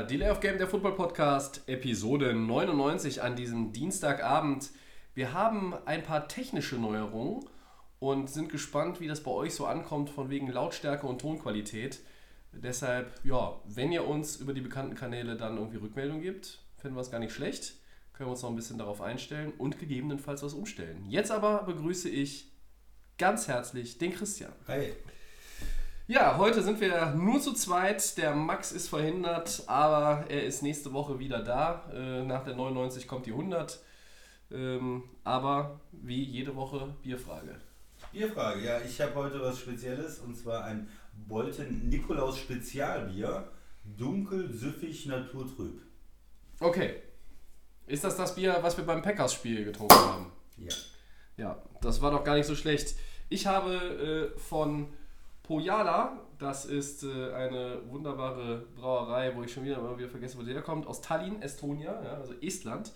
Wieder. 0.00 0.06
Delay 0.06 0.30
of 0.30 0.40
Game, 0.40 0.58
der 0.58 0.66
Football 0.66 0.94
Podcast, 0.94 1.62
Episode 1.66 2.32
99 2.32 3.22
an 3.22 3.36
diesem 3.36 3.72
Dienstagabend. 3.72 4.70
Wir 5.14 5.32
haben 5.32 5.74
ein 5.84 6.02
paar 6.02 6.28
technische 6.28 6.76
Neuerungen 6.76 7.44
und 7.98 8.30
sind 8.30 8.50
gespannt, 8.50 9.00
wie 9.00 9.08
das 9.08 9.22
bei 9.22 9.30
euch 9.30 9.54
so 9.54 9.66
ankommt, 9.66 10.08
von 10.10 10.30
wegen 10.30 10.50
Lautstärke 10.50 11.06
und 11.06 11.20
Tonqualität. 11.20 12.00
Deshalb, 12.52 13.12
ja, 13.24 13.60
wenn 13.66 13.92
ihr 13.92 14.06
uns 14.06 14.36
über 14.36 14.54
die 14.54 14.62
bekannten 14.62 14.94
Kanäle 14.94 15.36
dann 15.36 15.56
irgendwie 15.56 15.78
Rückmeldung 15.78 16.20
gibt, 16.20 16.60
finden 16.76 16.96
wir 16.96 17.02
es 17.02 17.10
gar 17.10 17.20
nicht 17.20 17.34
schlecht. 17.34 17.74
Können 18.12 18.28
wir 18.28 18.32
uns 18.32 18.42
noch 18.42 18.50
ein 18.50 18.56
bisschen 18.56 18.78
darauf 18.78 19.00
einstellen 19.02 19.52
und 19.58 19.78
gegebenenfalls 19.78 20.42
was 20.42 20.54
umstellen. 20.54 21.04
Jetzt 21.08 21.30
aber 21.30 21.64
begrüße 21.64 22.08
ich 22.08 22.50
ganz 23.18 23.48
herzlich 23.48 23.98
den 23.98 24.12
Christian. 24.12 24.52
Hi. 24.66 24.94
Ja, 26.10 26.38
heute 26.38 26.60
sind 26.60 26.80
wir 26.80 27.14
nur 27.14 27.40
zu 27.40 27.52
zweit. 27.52 28.18
Der 28.18 28.34
Max 28.34 28.72
ist 28.72 28.88
verhindert, 28.88 29.62
aber 29.68 30.24
er 30.28 30.42
ist 30.42 30.60
nächste 30.60 30.92
Woche 30.92 31.20
wieder 31.20 31.40
da. 31.40 31.88
Äh, 31.94 32.24
nach 32.24 32.42
der 32.42 32.56
99 32.56 33.06
kommt 33.06 33.26
die 33.26 33.30
100. 33.30 33.78
Ähm, 34.50 35.04
aber 35.22 35.78
wie 35.92 36.20
jede 36.24 36.56
Woche 36.56 36.96
Bierfrage. 37.04 37.60
Bierfrage, 38.10 38.60
ja, 38.60 38.80
ich 38.80 39.00
habe 39.00 39.14
heute 39.14 39.40
was 39.40 39.60
Spezielles 39.60 40.18
und 40.18 40.36
zwar 40.36 40.64
ein 40.64 40.88
Bolten 41.28 41.88
Nikolaus 41.88 42.38
Spezialbier. 42.38 43.46
Dunkel, 43.84 44.52
süffig, 44.52 45.06
naturtrüb. 45.06 45.80
Okay. 46.58 46.96
Ist 47.86 48.02
das 48.02 48.16
das 48.16 48.34
Bier, 48.34 48.58
was 48.62 48.76
wir 48.76 48.84
beim 48.84 49.02
Packers-Spiel 49.02 49.64
getrunken 49.64 49.94
haben? 49.94 50.32
Ja. 50.56 50.74
Ja, 51.36 51.62
das 51.80 52.02
war 52.02 52.10
doch 52.10 52.24
gar 52.24 52.34
nicht 52.34 52.46
so 52.46 52.56
schlecht. 52.56 52.96
Ich 53.28 53.46
habe 53.46 54.32
äh, 54.34 54.38
von 54.40 54.88
Pojala, 55.50 56.16
das 56.38 56.64
ist 56.64 57.02
äh, 57.02 57.32
eine 57.32 57.80
wunderbare 57.88 58.68
Brauerei, 58.76 59.34
wo 59.34 59.42
ich 59.42 59.52
schon 59.52 59.64
wieder 59.64 59.78
immer 59.78 59.98
wieder 59.98 60.08
vergesse, 60.08 60.38
wo 60.38 60.42
die 60.42 60.52
herkommt, 60.52 60.86
aus 60.86 61.00
Tallinn, 61.00 61.42
Estonia, 61.42 62.00
ja, 62.04 62.12
also 62.12 62.34
Estland, 62.40 62.92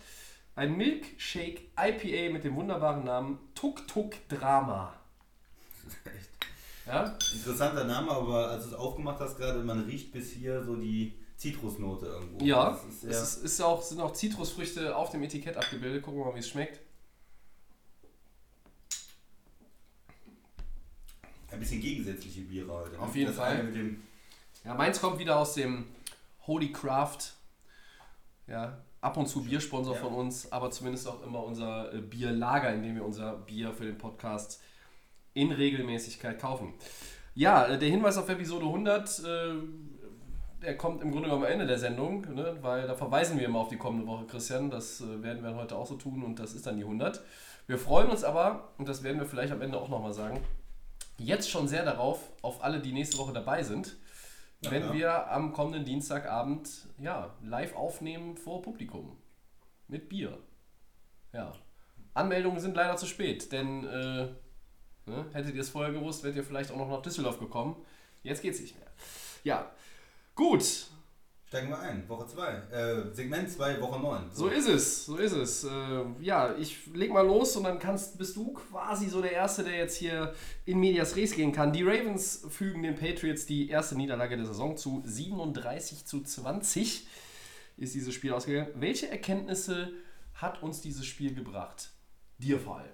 ein 0.55 0.77
Milkshake 0.77 1.62
IPA 1.77 2.33
mit 2.33 2.44
dem 2.44 2.55
wunderbaren 2.55 3.02
Namen 3.02 3.41
Tuk 3.56 3.88
Tuk 3.88 4.12
Drama. 4.28 4.94
Echt. 6.05 6.30
Ja? 6.86 7.16
Interessanter 7.33 7.83
Name, 7.83 8.12
aber 8.12 8.50
als 8.50 8.66
du 8.66 8.70
es 8.70 8.77
aufgemacht 8.77 9.18
hast 9.18 9.36
gerade, 9.36 9.58
man 9.64 9.86
riecht 9.86 10.12
bis 10.12 10.30
hier 10.30 10.62
so 10.62 10.77
die 10.77 11.12
Zitrusnote 11.36 12.06
irgendwo. 12.06 12.44
Ja, 12.44 12.78
ist 12.89 13.02
es 13.02 13.36
ist 13.39 13.61
auch, 13.62 13.83
sind 13.83 14.00
auch 14.00 14.12
Zitrusfrüchte 14.12 14.94
auf 14.94 15.11
dem 15.11 15.24
Etikett 15.24 15.56
abgebildet. 15.56 16.05
Gucken 16.05 16.20
wir 16.20 16.27
mal, 16.27 16.36
wie 16.36 16.39
es 16.39 16.48
schmeckt. 16.48 16.78
Ein 21.55 21.60
bisschen 21.60 21.80
gegensätzliche 21.80 22.42
Biere 22.42 22.72
heute. 22.72 22.92
ne? 22.92 22.98
Auf 23.00 23.14
jeden 23.16 23.33
Fall. 23.33 23.69
Ja, 24.64 24.74
meins 24.74 25.00
kommt 25.00 25.19
wieder 25.19 25.38
aus 25.38 25.55
dem 25.55 25.86
Holy 26.46 26.72
Craft. 26.72 27.19
Ja, 28.46 28.78
ab 29.00 29.16
und 29.16 29.27
zu 29.27 29.42
Biersponsor 29.42 29.94
Ja. 29.94 30.00
von 30.00 30.14
uns, 30.14 30.50
aber 30.52 30.70
zumindest 30.70 31.08
auch 31.08 31.22
immer 31.22 31.42
unser 31.42 31.92
äh, 31.92 31.98
Bierlager, 31.98 32.72
in 32.74 32.83
dem 32.83 32.94
wir 32.94 33.05
unser 33.05 33.34
Bier 33.36 33.72
für 33.72 33.84
den 33.84 33.98
Podcast 33.98 34.61
in 35.34 35.50
Regelmäßigkeit 35.52 36.38
kaufen. 36.38 36.74
Ja, 37.34 37.66
äh, 37.66 37.78
der 37.78 37.89
Hinweis 37.89 38.16
auf 38.18 38.28
Episode 38.28 38.66
100, 38.66 39.18
äh, 39.20 39.55
der 40.62 40.77
kommt 40.78 41.02
im 41.02 41.11
Grunde 41.11 41.28
genommen 41.28 41.45
am 41.45 41.51
Ende 41.52 41.67
der 41.67 41.78
Sendung, 41.78 42.23
ne? 42.34 42.57
weil 42.62 42.86
da 42.86 42.95
verweisen 42.95 43.39
wir 43.39 43.45
immer 43.46 43.58
auf 43.61 43.68
die 43.68 43.77
kommende 43.77 44.07
Woche, 44.07 44.27
Christian. 44.27 44.70
Das 44.70 45.02
werden 45.23 45.42
wir 45.42 45.55
heute 45.57 45.77
auch 45.77 45.86
so 45.86 45.96
tun 45.96 46.23
und 46.23 46.39
das 46.39 46.55
ist 46.55 46.67
dann 46.67 46.77
die 46.77 46.84
100. 46.84 47.23
Wir 47.67 47.78
freuen 47.78 48.08
uns 48.11 48.24
aber, 48.24 48.73
und 48.78 48.89
das 48.89 49.02
werden 49.02 49.18
wir 49.18 49.27
vielleicht 49.27 49.52
am 49.52 49.61
Ende 49.62 49.78
auch 49.78 49.89
nochmal 49.89 50.12
sagen, 50.12 50.40
jetzt 51.19 51.51
schon 51.51 51.69
sehr 51.69 51.85
darauf, 51.85 52.30
auf 52.42 52.63
alle, 52.63 52.80
die 52.80 52.92
nächste 52.92 53.19
Woche 53.19 53.33
dabei 53.33 53.63
sind, 53.63 53.97
Ja, 54.61 54.70
wenn 54.70 54.83
klar. 54.83 54.95
wir 54.95 55.30
am 55.30 55.52
kommenden 55.52 55.85
Dienstagabend 55.85 56.89
ja, 56.98 57.35
live 57.42 57.75
aufnehmen 57.77 58.36
vor 58.36 58.63
Publikum. 58.63 59.17
Mit 59.89 60.08
Bier. 60.08 60.39
Ja. 61.33 61.52
Anmeldungen 62.14 62.61
sind 62.61 62.77
leider 62.77 62.97
zu 62.97 63.07
spät, 63.07 63.51
denn 63.52 63.85
äh, 63.85 64.29
ne, 65.07 65.27
hättet 65.33 65.55
ihr 65.55 65.61
es 65.61 65.69
vorher 65.69 65.92
gewusst, 65.92 66.23
wärt 66.23 66.36
ihr 66.36 66.45
vielleicht 66.45 66.70
auch 66.70 66.77
noch 66.77 66.89
nach 66.89 67.02
Düsseldorf 67.02 67.39
gekommen. 67.39 67.77
Jetzt 68.23 68.41
geht's 68.42 68.61
nicht 68.61 68.79
mehr. 68.79 68.89
Ja. 69.42 69.70
Gut, 70.35 70.86
steigen 71.54 71.68
wir 71.68 71.78
ein, 71.78 72.08
Woche 72.08 72.26
2. 72.26 72.48
Äh, 72.72 73.14
Segment 73.14 73.48
2, 73.48 73.80
Woche 73.80 74.00
9. 74.00 74.24
so 74.32 74.48
ist 74.48 74.68
es, 74.68 75.06
so 75.06 75.16
ist 75.18 75.34
es. 75.34 75.62
Äh, 75.62 75.70
ja, 76.20 76.52
ich 76.56 76.88
leg 76.92 77.12
mal 77.12 77.24
los 77.24 77.56
und 77.56 77.62
dann 77.62 77.78
kannst, 77.78 78.18
bist 78.18 78.34
du 78.34 78.54
quasi 78.54 79.08
so 79.08 79.22
der 79.22 79.30
Erste, 79.30 79.62
der 79.62 79.76
jetzt 79.76 79.96
hier 79.96 80.34
in 80.64 80.80
Medias 80.80 81.14
Res 81.14 81.32
gehen 81.32 81.52
kann. 81.52 81.72
Die 81.72 81.84
Ravens 81.84 82.44
fügen 82.50 82.82
den 82.82 82.96
Patriots 82.96 83.46
die 83.46 83.68
erste 83.68 83.94
Niederlage 83.94 84.36
der 84.36 84.46
Saison 84.46 84.76
zu. 84.76 85.04
37 85.06 86.04
zu 86.04 86.24
20 86.24 87.06
ist 87.76 87.94
dieses 87.94 88.12
Spiel 88.12 88.32
ausgegangen. 88.32 88.72
Welche 88.74 89.08
Erkenntnisse 89.08 89.92
hat 90.34 90.60
uns 90.60 90.80
dieses 90.80 91.06
Spiel 91.06 91.36
gebracht? 91.36 91.90
Dir 92.38 92.58
vor 92.58 92.78
allem. 92.78 92.93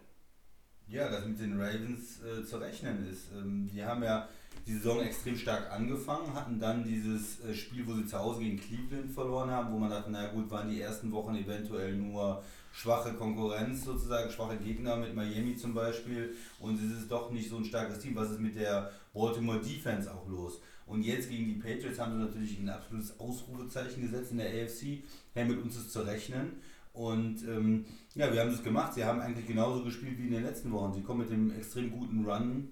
Ja, 1.00 1.08
das 1.08 1.24
mit 1.24 1.40
den 1.40 1.58
Ravens 1.58 2.20
äh, 2.20 2.44
zu 2.44 2.58
rechnen 2.58 3.08
ist. 3.10 3.28
Ähm, 3.34 3.70
die 3.72 3.82
haben 3.82 4.02
ja 4.02 4.28
die 4.66 4.74
Saison 4.74 5.00
extrem 5.00 5.34
stark 5.34 5.72
angefangen, 5.72 6.34
hatten 6.34 6.60
dann 6.60 6.84
dieses 6.84 7.42
äh, 7.42 7.54
Spiel, 7.54 7.86
wo 7.86 7.94
sie 7.94 8.04
zu 8.04 8.18
Hause 8.18 8.40
gegen 8.40 8.60
Cleveland 8.60 9.10
verloren 9.10 9.50
haben, 9.50 9.72
wo 9.72 9.78
man 9.78 9.88
dachte, 9.88 10.10
na 10.10 10.26
gut, 10.26 10.50
waren 10.50 10.68
die 10.68 10.82
ersten 10.82 11.10
Wochen 11.10 11.34
eventuell 11.36 11.96
nur 11.96 12.42
schwache 12.70 13.14
Konkurrenz 13.14 13.86
sozusagen, 13.86 14.30
schwache 14.30 14.58
Gegner 14.58 14.96
mit 14.96 15.16
Miami 15.16 15.56
zum 15.56 15.72
Beispiel 15.72 16.34
und 16.58 16.78
es 16.78 16.98
ist 16.98 17.10
doch 17.10 17.30
nicht 17.30 17.48
so 17.48 17.56
ein 17.56 17.64
starkes 17.64 18.00
Team. 18.00 18.14
Was 18.14 18.32
ist 18.32 18.40
mit 18.40 18.56
der 18.56 18.90
Baltimore 19.14 19.58
Defense 19.58 20.12
auch 20.12 20.28
los? 20.28 20.60
Und 20.84 21.02
jetzt 21.02 21.30
gegen 21.30 21.46
die 21.46 21.54
Patriots 21.54 21.98
haben 21.98 22.12
sie 22.12 22.26
natürlich 22.26 22.58
ein 22.58 22.68
absolutes 22.68 23.18
Ausrufezeichen 23.18 24.02
gesetzt 24.02 24.32
in 24.32 24.36
der 24.36 24.48
AFC. 24.48 25.02
Hey, 25.32 25.46
mit 25.46 25.62
uns 25.62 25.78
ist 25.78 25.92
zu 25.92 26.02
rechnen. 26.02 26.60
Und 26.92 27.42
ähm, 27.44 27.86
ja, 28.14 28.32
wir 28.32 28.40
haben 28.40 28.50
das 28.50 28.62
gemacht. 28.62 28.94
Sie 28.94 29.04
haben 29.04 29.20
eigentlich 29.20 29.46
genauso 29.46 29.84
gespielt 29.84 30.18
wie 30.18 30.26
in 30.26 30.32
den 30.32 30.44
letzten 30.44 30.72
Wochen. 30.72 30.92
Sie 30.92 31.02
kommen 31.02 31.20
mit 31.20 31.30
dem 31.30 31.52
extrem 31.56 31.90
guten 31.90 32.24
Run, 32.24 32.68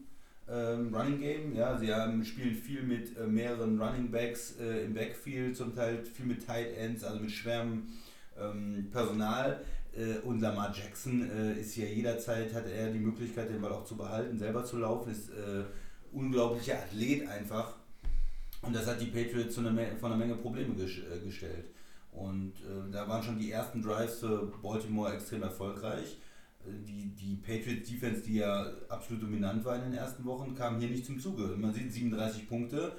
ähm, 0.48 0.94
Running 0.94 1.20
Game. 1.20 1.54
Ja, 1.54 1.78
sie 1.78 1.94
haben, 1.94 2.24
spielen 2.24 2.54
viel 2.54 2.82
mit 2.82 3.16
äh, 3.16 3.26
mehreren 3.26 3.80
Running 3.80 4.10
Backs 4.10 4.56
äh, 4.58 4.84
im 4.84 4.94
Backfield, 4.94 5.56
zum 5.56 5.74
Teil 5.74 6.04
viel 6.04 6.26
mit 6.26 6.44
Tight 6.44 6.76
Ends, 6.76 7.04
also 7.04 7.20
mit 7.20 7.30
schwerem 7.30 7.84
ähm, 8.36 8.88
Personal. 8.90 9.62
Äh, 9.96 10.18
und 10.26 10.40
Lamar 10.40 10.74
Jackson 10.74 11.30
äh, 11.30 11.60
ist 11.60 11.76
ja 11.76 11.86
jederzeit, 11.86 12.52
hat 12.52 12.66
er 12.66 12.90
die 12.90 12.98
Möglichkeit, 12.98 13.48
den 13.48 13.60
Ball 13.60 13.72
auch 13.72 13.84
zu 13.84 13.96
behalten, 13.96 14.38
selber 14.38 14.64
zu 14.64 14.78
laufen, 14.78 15.12
ist 15.12 15.30
äh, 15.30 15.64
unglaublicher 16.12 16.78
Athlet 16.78 17.28
einfach. 17.28 17.76
Und 18.62 18.74
das 18.74 18.86
hat 18.86 19.00
die 19.00 19.06
Patriots 19.06 19.54
zu 19.54 19.60
einer 19.60 19.96
von 20.00 20.12
einer 20.12 20.18
Menge 20.18 20.34
Probleme 20.34 20.74
äh, 20.74 21.24
gestellt. 21.24 21.70
Und 22.18 22.52
äh, 22.62 22.90
da 22.90 23.08
waren 23.08 23.22
schon 23.22 23.38
die 23.38 23.52
ersten 23.52 23.82
Drives 23.82 24.18
für 24.20 24.52
Baltimore 24.62 25.12
extrem 25.14 25.42
erfolgreich. 25.42 26.18
Äh, 26.66 26.72
Die, 26.86 27.08
die 27.14 27.36
Patriots 27.36 27.88
Defense, 27.88 28.22
die 28.22 28.36
ja 28.36 28.66
absolut 28.88 29.22
dominant 29.22 29.64
war 29.64 29.76
in 29.76 29.82
den 29.82 29.94
ersten 29.94 30.24
Wochen, 30.24 30.54
kam 30.54 30.78
hier 30.80 30.90
nicht 30.90 31.06
zum 31.06 31.20
Zuge. 31.20 31.44
Man 31.56 31.72
sieht 31.72 31.92
37 31.92 32.48
Punkte. 32.48 32.92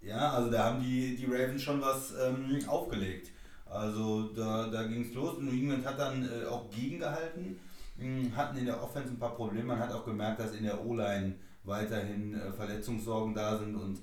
Ja, 0.00 0.32
also 0.32 0.50
da 0.50 0.64
haben 0.64 0.80
die, 0.82 1.16
die 1.16 1.26
Ravens 1.26 1.62
schon 1.62 1.80
was 1.80 2.12
ähm, 2.24 2.58
aufgelegt. 2.68 3.32
Also 3.66 4.28
da, 4.34 4.68
da 4.68 4.84
ging 4.84 5.02
es 5.02 5.12
los. 5.14 5.38
New 5.40 5.50
England 5.50 5.84
hat 5.84 5.98
dann 5.98 6.26
äh, 6.28 6.46
auch 6.46 6.70
gegengehalten, 6.70 7.58
mh, 7.98 8.34
hatten 8.36 8.56
in 8.58 8.66
der 8.66 8.82
Offense 8.82 9.10
ein 9.10 9.18
paar 9.18 9.34
Probleme. 9.34 9.64
Man 9.66 9.78
hat 9.80 9.92
auch 9.92 10.04
gemerkt, 10.04 10.40
dass 10.40 10.54
in 10.54 10.64
der 10.64 10.84
O-Line 10.86 11.34
weiterhin 11.64 12.34
äh, 12.34 12.52
Verletzungssorgen 12.52 13.34
da 13.34 13.58
sind 13.58 13.74
und 13.74 14.00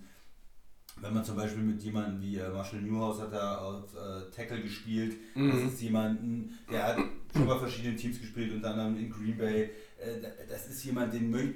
wenn 1.02 1.14
man 1.14 1.24
zum 1.26 1.36
Beispiel 1.36 1.62
mit 1.64 1.82
jemandem 1.84 2.22
wie 2.22 2.38
äh, 2.38 2.50
Marshall 2.50 2.82
Newhouse 2.82 3.20
hat 3.22 3.34
da 3.34 3.58
auf 3.58 3.84
äh, 3.96 4.32
Tackle 4.36 4.62
gespielt, 4.62 5.18
das 5.36 5.74
ist 5.74 5.82
jemanden, 5.82 6.58
der 6.72 6.84
hat 6.88 6.98
schon 7.34 7.46
bei 7.48 7.58
verschiedenen 7.60 7.98
Teams 7.98 8.20
gespielt, 8.20 8.54
unter 8.54 8.72
anderem 8.72 8.98
in 8.98 9.10
Green 9.10 9.38
Bay. 9.38 9.64
Äh, 10.00 10.22
da- 10.22 10.30
das 10.50 10.68
ist 10.68 10.84
jemand, 10.86 11.14
den 11.14 11.30
möchte 11.30 11.56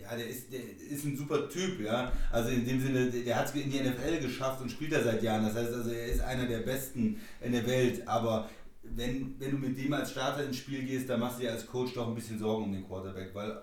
ja, 0.00 0.16
der 0.16 0.28
ist, 0.28 0.52
der 0.52 0.60
ist 0.90 1.04
ein 1.04 1.16
super 1.16 1.48
Typ, 1.50 1.80
ja. 1.80 2.12
Also 2.30 2.50
in 2.50 2.64
dem 2.64 2.80
Sinne, 2.80 3.10
der, 3.10 3.22
der 3.24 3.36
hat 3.36 3.46
es 3.46 3.54
in 3.60 3.68
die 3.70 3.80
NFL 3.80 4.20
geschafft 4.22 4.62
und 4.62 4.70
spielt 4.70 4.92
da 4.92 5.02
seit 5.02 5.22
Jahren. 5.24 5.42
Das 5.44 5.54
heißt 5.56 5.74
also, 5.74 5.90
er 5.90 6.06
ist 6.06 6.20
einer 6.20 6.46
der 6.46 6.60
Besten 6.60 7.20
in 7.42 7.50
der 7.52 7.66
Welt. 7.66 8.06
Aber 8.06 8.48
wenn, 8.84 9.34
wenn 9.40 9.50
du 9.50 9.56
mit 9.58 9.76
dem 9.76 9.92
als 9.92 10.12
Starter 10.12 10.44
ins 10.46 10.56
Spiel 10.58 10.84
gehst, 10.84 11.08
dann 11.10 11.18
machst 11.18 11.38
du 11.38 11.42
dir 11.42 11.50
als 11.52 11.66
Coach 11.66 11.94
doch 11.94 12.06
ein 12.08 12.14
bisschen 12.14 12.38
Sorgen 12.38 12.64
um 12.66 12.72
den 12.72 12.86
Quarterback, 12.86 13.34
weil 13.34 13.60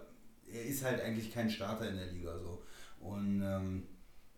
er 0.52 0.66
ist 0.66 0.84
halt 0.84 1.00
eigentlich 1.02 1.34
kein 1.34 1.50
Starter 1.50 1.90
in 1.90 1.96
der 1.96 2.12
Liga 2.12 2.38
so. 2.38 2.62
Und 3.00 3.42
ähm, 3.42 3.84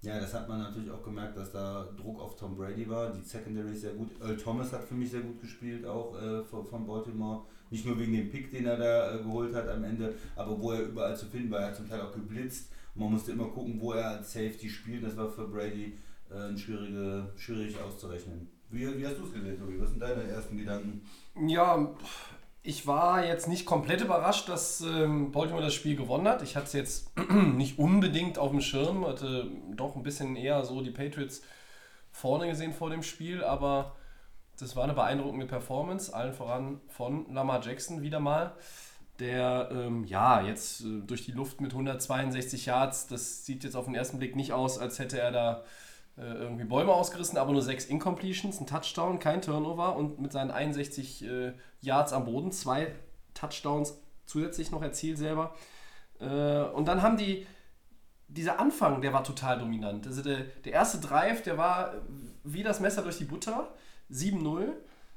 Ja, 0.01 0.19
das 0.19 0.33
hat 0.33 0.47
man 0.47 0.59
natürlich 0.59 0.91
auch 0.91 1.03
gemerkt, 1.03 1.37
dass 1.37 1.51
da 1.51 1.87
Druck 1.97 2.21
auf 2.21 2.35
Tom 2.35 2.55
Brady 2.55 2.87
war. 2.87 3.11
Die 3.11 3.21
Secondary 3.23 3.71
ist 3.71 3.81
sehr 3.81 3.93
gut. 3.93 4.09
Earl 4.21 4.37
Thomas 4.37 4.71
hat 4.71 4.83
für 4.83 4.93
mich 4.93 5.09
sehr 5.09 5.21
gut 5.21 5.41
gespielt, 5.41 5.85
auch 5.85 6.15
äh, 6.21 6.43
von, 6.43 6.85
Baltimore. 6.85 7.45
Nicht 7.69 7.85
nur 7.85 7.99
wegen 7.99 8.13
dem 8.13 8.29
Pick, 8.29 8.51
den 8.51 8.65
er 8.67 8.77
da 8.77 9.15
äh, 9.15 9.23
geholt 9.23 9.53
hat 9.55 9.67
am 9.67 9.83
Ende, 9.83 10.13
aber 10.35 10.59
wo 10.61 10.71
er 10.71 10.83
überall 10.83 11.17
zu 11.17 11.25
finden 11.25 11.49
war. 11.49 11.61
Er 11.61 11.67
hat 11.67 11.75
zum 11.75 11.89
Teil 11.89 12.01
auch 12.01 12.13
geblitzt. 12.13 12.71
Man 12.93 13.11
musste 13.11 13.31
immer 13.31 13.47
gucken, 13.49 13.79
wo 13.81 13.93
er 13.93 14.09
als 14.09 14.31
Safety 14.31 14.69
spielt. 14.69 15.03
Das 15.03 15.17
war 15.17 15.29
für 15.29 15.47
Brady 15.47 15.97
äh, 16.29 16.55
schwierige, 16.57 17.31
schwierig 17.35 17.79
auszurechnen. 17.81 18.47
Wie, 18.69 18.97
wie 18.97 19.05
hast 19.05 19.17
du 19.17 19.25
es 19.25 19.33
gesehen, 19.33 19.57
Tobi? 19.57 19.79
Was 19.79 19.89
sind 19.89 20.01
deine 20.01 20.23
ersten 20.23 20.57
Gedanken? 20.57 21.01
Ja, 21.47 21.89
ich 22.67 22.85
war 22.85 23.25
jetzt 23.25 23.47
nicht 23.47 23.65
komplett 23.65 24.01
überrascht, 24.01 24.49
dass 24.49 24.81
ähm, 24.81 25.31
Baltimore 25.31 25.63
das 25.63 25.73
Spiel 25.73 25.95
gewonnen 25.95 26.27
hat. 26.27 26.41
Ich 26.41 26.57
hatte 26.57 26.65
es 26.65 26.73
jetzt 26.73 27.11
nicht 27.31 27.79
unbedingt 27.79 28.37
auf 28.37 28.51
dem 28.51 28.59
Schirm, 28.59 29.07
hatte 29.07 29.49
doch 29.73 29.95
ein 29.95 30.03
bisschen 30.03 30.35
eher 30.35 30.65
so 30.65 30.81
die 30.81 30.91
Patriots 30.91 31.41
vorne 32.11 32.45
gesehen 32.47 32.73
vor 32.73 32.89
dem 32.89 33.03
Spiel, 33.03 33.41
aber 33.41 33.95
das 34.59 34.75
war 34.75 34.83
eine 34.83 34.93
beeindruckende 34.93 35.45
Performance, 35.45 36.13
allen 36.13 36.33
voran 36.33 36.81
von 36.89 37.33
Lamar 37.33 37.61
Jackson 37.63 38.01
wieder 38.01 38.19
mal, 38.19 38.53
der 39.19 39.69
ähm, 39.71 40.03
ja 40.03 40.41
jetzt 40.41 40.81
äh, 40.81 40.99
durch 41.07 41.23
die 41.23 41.31
Luft 41.31 41.61
mit 41.61 41.71
162 41.71 42.65
Yards, 42.65 43.07
das 43.07 43.45
sieht 43.45 43.63
jetzt 43.63 43.77
auf 43.77 43.85
den 43.85 43.95
ersten 43.95 44.19
Blick 44.19 44.35
nicht 44.35 44.51
aus, 44.51 44.77
als 44.77 44.99
hätte 44.99 45.17
er 45.21 45.31
da 45.31 45.63
äh, 46.17 46.21
irgendwie 46.21 46.65
Bäume 46.65 46.91
ausgerissen, 46.91 47.37
aber 47.37 47.53
nur 47.53 47.61
sechs 47.61 47.85
Incompletions, 47.85 48.59
ein 48.59 48.67
Touchdown, 48.67 49.19
kein 49.19 49.41
Turnover 49.41 49.95
und 49.95 50.19
mit 50.19 50.33
seinen 50.33 50.51
61 50.51 51.23
äh, 51.23 51.53
Yards 51.81 52.13
am 52.13 52.25
Boden 52.25 52.51
zwei 52.51 52.93
Touchdowns 53.33 53.99
zusätzlich 54.25 54.71
noch 54.71 54.81
erzielt 54.81 55.17
selber. 55.17 55.55
Äh, 56.19 56.63
und 56.63 56.87
dann 56.87 57.01
haben 57.01 57.17
die, 57.17 57.45
dieser 58.27 58.59
Anfang, 58.59 59.01
der 59.01 59.13
war 59.13 59.23
total 59.23 59.59
dominant. 59.59 60.05
Also 60.05 60.21
der, 60.21 60.43
der 60.65 60.73
erste 60.73 60.99
Drive, 60.99 61.43
der 61.43 61.57
war 61.57 61.95
wie 62.43 62.63
das 62.63 62.79
Messer 62.79 63.01
durch 63.01 63.17
die 63.17 63.25
Butter, 63.25 63.73
7-0. 64.11 64.73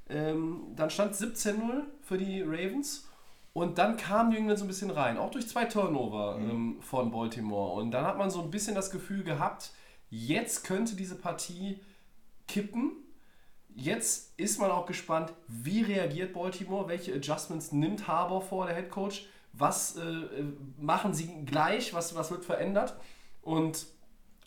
Ähm, 0.08 0.62
dann 0.74 0.90
stand 0.90 1.14
17-0 1.14 1.82
für 2.02 2.18
die 2.18 2.42
Ravens. 2.42 3.06
Und 3.52 3.78
dann 3.78 3.96
kam 3.96 4.30
die 4.30 4.36
England 4.36 4.60
so 4.60 4.64
ein 4.64 4.68
bisschen 4.68 4.90
rein, 4.90 5.18
auch 5.18 5.30
durch 5.30 5.48
zwei 5.48 5.64
Turnover 5.64 6.38
mhm. 6.38 6.50
ähm, 6.50 6.76
von 6.82 7.10
Baltimore. 7.10 7.80
Und 7.80 7.90
dann 7.90 8.04
hat 8.04 8.16
man 8.16 8.30
so 8.30 8.42
ein 8.42 8.50
bisschen 8.50 8.74
das 8.76 8.90
Gefühl 8.90 9.24
gehabt, 9.24 9.72
Jetzt 10.10 10.64
könnte 10.64 10.96
diese 10.96 11.14
Partie 11.14 11.80
kippen. 12.48 12.92
Jetzt 13.74 14.38
ist 14.38 14.60
man 14.60 14.70
auch 14.70 14.86
gespannt, 14.86 15.32
wie 15.48 15.82
reagiert 15.82 16.32
Baltimore, 16.32 16.88
welche 16.88 17.14
Adjustments 17.14 17.72
nimmt 17.72 18.08
Harbour 18.08 18.42
vor, 18.42 18.66
der 18.66 18.76
Head 18.76 18.90
Coach, 18.90 19.26
was 19.52 19.96
äh, 19.96 20.02
machen 20.78 21.14
sie 21.14 21.44
gleich, 21.44 21.94
was, 21.94 22.14
was 22.14 22.30
wird 22.30 22.44
verändert. 22.44 22.94
Und 23.42 23.86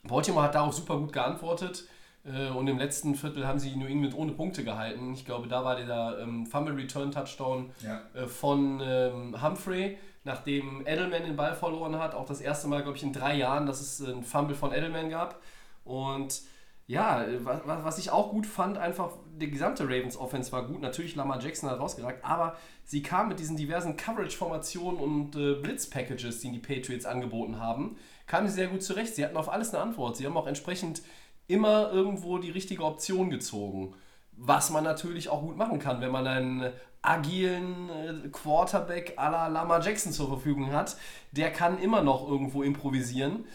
Baltimore 0.04 0.46
hat 0.46 0.56
darauf 0.56 0.74
super 0.74 0.98
gut 0.98 1.14
geantwortet. 1.14 1.88
Äh, 2.25 2.50
und 2.50 2.68
im 2.68 2.78
letzten 2.78 3.16
Viertel 3.16 3.48
haben 3.48 3.60
sie 3.60 3.75
New 3.75 3.86
England 3.86 4.16
ohne 4.16 4.31
Punkte 4.31 4.64
gehalten. 4.64 5.14
Ich 5.14 5.25
glaube, 5.25 5.48
da 5.48 5.64
war 5.64 5.75
der 5.75 6.20
ähm, 6.22 6.46
Fumble 6.46 6.75
Return 6.75 7.12
Touchdown 7.12 7.72
ja. 7.81 8.02
äh, 8.14 8.28
von 8.28 8.81
ähm, 8.84 9.42
Humphrey, 9.42 9.98
nachdem 10.24 10.86
Edelman 10.86 11.24
den 11.24 11.36
Ball 11.36 11.56
verloren 11.56 12.00
hat. 12.00 12.16
Auch 12.16 12.25
das 12.25 12.42
erste 12.42 12.68
Mal, 12.68 12.81
glaube 12.81 12.98
ich, 12.98 13.04
in 13.04 13.14
drei 13.14 13.36
Jahren, 13.36 13.66
dass 13.66 13.81
es 13.81 14.00
ein 14.00 14.24
Fumble 14.24 14.56
von 14.56 14.72
Edelman 14.72 15.10
gab. 15.10 15.42
Und 15.84 16.42
ja, 16.85 17.25
was, 17.39 17.62
was 17.65 17.97
ich 17.97 18.12
auch 18.12 18.31
gut 18.31 18.45
fand, 18.45 18.77
einfach 18.77 19.12
die 19.39 19.50
gesamte 19.50 19.85
Ravens 19.85 20.18
Offense 20.18 20.51
war 20.51 20.68
gut. 20.68 20.81
Natürlich 20.81 21.15
Lamar 21.15 21.41
Jackson 21.41 21.69
hat 21.69 21.80
rausgeragt, 21.80 22.24
aber 22.24 22.57
sie 22.83 23.01
kam 23.01 23.30
mit 23.30 23.39
diesen 23.39 23.56
diversen 23.56 23.95
Coverage-Formationen 23.95 25.00
und 25.00 25.35
äh, 25.35 25.56
Blitz-Packages, 25.56 26.41
die 26.41 26.51
die 26.51 26.59
Patriots 26.59 27.06
angeboten 27.06 27.59
haben, 27.59 27.97
kamen 28.27 28.47
sie 28.47 28.56
sehr 28.56 28.68
gut 28.68 28.83
zurecht. 28.83 29.15
Sie 29.15 29.24
hatten 29.24 29.38
auf 29.38 29.50
alles 29.50 29.74
eine 29.74 29.81
Antwort. 29.81 30.18
Sie 30.18 30.25
haben 30.25 30.38
auch 30.38 30.47
entsprechend 30.47 31.01
immer 31.47 31.91
irgendwo 31.91 32.38
die 32.38 32.51
richtige 32.51 32.83
Option 32.83 33.29
gezogen. 33.29 33.95
Was 34.33 34.69
man 34.69 34.83
natürlich 34.83 35.29
auch 35.29 35.41
gut 35.41 35.57
machen 35.57 35.79
kann, 35.79 36.01
wenn 36.01 36.12
man 36.12 36.27
einen 36.27 36.74
agilen 37.01 37.89
äh, 37.89 38.29
Quarterback 38.29 39.18
à 39.18 39.29
la 39.29 39.47
Lamar 39.47 39.81
Jackson 39.81 40.12
zur 40.12 40.27
Verfügung 40.27 40.71
hat. 40.71 40.97
Der 41.31 41.51
kann 41.51 41.77
immer 41.77 42.01
noch 42.01 42.27
irgendwo 42.27 42.63
improvisieren. 42.63 43.45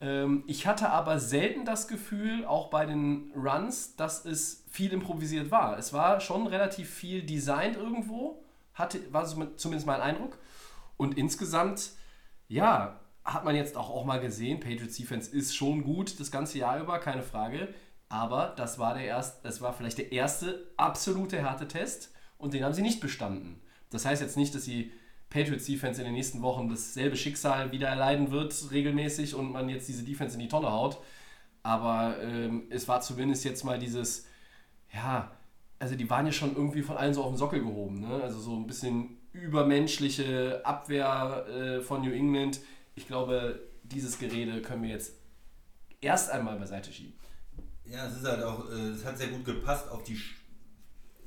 Ähm, 0.00 0.44
ich 0.46 0.66
hatte 0.66 0.90
aber 0.90 1.18
selten 1.18 1.64
das 1.64 1.88
Gefühl, 1.88 2.44
auch 2.44 2.68
bei 2.68 2.86
den 2.86 3.32
Runs, 3.34 3.96
dass 3.96 4.24
es 4.24 4.64
viel 4.70 4.92
improvisiert 4.92 5.50
war. 5.50 5.78
Es 5.78 5.92
war 5.92 6.20
schon 6.20 6.46
relativ 6.46 6.90
viel 6.90 7.22
designt 7.22 7.76
irgendwo, 7.76 8.42
hatte, 8.74 9.00
war 9.12 9.26
zumindest 9.56 9.86
mein 9.86 10.00
Eindruck. 10.00 10.38
Und 10.96 11.16
insgesamt, 11.16 11.90
ja, 12.48 13.00
hat 13.24 13.44
man 13.44 13.56
jetzt 13.56 13.76
auch, 13.76 13.90
auch 13.90 14.04
mal 14.04 14.20
gesehen, 14.20 14.60
Patriots 14.60 14.96
Defense 14.96 15.34
ist 15.34 15.56
schon 15.56 15.82
gut 15.82 16.20
das 16.20 16.30
ganze 16.30 16.58
Jahr 16.58 16.80
über, 16.80 16.98
keine 16.98 17.22
Frage. 17.22 17.74
Aber 18.08 18.54
das 18.56 18.78
war, 18.78 18.94
der 18.94 19.04
erst, 19.04 19.44
das 19.44 19.60
war 19.60 19.72
vielleicht 19.72 19.98
der 19.98 20.12
erste 20.12 20.70
absolute 20.76 21.38
Härtetest 21.38 22.12
und 22.38 22.54
den 22.54 22.64
haben 22.64 22.74
sie 22.74 22.82
nicht 22.82 23.00
bestanden. 23.00 23.60
Das 23.90 24.04
heißt 24.04 24.22
jetzt 24.22 24.36
nicht, 24.36 24.54
dass 24.54 24.64
sie 24.64 24.92
Patriots 25.30 25.66
Defense 25.66 26.00
in 26.00 26.06
den 26.06 26.14
nächsten 26.14 26.42
Wochen 26.42 26.68
dasselbe 26.68 27.16
Schicksal 27.16 27.72
wieder 27.72 27.88
erleiden 27.88 28.30
wird, 28.30 28.54
regelmäßig, 28.70 29.34
und 29.34 29.52
man 29.52 29.68
jetzt 29.68 29.88
diese 29.88 30.04
Defense 30.04 30.34
in 30.34 30.40
die 30.40 30.48
Tonne 30.48 30.70
haut. 30.70 30.98
Aber 31.62 32.16
ähm, 32.22 32.64
es 32.70 32.86
war 32.86 33.00
zumindest 33.00 33.44
jetzt 33.44 33.64
mal 33.64 33.78
dieses, 33.78 34.26
ja, 34.92 35.32
also 35.78 35.94
die 35.96 36.08
waren 36.08 36.26
ja 36.26 36.32
schon 36.32 36.54
irgendwie 36.54 36.82
von 36.82 36.96
allen 36.96 37.12
so 37.12 37.22
auf 37.22 37.32
den 37.32 37.38
Sockel 37.38 37.60
gehoben. 37.60 38.00
Ne? 38.00 38.22
Also 38.22 38.38
so 38.38 38.56
ein 38.56 38.66
bisschen 38.66 39.18
übermenschliche 39.32 40.64
Abwehr 40.64 41.46
äh, 41.48 41.80
von 41.80 42.02
New 42.02 42.12
England. 42.12 42.60
Ich 42.94 43.06
glaube, 43.06 43.60
dieses 43.82 44.18
Gerede 44.18 44.62
können 44.62 44.82
wir 44.82 44.90
jetzt 44.90 45.14
erst 46.00 46.30
einmal 46.30 46.58
beiseite 46.58 46.92
schieben. 46.92 47.14
Ja, 47.84 48.06
es 48.06 48.16
ist 48.16 48.26
halt 48.26 48.42
auch, 48.42 48.70
äh, 48.70 48.90
es 48.90 49.04
hat 49.04 49.18
sehr 49.18 49.28
gut 49.28 49.44
gepasst 49.44 49.88
auf 49.90 50.02
die 50.02 50.18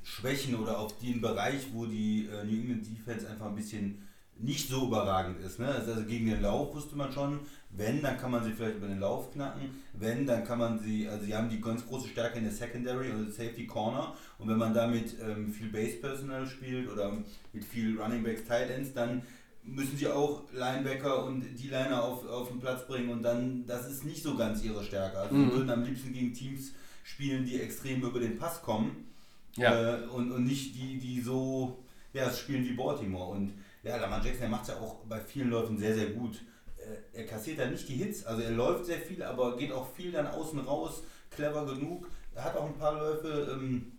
Schwächen 0.09 0.55
oder 0.55 0.79
auf 0.79 0.97
den 0.97 1.21
Bereich, 1.21 1.67
wo 1.71 1.85
die 1.85 2.27
äh, 2.27 2.43
New 2.43 2.61
England 2.61 2.87
Defense 2.87 3.29
einfach 3.29 3.45
ein 3.45 3.55
bisschen 3.55 4.07
nicht 4.39 4.69
so 4.69 4.87
überragend 4.87 5.39
ist. 5.41 5.59
Ne? 5.59 5.67
Also, 5.67 5.91
also 5.91 6.05
gegen 6.05 6.27
den 6.27 6.41
Lauf 6.41 6.73
wusste 6.73 6.95
man 6.95 7.11
schon, 7.11 7.41
wenn, 7.69 8.01
dann 8.01 8.17
kann 8.17 8.31
man 8.31 8.43
sie 8.43 8.51
vielleicht 8.51 8.77
über 8.77 8.87
den 8.87 8.99
Lauf 8.99 9.31
knacken. 9.31 9.69
Wenn, 9.93 10.25
dann 10.25 10.43
kann 10.45 10.57
man 10.57 10.79
sie, 10.79 11.07
also 11.07 11.25
sie 11.25 11.35
haben 11.35 11.49
die 11.49 11.61
ganz 11.61 11.85
große 11.85 12.07
Stärke 12.07 12.39
in 12.39 12.45
der 12.45 12.53
Secondary 12.53 13.11
und 13.11 13.31
Safety 13.31 13.67
Corner. 13.67 14.15
Und 14.39 14.47
wenn 14.47 14.57
man 14.57 14.73
damit 14.73 15.15
ähm, 15.21 15.51
viel 15.53 15.69
Base 15.69 15.97
Personal 15.97 16.47
spielt 16.47 16.89
oder 16.89 17.11
mit 17.53 17.63
viel 17.63 17.99
Running 17.99 18.23
Backs, 18.23 18.45
Tight 18.45 18.71
Ends, 18.71 18.93
dann 18.93 19.21
müssen 19.63 19.97
sie 19.97 20.07
auch 20.07 20.43
Linebacker 20.53 21.25
und 21.25 21.43
die 21.59 21.67
Liner 21.67 22.01
auf, 22.01 22.27
auf 22.27 22.47
den 22.47 22.59
Platz 22.59 22.87
bringen 22.87 23.09
und 23.09 23.21
dann, 23.21 23.67
das 23.67 23.87
ist 23.87 24.05
nicht 24.05 24.23
so 24.23 24.35
ganz 24.35 24.63
ihre 24.63 24.83
Stärke. 24.83 25.19
Also 25.19 25.35
mhm. 25.35 25.51
sie 25.51 25.57
würden 25.57 25.69
am 25.69 25.83
liebsten 25.83 26.13
gegen 26.13 26.33
Teams 26.33 26.71
spielen, 27.03 27.45
die 27.45 27.59
extrem 27.61 28.01
über 28.01 28.19
den 28.19 28.37
Pass 28.39 28.63
kommen 28.63 29.08
ja. 29.55 29.97
Äh, 29.97 30.07
und, 30.07 30.31
und 30.31 30.45
nicht 30.45 30.75
die, 30.75 30.99
die 30.99 31.21
so 31.21 31.83
ja, 32.13 32.31
spielen 32.31 32.65
wie 32.65 32.73
Baltimore. 32.73 33.31
Und 33.31 33.53
ja, 33.83 33.97
Lamar 33.97 34.23
Jackson, 34.23 34.41
der 34.41 34.49
macht 34.49 34.63
es 34.63 34.69
ja 34.69 34.75
auch 34.75 34.95
bei 35.05 35.19
vielen 35.19 35.49
Läufen 35.49 35.77
sehr, 35.77 35.95
sehr 35.95 36.11
gut. 36.11 36.41
Äh, 36.77 37.19
er 37.19 37.25
kassiert 37.25 37.59
da 37.59 37.67
nicht 37.67 37.87
die 37.87 37.95
Hits, 37.95 38.25
also 38.25 38.41
er 38.41 38.51
läuft 38.51 38.85
sehr 38.85 38.99
viel, 38.99 39.23
aber 39.23 39.57
geht 39.57 39.71
auch 39.71 39.91
viel 39.93 40.11
dann 40.11 40.27
außen 40.27 40.59
raus, 40.59 41.03
clever 41.29 41.65
genug. 41.65 42.07
Er 42.35 42.43
hat 42.45 42.55
auch 42.55 42.67
ein 42.67 42.77
paar 42.77 42.93
Läufe 42.93 43.51
ähm, 43.53 43.91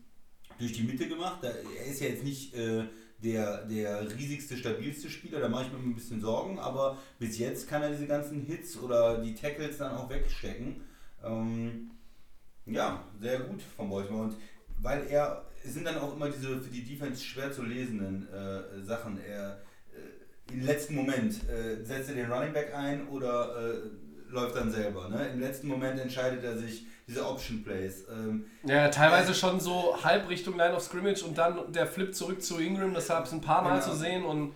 durch 0.59 0.73
die 0.73 0.83
Mitte 0.83 1.09
gemacht. 1.09 1.42
Er 1.42 1.87
ist 1.87 2.00
ja 2.00 2.09
jetzt 2.09 2.25
nicht 2.25 2.54
äh, 2.54 2.85
der, 3.23 3.66
der 3.66 4.11
riesigste, 4.16 4.57
stabilste 4.57 5.11
Spieler, 5.11 5.40
da 5.40 5.49
mache 5.49 5.66
ich 5.66 5.73
mir 5.73 5.78
ein 5.78 5.95
bisschen 5.95 6.21
Sorgen, 6.21 6.59
aber 6.59 6.97
bis 7.19 7.38
jetzt 7.38 7.69
kann 7.69 7.83
er 7.83 7.90
diese 7.90 8.07
ganzen 8.07 8.40
Hits 8.42 8.78
oder 8.78 9.19
die 9.19 9.35
Tackles 9.35 9.78
dann 9.78 9.95
auch 9.95 10.09
wegstecken. 10.09 10.83
Ähm, 11.23 11.90
ja, 12.66 13.04
sehr 13.21 13.40
gut 13.40 13.62
von 13.76 13.90
Baltimore. 13.90 14.25
Und 14.25 14.37
weil 14.82 15.06
er, 15.08 15.44
es 15.64 15.75
sind 15.75 15.87
dann 15.87 15.99
auch 15.99 16.14
immer 16.14 16.28
diese 16.28 16.60
für 16.60 16.70
die 16.70 16.84
Defense 16.84 17.22
schwer 17.22 17.52
zu 17.52 17.62
lesenden 17.62 18.28
äh, 18.32 18.82
Sachen. 18.82 19.18
Er 19.22 19.60
äh, 19.92 20.52
im 20.52 20.64
letzten 20.64 20.94
Moment 20.94 21.49
äh, 21.49 21.84
setzt 21.84 22.10
er 22.10 22.16
den 22.16 22.30
Running 22.30 22.52
Back 22.52 22.75
ein 22.75 23.08
oder 23.08 23.56
äh, 23.56 24.32
läuft 24.32 24.56
dann 24.56 24.70
selber. 24.70 25.08
Ne? 25.08 25.28
Im 25.32 25.40
letzten 25.40 25.68
Moment 25.68 25.99
entscheidet 26.00 26.44
er 26.44 26.56
sich 26.56 26.87
diese 27.06 27.26
Option 27.26 27.64
Plays. 27.64 28.04
Ähm, 28.10 28.46
ja, 28.64 28.88
teilweise 28.88 29.34
schon 29.34 29.58
so 29.58 29.96
halb 30.02 30.28
Richtung 30.28 30.56
Line 30.56 30.75
of 30.75 30.82
Scrimmage 30.82 31.25
und 31.25 31.37
dann 31.37 31.72
der 31.72 31.87
Flip 31.87 32.14
zurück 32.14 32.42
zu 32.42 32.58
Ingram, 32.58 32.94
das 32.94 33.08
gab 33.08 33.26
es 33.26 33.32
ein 33.32 33.40
paar 33.40 33.62
Mal 33.62 33.80
genau. 33.80 33.92
zu 33.92 33.96
sehen 33.99 34.25
und 34.25 34.54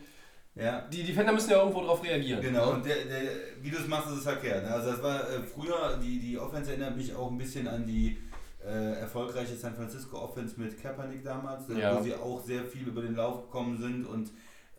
ja. 0.56 0.82
Die 0.82 1.02
Defender 1.02 1.32
müssen 1.32 1.50
ja 1.50 1.58
irgendwo 1.58 1.80
darauf 1.80 2.04
reagieren. 2.04 2.40
Genau, 2.40 2.74
und 2.74 2.86
der, 2.86 2.94
der, 3.06 3.22
wie 3.60 3.70
du 3.70 3.78
es 3.78 3.88
machst, 3.88 4.08
ist 4.10 4.18
es 4.18 4.22
verkehrt. 4.22 4.64
Ne? 4.64 4.70
Also 4.72 4.92
das 4.92 5.02
war 5.02 5.28
äh, 5.28 5.42
früher, 5.42 5.98
die, 6.00 6.20
die 6.20 6.38
Offense 6.38 6.70
erinnert 6.70 6.96
mich 6.96 7.12
auch 7.12 7.28
ein 7.28 7.38
bisschen 7.38 7.66
an 7.66 7.84
die 7.84 8.18
äh, 8.64 9.00
erfolgreiche 9.00 9.56
San 9.56 9.74
Francisco 9.74 10.18
Offense 10.18 10.58
mit 10.58 10.80
Kaepernick 10.80 11.22
damals, 11.22 11.68
äh, 11.68 11.78
ja. 11.78 11.98
wo 11.98 12.02
sie 12.02 12.14
auch 12.14 12.42
sehr 12.42 12.64
viel 12.64 12.88
über 12.88 13.02
den 13.02 13.14
Lauf 13.14 13.42
gekommen 13.42 13.78
sind 13.78 14.06
und 14.06 14.30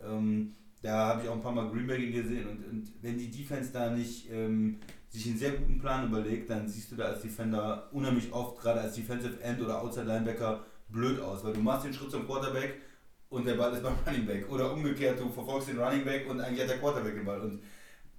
ähm, 0.02 0.54
da 0.82 1.08
habe 1.08 1.22
ich 1.22 1.28
auch 1.28 1.34
ein 1.34 1.42
paar 1.42 1.52
Mal 1.52 1.70
Greenberg 1.70 2.00
gesehen 2.12 2.46
und, 2.46 2.64
und 2.64 2.92
wenn 3.02 3.18
die 3.18 3.30
Defense 3.30 3.72
da 3.72 3.90
nicht 3.90 4.30
ähm, 4.30 4.78
sich 5.08 5.26
einen 5.26 5.38
sehr 5.38 5.52
guten 5.52 5.78
Plan 5.78 6.06
überlegt, 6.08 6.50
dann 6.50 6.68
siehst 6.68 6.92
du 6.92 6.96
da 6.96 7.04
als 7.04 7.22
Defender 7.22 7.88
unheimlich 7.92 8.32
oft, 8.32 8.60
gerade 8.60 8.80
als 8.80 8.94
Defensive 8.94 9.40
End 9.42 9.60
oder 9.60 9.80
Outside 9.80 10.06
Linebacker, 10.06 10.64
blöd 10.88 11.20
aus, 11.20 11.44
weil 11.44 11.54
du 11.54 11.60
machst 11.60 11.86
den 11.86 11.94
Schritt 11.94 12.10
zum 12.10 12.26
Quarterback 12.26 12.80
und 13.28 13.46
der 13.46 13.54
Ball 13.54 13.72
ist 13.72 13.82
beim 13.82 13.96
Running 14.06 14.26
Back 14.26 14.50
oder 14.50 14.72
umgekehrt, 14.72 15.18
du 15.18 15.28
verfolgst 15.28 15.68
den 15.68 15.78
Running 15.78 16.04
Back 16.04 16.28
und 16.28 16.40
eigentlich 16.40 16.62
hat 16.62 16.70
der 16.70 16.78
Quarterback 16.78 17.14
den 17.14 17.24
Ball 17.24 17.40
und 17.40 17.60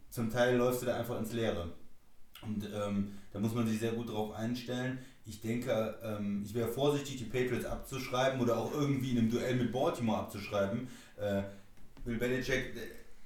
zum 0.09 0.29
Teil 0.29 0.57
läufst 0.57 0.81
du 0.81 0.85
da 0.87 0.97
einfach 0.97 1.19
ins 1.19 1.33
Leere. 1.33 1.73
Und 2.41 2.69
ähm, 2.73 3.13
da 3.31 3.39
muss 3.39 3.53
man 3.53 3.67
sich 3.67 3.79
sehr 3.79 3.93
gut 3.93 4.09
drauf 4.09 4.33
einstellen. 4.33 4.99
Ich 5.27 5.41
denke, 5.41 5.95
ähm, 6.03 6.41
ich 6.45 6.53
wäre 6.53 6.69
vorsichtig, 6.69 7.17
die 7.17 7.25
Patriots 7.25 7.65
abzuschreiben 7.65 8.39
oder 8.39 8.57
auch 8.57 8.71
irgendwie 8.73 9.11
in 9.11 9.17
einem 9.19 9.29
Duell 9.29 9.55
mit 9.55 9.71
Baltimore 9.71 10.19
abzuschreiben. 10.19 10.87
Äh, 11.17 11.43
Bill 12.05 12.17
Belichick, 12.17 12.75
äh, 12.75 12.79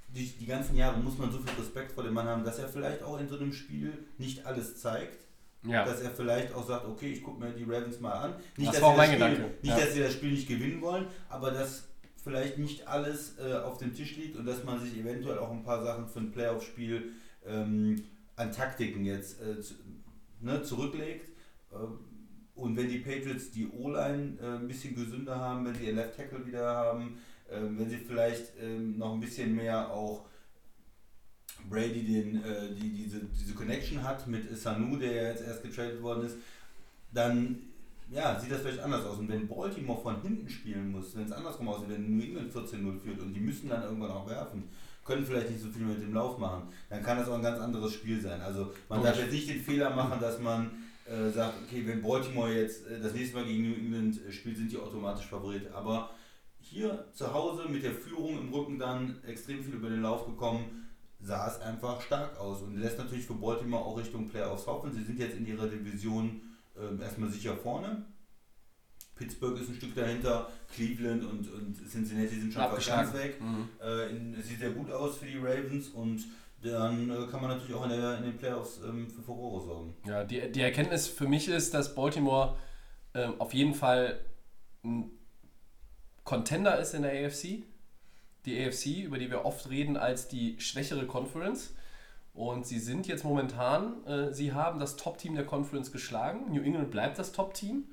die, 0.10 0.26
die 0.28 0.46
ganzen 0.48 0.76
Jahre 0.76 1.00
muss 1.00 1.18
man 1.18 1.32
so 1.32 1.38
viel 1.38 1.54
Respekt 1.60 1.92
vor 1.92 2.04
dem 2.04 2.14
Mann 2.14 2.26
haben, 2.28 2.44
dass 2.44 2.58
er 2.60 2.68
vielleicht 2.68 3.04
auch 3.04 3.20
in 3.20 3.30
so 3.30 3.38
einem 3.38 3.54
Spiel 3.54 3.94
nicht 4.18 4.46
alles 4.46 4.78
zeigt. 4.78 5.20
Ja. 5.64 5.86
Dass 5.86 6.02
er 6.02 6.10
vielleicht 6.10 6.56
auch 6.56 6.68
sagt, 6.68 6.88
okay, 6.88 7.12
ich 7.12 7.22
gucke 7.22 7.40
mir 7.40 7.52
die 7.52 7.64
Ravens 7.66 8.00
mal 8.00 8.14
an. 8.14 8.34
Nicht, 8.58 8.70
Das 8.74 8.80
dass, 8.80 8.82
war 8.82 8.94
sie 8.94 8.98
das 8.98 9.06
Spiel, 9.08 9.20
Gedanke. 9.20 9.42
nicht 9.62 9.70
Ja. 9.78 9.80
dass 9.80 9.94
sie 9.94 10.00
das 10.00 10.14
Spiel 10.14 10.32
nicht 10.32 10.48
gewinnen 10.48 10.82
wollen, 10.82 11.06
aber 11.30 11.52
dass 11.52 11.84
vielleicht 12.24 12.58
nicht 12.58 12.88
alles 12.88 13.36
äh, 13.38 13.54
auf 13.58 13.78
dem 13.78 13.94
Tisch 13.94 14.16
liegt 14.18 14.38
und 14.38 14.48
dass 14.48 14.64
man 14.64 14.80
sich 14.80 14.98
eventuell 14.98 15.38
auch 15.38 15.52
ein 15.52 15.64
paar 15.64 15.84
Sachen 15.84 16.08
für 16.08 16.20
ein 16.20 16.32
Playoff-Spiel 16.32 17.12
ähm, 17.46 18.04
an 18.36 18.52
Taktiken 18.52 19.06
jetzt 19.06 19.40
äh, 19.40 19.62
zu, 19.62 19.76
ne, 20.40 20.64
zurücklegt. 20.64 21.30
Ähm, 21.74 22.00
und 22.56 22.78
wenn 22.78 22.90
die 22.90 23.00
Patriots 23.00 23.52
die 23.52 23.68
O-Line 23.68 24.38
äh, 24.42 24.58
ein 24.58 24.68
bisschen 24.68 24.96
gesünder 24.96 25.40
haben, 25.40 25.66
wenn 25.66 25.76
sie 25.76 25.86
ihr 25.86 25.94
Left 25.94 26.16
Tackle 26.16 26.46
wieder 26.46 26.66
haben, 26.66 27.18
ähm, 27.50 27.80
wenn 27.80 27.90
sie 27.90 27.98
vielleicht 27.98 28.54
ähm, 28.62 28.98
noch 28.98 29.14
ein 29.14 29.20
bisschen 29.20 29.56
mehr 29.56 29.90
auch 29.90 30.26
Brady 31.70 32.04
den, 32.04 32.44
äh, 32.44 32.74
die, 32.74 32.90
diese, 32.90 33.22
diese 33.26 33.54
Connection 33.54 34.04
hat 34.04 34.28
mit 34.28 34.58
Sanu, 34.58 34.98
der 34.98 35.12
ja 35.12 35.24
jetzt 35.30 35.44
erst 35.44 35.64
getradet 35.64 36.02
worden 36.02 36.26
ist, 36.26 36.38
dann 37.14 37.60
ja, 38.12 38.38
sieht 38.40 38.52
das 38.52 38.62
vielleicht 38.62 38.80
anders 38.80 39.06
aus. 39.06 39.20
Und 39.20 39.30
wenn 39.30 39.48
Baltimore 39.48 40.02
von 40.02 40.22
hinten 40.22 40.50
spielen 40.50 40.92
muss, 40.92 41.16
wenn 41.16 41.26
es 41.26 41.32
andersrum 41.32 41.70
aussieht, 41.70 41.90
wenn 41.90 42.18
New 42.18 42.24
England 42.24 42.54
14-0 42.54 43.00
führt 43.00 43.20
und 43.22 43.34
die 43.34 43.40
müssen 43.40 43.70
dann 43.70 43.84
irgendwann 43.84 44.12
auch 44.12 44.28
werfen, 44.28 44.64
können 45.06 45.26
vielleicht 45.26 45.50
nicht 45.50 45.62
so 45.62 45.70
viel 45.70 45.84
mit 45.84 46.02
dem 46.02 46.14
Lauf 46.14 46.38
machen, 46.38 46.64
dann 46.90 47.02
kann 47.02 47.18
das 47.18 47.28
auch 47.28 47.36
ein 47.36 47.42
ganz 47.42 47.60
anderes 47.60 47.94
Spiel 47.94 48.22
sein. 48.22 48.42
Also 48.42 48.74
man 48.90 49.02
darf 49.02 49.18
jetzt 49.18 49.32
nicht 49.32 49.50
den 49.50 49.62
Fehler 49.62 49.96
machen, 49.96 50.20
dass 50.20 50.40
man 50.40 50.72
äh, 51.12 51.30
sagt, 51.30 51.56
okay, 51.64 51.86
wenn 51.86 52.02
Baltimore 52.02 52.54
jetzt 52.54 52.88
äh, 52.88 53.00
das 53.02 53.14
nächste 53.14 53.38
Mal 53.38 53.46
gegen 53.46 53.70
New 53.70 53.76
England 53.76 54.26
äh, 54.26 54.32
spielt, 54.32 54.58
sind 54.58 54.72
die 54.72 54.78
automatisch 54.78 55.26
Favorit. 55.26 55.72
Aber 55.74 56.12
hier 56.60 57.06
zu 57.14 57.34
Hause 57.34 57.68
mit 57.70 57.84
der 57.84 57.92
Führung 57.92 58.40
im 58.40 58.54
Rücken 58.54 58.80
dann 58.80 59.22
extrem 59.28 59.64
viel 59.64 59.74
über 59.74 59.90
den 59.90 60.02
Lauf 60.02 60.26
gekommen, 60.26 60.88
sah 61.20 61.48
es 61.48 61.60
einfach 61.60 62.02
stark 62.02 62.40
aus 62.40 62.62
und 62.62 62.78
lässt 62.78 62.98
natürlich 62.98 63.26
für 63.26 63.34
Baltimore 63.34 63.84
auch 63.84 63.98
Richtung 63.98 64.30
Playoffs 64.30 64.66
hoffen. 64.68 64.94
Sie 64.94 65.04
sind 65.04 65.20
jetzt 65.20 65.36
in 65.38 65.46
ihrer 65.46 65.68
Division 65.68 66.42
äh, 66.76 67.02
erstmal 67.02 67.30
sicher 67.30 67.56
vorne. 67.58 68.06
Pittsburgh 69.16 69.60
ist 69.60 69.70
ein 69.70 69.76
Stück 69.76 69.94
dahinter, 69.94 70.50
Cleveland 70.74 71.24
und, 71.24 71.52
und 71.52 71.90
Cincinnati 71.90 72.40
sind 72.40 72.54
schon 72.54 72.64
fast 72.64 72.88
ganz 72.88 73.14
weg. 73.14 73.40
Mhm. 73.40 73.68
Äh, 73.80 74.42
sieht 74.42 74.60
sehr 74.60 74.72
gut 74.72 74.90
aus 74.92 75.18
für 75.18 75.26
die 75.26 75.38
Ravens 75.38 75.90
und 75.90 76.26
dann 76.64 77.10
äh, 77.10 77.28
kann 77.28 77.42
man 77.42 77.52
natürlich 77.52 77.76
auch 77.76 77.84
in, 77.86 77.90
der, 77.90 78.18
in 78.18 78.24
den 78.24 78.38
Playoffs 78.38 78.80
ähm, 78.88 79.10
für 79.10 79.22
Furore 79.22 79.62
sorgen. 79.66 79.96
Ja, 80.06 80.24
die, 80.24 80.52
die 80.52 80.62
Erkenntnis 80.62 81.08
für 81.08 81.28
mich 81.28 81.48
ist, 81.48 81.74
dass 81.74 81.96
Baltimore 81.96 82.56
ähm, 83.14 83.34
auf 83.40 83.54
jeden 83.54 83.74
Fall 83.74 84.20
ein 84.84 85.12
Contender 86.24 86.78
ist 86.80 86.94
in 86.94 87.02
der 87.02 87.26
AFC. 87.26 87.64
Die 88.46 88.66
AFC, 88.66 89.04
über 89.04 89.18
die 89.18 89.30
wir 89.30 89.46
oft 89.46 89.70
reden, 89.70 89.98
als 89.98 90.28
die 90.28 90.60
schwächere 90.60 91.06
Conference. 91.06 91.76
Und 92.34 92.66
sie 92.66 92.80
sind 92.80 93.08
jetzt 93.08 93.24
momentan, 93.24 94.06
äh, 94.06 94.34
sie 94.34 94.54
haben 94.54 94.80
das 94.80 94.96
Top-Team 94.96 95.36
der 95.36 95.46
Conference 95.46 95.92
geschlagen. 95.92 96.52
New 96.52 96.62
England 96.62 96.92
bleibt 96.92 97.20
das 97.20 97.32
Top-Team. 97.32 97.86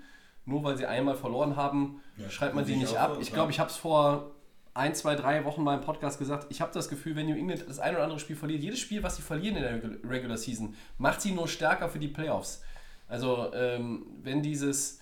Nur 0.45 0.65
weil 0.65 0.79
sie 0.79 0.87
einmal 0.87 1.15
verloren 1.15 1.57
haben, 1.57 2.01
Ja, 2.17 2.31
schreibt 2.31 2.55
man 2.55 2.67
ich 2.67 2.77
nicht 2.77 2.97
ab. 2.97 3.17
so, 3.17 3.21
Ich 3.21 3.33
glaube, 3.35 3.53
ich 3.53 3.61
habe 3.61 3.69
es 3.69 3.77
vor 3.77 4.31
ein, 4.79 4.95
zwei, 4.95 5.15
drei 5.15 5.45
Wochen 5.45 5.63
mal 5.63 5.75
im 5.75 5.81
Podcast 5.83 6.19
gesagt. 6.19 6.47
Ich 6.51 6.61
habe 6.61 6.73
das 6.73 6.89
Gefühl, 6.89 7.17
wenn 7.17 7.27
New 7.27 7.37
England 7.37 7.65
das 7.69 7.79
ein 7.79 7.95
oder 7.95 8.05
andere 8.05 8.21
Spiel 8.21 8.37
verliert, 8.37 8.63
jedes 8.63 8.79
Spiel, 8.79 9.03
was 9.03 9.17
sie 9.17 9.23
verlieren 9.23 9.57
in 9.57 9.63
der 9.63 9.83
Regu- 9.83 10.09
Regular 10.09 10.37
Season, 10.37 10.75
macht 10.99 11.21
sie 11.21 11.33
nur 11.33 11.49
stärker 11.49 11.89
für 11.89 11.99
die 11.99 12.09
Playoffs. 12.09 12.63
Also, 13.09 13.53
ähm, 13.55 14.07
wenn 14.23 14.43
dieses, 14.43 15.01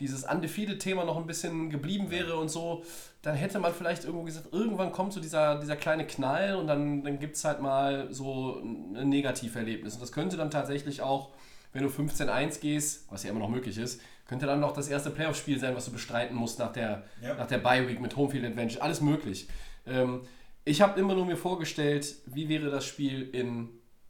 dieses 0.00 0.24
Undefeated-Thema 0.24 1.04
noch 1.04 1.16
ein 1.16 1.26
bisschen 1.26 1.70
geblieben 1.70 2.10
wäre 2.10 2.36
und 2.36 2.48
so, 2.50 2.82
dann 3.22 3.36
hätte 3.36 3.58
man 3.60 3.72
vielleicht 3.72 4.04
irgendwo 4.04 4.24
gesagt, 4.24 4.48
irgendwann 4.52 4.90
kommt 4.90 5.12
so 5.12 5.20
dieser, 5.20 5.60
dieser 5.60 5.76
kleine 5.76 6.06
Knall 6.06 6.56
und 6.56 6.66
dann, 6.66 7.04
dann 7.04 7.18
gibt 7.18 7.36
es 7.36 7.44
halt 7.44 7.60
mal 7.60 8.12
so 8.12 8.60
ein 8.60 9.08
Negativerlebnis. 9.08 9.94
Und 9.94 10.00
das 10.02 10.10
könnte 10.12 10.36
dann 10.36 10.50
tatsächlich 10.50 11.02
auch, 11.02 11.30
wenn 11.72 11.84
du 11.84 11.88
15-1 11.88 12.60
gehst, 12.60 13.06
was 13.10 13.22
ja 13.22 13.30
immer 13.30 13.40
noch 13.40 13.48
möglich 13.48 13.78
ist, 13.78 14.00
könnte 14.26 14.46
dann 14.46 14.60
noch 14.60 14.72
das 14.72 14.88
erste 14.88 15.10
Playoff-Spiel 15.10 15.58
sein, 15.58 15.74
was 15.74 15.84
du 15.86 15.92
bestreiten 15.92 16.36
musst 16.36 16.58
nach 16.58 16.72
der, 16.72 17.04
Ja. 17.20 17.34
nach 17.34 17.46
der 17.46 17.58
Bye-Week 17.58 18.00
mit 18.00 18.16
Homefield 18.16 18.44
Advantage. 18.44 18.80
Alles 18.80 19.00
möglich. 19.00 19.48
Ähm, 19.86 20.22
ich 20.64 20.80
habe 20.80 20.98
immer 21.00 21.14
nur 21.14 21.26
mir 21.26 21.36
vorgestellt, 21.36 22.14
wie 22.26 22.48
wäre 22.48 22.70
das 22.70 22.84
Spiel 22.86 23.28
in 23.32 23.68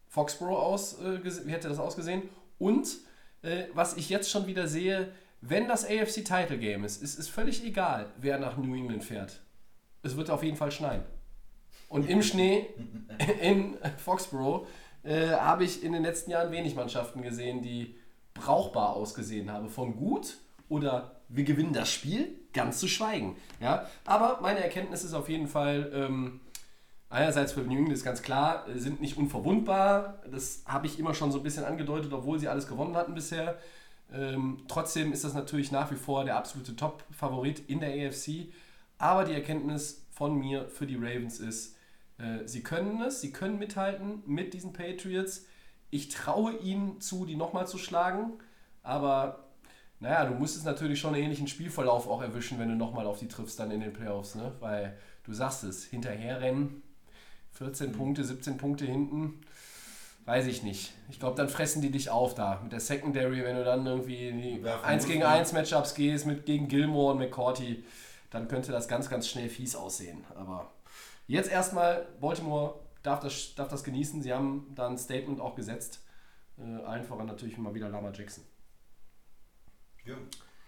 Foxborough 0.09 0.59
aus, 0.62 1.00
äh, 1.00 1.21
wie 1.47 1.50
hätte 1.52 1.69
das 1.69 1.78
ausgesehen? 1.78 2.23
Und 2.59 2.87
äh, 3.42 3.64
was 3.75 3.97
ich 3.97 4.09
jetzt 4.11 4.31
schon 4.31 4.47
wieder 4.47 4.69
sehe, 4.69 5.11
wenn 5.40 5.66
das 5.66 5.85
AFC 5.85 6.25
Title 6.25 6.59
Game 6.59 6.85
ist, 6.85 7.02
ist 7.02 7.19
es 7.19 7.28
völlig 7.28 7.64
egal, 7.64 8.12
wer 8.19 8.38
nach 8.38 8.57
New 8.57 8.75
England 8.76 9.02
fährt. 9.02 9.40
Es 10.02 10.16
wird 10.16 10.31
auf 10.31 10.42
jeden 10.42 10.57
Fall 10.57 10.71
schneien. 10.71 11.02
Und 11.88 12.09
im 12.09 12.23
Schnee 12.23 12.66
in 13.40 13.76
Foxborough 13.99 14.66
äh, 15.02 15.31
habe 15.31 15.64
ich 15.64 15.83
in 15.83 15.92
den 15.92 16.02
letzten 16.02 16.31
Jahren 16.31 16.52
wenig 16.52 16.75
Mannschaften 16.75 17.23
gesehen, 17.23 17.61
die 17.62 17.97
brauchbar 18.34 18.94
ausgesehen 18.94 19.50
haben. 19.50 19.68
Von 19.68 19.96
gut 19.96 20.38
oder 20.68 21.16
wir 21.28 21.44
gewinnen 21.44 21.72
das 21.72 21.90
Spiel, 21.90 22.28
ganz 22.52 22.78
zu 22.78 22.88
schweigen. 22.88 23.36
Ja? 23.60 23.86
Aber 24.04 24.40
meine 24.42 24.62
Erkenntnis 24.62 25.04
ist 25.04 25.14
auf 25.14 25.28
jeden 25.28 25.48
Fall, 25.48 25.90
ähm, 25.94 26.40
einerseits 27.08 27.52
für 27.52 27.60
New 27.60 27.90
ist 27.90 28.04
ganz 28.04 28.22
klar, 28.22 28.68
äh, 28.68 28.78
sind 28.78 29.00
nicht 29.00 29.16
unverwundbar. 29.16 30.22
Das 30.30 30.62
habe 30.66 30.86
ich 30.86 30.98
immer 30.98 31.14
schon 31.14 31.32
so 31.32 31.38
ein 31.38 31.44
bisschen 31.44 31.64
angedeutet, 31.64 32.12
obwohl 32.12 32.38
sie 32.38 32.48
alles 32.48 32.66
gewonnen 32.66 32.96
hatten 32.96 33.14
bisher. 33.14 33.58
Ähm, 34.12 34.58
trotzdem 34.68 35.12
ist 35.12 35.24
das 35.24 35.34
natürlich 35.34 35.72
nach 35.72 35.90
wie 35.90 35.96
vor 35.96 36.24
der 36.24 36.36
absolute 36.36 36.76
Top-Favorit 36.76 37.60
in 37.68 37.80
der 37.80 37.90
AFC. 37.90 38.52
Aber 38.98 39.24
die 39.24 39.32
Erkenntnis 39.32 40.06
von 40.10 40.34
mir 40.34 40.68
für 40.68 40.86
die 40.86 40.96
Ravens 40.96 41.40
ist, 41.40 41.76
äh, 42.18 42.46
sie 42.46 42.62
können 42.62 43.00
es, 43.02 43.20
sie 43.20 43.32
können 43.32 43.58
mithalten 43.58 44.22
mit 44.26 44.54
diesen 44.54 44.72
Patriots. 44.72 45.46
Ich 45.92 46.08
traue 46.08 46.56
ihnen 46.56 47.02
zu, 47.02 47.26
die 47.26 47.37
nochmal 47.37 47.68
zu 47.68 47.76
schlagen. 47.76 48.32
Aber 48.82 49.44
naja, 50.00 50.25
du 50.25 50.34
musst 50.34 50.56
es 50.56 50.64
natürlich 50.64 50.99
schon 50.99 51.14
einen 51.14 51.25
ähnlichen 51.25 51.46
Spielverlauf 51.46 52.08
auch 52.08 52.22
erwischen, 52.22 52.58
wenn 52.58 52.70
du 52.70 52.75
nochmal 52.75 53.06
auf 53.06 53.18
die 53.18 53.28
triffst 53.28 53.61
dann 53.61 53.70
in 53.70 53.80
den 53.80 53.92
Playoffs. 53.92 54.34
Ne? 54.34 54.52
Weil 54.58 54.96
du 55.25 55.34
sagst 55.34 55.64
es, 55.64 55.84
hinterherrennen, 55.84 56.82
14 57.52 57.92
Punkte, 57.92 58.25
17 58.25 58.56
Punkte 58.56 58.87
hinten. 58.87 59.42
Weiß 60.25 60.46
ich 60.46 60.62
nicht. 60.62 60.94
Ich 61.11 61.20
glaube, 61.20 61.37
dann 61.37 61.50
fressen 61.50 61.82
die 61.82 61.90
dich 61.90 62.08
auf 62.08 62.34
da 62.34 62.61
mit 62.62 62.72
der 62.72 62.80
Secondary, 62.80 63.44
wenn 63.44 63.56
du 63.56 63.64
dann 63.64 63.84
irgendwie 63.84 64.28
in 64.28 64.40
die 64.40 64.62
Werfen 64.62 64.87
1 64.87 65.02
musst, 65.02 65.08
gegen 65.08 65.20
ne? 65.20 65.28
1 65.28 65.52
Matchups 65.52 65.94
gehst 65.94 66.25
mit 66.25 66.46
gegen 66.46 66.68
Gilmore 66.68 67.12
und 67.12 67.18
McCourty, 67.18 67.84
dann 68.30 68.49
könnte 68.49 68.72
das 68.72 68.88
ganz, 68.88 69.11
ganz 69.11 69.28
schnell 69.28 69.50
fies 69.50 69.76
aussehen. 69.76 70.25
Aber 70.37 70.70
jetzt 71.26 71.50
erstmal, 71.50 72.06
Baltimore 72.18 72.76
darf 73.02 73.21
das, 73.21 73.54
darf 73.54 73.68
das 73.68 73.85
genießen. 73.85 74.23
Sie 74.23 74.32
haben 74.32 74.73
da 74.75 74.88
ein 74.88 74.99
Statement 74.99 75.40
auch 75.40 75.54
gesetzt. 75.54 76.00
Äh, 76.59 76.82
allen 76.85 77.04
voran 77.04 77.26
natürlich 77.26 77.59
mal 77.59 77.75
wieder 77.75 77.88
Lama 77.88 78.11
Jackson. 78.12 78.44
Ja. 80.04 80.14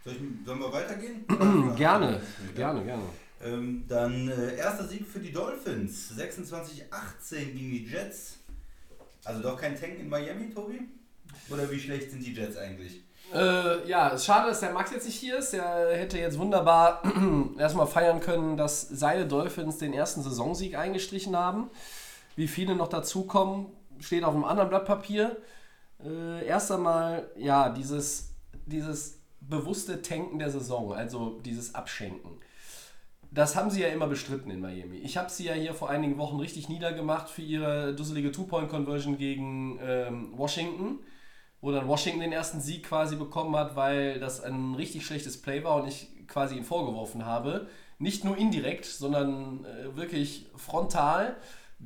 Ich, 0.07 0.19
sollen 0.45 0.61
wir 0.61 0.73
weitergehen? 0.73 1.25
Gerne, 1.77 2.21
gerne, 2.55 2.85
gerne. 2.85 3.03
Ähm, 3.43 3.85
dann 3.89 4.29
äh, 4.29 4.57
erster 4.57 4.87
Sieg 4.87 5.07
für 5.07 5.19
die 5.19 5.33
Dolphins. 5.33 6.13
26-18 6.13 7.37
gegen 7.53 7.71
die 7.71 7.87
Jets. 7.87 8.39
Also 9.25 9.43
doch 9.43 9.59
kein 9.59 9.79
Tank 9.79 9.99
in 9.99 10.09
Miami, 10.09 10.51
Tobi? 10.51 10.81
Oder 11.49 11.71
wie 11.71 11.81
schlecht 11.81 12.11
sind 12.11 12.25
die 12.25 12.35
Jets 12.35 12.57
eigentlich? 12.57 13.03
Äh, 13.33 13.89
ja, 13.89 14.09
es 14.09 14.21
ist 14.21 14.27
schade, 14.27 14.49
dass 14.49 14.61
der 14.61 14.73
Max 14.73 14.93
jetzt 14.93 15.07
nicht 15.07 15.19
hier 15.19 15.39
ist. 15.39 15.53
Der 15.53 15.97
hätte 15.97 16.19
jetzt 16.19 16.39
wunderbar 16.39 17.03
erstmal 17.59 17.87
feiern 17.87 18.21
können, 18.21 18.57
dass 18.57 18.83
seine 18.83 19.27
Dolphins 19.27 19.79
den 19.79 19.95
ersten 19.95 20.23
Saisonsieg 20.23 20.77
eingestrichen 20.77 21.37
haben. 21.37 21.71
Wie 22.37 22.49
viele 22.49 22.75
noch 22.75 22.89
dazukommen, 22.89 23.67
steht 24.01 24.25
auf 24.25 24.35
einem 24.35 24.45
anderen 24.45 24.69
Blatt 24.69 24.87
Papier. 24.87 25.37
Äh, 26.05 26.47
erst 26.47 26.73
einmal, 26.73 27.31
ja, 27.37 27.71
dieses, 27.71 28.35
dieses 28.67 29.21
bewusste 29.41 30.03
Tanken 30.03 30.39
der 30.39 30.51
Saison, 30.51 30.93
also 30.93 31.41
dieses 31.45 31.75
Abschenken. 31.75 32.41
Das 33.31 33.57
haben 33.57 33.71
sie 33.71 33.83
ja 33.83 33.89
immer 33.89 34.07
bestritten 34.07 34.51
in 34.51 34.61
Miami. 34.61 34.99
Ich 34.99 35.17
habe 35.17 35.31
sie 35.31 35.47
ja 35.47 35.55
hier 35.55 35.75
vor 35.75 35.91
einigen 35.91 36.19
Wochen 36.19 36.37
richtig 36.37 36.69
niedergemacht 36.69 37.29
für 37.29 37.43
ihre 37.43 37.95
dusselige 37.95 38.31
Two-Point-Conversion 38.31 39.19
gegen 39.19 39.79
ähm, 39.83 40.33
Washington 40.37 41.01
wo 41.65 41.73
dann 41.73 41.89
Washington 41.89 42.21
den 42.21 42.33
ersten 42.33 42.61
Sieg 42.61 42.85
quasi 42.85 43.17
bekommen 43.17 43.57
hat, 43.57 43.75
weil 43.75 44.21
das 44.21 44.43
ein 44.43 44.75
richtig 44.75 45.07
schlechtes 45.07 45.41
Play 45.41 45.65
war 45.65 45.77
und 45.77 45.89
ich 45.89 46.09
quasi 46.27 46.57
ihn 46.59 46.65
vorgeworfen 46.65 47.25
habe. 47.25 47.69
Nicht 47.99 48.23
nur 48.23 48.37
indirekt, 48.37 48.85
sondern 48.85 49.65
äh, 49.65 49.97
wirklich 49.97 50.45
frontal, 50.57 51.37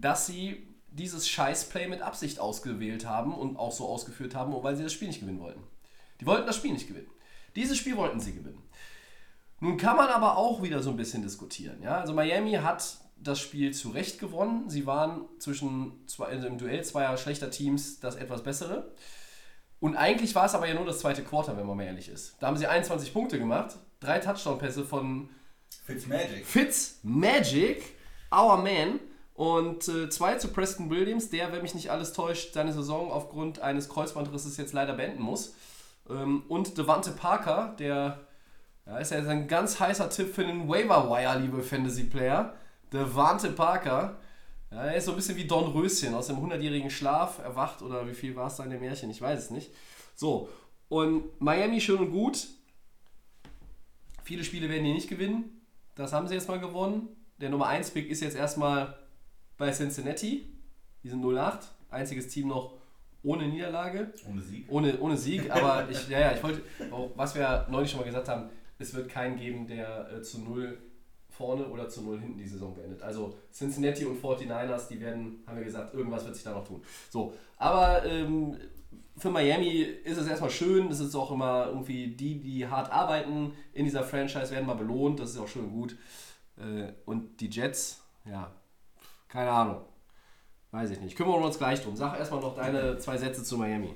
dass 0.00 0.26
sie 0.26 0.67
dieses 0.90 1.28
Scheißplay 1.28 1.88
mit 1.88 2.02
Absicht 2.02 2.40
ausgewählt 2.40 3.07
haben 3.07 3.35
und 3.35 3.57
auch 3.57 3.73
so 3.73 3.87
ausgeführt 3.87 4.35
haben, 4.35 4.52
weil 4.62 4.76
sie 4.76 4.83
das 4.83 4.93
Spiel 4.93 5.09
nicht 5.09 5.21
gewinnen 5.21 5.40
wollten. 5.40 5.62
Die 6.21 6.26
wollten 6.26 6.47
das 6.47 6.57
Spiel 6.57 6.73
nicht 6.73 6.88
gewinnen. 6.88 7.11
Dieses 7.57 7.76
Spiel 7.76 7.97
wollten 7.97 8.21
sie 8.21 8.35
gewinnen. 8.35 8.62
Nun 9.61 9.76
kann 9.76 9.97
man 9.97 10.09
aber 10.09 10.37
auch 10.37 10.62
wieder 10.62 10.83
so 10.83 10.90
ein 10.90 10.97
bisschen 10.97 11.23
diskutieren. 11.23 11.83
Ja? 11.83 11.99
Also 12.00 12.12
Miami 12.12 12.52
hat 12.52 12.99
das 13.17 13.40
Spiel 13.40 13.75
zu 13.75 13.90
Recht 13.90 14.19
gewonnen. 14.21 14.69
Sie 14.71 14.87
waren 14.87 15.23
zwischen 15.38 16.07
zwei, 16.07 16.26
also 16.26 16.47
im 16.47 16.59
Duell 16.59 16.85
zweier 16.85 17.17
schlechter 17.17 17.50
Teams 17.50 18.00
das 18.00 18.14
etwas 18.14 18.43
bessere. 18.43 18.93
Und 19.81 19.97
eigentlich 19.97 20.35
war 20.35 20.47
es 20.47 20.55
aber 20.55 20.69
ja 20.69 20.75
nur 20.75 20.87
das 20.87 21.00
zweite 21.00 21.23
Quarter, 21.23 21.57
wenn 21.57 21.67
man 21.67 21.76
mal 21.76 21.85
ehrlich 21.85 22.09
ist. 22.09 22.37
Da 22.40 22.49
haben 22.49 22.57
sie 22.57 22.67
21 22.67 23.12
Punkte 23.12 23.38
gemacht, 23.38 23.76
drei 24.00 24.19
Touchdown-Pässe 24.19 24.85
von 24.85 25.28
Fitzmagic. 25.85 26.45
Fitz 26.45 26.99
Magic, 27.02 27.97
our 28.33 28.57
man. 28.57 29.00
Und 29.38 29.87
äh, 29.87 30.11
zwei 30.11 30.35
zu 30.35 30.49
Preston 30.49 30.90
Williams, 30.90 31.30
der, 31.30 31.52
wenn 31.52 31.62
mich 31.62 31.73
nicht 31.73 31.92
alles 31.92 32.12
täuscht, 32.12 32.54
seine 32.54 32.73
Saison 32.73 33.12
aufgrund 33.12 33.61
eines 33.61 33.88
Kreuzbandrisses 33.88 34.57
jetzt 34.57 34.73
leider 34.73 34.95
beenden 34.95 35.23
muss. 35.23 35.54
Ähm, 36.11 36.42
und 36.49 36.76
Devante 36.76 37.12
Parker, 37.12 37.76
der 37.78 38.18
ja, 38.85 38.99
ist 38.99 39.12
ja 39.12 39.18
jetzt 39.18 39.28
ein 39.28 39.47
ganz 39.47 39.78
heißer 39.78 40.11
Tipp 40.11 40.35
für 40.35 40.45
den 40.45 40.68
Waiver 40.68 41.09
Wire, 41.09 41.38
liebe 41.38 41.62
Fantasy-Player. 41.62 42.52
Devante 42.92 43.50
Parker. 43.52 44.16
Ja, 44.73 44.87
er 44.87 44.97
ist 44.97 45.04
so 45.04 45.12
ein 45.12 45.16
bisschen 45.16 45.37
wie 45.37 45.47
Don 45.47 45.71
Röschen 45.71 46.16
aus 46.16 46.26
dem 46.26 46.38
100-jährigen 46.38 46.90
Schlaf 46.90 47.38
erwacht 47.38 47.80
oder 47.80 48.09
wie 48.09 48.14
viel 48.14 48.35
war 48.35 48.49
es 48.49 48.57
da 48.57 48.64
in 48.64 48.71
dem 48.71 48.80
Märchen? 48.80 49.09
Ich 49.09 49.23
weiß 49.23 49.38
es 49.38 49.50
nicht. 49.50 49.71
So, 50.16 50.49
und 50.88 51.40
Miami 51.40 51.80
schön 51.80 52.00
und 52.00 52.11
gut. 52.11 52.49
Viele 54.25 54.42
Spiele 54.42 54.68
werden 54.68 54.83
die 54.83 54.95
nicht 54.95 55.09
gewinnen. 55.09 55.64
Das 55.95 56.12
haben 56.12 56.26
sie 56.26 56.35
jetzt 56.35 56.49
mal 56.49 56.59
gewonnen. 56.59 57.09
Der 57.40 57.50
Nummer 57.50 57.68
1-Pick 57.68 58.11
ist 58.11 58.21
jetzt 58.21 58.35
erstmal 58.35 58.99
bei 59.59 59.71
Cincinnati. 59.73 60.49
Die 61.03 61.09
sind 61.09 61.23
0-8. 61.23 61.59
Einziges 61.91 62.29
Team 62.29 62.49
noch 62.49 62.75
ohne 63.23 63.49
Niederlage. 63.49 64.12
Ohne 64.29 64.41
Sieg. 64.41 64.67
Ohne, 64.69 64.99
ohne 65.00 65.17
Sieg, 65.17 65.50
aber 65.50 65.88
ich, 65.91 66.09
ja, 66.09 66.21
ja, 66.21 66.33
ich 66.33 66.43
wollte, 66.43 66.62
was 67.17 67.35
wir 67.35 67.67
neulich 67.71 67.91
schon 67.91 68.00
mal 68.00 68.07
gesagt 68.07 68.29
haben, 68.29 68.49
es 68.79 68.95
wird 68.95 69.09
keinen 69.09 69.37
geben, 69.37 69.67
der 69.67 70.11
äh, 70.12 70.23
zu 70.23 70.41
0 70.41 70.79
vorne 71.31 71.67
oder 71.69 71.88
zu 71.88 72.03
0 72.03 72.21
hinten 72.21 72.38
die 72.38 72.47
Saison 72.47 72.75
beendet. 72.75 73.03
Also 73.03 73.37
Cincinnati 73.53 74.05
und 74.05 74.23
49ers, 74.23 74.88
die 74.88 75.00
werden, 75.00 75.43
haben 75.47 75.57
wir 75.57 75.65
gesagt, 75.65 75.95
irgendwas 75.95 76.25
wird 76.25 76.35
sich 76.35 76.45
da 76.45 76.53
noch 76.53 76.67
tun. 76.67 76.83
So, 77.11 77.35
aber 77.57 78.05
ähm, 78.05 78.57
für 79.17 79.31
Miami 79.31 79.83
ist 80.05 80.19
es 80.19 80.29
erstmal 80.29 80.50
schön, 80.50 80.91
es 80.91 81.00
ist 81.00 81.15
auch 81.15 81.31
immer 81.33 81.67
irgendwie 81.67 82.09
die, 82.09 82.38
die 82.38 82.67
hart 82.67 82.91
arbeiten 82.93 83.53
in 83.73 83.85
dieser 83.85 84.05
Franchise, 84.05 84.50
werden 84.53 84.67
mal 84.67 84.75
belohnt, 84.75 85.21
das 85.21 85.31
ist 85.31 85.38
auch 85.38 85.49
schön 85.49 85.65
und 85.65 85.73
gut. 85.73 85.97
Äh, 86.57 86.93
und 87.05 87.41
die 87.41 87.50
Jets, 87.50 88.00
ja, 88.25 88.53
keine 89.28 89.50
Ahnung. 89.50 89.82
Weiß 90.70 90.90
ich 90.90 91.00
nicht. 91.00 91.16
Kümmern 91.16 91.40
wir 91.40 91.47
uns 91.47 91.58
gleich 91.58 91.82
drum. 91.82 91.97
Sag 91.97 92.18
erstmal 92.18 92.40
noch 92.40 92.54
deine 92.54 92.99
zwei 92.99 93.16
Sätze 93.16 93.42
zu 93.42 93.56
Miami. 93.56 93.94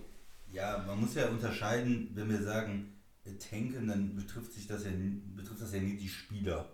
Ja, 0.50 0.82
man 0.86 1.00
muss 1.00 1.14
ja 1.14 1.28
unterscheiden, 1.28 2.10
wenn 2.14 2.30
wir 2.30 2.42
sagen, 2.42 2.92
tanken, 3.38 3.88
dann 3.88 4.16
betrifft 4.16 4.52
sich 4.52 4.66
das 4.66 4.84
ja, 4.84 4.90
betrifft 5.36 5.60
das 5.60 5.72
ja 5.72 5.80
nicht 5.80 6.00
die 6.00 6.08
Spieler. 6.08 6.66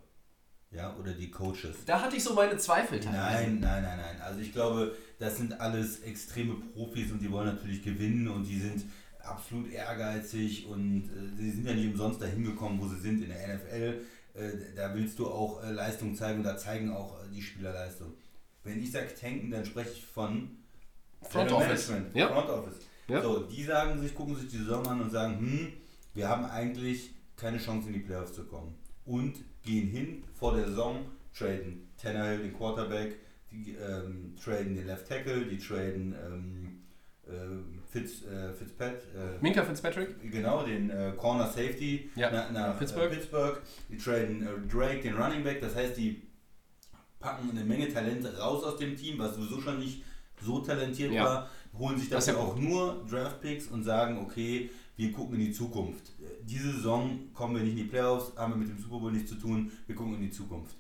Ja, 0.71 0.95
oder 0.97 1.13
die 1.13 1.31
Coaches. 1.31 1.77
Da 1.87 2.03
hatte 2.03 2.17
ich 2.17 2.25
so 2.25 2.35
meine 2.35 2.59
Zweifel 2.59 3.01
teilweise. 3.01 3.45
Nein, 3.45 3.61
nein, 3.61 3.83
nein, 3.83 3.99
nein. 3.99 4.21
Also 4.21 4.41
ich 4.41 4.53
glaube, 4.53 4.95
das 5.19 5.39
sind 5.39 5.59
alles 5.61 6.01
extreme 6.01 6.57
Profis 6.57 7.11
und 7.11 7.21
die 7.23 7.31
wollen 7.31 7.47
natürlich 7.47 7.83
gewinnen 7.83 8.29
und 8.29 8.45
die 8.45 8.61
sind 8.61 8.85
absolut 9.19 9.71
ehrgeizig 9.73 10.67
und 10.67 11.05
äh, 11.09 11.37
sie 11.37 11.51
sind 11.53 11.67
ja 11.67 11.73
nicht 11.73 11.87
umsonst 11.87 12.21
dahin 12.21 12.45
gekommen, 12.45 12.79
wo 12.81 12.87
sie 12.87 13.01
sind 13.01 13.23
in 13.23 13.31
der 13.31 13.57
NFL. 13.57 14.03
Äh, 14.35 14.51
da 14.77 14.95
willst 14.95 15.19
du 15.19 15.29
auch 15.29 15.63
äh, 15.63 15.73
Leistung 15.73 16.15
zeigen 16.15 16.41
und 16.41 16.45
da 16.45 16.57
zeigen 16.59 16.93
auch 16.93 17.19
äh, 17.19 17.29
die 17.33 17.43
Spieler 17.43 17.73
Leistung. 17.73 18.13
Wenn 18.65 18.83
ich 18.83 18.91
sage 18.93 19.09
tanken, 19.19 19.51
dann 19.51 19.65
spreche 19.65 19.91
ich 19.93 20.05
von 20.07 20.51
Front 21.23 21.53
Office. 21.53 21.89
Management, 21.89 22.17
Ja. 22.17 22.29
Front 22.29 22.51
Office. 22.51 22.81
Ja. 23.09 23.23
So, 23.23 23.45
die 23.45 23.63
sagen 23.65 24.01
sich, 24.01 24.15
gucken 24.15 24.37
sich 24.37 24.49
die 24.49 24.59
Saison 24.59 24.87
an 24.87 25.01
und 25.01 25.11
sagen, 25.11 25.39
hm, 25.39 25.73
wir 26.15 26.29
haben 26.29 26.45
eigentlich 26.45 27.15
keine 27.37 27.59
Chance 27.59 27.89
in 27.89 27.95
die 27.95 28.01
Playoffs 28.01 28.35
zu 28.35 28.45
kommen. 28.45 28.75
Und 29.05 29.37
gehen 29.63 29.89
hin 29.89 30.25
vor 30.35 30.55
der 30.55 30.67
Saison, 30.67 31.07
traden 31.37 31.89
Tannehill, 32.01 32.39
den 32.43 32.55
Quarterback, 32.57 33.17
die 33.51 33.75
ähm, 33.77 34.35
traden 34.43 34.75
den 34.75 34.87
Left 34.87 35.09
Tackle, 35.09 35.47
die 35.47 35.57
traden 35.59 36.15
ähm, 36.27 36.83
äh, 37.27 37.91
Fitz, 37.91 38.25
äh, 38.25 38.53
Fitzpat, 38.53 38.97
äh, 39.15 39.41
Minka 39.43 39.65
Fitzpatrick? 39.65 40.31
genau, 40.31 40.63
den 40.65 40.91
äh, 40.91 41.13
Corner 41.17 41.47
Safety 41.47 42.11
Ja, 42.17 42.31
nach, 42.31 42.51
nach 42.53 42.79
Pittsburgh. 42.79 43.11
Pittsburgh. 43.11 43.57
Äh, 43.57 43.57
Pittsburgh. 43.57 43.63
Die 43.91 43.97
traden 43.97 44.43
äh, 44.43 44.69
Drake, 44.71 45.01
den 45.01 45.15
Running 45.17 45.43
Back. 45.45 45.61
Das 45.63 45.75
heißt, 45.75 45.97
die 45.97 46.23
packen 47.21 47.51
eine 47.51 47.65
Menge 47.65 47.93
Talente 47.93 48.37
raus 48.39 48.65
aus 48.65 48.77
dem 48.79 48.97
Team, 48.97 49.19
was 49.19 49.35
sowieso 49.35 49.61
schon 49.61 49.79
nicht 49.81 50.03
so 50.41 50.61
talentiert 50.61 51.13
Ja. 51.13 51.25
war, 51.25 51.51
holen 51.77 51.99
sich 51.99 52.09
Das 52.09 52.27
dafür 52.27 52.41
ja 52.41 52.47
auch 52.47 52.57
nur 52.57 53.05
Draftpicks 53.11 53.67
und 53.69 53.83
sagen, 53.85 54.19
okay, 54.19 54.71
wir 54.97 55.13
gucken 55.13 55.35
in 55.35 55.47
die 55.47 55.53
Zukunft. 55.53 56.09
Äh, 56.21 56.45
Diese 56.45 56.73
Saison 56.73 57.19
kommen 57.35 57.57
wir 57.57 57.63
nicht 57.63 57.73
in 57.73 57.79
die 57.79 57.85
Playoffs, 57.85 58.37
haben 58.37 58.53
wir 58.53 58.59
mit 58.59 58.69
dem 58.69 58.79
Super 58.79 58.99
Bowl 58.99 59.13
nichts 59.13 59.31
zu 59.31 59.37
tun, 59.37 59.71
wir 59.87 59.95
gucken 59.95 60.15
in 60.15 60.23
die 60.23 60.31
Zukunft. 60.31 60.75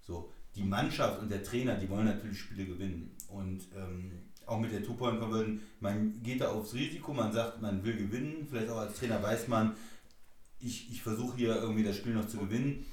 So, 0.00 0.30
die 0.54 0.62
Mannschaft 0.62 1.20
und 1.20 1.30
der 1.30 1.42
Trainer, 1.42 1.74
die 1.76 1.88
wollen 1.88 2.06
natürlich 2.06 2.38
Spiele 2.40 2.66
gewinnen. 2.66 3.14
Und 3.28 3.60
ähm, 3.76 4.12
auch 4.46 4.58
mit 4.58 4.72
der 4.72 4.82
Two-Point-Conversion, 4.82 5.60
man 5.80 6.22
geht 6.22 6.40
da 6.40 6.48
aufs 6.50 6.72
Risiko, 6.74 7.12
man 7.12 7.32
sagt, 7.32 7.60
man 7.60 7.84
will 7.84 7.96
gewinnen. 7.96 8.46
Vielleicht 8.48 8.70
auch 8.70 8.78
als 8.78 8.98
Trainer 8.98 9.22
weiß 9.22 9.48
man, 9.48 9.74
ich, 10.60 10.90
ich 10.90 11.02
versuche 11.02 11.36
hier 11.36 11.56
irgendwie 11.56 11.84
das 11.84 11.96
Spiel 11.96 12.14
noch 12.14 12.26
zu 12.26 12.38
gewinnen. 12.38 12.86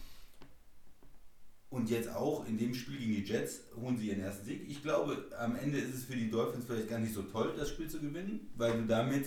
Und 1.75 1.89
jetzt 1.89 2.07
auch 2.15 2.47
in 2.47 2.57
dem 2.57 2.73
Spiel 2.73 2.97
gegen 2.97 3.15
die 3.15 3.23
Jets 3.25 3.63
holen 3.75 3.97
sie 3.97 4.07
ihren 4.07 4.21
ersten 4.21 4.45
Sieg. 4.45 4.63
Ich 4.65 4.81
glaube, 4.81 5.25
am 5.37 5.57
Ende 5.57 5.77
ist 5.77 5.93
es 5.93 6.05
für 6.05 6.15
die 6.15 6.31
Dolphins 6.31 6.63
vielleicht 6.65 6.89
gar 6.89 6.99
nicht 6.99 7.13
so 7.13 7.21
toll, 7.23 7.53
das 7.57 7.67
Spiel 7.67 7.89
zu 7.89 7.99
gewinnen, 7.99 8.49
weil 8.55 8.77
du 8.79 8.87
damit 8.87 9.25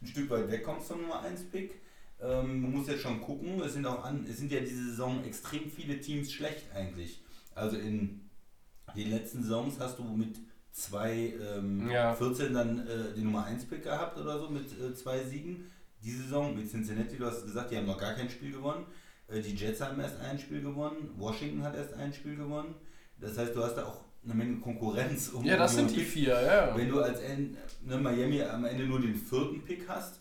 ein 0.00 0.06
Stück 0.06 0.30
weit 0.30 0.50
wegkommst 0.50 0.88
vom 0.88 1.02
Nummer 1.02 1.20
1 1.20 1.50
Pick. 1.50 1.74
Ähm, 2.18 2.62
man 2.62 2.72
muss 2.72 2.88
jetzt 2.88 3.02
schon 3.02 3.20
gucken, 3.20 3.60
es 3.60 3.74
sind 3.74 3.84
auch 3.84 4.02
an, 4.02 4.24
es 4.26 4.38
sind 4.38 4.50
ja 4.50 4.60
diese 4.60 4.82
Saison 4.82 5.22
extrem 5.24 5.70
viele 5.70 6.00
Teams 6.00 6.32
schlecht 6.32 6.64
eigentlich. 6.74 7.22
Also 7.54 7.76
in 7.76 8.22
den 8.96 9.10
letzten 9.10 9.42
Saisons 9.42 9.78
hast 9.78 9.98
du 9.98 10.04
mit 10.04 10.38
zwei 10.72 11.34
ähm, 11.38 11.90
Ja. 11.90 12.14
14 12.14 12.54
dann 12.54 12.78
äh, 12.86 13.12
den 13.14 13.24
Nummer 13.24 13.44
1 13.44 13.66
Pick 13.66 13.82
gehabt 13.82 14.16
oder 14.16 14.38
so 14.40 14.48
mit 14.48 14.72
äh, 14.80 14.94
zwei 14.94 15.22
Siegen. 15.22 15.70
Diese 16.02 16.22
Saison 16.22 16.56
mit 16.56 16.70
Cincinnati, 16.70 17.18
du 17.18 17.26
hast 17.26 17.44
gesagt, 17.44 17.70
die 17.70 17.76
haben 17.76 17.84
noch 17.86 17.98
gar 18.00 18.14
kein 18.14 18.30
Spiel 18.30 18.52
gewonnen. 18.52 18.86
Äh, 19.30 19.40
die 19.40 19.54
Jets 19.54 19.80
haben 19.80 20.00
erst 20.00 20.20
ein 20.20 20.38
Spiel 20.38 20.62
gewonnen, 20.62 21.10
Washington 21.16 21.62
hat 21.62 21.76
erst 21.76 21.94
ein 21.94 22.12
Spiel 22.12 22.36
gewonnen. 22.36 22.74
Das 23.18 23.36
heißt, 23.36 23.54
du 23.54 23.62
hast 23.62 23.74
da 23.76 23.86
auch 23.86 24.04
eine 24.24 24.34
Menge 24.34 24.56
Konkurrenz 24.58 25.30
um 25.30 25.44
Ja, 25.44 25.56
das 25.56 25.72
um 25.72 25.78
sind 25.78 25.96
die 25.96 26.04
vier, 26.04 26.40
ja. 26.40 26.76
Wenn 26.76 26.88
du 26.88 27.00
als 27.00 27.20
End, 27.20 27.56
ne, 27.84 27.96
Miami 27.96 28.42
am 28.42 28.64
Ende 28.64 28.84
nur 28.84 29.00
den 29.00 29.14
vierten 29.14 29.62
Pick 29.62 29.88
hast, 29.88 30.20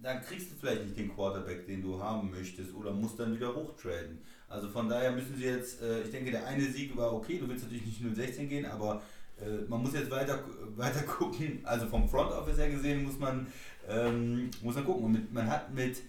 dann 0.00 0.20
kriegst 0.20 0.50
du 0.50 0.56
vielleicht 0.56 0.84
nicht 0.84 0.96
den 0.96 1.14
Quarterback, 1.14 1.66
den 1.66 1.80
du 1.80 2.02
haben 2.02 2.30
möchtest, 2.30 2.74
oder 2.74 2.92
musst 2.92 3.18
dann 3.18 3.34
wieder 3.34 3.54
hochtraden. 3.54 4.18
Also 4.48 4.68
von 4.68 4.88
daher 4.88 5.12
müssen 5.12 5.36
sie 5.36 5.44
jetzt, 5.44 5.80
äh, 5.80 6.02
ich 6.02 6.10
denke, 6.10 6.30
der 6.30 6.46
eine 6.46 6.64
Sieg 6.64 6.96
war 6.96 7.12
okay, 7.12 7.38
du 7.38 7.48
willst 7.48 7.64
natürlich 7.64 7.86
nicht 7.86 8.02
0-16 8.02 8.46
gehen, 8.46 8.66
aber 8.66 9.00
äh, 9.40 9.64
man 9.68 9.82
muss 9.82 9.94
jetzt 9.94 10.10
weiter, 10.10 10.40
weiter 10.76 11.02
gucken. 11.02 11.60
Also 11.64 11.86
vom 11.86 12.08
Front 12.08 12.32
Office 12.32 12.58
her 12.58 12.70
gesehen 12.70 13.04
muss 13.04 13.18
man, 13.18 13.46
ähm, 13.88 14.50
muss 14.60 14.74
man 14.74 14.84
gucken. 14.84 15.04
Und 15.04 15.12
mit, 15.12 15.32
man 15.32 15.48
hat 15.48 15.72
mit 15.72 16.02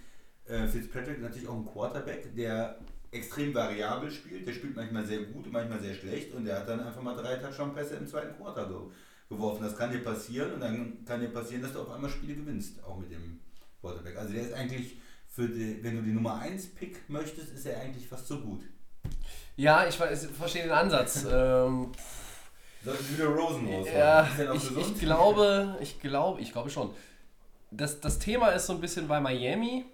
äh, 0.45 0.67
Fitzpatrick 0.67 1.21
natürlich 1.21 1.47
auch 1.47 1.56
einen 1.56 1.65
Quarterback, 1.65 2.36
der 2.36 2.77
extrem 3.13 3.53
variabel 3.53 4.12
spielt. 4.12 4.47
Der 4.47 4.53
spielt 4.53 4.75
manchmal 4.75 5.06
sehr 5.06 5.23
gut, 5.23 5.51
manchmal 5.51 5.79
sehr 5.79 5.93
schlecht 5.93 6.34
und 6.34 6.45
der 6.45 6.60
hat 6.60 6.67
dann 6.67 6.79
einfach 6.82 7.01
mal 7.01 7.15
drei 7.15 7.36
Touchdown-Pässe 7.36 7.95
im 7.95 8.08
zweiten 8.08 8.36
Quarter 8.36 8.67
ge 8.67 8.77
geworfen. 9.29 9.63
Das 9.63 9.77
kann 9.77 9.91
dir 9.91 10.03
passieren 10.03 10.53
und 10.53 10.60
dann 10.60 11.06
kann 11.06 11.21
dir 11.21 11.29
passieren, 11.29 11.62
dass 11.62 11.73
du 11.73 11.82
auf 11.82 11.89
einmal 11.89 12.10
Spiele 12.10 12.36
gewinnst, 12.36 12.84
auch 12.84 12.97
mit 12.97 13.12
dem 13.12 13.39
Quarterback. 13.82 14.17
Also 14.17 14.34
der 14.34 14.43
ist 14.43 14.53
eigentlich, 14.53 14.97
für 15.27 15.47
die, 15.47 15.84
wenn 15.84 15.95
du 15.95 16.01
die 16.03 16.12
Nummer 16.12 16.39
1 16.39 16.75
Pick 16.75 17.10
möchtest, 17.10 17.53
ist 17.53 17.65
er 17.65 17.79
eigentlich 17.79 18.08
fast 18.08 18.27
so 18.27 18.39
gut. 18.39 18.63
Ja, 19.56 19.88
ich, 19.88 19.99
ich 19.99 20.29
verstehe 20.29 20.63
den 20.63 20.71
Ansatz. 20.71 21.23
ähm, 21.32 21.91
Sollten 22.84 23.03
sie 23.03 23.17
wieder 23.17 23.27
Rosen 23.27 23.65
rausholen. 23.65 23.97
ja, 23.97 24.27
ich, 24.53 24.77
ich 24.77 24.99
glaube, 24.99 25.77
ich 25.82 25.99
glaube, 25.99 26.41
ich 26.41 26.51
glaube 26.51 26.69
schon. 26.69 26.93
Das, 27.71 28.01
das 28.01 28.19
Thema 28.19 28.49
ist 28.49 28.67
so 28.67 28.73
ein 28.73 28.82
bisschen 28.82 29.08
bei 29.08 29.19
Miami, 29.19 29.86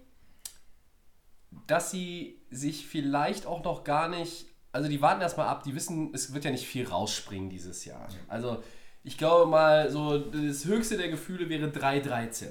dass 1.69 1.91
sie 1.91 2.39
sich 2.49 2.88
vielleicht 2.88 3.45
auch 3.45 3.63
noch 3.63 3.84
gar 3.84 4.08
nicht, 4.10 4.47
also 4.71 4.89
die 4.89 5.01
warten 5.01 5.21
erstmal 5.21 5.47
ab, 5.47 5.63
die 5.63 5.75
wissen, 5.75 6.12
es 6.13 6.34
wird 6.34 6.45
ja 6.45 6.51
nicht 6.51 6.67
viel 6.67 6.88
rausspringen 6.88 7.49
dieses 7.49 7.86
Jahr. 7.86 8.08
Also 8.27 8.63
ich 9.03 9.17
glaube 9.17 9.49
mal, 9.49 9.89
so 9.89 10.17
das 10.17 10.65
höchste 10.65 10.97
der 10.97 11.10
Gefühle 11.10 11.47
wäre 11.47 11.67
3-13. 11.67 12.47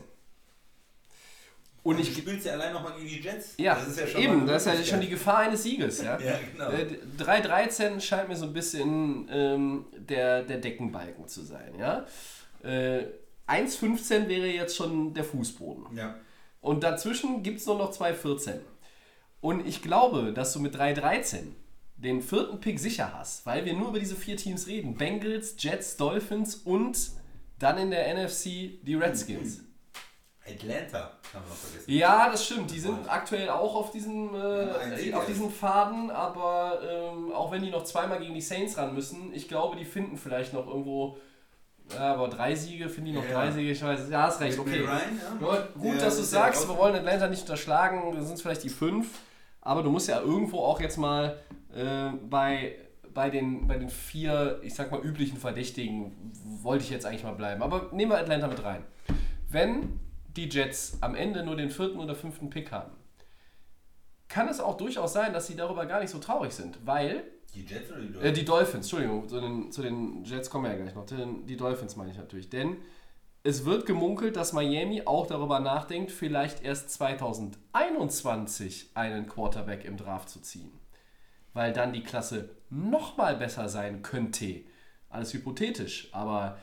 Und 1.82 1.94
Und 1.94 2.00
ich, 2.00 2.14
du 2.14 2.20
spielst 2.20 2.46
ja 2.46 2.52
allein 2.52 2.72
nochmal 2.72 2.92
gegen 2.96 3.08
die 3.08 3.20
Jets. 3.20 3.54
ja, 3.56 3.74
das 3.74 3.88
ist 3.88 4.00
ja 4.00 4.06
schon 4.06 4.20
eben, 4.20 4.46
das 4.46 4.66
ist 4.66 4.78
ja 4.78 4.84
schon 4.84 5.00
die 5.00 5.08
Gefahr 5.08 5.38
eines 5.38 5.62
Sieges. 5.62 6.02
Ja? 6.02 6.18
Ja, 6.24 6.38
genau. 6.52 6.70
Äh, 6.70 6.98
3-13 7.18 8.00
scheint 8.00 8.28
mir 8.28 8.36
so 8.36 8.46
ein 8.46 8.52
bisschen 8.52 9.28
ähm, 9.30 9.86
der, 9.96 10.42
der 10.42 10.58
Deckenbalken 10.58 11.26
zu 11.26 11.42
sein. 11.42 11.74
Ja? 11.78 12.06
Äh, 12.62 13.04
1-15 13.48 14.28
wäre 14.28 14.46
jetzt 14.46 14.76
schon 14.76 15.14
der 15.14 15.24
Fußboden. 15.24 15.96
Ja. 15.96 16.16
Und 16.60 16.84
dazwischen 16.84 17.42
gibt 17.42 17.60
es 17.60 17.66
nur 17.66 17.78
noch 17.78 17.92
2-14. 17.92 18.58
Und 19.40 19.66
ich 19.66 19.82
glaube, 19.82 20.32
dass 20.32 20.52
du 20.52 20.60
mit 20.60 20.74
3-13 20.74 21.52
den 21.96 22.22
vierten 22.22 22.60
Pick 22.60 22.78
sicher 22.78 23.12
hast, 23.16 23.44
weil 23.46 23.64
wir 23.64 23.74
nur 23.74 23.88
über 23.88 23.98
diese 23.98 24.16
vier 24.16 24.36
Teams 24.36 24.66
reden. 24.66 24.94
Bengals, 24.96 25.56
Jets, 25.58 25.96
Dolphins 25.96 26.54
und 26.56 26.96
dann 27.58 27.78
in 27.78 27.90
der 27.90 28.14
NFC 28.14 28.80
die 28.82 28.94
Redskins. 28.94 29.60
Atlanta 30.46 30.98
haben 31.34 31.44
wir 31.44 31.50
noch 31.50 31.56
vergessen. 31.56 31.92
Ja, 31.92 32.30
das 32.30 32.46
stimmt. 32.46 32.70
Die 32.70 32.78
sind 32.78 33.10
aktuell 33.10 33.50
auch 33.50 33.74
auf 33.74 33.90
diesem, 33.90 34.34
äh, 34.34 35.12
auf 35.12 35.26
diesem 35.26 35.50
Faden, 35.50 36.10
aber 36.10 36.80
ähm, 36.88 37.32
auch 37.32 37.50
wenn 37.52 37.62
die 37.62 37.70
noch 37.70 37.84
zweimal 37.84 38.18
gegen 38.18 38.34
die 38.34 38.40
Saints 38.40 38.78
ran 38.78 38.94
müssen, 38.94 39.34
ich 39.34 39.48
glaube, 39.48 39.76
die 39.76 39.84
finden 39.84 40.16
vielleicht 40.16 40.52
noch 40.52 40.66
irgendwo. 40.66 41.18
Ja, 41.92 42.14
aber 42.14 42.28
drei 42.28 42.54
Siege, 42.54 42.88
finden 42.88 43.06
die 43.06 43.12
noch 43.12 43.24
Ja, 43.24 43.32
drei. 43.32 43.50
Siege, 43.50 43.70
ich 43.70 43.82
weiß. 43.82 44.10
Ja, 44.10 44.24
hast 44.24 44.40
recht, 44.40 44.58
okay. 44.58 44.80
Ryan, 44.80 45.20
ja. 45.40 45.68
Gut, 45.78 46.00
dass 46.00 46.16
du 46.16 46.22
sagst, 46.22 46.68
wir 46.68 46.76
wollen 46.76 46.94
Atlanta 46.94 47.28
nicht 47.28 47.42
unterschlagen, 47.42 48.12
sind 48.22 48.34
es 48.34 48.42
vielleicht 48.42 48.62
die 48.62 48.68
fünf, 48.68 49.08
aber 49.68 49.82
du 49.82 49.90
musst 49.90 50.08
ja 50.08 50.20
irgendwo 50.22 50.60
auch 50.60 50.80
jetzt 50.80 50.96
mal 50.96 51.36
äh, 51.74 52.08
bei, 52.30 52.76
bei, 53.12 53.28
den, 53.28 53.66
bei 53.68 53.76
den 53.76 53.90
vier, 53.90 54.60
ich 54.62 54.74
sag 54.74 54.90
mal, 54.90 55.00
üblichen 55.04 55.36
Verdächtigen, 55.36 56.32
wollte 56.62 56.84
ich 56.84 56.90
jetzt 56.90 57.04
eigentlich 57.04 57.22
mal 57.22 57.34
bleiben. 57.34 57.62
Aber 57.62 57.90
nehmen 57.92 58.10
wir 58.10 58.16
Atlanta 58.18 58.48
mit 58.48 58.64
rein. 58.64 58.82
Wenn 59.50 60.00
die 60.34 60.48
Jets 60.48 60.96
am 61.02 61.14
Ende 61.14 61.44
nur 61.44 61.54
den 61.54 61.68
vierten 61.68 61.98
oder 61.98 62.14
fünften 62.14 62.48
Pick 62.48 62.72
haben, 62.72 62.92
kann 64.28 64.48
es 64.48 64.58
auch 64.58 64.78
durchaus 64.78 65.12
sein, 65.12 65.34
dass 65.34 65.46
sie 65.46 65.54
darüber 65.54 65.84
gar 65.84 66.00
nicht 66.00 66.10
so 66.10 66.18
traurig 66.18 66.52
sind, 66.52 66.78
weil 66.86 67.24
Die 67.54 67.60
Jets 67.66 67.90
oder 67.90 68.00
die 68.00 68.06
äh, 68.06 68.12
Dolphins? 68.12 68.38
die 68.38 68.44
Dolphins, 68.46 68.74
Entschuldigung, 68.74 69.28
zu 69.28 69.40
den, 69.40 69.70
zu 69.70 69.82
den 69.82 70.24
Jets 70.24 70.48
kommen 70.48 70.64
wir 70.64 70.70
ja 70.70 70.78
gleich 70.82 70.94
noch. 70.94 71.04
Den, 71.04 71.44
die 71.44 71.58
Dolphins 71.58 71.94
meine 71.94 72.10
ich 72.10 72.16
natürlich. 72.16 72.48
Denn 72.48 72.78
es 73.44 73.64
wird 73.64 73.86
gemunkelt, 73.86 74.36
dass 74.36 74.52
Miami 74.52 75.02
auch 75.06 75.26
darüber 75.26 75.60
nachdenkt, 75.60 76.10
vielleicht 76.10 76.62
erst 76.62 76.90
2021 76.90 78.90
einen 78.94 79.26
Quarterback 79.26 79.84
im 79.84 79.96
Draft 79.96 80.28
zu 80.28 80.40
ziehen. 80.40 80.72
Weil 81.52 81.72
dann 81.72 81.92
die 81.92 82.02
Klasse 82.02 82.56
nochmal 82.68 83.36
besser 83.36 83.68
sein 83.68 84.02
könnte. 84.02 84.62
Alles 85.08 85.32
hypothetisch, 85.32 86.08
aber 86.12 86.58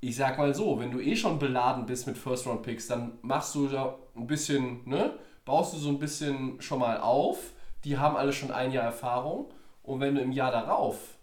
ich 0.00 0.16
sag 0.16 0.38
mal 0.38 0.54
so, 0.54 0.78
wenn 0.78 0.90
du 0.90 1.00
eh 1.00 1.16
schon 1.16 1.38
beladen 1.38 1.86
bist 1.86 2.06
mit 2.06 2.16
First-Round-Picks, 2.16 2.86
dann 2.86 3.18
machst 3.22 3.54
du 3.54 3.68
ja 3.68 3.98
ein 4.14 4.26
bisschen, 4.26 4.88
ne, 4.88 5.18
baust 5.44 5.74
du 5.74 5.78
so 5.78 5.88
ein 5.88 5.98
bisschen 5.98 6.60
schon 6.60 6.78
mal 6.78 7.00
auf. 7.00 7.52
Die 7.84 7.98
haben 7.98 8.16
alle 8.16 8.32
schon 8.32 8.50
ein 8.50 8.72
Jahr 8.72 8.84
Erfahrung. 8.84 9.52
Und 9.82 10.00
wenn 10.00 10.14
du 10.14 10.20
im 10.20 10.32
Jahr 10.32 10.50
darauf 10.50 11.18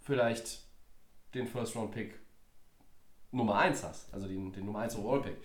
vielleicht 0.00 0.60
den 1.34 1.46
First-Round-Pick 1.46 2.23
Nummer 3.34 3.56
1 3.56 3.82
hast, 3.84 4.12
also 4.12 4.26
den, 4.26 4.52
den 4.52 4.64
Nummer 4.64 4.80
1 4.80 4.96
Overall-Pick, 4.96 5.36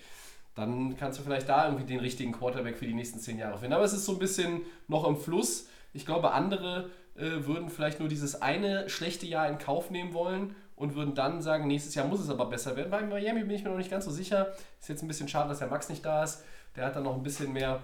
dann 0.56 0.97
kannst 0.97 1.19
du 1.19 1.23
vielleicht 1.23 1.47
da 1.49 1.65
irgendwie 1.65 1.86
den 1.86 1.99
richtigen 1.99 2.32
Quarterback 2.32 2.78
für 2.78 2.86
die 2.86 2.93
nächsten 2.93 3.19
zehn 3.19 3.38
Jahre 3.38 3.58
finden. 3.58 3.73
Aber 3.73 3.84
es 3.84 3.93
ist 3.93 4.06
so 4.06 4.13
ein 4.13 4.19
bisschen 4.19 4.62
noch 4.88 5.08
im 5.08 5.17
Fluss. 5.17 5.67
Ich 5.93 6.06
glaube, 6.06 6.32
andere 6.32 6.89
äh, 7.15 7.45
würden 7.45 7.69
vielleicht 7.69 7.99
nur 7.99 8.10
dieses 8.10 8.41
eine 8.41 8.89
schlechte 8.89 9.25
Jahr 9.25 9.47
in 9.49 9.58
Kauf 9.58 9.89
nehmen 9.89 10.13
wollen 10.13 10.56
und 10.75 10.95
würden 10.95 11.15
dann 11.15 11.41
sagen, 11.41 11.67
nächstes 11.67 11.95
Jahr 11.95 12.08
muss 12.08 12.19
es 12.19 12.30
aber 12.30 12.45
besser 12.45 12.75
werden. 12.75 12.89
Bei 12.89 13.02
Miami 13.02 13.41
bin 13.41 13.52
ich 13.52 13.63
mir 13.63 13.69
noch 13.69 13.78
nicht 13.78 13.91
ganz 13.91 14.06
so 14.06 14.12
sicher. 14.12 14.54
Ist 14.80 14.89
jetzt 14.89 15.02
ein 15.02 15.08
bisschen 15.08 15.28
schade, 15.28 15.49
dass 15.49 15.60
der 15.60 15.67
Max 15.67 15.89
nicht 15.89 16.06
da 16.06 16.23
ist. 16.23 16.43
Der 16.75 16.86
hat 16.86 16.95
dann 16.95 17.04
noch 17.04 17.15
ein 17.15 17.23
bisschen 17.23 17.52
mehr 17.52 17.82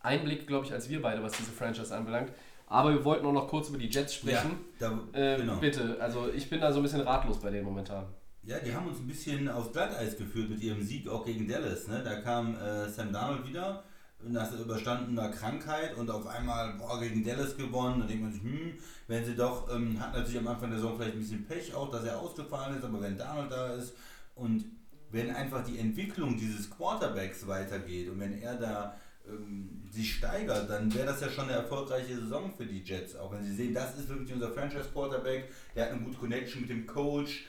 Einblick, 0.00 0.46
glaube 0.46 0.66
ich, 0.66 0.72
als 0.72 0.88
wir 0.88 1.02
beide, 1.02 1.22
was 1.22 1.32
diese 1.32 1.50
Franchise 1.50 1.94
anbelangt. 1.94 2.30
Aber 2.68 2.90
wir 2.90 3.04
wollten 3.04 3.26
auch 3.26 3.32
noch 3.32 3.48
kurz 3.48 3.68
über 3.68 3.78
die 3.78 3.88
Jets 3.88 4.14
sprechen. 4.14 4.58
da, 4.78 4.98
Äh, 5.12 5.36
genau. 5.36 5.56
Bitte, 5.56 5.96
also 6.00 6.28
ich 6.34 6.48
bin 6.50 6.60
da 6.60 6.72
so 6.72 6.80
ein 6.80 6.82
bisschen 6.82 7.02
ratlos 7.02 7.40
bei 7.40 7.50
denen 7.50 7.64
momentan. 7.64 8.06
Ja, 8.46 8.60
die 8.60 8.72
haben 8.72 8.86
uns 8.86 9.00
ein 9.00 9.08
bisschen 9.08 9.48
aufs 9.48 9.72
Glatteis 9.72 10.16
geführt 10.16 10.50
mit 10.50 10.62
ihrem 10.62 10.80
Sieg 10.80 11.08
auch 11.08 11.24
gegen 11.24 11.48
Dallas. 11.48 11.88
Ne? 11.88 12.00
Da 12.04 12.20
kam 12.20 12.54
äh, 12.54 12.88
Sam 12.88 13.12
Darnold 13.12 13.44
wieder 13.44 13.82
nach 14.22 14.52
überstandener 14.52 15.30
Krankheit 15.30 15.96
und 15.96 16.08
auf 16.10 16.28
einmal 16.28 16.74
boah, 16.74 17.00
gegen 17.00 17.24
Dallas 17.24 17.56
gewonnen. 17.56 18.00
Da 18.00 18.06
denkt 18.06 18.22
man 18.22 18.32
sich, 18.32 18.42
hm, 18.42 18.74
wenn 19.08 19.24
sie 19.24 19.34
doch, 19.34 19.68
ähm, 19.74 19.98
hat 20.00 20.14
natürlich 20.14 20.38
am 20.38 20.46
Anfang 20.46 20.70
der 20.70 20.78
Saison 20.78 20.96
vielleicht 20.96 21.14
ein 21.14 21.18
bisschen 21.18 21.44
Pech 21.44 21.74
auch, 21.74 21.90
dass 21.90 22.04
er 22.04 22.20
ausgefallen 22.20 22.76
ist, 22.78 22.84
aber 22.84 23.00
wenn 23.00 23.18
Darnold 23.18 23.50
da 23.50 23.74
ist 23.74 23.94
und 24.36 24.64
wenn 25.10 25.34
einfach 25.34 25.64
die 25.64 25.80
Entwicklung 25.80 26.36
dieses 26.36 26.70
Quarterbacks 26.70 27.48
weitergeht 27.48 28.08
und 28.08 28.20
wenn 28.20 28.40
er 28.40 28.54
da 28.54 28.96
ähm, 29.28 29.82
sich 29.90 30.14
steigert, 30.14 30.70
dann 30.70 30.94
wäre 30.94 31.06
das 31.06 31.20
ja 31.20 31.28
schon 31.30 31.48
eine 31.48 31.54
erfolgreiche 31.54 32.14
Saison 32.14 32.52
für 32.56 32.64
die 32.66 32.84
Jets. 32.84 33.16
Auch 33.16 33.32
wenn 33.32 33.42
sie 33.42 33.56
sehen, 33.56 33.74
das 33.74 33.98
ist 33.98 34.08
wirklich 34.08 34.32
unser 34.32 34.52
Franchise-Quarterback, 34.52 35.50
der 35.74 35.86
hat 35.86 35.92
eine 35.92 36.02
gute 36.02 36.18
Connection 36.18 36.60
mit 36.60 36.70
dem 36.70 36.86
Coach. 36.86 37.46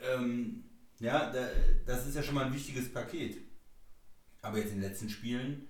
Ähm, 0.00 0.64
ja, 0.98 1.30
da, 1.30 1.48
das 1.86 2.06
ist 2.06 2.14
ja 2.16 2.22
schon 2.22 2.34
mal 2.34 2.46
ein 2.46 2.54
wichtiges 2.54 2.92
Paket. 2.92 3.38
Aber 4.42 4.58
jetzt 4.58 4.72
in 4.72 4.80
den 4.80 4.88
letzten 4.90 5.08
Spielen 5.08 5.68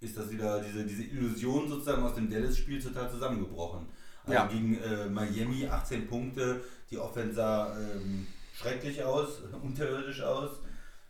ist 0.00 0.16
das 0.16 0.30
wieder 0.30 0.60
diese, 0.62 0.84
diese 0.84 1.04
Illusion 1.04 1.68
sozusagen 1.68 2.02
aus 2.02 2.14
dem 2.14 2.28
Dallas-Spiel 2.30 2.82
total 2.82 3.10
zusammengebrochen. 3.10 3.86
Also 4.24 4.32
Ja. 4.34 4.46
gegen 4.46 4.78
äh, 4.78 5.08
Miami 5.08 5.66
18 5.66 6.06
Punkte, 6.06 6.62
die 6.90 6.98
Offense 6.98 7.34
sah 7.34 7.76
ähm, 7.78 8.26
schrecklich 8.54 9.02
aus, 9.02 9.40
unterirdisch 9.62 10.20
aus. 10.22 10.60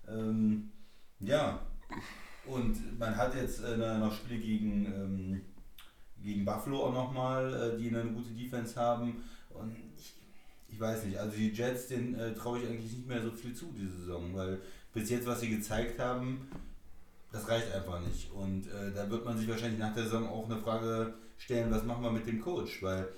Ähm, 0.09 0.71
ja, 1.21 1.61
und 2.47 2.99
man 2.99 3.17
hat 3.17 3.35
jetzt 3.35 3.62
äh, 3.62 3.77
noch 3.77 4.15
Spiele 4.15 4.41
gegen, 4.41 4.87
ähm, 4.87 5.41
gegen 6.23 6.45
Buffalo 6.45 6.87
auch 6.87 6.93
nochmal, 6.93 7.53
äh, 7.75 7.79
die 7.79 7.88
eine 7.88 8.05
gute 8.12 8.31
Defense 8.31 8.79
haben. 8.81 9.23
Und 9.51 9.77
ich, 9.97 10.15
weiß 10.83 11.05
nicht, 11.05 11.18
also 11.18 11.35
die 11.35 11.51
Jets, 11.51 11.88
denen 11.88 12.14
äh, 12.14 12.35
traue 12.35 12.59
ich 12.59 12.68
eigentlich 12.68 12.92
nicht 12.92 13.09
mehr 13.09 13.23
so 13.23 13.31
viel 13.31 13.55
zu 13.55 13.73
diese 13.75 13.97
Saison, 14.01 14.35
weil 14.35 14.61
bis 14.92 15.09
jetzt, 15.09 15.27
was 15.27 15.40
sie 15.40 15.49
gezeigt 15.49 15.99
haben, 15.99 16.51
das 17.33 17.49
reicht 17.49 17.73
einfach 17.73 18.01
nicht. 18.01 18.31
Und 18.33 18.66
äh, 18.66 18.92
da 18.95 19.09
wird 19.09 19.25
man 19.25 19.38
sich 19.38 19.49
wahrscheinlich 19.49 19.79
nach 19.79 19.95
der 19.95 20.05
Saison 20.05 20.29
auch 20.29 20.45
eine 20.45 20.59
Frage 20.59 21.14
stellen, 21.38 21.71
was 21.71 21.85
machen 21.85 22.03
wir 22.05 22.11
mit 22.11 22.27
dem 22.27 22.42
Coach? 22.42 22.83
Weil 22.83 23.09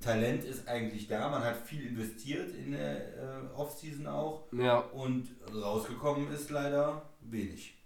Talent 0.00 0.44
ist 0.44 0.66
eigentlich 0.68 1.08
da, 1.08 1.28
man 1.28 1.42
hat 1.42 1.56
viel 1.56 1.86
investiert 1.86 2.54
in 2.54 2.72
der 2.72 3.16
äh, 3.16 3.54
Offseason 3.54 4.06
auch 4.06 4.44
Ja, 4.52 4.78
und 4.78 5.28
rausgekommen 5.52 6.32
ist 6.32 6.50
leider 6.50 7.02
wenig. 7.20 7.76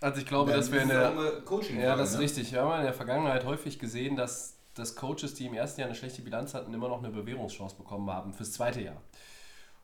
also 0.00 0.20
ich 0.20 0.26
glaube, 0.26 0.52
dass 0.52 0.70
wir 0.70 0.82
in 0.82 0.88
der... 0.88 1.40
Coaching 1.44 1.80
Ja, 1.80 1.96
das 1.96 2.10
ist 2.10 2.16
ne? 2.16 2.22
richtig. 2.22 2.52
Wir 2.52 2.62
haben 2.62 2.78
in 2.80 2.84
der 2.84 2.94
Vergangenheit 2.94 3.44
häufig 3.44 3.78
gesehen, 3.78 4.14
dass, 4.14 4.59
dass 4.74 4.96
Coaches, 4.96 5.34
die 5.34 5.46
im 5.46 5.54
ersten 5.54 5.80
Jahr 5.80 5.88
eine 5.88 5.96
schlechte 5.96 6.22
Bilanz 6.22 6.54
hatten, 6.54 6.72
immer 6.72 6.88
noch 6.88 6.98
eine 6.98 7.10
Bewährungschance 7.10 7.76
bekommen 7.76 8.10
haben 8.10 8.32
fürs 8.32 8.52
zweite 8.52 8.80
Jahr. 8.80 9.02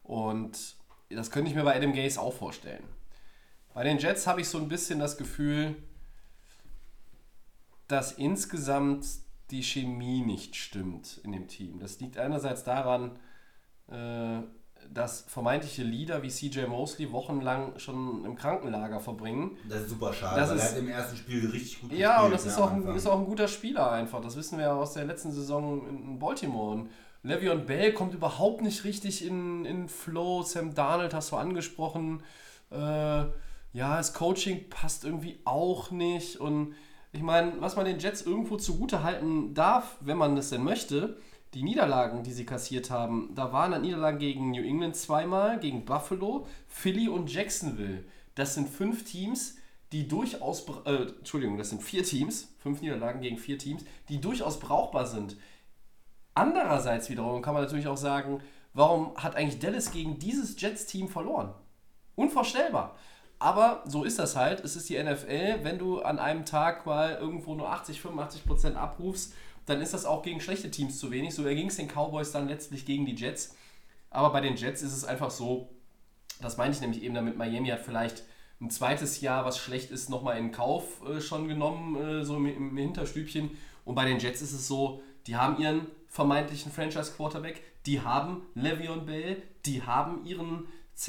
Und 0.03 0.77
das 1.11 1.31
könnte 1.31 1.51
ich 1.51 1.57
mir 1.57 1.65
bei 1.65 1.77
Adam 1.77 1.93
Gaze 1.93 2.21
auch 2.21 2.35
vorstellen. 2.35 2.85
Bei 3.75 3.85
den 3.85 3.99
Jets 3.99 4.27
habe 4.27 4.41
ich 4.41 4.49
so 4.49 4.59
ein 4.59 4.69
bisschen 4.69 4.99
das 4.99 5.17
Gefühl, 5.17 5.77
dass 7.89 8.13
insgesamt 8.13 9.07
die 9.51 9.63
Chemie 9.63 10.23
nicht 10.23 10.57
stimmt 10.57 11.19
in 11.23 11.33
dem 11.33 11.47
Team. 11.47 11.79
Das 11.79 12.01
liegt 12.01 12.19
einerseits 12.19 12.65
daran, 12.65 13.19
äh, 13.89 14.43
dass 14.93 15.23
vermeintliche 15.29 15.83
Leader 15.83 16.23
wie 16.23 16.29
CJ 16.29 16.67
Mosley 16.67 17.13
wochenlang 17.13 17.79
schon 17.79 18.25
im 18.25 18.37
Krankenlager 18.37 19.01
verbringen. 19.01 19.57
Das 19.69 19.83
ist 19.83 19.91
super 19.91 20.13
schade, 20.13 20.41
Das 20.41 20.51
weil 20.51 20.57
ist- 20.57 20.63
er 20.65 20.71
hat 20.73 20.79
im 20.79 20.89
ersten 20.89 21.17
Spiel 21.17 21.51
richtig 21.51 21.81
gut 21.81 21.93
Ja, 21.93 22.23
und 22.23 22.31
das 22.33 22.47
ist 22.47 22.57
ne, 22.59 22.65
auch, 22.65 22.71
am 22.71 22.89
ein, 22.89 22.97
ist 22.97 23.07
auch 23.07 23.19
ein 23.19 23.25
guter 23.27 23.49
Spieler 23.49 23.91
einfach. 23.93 24.21
Das 24.21 24.37
wissen 24.37 24.59
wir 24.59 24.67
ja 24.67 24.75
aus 24.75 24.93
der 24.95 25.05
letzten 25.05 25.33
Saison 25.33 25.87
in 25.89 26.19
Baltimore. 26.19 26.73
Und 26.73 26.91
Le'Veon 27.25 27.65
Bell 27.65 27.93
kommt 27.93 28.15
überhaupt 28.15 28.63
nicht 28.63 28.85
richtig 28.85 29.25
in, 29.27 29.65
in 29.65 29.89
Flow. 29.89 30.43
Sam 30.43 30.75
Darnold 30.75 31.13
hast 31.15 31.33
du 31.33 31.37
angesprochen. 31.37 32.23
Äh, 32.71 32.77
ja, 32.77 33.97
das 33.99 34.15
Coaching 34.15 34.69
passt 34.71 35.05
irgendwie 35.05 35.41
auch 35.45 35.91
nicht. 35.91 36.37
Und 36.39 36.75
ich 37.13 37.23
meine, 37.23 37.53
was 37.61 37.77
man 37.77 37.85
den 37.85 37.99
Jets 37.99 38.23
irgendwo 38.23 38.57
zugute 38.57 39.03
halten 39.03 39.55
darf, 39.55 39.97
wenn 40.01 40.17
man 40.19 40.37
das 40.37 40.51
denn 40.51 40.63
möchte, 40.65 41.17
die 41.57 41.63
Niederlagen, 41.63 42.23
die 42.23 42.33
sie 42.33 42.45
kassiert 42.45 42.91
haben, 42.91 43.31
da 43.35 43.51
waren 43.51 43.71
dann 43.71 43.81
Niederlagen 43.81 44.19
gegen 44.19 44.51
New 44.51 44.63
England 44.63 44.95
zweimal, 44.95 45.59
gegen 45.59 45.87
Buffalo, 45.87 46.47
Philly 46.69 47.09
und 47.09 47.33
Jacksonville. 47.33 48.05
Das 48.35 48.53
sind 48.53 48.69
fünf 48.69 49.05
Teams, 49.05 49.57
die 49.91 50.07
durchaus, 50.07 50.67
äh, 50.85 51.07
Entschuldigung, 51.19 51.57
das 51.57 51.71
sind 51.71 51.83
vier 51.83 52.05
Teams, 52.05 52.55
fünf 52.59 52.83
Niederlagen 52.83 53.23
gegen 53.23 53.39
vier 53.39 53.57
Teams, 53.57 53.87
die 54.11 54.21
durchaus 54.21 54.61
brauchbar 54.61 55.07
sind. 55.07 55.39
Andererseits 56.35 57.09
wiederum 57.09 57.41
kann 57.41 57.55
man 57.55 57.63
natürlich 57.63 57.89
auch 57.89 57.97
sagen, 57.97 58.43
warum 58.75 59.17
hat 59.17 59.35
eigentlich 59.35 59.59
Dallas 59.59 59.91
gegen 59.91 60.19
dieses 60.19 60.61
Jets-Team 60.61 61.09
verloren? 61.09 61.55
Unvorstellbar. 62.17 62.97
Aber 63.39 63.83
so 63.87 64.05
ist 64.05 64.19
das 64.19 64.37
halt. 64.37 64.63
Es 64.63 64.77
ist 64.77 64.91
die 64.91 65.03
NFL. 65.03 65.61
Wenn 65.63 65.79
du 65.79 66.03
an 66.03 66.19
einem 66.19 66.45
Tag 66.45 66.85
mal 66.85 67.15
irgendwo 67.15 67.55
nur 67.55 67.71
80, 67.71 68.03
85 68.03 68.45
Prozent 68.45 68.77
abrufst, 68.77 69.33
dann 69.67 69.81
ist 69.81 69.95
das 69.95 70.05
auch 70.05 70.23
gegen 70.23 70.41
schlechte 70.41 70.71
Teams 70.71 70.99
zu 70.99 71.11
wenig. 71.11 71.35
So 71.35 71.45
erging 71.45 71.69
es 71.69 71.77
den 71.77 71.89
Cowboys 71.89 72.33
dann 72.33 72.49
letztlich 72.49 72.87
gegen 72.87 73.05
die 73.05 73.15
Jets. 73.15 73.55
Aber 74.11 74.31
bei 74.31 74.41
den 74.41 74.57
Jets 74.57 74.83
ist 74.83 74.93
es 74.93 75.05
einfach 75.05 75.31
so, 75.31 75.69
das 76.41 76.57
meine 76.57 76.73
ich 76.73 76.81
nämlich 76.81 77.03
eben 77.03 77.15
damit, 77.15 77.37
Miami 77.37 77.69
hat 77.69 77.81
vielleicht 77.81 78.25
ein 78.61 78.71
zweites 78.71 79.21
Jahr, 79.21 79.45
was 79.45 79.59
schlecht 79.59 79.91
ist, 79.91 80.09
nochmal 80.09 80.39
in 80.39 80.51
Kauf 80.51 81.03
äh, 81.07 81.21
schon 81.21 81.49
genommen, 81.49 81.97
äh, 81.97 82.25
so 82.25 82.37
im, 82.37 82.47
im 82.47 82.77
Hinterstübchen. 82.77 83.51
Und 83.85 83.95
bei 83.95 84.07
den 84.07 84.19
Jets 84.19 84.41
ist 84.41 84.53
es 84.53 84.67
so, 84.67 85.03
die 85.27 85.37
haben 85.37 85.61
ihren 85.61 85.87
vermeintlichen 86.09 86.73
Franchise-Quarterback, 86.73 87.63
die 87.85 88.01
haben 88.01 88.43
Le'Veon 88.57 89.01
Bell, 89.05 89.43
die 89.67 89.83
haben 89.83 90.25
ihren 90.25 90.67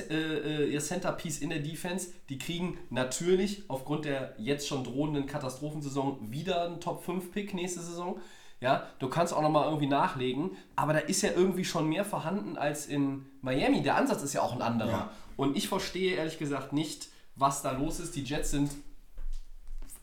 äh, 0.09 0.13
äh, 0.13 0.69
ihr 0.69 0.81
Centerpiece 0.81 1.39
in 1.39 1.49
der 1.49 1.59
Defense. 1.59 2.09
Die 2.27 2.37
kriegen 2.37 2.77
natürlich 2.89 3.63
aufgrund 3.69 4.03
der 4.03 4.35
jetzt 4.37 4.67
schon 4.67 4.83
drohenden 4.83 5.27
Katastrophensaison 5.27 6.29
wieder 6.29 6.65
einen 6.65 6.81
Top-5-Pick 6.81 7.53
nächste 7.53 7.79
Saison. 7.79 8.19
Ja, 8.59 8.87
du 8.99 9.07
kannst 9.07 9.33
auch 9.33 9.41
nochmal 9.41 9.65
irgendwie 9.65 9.87
nachlegen, 9.87 10.57
aber 10.75 10.93
da 10.93 10.99
ist 10.99 11.21
ja 11.21 11.29
irgendwie 11.31 11.63
schon 11.63 11.87
mehr 11.87 12.03
vorhanden 12.03 12.57
als 12.57 12.87
in 12.87 13.25
Miami. 13.41 13.83
Der 13.83 13.95
Ansatz 13.95 14.23
ist 14.23 14.33
ja 14.33 14.41
auch 14.41 14.53
ein 14.53 14.63
anderer. 14.63 14.89
Ja. 14.89 15.11
Und 15.35 15.55
ich 15.55 15.67
verstehe 15.67 16.15
ehrlich 16.15 16.39
gesagt 16.39 16.73
nicht, 16.73 17.09
was 17.35 17.61
da 17.61 17.71
los 17.71 17.99
ist. 17.99 18.15
Die 18.15 18.23
Jets 18.23 18.51
sind 18.51 18.71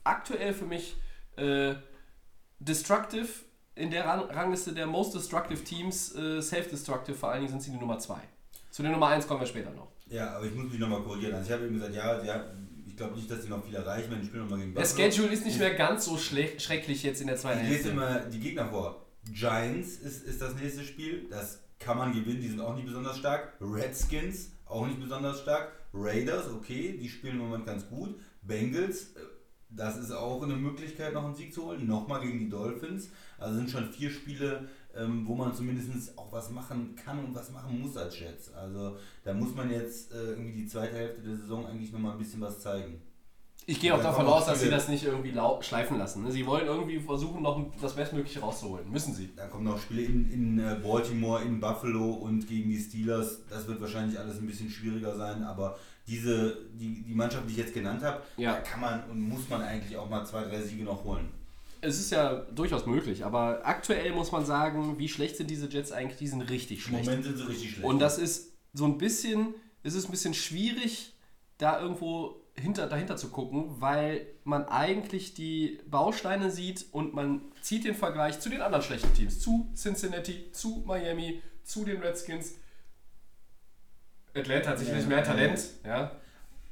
aktuell 0.05 0.55
für 0.55 0.67
mich 0.67 0.97
äh, 1.37 1.75
destructive 2.61 3.29
in 3.75 3.91
der 3.91 4.05
Rang 4.05 4.31
Rangliste 4.31 4.73
der 4.73 4.87
Most 4.87 5.15
Destructive 5.15 5.65
Teams, 5.65 6.15
äh, 6.15 6.41
Self-Destructive, 6.41 7.17
vor 7.17 7.31
allen 7.31 7.41
Dingen 7.41 7.51
sind 7.51 7.63
sie 7.63 7.73
die 7.73 7.77
Nummer 7.77 7.99
2. 7.99 8.17
Zu 8.71 8.83
der 8.83 8.93
Nummer 8.93 9.09
1 9.09 9.27
kommen 9.27 9.41
wir 9.41 9.47
später 9.47 9.71
noch. 9.73 9.89
Ja, 10.07 10.37
aber 10.37 10.47
ich 10.47 10.55
muss 10.55 10.71
mich 10.71 10.79
nochmal 10.79 11.03
korrigieren. 11.03 11.35
Also 11.35 11.47
ich 11.47 11.53
habe 11.53 11.65
eben 11.65 11.75
gesagt, 11.75 11.95
ja, 11.95 12.21
sie 12.21 12.31
hat, 12.31 12.45
ich 12.95 12.99
glaube 12.99 13.17
nicht, 13.17 13.29
dass 13.29 13.43
sie 13.43 13.49
noch 13.49 13.65
viel 13.65 13.75
erreichen, 13.75 14.09
wenn 14.13 14.21
die 14.21 14.27
spielen 14.29 14.45
nochmal 14.45 14.61
gegen 14.61 14.73
Der. 14.73 14.87
Schedule 14.87 15.33
ist 15.33 15.45
nicht 15.45 15.59
mehr 15.59 15.75
ganz 15.75 16.05
so 16.05 16.17
schrecklich 16.17 17.03
jetzt 17.03 17.21
in 17.21 17.27
der 17.27 17.37
zweiten 17.37 17.65
Ich 17.65 17.71
lese 17.71 17.91
Hälfte. 17.91 17.91
immer 17.91 18.21
die 18.21 18.39
Gegner 18.39 18.69
vor. 18.69 19.05
Giants 19.33 19.97
ist, 19.97 20.25
ist 20.25 20.41
das 20.41 20.55
nächste 20.55 20.85
Spiel. 20.85 21.27
Das 21.29 21.59
kann 21.81 21.99
man 21.99 22.13
gewinnen, 22.13 22.41
die 22.41 22.49
sind 22.49 22.61
auch 22.61 22.77
nicht 22.77 22.87
besonders 22.87 23.19
stark. 23.19 23.55
Redskins, 23.61 24.53
auch 24.65 24.87
nicht 24.87 25.01
besonders 25.01 25.41
stark. 25.41 25.73
Raiders, 25.93 26.49
okay, 26.53 26.97
die 26.97 27.09
spielen 27.09 27.35
im 27.35 27.41
Moment 27.41 27.67
ganz 27.67 27.85
gut. 27.89 28.15
Bengals, 28.43 29.15
äh, 29.17 29.21
das 29.71 29.97
ist 29.97 30.13
auch 30.13 30.45
eine 30.45 30.55
Möglichkeit, 30.55 31.15
noch 31.15 31.25
einen 31.25 31.35
Sieg 31.35 31.53
zu 31.53 31.65
holen. 31.65 31.89
Nochmal 31.89 32.21
gegen 32.21 32.39
die 32.39 32.49
Dolphins. 32.49 33.11
Also 33.39 33.57
sind 33.57 33.71
schon 33.71 33.93
vier 33.93 34.11
Spiele, 34.11 34.69
ähm, 34.97 35.27
wo 35.27 35.35
man 35.35 35.55
zumindest 35.55 36.17
auch 36.19 36.31
was 36.33 36.51
machen 36.51 36.95
kann 36.97 37.19
und 37.25 37.35
was 37.35 37.51
machen 37.51 37.81
muss 37.81 37.97
als 37.97 38.19
Jets. 38.19 38.53
Also 38.55 38.97
da 39.25 39.35
muss 39.35 39.55
man 39.55 39.71
jetzt 39.71 40.13
äh, 40.13 40.31
irgendwie 40.31 40.53
die 40.53 40.67
zweite 40.67 40.95
Hälfte 40.97 41.23
der 41.23 41.37
Saison 41.37 41.67
eigentlich 41.67 41.93
nochmal 41.93 42.13
ein 42.13 42.19
bisschen 42.19 42.41
was 42.41 42.61
zeigen. 42.61 43.01
Ich 43.67 43.81
gehe 43.81 43.95
auch 43.95 43.99
Da 43.99 44.05
davon 44.05 44.27
aus, 44.27 44.45
dass 44.45 44.61
sie 44.61 44.69
das 44.69 44.89
nicht 44.89 45.05
irgendwie 45.05 45.33
schleifen 45.63 45.97
lassen. 45.97 46.23
ne? 46.23 46.31
Sie 46.31 46.45
wollen 46.45 46.67
irgendwie 46.67 47.01
versuchen, 47.01 47.41
noch 47.43 47.65
das 47.81 47.95
Bestmögliche 47.95 48.41
rauszuholen. 48.41 48.91
Müssen 48.91 49.15
sie. 49.15 49.31
Da 49.35 49.47
kommen 49.47 49.65
noch 49.65 49.79
Spiele 49.81 50.03
in, 50.03 50.31
in 50.31 50.59
äh, 50.59 50.77
Baltimore, 50.83 51.43
in 51.43 51.61
Buffalo 51.61 52.11
und 52.13 52.47
gegen 52.47 52.69
die 52.69 52.79
Steelers. 52.79 53.41
Das 53.49 53.67
wird 53.67 53.81
wahrscheinlich 53.81 54.19
alles 54.19 54.39
ein 54.39 54.47
bisschen 54.47 54.69
schwieriger 54.69 55.17
sein, 55.17 55.43
aber 55.45 55.79
diese, 56.07 56.59
die, 56.75 57.03
die 57.05 57.15
Mannschaft, 57.15 57.45
die 57.49 57.53
ich 57.53 57.59
jetzt 57.59 57.73
genannt 57.73 58.03
habe, 58.03 58.21
Ja. 58.37 58.53
da 58.53 58.61
kann 58.61 58.83
man 58.83 59.05
und 59.09 59.21
muss 59.23 59.49
man 59.49 59.63
eigentlich 59.63 59.97
auch 59.97 60.11
mal 60.11 60.27
zwei, 60.27 60.45
drei 60.45 60.61
Siege 60.61 60.85
noch 60.85 61.03
holen. 61.05 61.31
Es 61.85 61.99
ist 62.01 62.11
ja 62.11 62.35
durchaus 62.55 62.87
möglich, 62.87 63.25
aber 63.25 63.61
aktuell 63.67 64.13
muss 64.13 64.33
man 64.33 64.45
sagen, 64.47 64.99
wie 64.99 65.09
schlecht 65.09 65.37
sind 65.37 65.51
diese 65.51 65.69
Jets 65.69 65.93
eigentlich? 65.93 66.19
Die 66.19 66.27
sind 66.29 66.43
richtig 66.43 66.79
Im 66.79 66.85
schlecht. 66.85 67.05
Moment 67.07 67.25
sind 67.25 67.37
sie 67.39 67.45
richtig 67.47 67.71
schlecht. 67.73 67.85
Und 67.85 67.99
das 67.99 68.19
ist 68.19 68.53
so 68.73 68.85
ein 68.87 68.99
bisschen, 68.99 69.55
es 69.83 69.95
ist 69.95 70.07
ein 70.07 70.11
bisschen 70.11 70.35
schwierig, 70.35 71.13
da 71.59 71.81
irgendwo 71.81 72.41
hinter, 72.57 72.87
dahinter 72.87 73.17
zu 73.17 73.29
gucken, 73.31 73.67
weil 73.81 74.27
man 74.45 74.65
eigentlich 74.67 75.35
die 75.35 75.81
Bausteine 75.89 76.51
sieht 76.51 76.87
und 76.93 77.15
man 77.15 77.41
zieht 77.61 77.85
den 77.85 77.95
Vergleich 77.95 78.41
zu 78.41 78.49
den 78.49 78.63
anderen 78.63 78.83
schlechten 78.85 79.13
Teams, 79.15 79.41
zu 79.41 79.69
Cincinnati, 79.75 80.51
zu 80.53 80.83
Miami, 80.87 81.43
zu 81.65 81.85
den 81.85 82.01
Redskins. 82.01 82.55
Atlanta 84.35 84.71
hat 84.71 84.79
sicherlich 84.79 85.03
Ja. 85.03 85.09
mehr 85.09 85.23
Talent, 85.25 85.61
ja, 85.85 86.13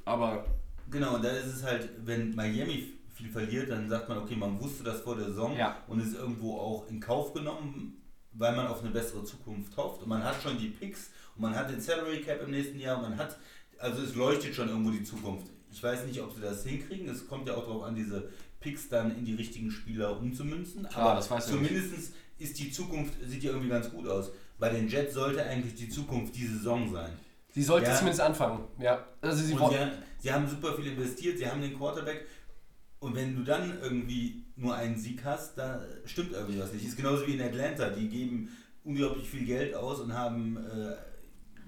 aber 0.05 0.45
Genau, 0.91 1.15
und 1.15 1.23
da 1.23 1.29
ist 1.31 1.47
es 1.47 1.63
halt, 1.63 1.89
wenn 2.05 2.35
Miami 2.35 2.93
viel 3.23 3.31
verliert, 3.31 3.69
dann 3.69 3.89
sagt 3.89 4.09
man, 4.09 4.17
okay, 4.17 4.35
man 4.35 4.59
wusste 4.59 4.83
das 4.83 5.01
vor 5.01 5.15
der 5.15 5.25
Saison 5.27 5.55
Ja. 5.55 5.77
und 5.87 5.99
ist 6.01 6.15
irgendwo 6.15 6.57
auch 6.57 6.87
in 6.89 6.99
Kauf 6.99 7.33
genommen, 7.33 8.01
weil 8.33 8.55
man 8.55 8.67
auf 8.67 8.81
eine 8.81 8.91
bessere 8.91 9.23
Zukunft 9.23 9.75
hofft. 9.77 10.01
Und 10.01 10.09
man 10.09 10.23
hat 10.23 10.41
schon 10.41 10.57
die 10.57 10.69
Picks 10.69 11.09
und 11.35 11.41
man 11.43 11.55
hat 11.55 11.69
den 11.69 11.79
Salary 11.79 12.21
Cap 12.21 12.41
im 12.43 12.51
nächsten 12.51 12.79
Jahr 12.79 12.97
und 12.97 13.03
man 13.09 13.17
hat, 13.17 13.37
also 13.79 14.01
es 14.01 14.15
leuchtet 14.15 14.53
schon 14.55 14.69
irgendwo 14.69 14.91
die 14.91 15.03
Zukunft. 15.03 15.47
Ich 15.71 15.81
weiß 15.81 16.05
nicht, 16.05 16.21
ob 16.21 16.33
sie 16.33 16.41
das 16.41 16.63
hinkriegen. 16.65 17.07
Es 17.09 17.27
kommt 17.27 17.47
ja 17.47 17.55
auch 17.55 17.65
darauf 17.65 17.83
an, 17.83 17.95
diese 17.95 18.29
Picks 18.59 18.89
dann 18.89 19.15
in 19.17 19.25
die 19.25 19.35
richtigen 19.35 19.71
Spieler 19.71 20.17
umzumünzen. 20.19 20.87
Klar, 20.87 21.15
das 21.15 21.29
weiß 21.31 21.47
zumindest 21.47 22.13
ist 22.39 22.59
die 22.59 22.71
Zukunft, 22.71 23.13
sieht 23.25 23.43
ja 23.43 23.51
irgendwie 23.51 23.69
ganz 23.69 23.89
gut 23.89 24.07
aus. 24.07 24.31
Bei 24.59 24.69
den 24.69 24.87
Jets 24.87 25.13
sollte 25.13 25.43
eigentlich 25.43 25.75
die 25.75 25.89
Zukunft 25.89 26.35
die 26.35 26.45
Saison 26.47 26.91
sein. 26.91 27.11
sie 27.51 27.61
sollte 27.63 27.87
Ja. 27.89 27.95
zumindest 27.95 28.21
anfangen. 28.21 28.63
Ja, 28.79 29.05
also 29.21 29.43
sie 29.43 29.53
Und 29.53 29.71
sie, 29.71 29.77
sie 30.19 30.33
haben 30.33 30.47
super 30.47 30.73
viel 30.73 30.87
investiert, 30.87 31.37
sie 31.37 31.47
haben 31.47 31.61
den 31.61 31.77
Quarterback. 31.77 32.25
Und 33.03 33.15
wenn 33.15 33.35
du 33.35 33.43
dann 33.43 33.77
irgendwie 33.81 34.45
nur 34.55 34.75
einen 34.75 34.95
Sieg 34.97 35.25
hast, 35.25 35.57
da 35.57 35.81
stimmt 36.05 36.31
irgendwie 36.31 36.57
was 36.57 36.71
nicht. 36.71 36.85
Ist 36.85 36.95
genauso 36.95 37.27
wie 37.27 37.33
in 37.33 37.41
Atlanta. 37.41 37.89
Die 37.89 38.07
geben 38.07 38.49
unglaublich 38.85 39.29
viel 39.29 39.45
Geld 39.45 39.75
aus 39.75 39.99
und 39.99 40.13
haben 40.13 40.55
äh, 40.55 40.95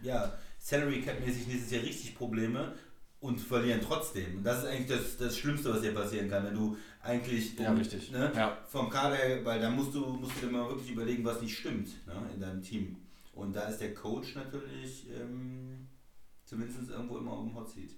ja, 0.02 0.34
Salary 0.60 1.02
Cap 1.02 1.19
mäßig 1.19 1.48
nächstes 1.48 1.71
Jahr 1.71 1.84
richtig 1.84 2.15
Probleme 2.15 2.74
und 3.19 3.41
verlieren 3.41 3.82
trotzdem. 3.84 4.38
Und 4.38 4.43
das 4.45 4.60
ist 4.60 4.69
eigentlich 4.69 4.98
das, 4.98 5.17
das 5.17 5.38
Schlimmste, 5.38 5.74
was 5.74 5.82
dir 5.82 5.93
passieren 5.93 6.30
kann, 6.30 6.45
wenn 6.45 6.54
du 6.56 6.78
eigentlich 7.02 7.60
Ja, 7.60 7.74
richtig. 7.74 8.12
Ne, 8.12 8.32
Ja. 8.34 8.58
vom 8.69 8.89
Kader, 8.89 9.17
weil 9.43 9.60
da 9.60 9.69
musst 9.69 9.93
du, 9.93 10.06
musst 10.06 10.38
du 10.41 10.45
dir 10.45 10.54
mal 10.54 10.69
wirklich 10.69 10.91
überlegen, 10.91 11.26
was 11.26 11.41
nicht 11.41 11.58
stimmt 11.58 11.89
ne, 12.08 12.13
in 12.34 12.39
deinem 12.39 12.62
Team. 12.62 12.95
Und 13.34 13.54
da 13.54 13.63
ist 13.67 13.82
der 13.82 13.93
Coach 13.93 14.36
natürlich 14.36 15.08
ähm, 15.10 15.88
zumindest 16.45 16.89
irgendwo 16.89 17.17
immer 17.17 17.32
auf 17.34 17.45
dem 17.45 17.56
Hot 17.56 17.69
Seat. 17.69 17.91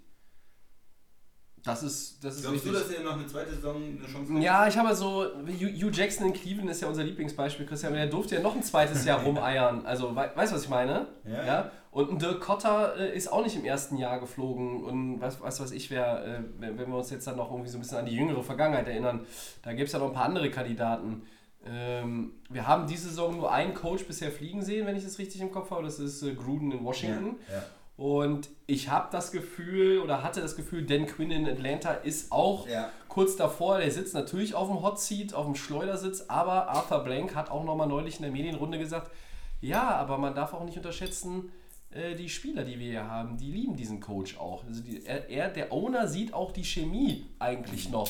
Das 1.67 1.84
ist, 1.84 2.23
das 2.23 2.38
ist 2.38 2.43
Glaubst 2.43 2.65
du, 2.65 2.71
dass 2.71 2.89
er 2.89 3.03
noch 3.03 3.13
eine 3.13 3.27
zweite 3.27 3.51
Saison 3.51 3.75
eine 3.75 4.08
Chance 4.08 4.34
hat? 4.34 4.41
Ja, 4.41 4.67
ich 4.67 4.77
habe 4.77 4.95
so, 4.95 5.25
Hugh 5.45 5.91
Jackson 5.91 6.27
in 6.27 6.34
Cleveland 6.34 6.69
ist 6.69 6.82
ja 6.82 6.88
unser 6.88 7.03
Lieblingsbeispiel, 7.03 7.65
Christian, 7.65 7.93
der 7.93 8.08
durfte 8.08 8.36
ja 8.36 8.41
noch 8.41 8.56
ein 8.56 8.63
zweites 8.63 9.06
Jahr 9.06 9.19
rumeiern. 9.23 9.86
Also, 9.86 10.15
we 10.15 10.32
weißt 10.34 10.51
du, 10.51 10.56
was 10.56 10.63
ich 10.63 10.69
meine? 10.69 11.08
Ja. 11.25 11.71
Und 11.91 12.12
ein 12.12 12.19
Dirk 12.19 12.41
Cotter 12.41 12.95
äh, 12.97 13.15
ist 13.15 13.32
auch 13.32 13.43
nicht 13.43 13.56
im 13.56 13.65
ersten 13.65 13.97
Jahr 13.97 14.19
geflogen 14.19 14.84
und 14.84 15.19
was, 15.19 15.41
was 15.41 15.60
weiß 15.60 15.71
ich, 15.71 15.89
wer, 15.89 16.25
äh, 16.25 16.39
wenn, 16.60 16.77
wenn 16.77 16.89
wir 16.89 16.97
uns 16.97 17.10
jetzt 17.10 17.25
dann 17.25 17.38
noch 17.38 17.51
irgendwie 17.51 17.69
so 17.69 17.77
ein 17.77 17.82
bisschen 17.82 17.97
an 17.97 18.06
die 18.06 18.15
jüngere 18.15 18.43
Vergangenheit 18.43 18.88
erinnern, 18.88 19.25
da 19.63 19.73
gibt 19.73 19.88
es 19.88 19.93
ja 19.93 19.99
noch 19.99 20.08
ein 20.08 20.13
paar 20.13 20.25
andere 20.25 20.51
Kandidaten. 20.51 21.23
Ähm, 21.65 22.34
wir 22.49 22.67
haben 22.67 22.88
diese 22.88 23.10
Saison 23.10 23.36
nur 23.36 23.51
einen 23.51 23.73
Coach 23.73 24.06
bisher 24.06 24.32
fliegen 24.32 24.62
sehen, 24.62 24.86
wenn 24.86 24.95
ich 24.95 25.03
das 25.03 25.17
richtig 25.17 25.41
im 25.41 25.51
Kopf 25.51 25.71
habe, 25.71 25.84
das 25.84 25.99
ist 25.99 26.21
äh, 26.23 26.34
Gruden 26.34 26.71
in 26.71 26.84
Washington. 26.84 27.38
Ja. 27.51 27.63
Und 27.97 28.49
ich 28.67 28.89
habe 28.89 29.07
das 29.12 29.31
Gefühl 29.31 29.99
oder 29.99 30.21
hatte 30.23 30.39
das 30.39 30.55
Gefühl, 30.55 30.86
Dan 30.86 31.07
Quinn 31.07 31.31
in 31.31 31.47
Atlanta 31.47 31.93
ist 31.93 32.31
auch 32.31 32.67
Ja. 32.67 32.91
kurz 33.10 33.36
davor. 33.36 33.79
Der 33.79 33.89
sitzt 33.91 34.13
natürlich 34.13 34.53
auf 34.53 34.67
dem 34.67 34.83
Hot 34.83 34.99
Seat, 34.99 35.33
auf 35.33 35.45
dem 35.45 35.55
Schleudersitz, 35.55 36.25
aber 36.27 36.69
Arthur 36.69 36.99
Blank 37.03 37.33
hat 37.36 37.49
auch 37.49 37.63
nochmal 37.63 37.88
neulich 37.88 38.17
in 38.17 38.21
der 38.21 38.31
Medienrunde 38.31 38.77
gesagt, 38.77 39.12
ja, 39.62 39.89
aber 39.95 40.19
man 40.19 40.36
darf 40.36 40.53
auch 40.53 40.63
nicht 40.63 40.77
unterschätzen, 40.77 41.51
äh, 41.89 42.13
die 42.13 42.29
Spieler, 42.29 42.63
die 42.63 42.77
wir 42.77 42.86
hier 42.88 43.10
haben, 43.10 43.38
die 43.38 43.51
lieben 43.51 43.75
diesen 43.75 43.99
Coach 43.99 44.38
auch. 44.38 44.63
Also 44.65 44.81
die, 44.83 45.03
er, 45.03 45.27
er, 45.29 45.49
der 45.49 45.73
Owner 45.73 46.07
sieht 46.07 46.33
auch 46.36 46.51
die 46.51 46.65
Chemie 46.65 47.25
eigentlich 47.39 47.89
noch. 47.89 48.10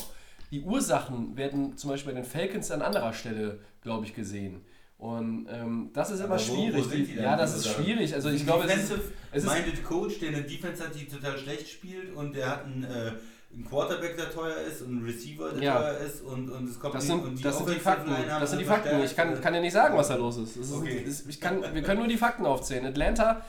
Die 0.50 0.60
Ursachen 0.60 1.36
werden 1.38 1.78
zum 1.78 1.88
Beispiel 1.90 2.12
bei 2.12 2.20
den 2.20 2.28
Falcons 2.28 2.70
an 2.70 2.82
anderer 2.82 3.14
Stelle, 3.14 3.60
glaube 3.82 4.04
ich, 4.04 4.14
gesehen. 4.14 4.60
Und 4.98 5.46
ähm, 5.48 5.90
das 5.94 6.10
ist 6.10 6.18
immer 6.18 6.34
Aber 6.34 6.40
wo 6.40 6.54
schwierig. 6.54 6.84
Die, 6.90 7.04
die 7.04 7.14
ja, 7.20 7.36
das 7.36 7.54
diese 7.54 7.68
ist 7.68 7.72
Sachen? 7.74 7.84
schwierig. 7.84 8.14
Also 8.14 8.30
ich 8.30 8.44
glaube, 8.44 8.64
es 8.64 8.74
ist, 8.90 8.92
es 9.32 9.44
ist 9.44 9.52
minded 9.54 9.84
Coach, 9.84 10.18
der 10.18 10.30
eine 10.30 10.42
Defense 10.42 10.82
hat, 10.84 10.92
die 10.94 11.06
total 11.06 11.38
schlecht 11.38 11.68
spielt 11.68 12.14
und 12.16 12.34
der 12.34 12.50
hat 12.50 12.64
einen, 12.64 12.82
äh, 12.82 13.12
einen 13.54 13.64
Quarterback, 13.68 14.16
der 14.16 14.28
teuer 14.32 14.56
ist 14.68 14.82
und 14.82 14.88
einen 14.98 15.04
Receiver, 15.06 15.50
der 15.52 15.62
Ja. 15.62 15.78
teuer 15.78 15.98
ist 15.98 16.22
und, 16.22 16.50
und 16.50 16.68
es 16.68 16.80
kommt 16.80 16.94
Das 16.96 17.02
die- 17.04 17.10
sind, 17.12 17.24
und 17.24 17.44
das 17.44 17.58
sind 17.58 17.68
die 17.70 17.74
Fakten. 17.76 18.10
Das 18.28 18.50
sind 18.50 18.58
die 18.58 18.64
Fakten. 18.64 19.02
Ich 19.04 19.14
kann, 19.14 19.40
kann 19.40 19.52
dir 19.52 19.60
nicht 19.60 19.72
sagen, 19.72 19.96
was 19.96 20.08
da 20.08 20.16
los 20.16 20.36
ist. 20.36 20.56
Ist 20.56 20.72
Okay. 20.72 21.04
das, 21.06 21.24
ich 21.26 21.40
kann, 21.40 21.62
wir 21.72 21.82
können 21.82 22.00
nur 22.00 22.08
die 22.08 22.16
Fakten 22.18 22.44
aufzählen. 22.44 22.84
Atlanta 22.84 23.42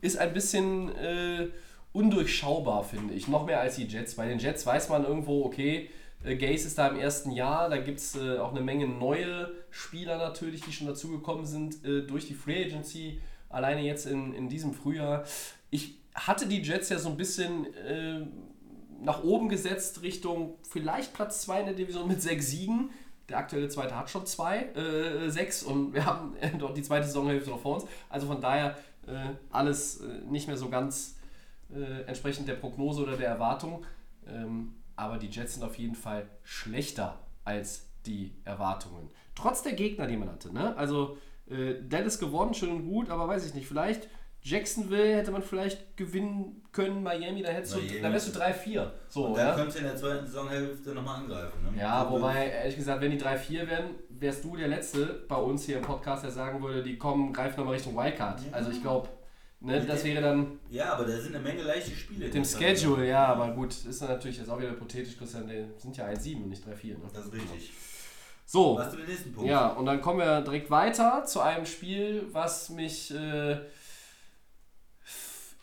ist 0.00 0.18
ein 0.18 0.32
bisschen 0.32 0.94
äh, 0.96 1.46
undurchschaubar, 1.92 2.82
finde 2.82 3.14
ich. 3.14 3.28
Noch 3.28 3.46
mehr 3.46 3.60
als 3.60 3.76
die 3.76 3.84
Jets. 3.86 4.14
Bei 4.16 4.26
den 4.26 4.38
Jets 4.40 4.66
weiß 4.66 4.88
man 4.88 5.04
irgendwo, 5.04 5.44
okay, 5.44 5.90
äh, 6.24 6.36
Gaze 6.36 6.66
ist 6.66 6.78
da 6.78 6.88
im 6.88 6.98
ersten 6.98 7.30
Jahr. 7.30 7.68
Da 7.68 7.78
gibt 7.78 7.98
es 7.98 8.16
äh, 8.16 8.38
auch 8.38 8.50
eine 8.50 8.60
Menge 8.60 8.86
neue 8.86 9.50
Spieler 9.70 10.18
natürlich, 10.18 10.62
die 10.62 10.72
schon 10.72 10.86
dazugekommen 10.86 11.46
sind 11.46 11.84
äh, 11.84 12.02
durch 12.02 12.26
die 12.26 12.34
Free 12.34 12.64
Agency. 12.64 13.20
Alleine 13.48 13.82
jetzt 13.82 14.06
in, 14.06 14.34
in 14.34 14.48
diesem 14.48 14.74
Frühjahr. 14.74 15.24
Ich 15.70 15.96
hatte 16.14 16.46
die 16.46 16.62
Jets 16.62 16.88
ja 16.88 16.98
so 16.98 17.08
ein 17.08 17.16
bisschen 17.16 17.72
äh, 17.74 18.26
nach 19.00 19.22
oben 19.22 19.48
gesetzt 19.48 20.02
Richtung 20.02 20.54
vielleicht 20.68 21.14
Platz 21.14 21.42
2 21.42 21.60
in 21.60 21.66
der 21.66 21.74
Division 21.74 22.08
mit 22.08 22.20
sechs 22.20 22.50
Siegen. 22.50 22.90
Der 23.28 23.38
aktuelle 23.38 23.68
Zweite 23.68 23.94
hat 23.94 24.08
schon 24.08 24.24
zwei, 24.24 24.62
äh, 24.74 25.28
sechs 25.28 25.62
und 25.62 25.92
wir 25.92 26.06
haben 26.06 26.34
äh, 26.40 26.50
doch 26.56 26.72
die 26.72 26.82
zweite 26.82 27.06
Saisonhälfte 27.06 27.50
noch 27.50 27.60
vor 27.60 27.76
uns. 27.76 27.86
Also 28.08 28.26
von 28.26 28.40
daher 28.40 28.78
äh, 29.06 29.34
alles 29.50 30.00
äh, 30.00 30.20
nicht 30.28 30.48
mehr 30.48 30.56
so 30.56 30.68
ganz 30.68 31.14
entsprechend 32.06 32.48
der 32.48 32.54
Prognose 32.54 33.02
oder 33.02 33.18
der 33.18 33.28
Erwartung. 33.28 33.84
Ähm, 34.26 34.72
aber 34.98 35.18
die 35.18 35.28
Jets 35.28 35.54
sind 35.54 35.62
auf 35.64 35.76
jeden 35.78 35.94
Fall 35.94 36.28
schlechter 36.42 37.18
als 37.44 37.88
die 38.06 38.34
Erwartungen. 38.44 39.10
Trotz 39.34 39.62
der 39.62 39.72
Gegner, 39.72 40.06
die 40.06 40.16
man 40.16 40.28
hatte. 40.30 40.52
Ne? 40.52 40.76
Also 40.76 41.18
äh, 41.48 41.74
Dallas 41.88 42.18
gewonnen, 42.18 42.54
schön 42.54 42.70
und 42.70 42.86
gut, 42.86 43.10
aber 43.10 43.28
weiß 43.28 43.46
ich 43.46 43.54
nicht, 43.54 43.66
vielleicht 43.66 44.08
Jacksonville 44.40 45.16
hätte 45.16 45.30
man 45.32 45.42
vielleicht 45.42 45.96
gewinnen 45.96 46.62
können, 46.72 47.02
Miami, 47.02 47.42
da 47.42 47.50
hättest 47.50 47.74
du, 47.74 47.80
Miami. 47.80 48.00
da 48.00 48.12
wärst 48.12 48.34
du 48.34 48.40
3-4. 48.40 48.90
So, 49.08 49.26
Und 49.26 49.36
dann 49.36 49.48
ja? 49.48 49.54
könntest 49.54 49.76
du 49.78 49.80
in 49.82 49.86
der 49.88 49.96
zweiten 49.96 50.26
Saisonhälfte 50.26 50.90
nochmal 50.94 51.20
angreifen. 51.20 51.58
Ne? 51.64 51.80
Ja, 51.80 52.04
Also, 52.04 52.12
wobei, 52.12 52.48
ehrlich 52.48 52.76
gesagt, 52.76 53.00
wenn 53.02 53.10
die 53.10 53.20
3-4 53.20 53.68
wären, 53.68 53.90
wärst 54.10 54.44
du 54.44 54.56
der 54.56 54.68
Letzte 54.68 55.24
bei 55.28 55.36
uns 55.36 55.64
hier 55.64 55.76
im 55.78 55.82
Podcast, 55.82 56.22
der 56.24 56.30
sagen 56.30 56.62
würde, 56.62 56.82
die 56.82 56.96
kommen, 56.96 57.32
greifen 57.32 57.58
nochmal 57.58 57.74
Richtung 57.74 57.96
Wildcard. 57.96 58.40
Also 58.52 58.70
ich 58.70 58.80
glaube, 58.80 59.08
ne, 59.60 59.84
das 59.86 60.04
wäre 60.04 60.22
dann 60.22 60.58
Ja, 60.70 60.92
aber 60.94 61.04
da 61.04 61.18
sind 61.18 61.34
eine 61.34 61.42
Menge 61.44 61.62
leichte 61.62 61.90
Spiele. 61.90 62.26
mit 62.26 62.34
dem 62.34 62.44
Schedule, 62.44 63.08
ja, 63.08 63.26
aber 63.26 63.50
gut, 63.52 63.72
ist 63.72 64.00
natürlich 64.02 64.38
jetzt 64.38 64.48
auch 64.50 64.58
wieder 64.58 64.70
hypothetisch, 64.70 65.16
Christian, 65.16 65.48
die 65.48 65.64
sind 65.80 65.96
ja 65.96 66.06
1-7 66.06 66.42
und 66.42 66.48
nicht 66.50 66.64
3-4. 66.66 66.86
Ne? 66.90 66.96
Das 67.12 67.26
ist 67.26 67.32
richtig. 67.32 67.72
So, 68.46 68.76
Was 68.78 68.90
du 68.92 68.96
den 68.96 69.06
nächsten 69.06 69.32
Punkt? 69.32 69.50
ja, 69.50 69.68
und 69.68 69.84
dann 69.86 70.00
kommen 70.00 70.20
wir 70.20 70.40
direkt 70.40 70.70
weiter 70.70 71.24
zu 71.26 71.40
einem 71.40 71.66
Spiel, 71.66 72.26
was 72.32 72.70
mich 72.70 73.14
äh, 73.14 73.58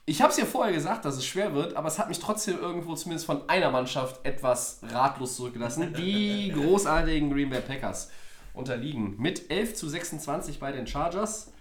Ich 0.06 0.22
habe 0.22 0.32
es 0.32 0.38
ja 0.38 0.46
vorher 0.46 0.72
gesagt, 0.72 1.04
dass 1.04 1.16
es 1.18 1.26
schwer 1.26 1.56
wird, 1.56 1.76
aber 1.76 1.88
es 1.88 1.98
hat 1.98 2.10
mich 2.10 2.20
trotzdem 2.20 2.60
irgendwo 2.60 2.94
zumindest 2.94 3.26
von 3.26 3.50
einer 3.50 3.72
Mannschaft 3.72 4.24
etwas 4.24 4.82
ratlos 4.84 5.36
zurückgelassen. 5.36 5.96
Die 5.98 6.52
großartigen 6.56 7.32
Green 7.32 7.50
Bay 7.50 7.62
Packers 7.62 8.12
unterliegen 8.54 9.16
mit 9.18 9.50
11 9.50 9.74
zu 9.74 9.90
26 9.90 10.60
bei 10.60 10.72
den 10.72 10.86
Chargers. 10.86 11.52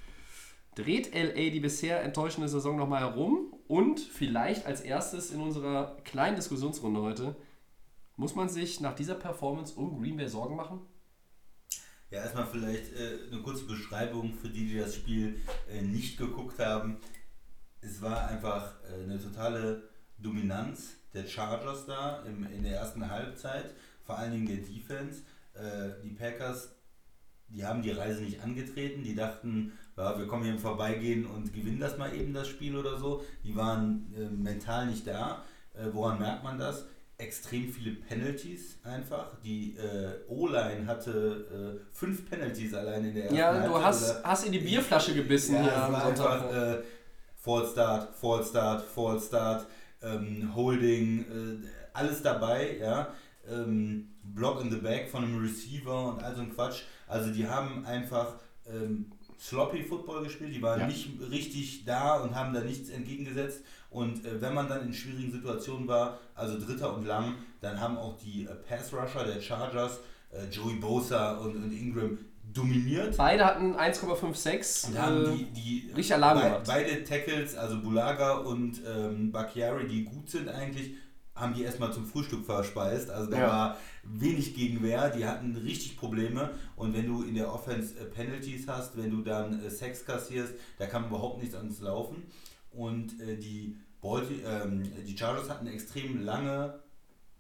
Dreht 0.74 1.14
LA 1.14 1.50
die 1.50 1.60
bisher 1.60 2.02
enttäuschende 2.02 2.48
Saison 2.48 2.76
nochmal 2.76 3.00
herum 3.00 3.54
und 3.68 4.00
vielleicht 4.00 4.66
als 4.66 4.80
erstes 4.80 5.30
in 5.30 5.40
unserer 5.40 5.96
kleinen 6.04 6.36
Diskussionsrunde 6.36 7.00
heute, 7.00 7.36
muss 8.16 8.34
man 8.34 8.48
sich 8.48 8.80
nach 8.80 8.94
dieser 8.94 9.14
Performance 9.14 9.74
um 9.74 10.00
Green 10.00 10.16
Bay 10.16 10.28
Sorgen 10.28 10.56
machen? 10.56 10.80
Ja, 12.10 12.20
erstmal 12.20 12.46
vielleicht 12.46 12.92
äh, 12.94 13.30
eine 13.30 13.42
kurze 13.42 13.64
Beschreibung 13.64 14.34
für 14.34 14.48
die, 14.48 14.66
die 14.66 14.78
das 14.78 14.94
Spiel 14.94 15.40
äh, 15.68 15.82
nicht 15.82 16.18
geguckt 16.18 16.58
haben. 16.58 16.98
Es 17.80 18.00
war 18.02 18.28
einfach 18.28 18.74
äh, 18.84 19.02
eine 19.02 19.20
totale 19.20 19.88
Dominanz 20.18 20.94
der 21.12 21.26
Chargers 21.26 21.86
da 21.86 22.22
im, 22.22 22.44
in 22.52 22.62
der 22.62 22.76
ersten 22.76 23.08
Halbzeit, 23.08 23.74
vor 24.04 24.18
allen 24.18 24.32
Dingen 24.32 24.46
der 24.46 24.56
Defense. 24.56 25.22
Äh, 25.54 26.02
die 26.02 26.10
Packers, 26.10 26.74
die 27.48 27.64
haben 27.64 27.82
die 27.82 27.90
Reise 27.90 28.22
nicht 28.22 28.42
angetreten, 28.42 29.02
die 29.02 29.14
dachten, 29.14 29.72
ja, 29.96 30.18
wir 30.18 30.26
kommen 30.26 30.44
hier 30.44 30.52
im 30.52 30.58
Vorbeigehen 30.58 31.26
und 31.26 31.52
gewinnen 31.52 31.80
das 31.80 31.98
mal 31.98 32.14
eben 32.14 32.32
das 32.34 32.48
Spiel 32.48 32.76
oder 32.76 32.98
so. 32.98 33.24
Die 33.44 33.54
waren 33.56 34.12
äh, 34.16 34.26
mental 34.28 34.86
nicht 34.86 35.06
da. 35.06 35.42
Äh, 35.74 35.86
woran 35.92 36.18
merkt 36.18 36.44
man 36.44 36.58
das? 36.58 36.86
extrem 37.16 37.72
viele 37.72 37.92
Penalties 37.92 38.78
einfach. 38.82 39.38
Die 39.44 39.76
äh, 39.76 40.28
O-Line 40.28 40.86
hatte 40.86 41.80
äh, 41.80 41.94
fünf 41.94 42.28
Penalties 42.28 42.74
allein 42.74 43.04
in 43.04 43.14
der 43.14 43.24
ersten 43.24 43.36
Ja, 43.36 43.52
Halbzeit. 43.52 43.70
du 43.70 43.82
hast, 43.82 44.24
hast 44.24 44.46
in 44.46 44.52
die 44.52 44.58
Bierflasche 44.58 45.14
gebissen 45.14 45.54
ja, 45.54 45.62
hier 45.62 45.76
am 45.76 46.00
Sonntag. 46.16 46.42
einfach 46.42 46.56
äh, 46.56 46.82
Fall 47.36 47.66
Start, 47.66 48.14
Fall 48.16 48.44
Start, 48.44 48.82
Fall 48.82 49.20
Start, 49.20 49.66
ähm, 50.02 50.54
Holding, 50.54 51.20
äh, 51.20 51.66
alles 51.92 52.22
dabei, 52.22 52.78
ja. 52.78 53.08
Ähm, 53.48 54.08
Block 54.22 54.62
in 54.62 54.70
the 54.70 54.78
Back 54.78 55.08
von 55.08 55.22
einem 55.22 55.40
Receiver 55.40 56.08
und 56.08 56.22
all 56.22 56.34
so 56.34 56.40
ein 56.40 56.52
Quatsch. 56.52 56.82
Also 57.06 57.30
die 57.30 57.46
haben 57.46 57.84
einfach 57.84 58.36
ähm, 58.66 59.12
sloppy 59.48 59.82
Football 59.82 60.24
gespielt, 60.24 60.54
die 60.54 60.62
waren 60.62 60.80
Ja. 60.80 60.86
nicht 60.86 61.10
richtig 61.30 61.84
da 61.84 62.16
und 62.22 62.34
haben 62.34 62.54
da 62.54 62.60
nichts 62.60 62.88
entgegengesetzt. 62.88 63.62
Und 63.90 64.24
äh, 64.24 64.40
wenn 64.40 64.54
man 64.54 64.68
dann 64.68 64.86
in 64.86 64.94
schwierigen 64.94 65.30
Situationen 65.32 65.86
war, 65.86 66.18
also 66.34 66.58
Dritter 66.58 66.94
und 66.96 67.04
Lang, 67.06 67.34
dann 67.60 67.78
haben 67.80 67.96
auch 67.98 68.16
die 68.18 68.44
äh, 68.44 68.54
Pass 68.68 68.92
Rusher 68.92 69.24
der 69.24 69.40
Chargers, 69.40 70.00
äh, 70.32 70.46
Joey 70.50 70.74
Bosa 70.76 71.34
und, 71.38 71.56
und 71.56 71.72
Ingram 71.72 72.18
dominiert. 72.52 73.16
Beide 73.16 73.44
hatten 73.44 73.74
1,56. 73.74 74.88
Und 74.88 74.98
haben 74.98 75.24
äh, 75.26 75.36
die, 75.36 75.44
die 75.52 75.90
richtig 75.92 76.14
Alarm 76.14 76.38
bei, 76.38 76.44
gemacht. 76.48 76.62
beide 76.66 77.04
Tackles, 77.04 77.54
also 77.56 77.80
Bulaga 77.80 78.38
und 78.38 78.80
ähm, 78.86 79.30
Bakiari, 79.32 79.86
die 79.86 80.04
gut 80.04 80.28
sind 80.30 80.48
eigentlich, 80.48 80.92
haben 81.34 81.54
die 81.54 81.62
erstmal 81.62 81.92
zum 81.92 82.06
Frühstück 82.06 82.44
verspeist. 82.44 83.10
Also 83.10 83.30
da 83.30 83.38
Ja. 83.38 83.48
war 83.48 83.76
wenig 84.04 84.54
Gegenwehr, 84.54 85.10
die 85.10 85.26
hatten 85.26 85.56
richtig 85.56 85.96
Probleme. 85.96 86.50
Und 86.76 86.94
wenn 86.94 87.06
du 87.06 87.22
in 87.22 87.34
der 87.34 87.52
Offense 87.52 87.98
äh, 87.98 88.04
Penalties 88.04 88.68
hast, 88.68 88.96
wenn 88.96 89.10
du 89.10 89.22
dann 89.22 89.64
äh, 89.64 89.70
Sex 89.70 90.04
kassierst, 90.04 90.54
da 90.78 90.86
kann 90.86 91.06
überhaupt 91.06 91.40
nichts 91.40 91.54
ans 91.56 91.80
Laufen. 91.80 92.22
Und 92.70 93.20
äh, 93.20 93.36
die, 93.36 93.76
Balti 94.00 94.42
ähm, 94.46 94.82
die 95.06 95.16
Chargers 95.16 95.48
hatten 95.50 95.66
extrem 95.66 96.24
lange 96.24 96.80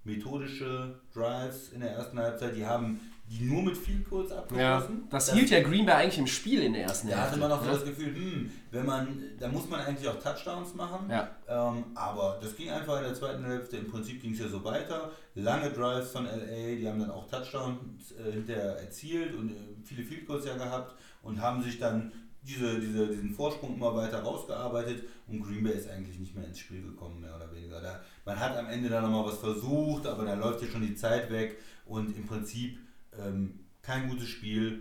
methodische 0.04 1.00
Drives 1.12 1.70
in 1.70 1.80
der 1.80 1.90
ersten 1.92 2.18
Halbzeit. 2.18 2.56
Die 2.56 2.66
haben 2.66 3.00
die 3.26 3.44
nur 3.44 3.62
mit 3.62 3.78
Goals 4.08 4.30
ja, 4.30 4.38
abgeschlossen. 4.38 5.08
das 5.08 5.32
hielt 5.32 5.48
ja 5.48 5.62
Green 5.62 5.86
Bay 5.86 5.94
eigentlich 5.94 6.18
im 6.18 6.26
Spiel 6.26 6.62
in 6.62 6.74
der 6.74 6.82
ersten 6.82 7.08
Da 7.08 7.16
hatte 7.16 7.30
Hälfte. 7.30 7.40
man 7.40 7.52
auch 7.52 7.60
so 7.62 7.70
ne? 7.70 7.72
das 7.72 7.84
Gefühl, 7.84 8.14
hm, 8.14 8.50
wenn 8.70 8.84
man, 8.86 9.22
da 9.38 9.48
muss 9.48 9.68
man 9.68 9.80
eigentlich 9.80 10.06
auch 10.08 10.20
Touchdowns 10.20 10.74
machen. 10.74 11.08
Ja. 11.08 11.30
Ähm, 11.48 11.84
aber 11.94 12.38
das 12.42 12.54
ging 12.54 12.68
einfach 12.68 12.98
in 12.98 13.04
der 13.04 13.14
zweiten 13.14 13.44
Hälfte. 13.44 13.78
Im 13.78 13.90
Prinzip 13.90 14.20
ging 14.20 14.32
es 14.32 14.40
ja 14.40 14.48
so 14.48 14.62
weiter. 14.62 15.10
Lange 15.34 15.70
Drives 15.70 16.10
von 16.10 16.26
LA, 16.26 16.76
die 16.76 16.86
haben 16.86 17.00
dann 17.00 17.10
auch 17.10 17.26
Touchdowns 17.26 18.12
äh, 18.12 18.32
hinterher 18.32 18.78
erzielt 18.78 19.34
und 19.34 19.50
äh, 19.50 19.54
viele 19.84 20.04
Field 20.04 20.26
Goals 20.26 20.44
ja 20.44 20.56
gehabt 20.56 20.94
und 21.22 21.40
haben 21.40 21.62
sich 21.62 21.78
dann 21.78 22.12
diese, 22.42 22.78
diese, 22.78 23.06
diesen 23.06 23.30
Vorsprung 23.30 23.74
immer 23.76 23.94
weiter 23.96 24.20
rausgearbeitet 24.20 25.04
und 25.26 25.42
Green 25.42 25.64
Bay 25.64 25.72
ist 25.72 25.88
eigentlich 25.88 26.18
nicht 26.18 26.34
mehr 26.36 26.46
ins 26.46 26.58
Spiel 26.58 26.82
gekommen, 26.82 27.22
mehr 27.22 27.34
oder 27.34 27.50
weniger. 27.50 27.80
Da, 27.80 28.00
man 28.26 28.38
hat 28.38 28.54
am 28.54 28.68
Ende 28.68 28.90
dann 28.90 29.02
nochmal 29.02 29.32
was 29.32 29.38
versucht, 29.38 30.06
aber 30.06 30.26
da 30.26 30.34
läuft 30.34 30.60
ja 30.60 30.68
schon 30.68 30.82
die 30.82 30.94
Zeit 30.94 31.30
weg 31.30 31.56
und 31.86 32.14
im 32.14 32.26
Prinzip 32.26 32.78
ähm, 33.20 33.60
kein 33.82 34.08
gutes 34.08 34.28
Spiel 34.28 34.80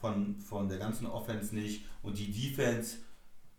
von, 0.00 0.38
von 0.40 0.68
der 0.68 0.78
ganzen 0.78 1.06
Offense 1.06 1.54
nicht. 1.54 1.84
Und 2.02 2.18
die 2.18 2.30
Defense, 2.30 2.98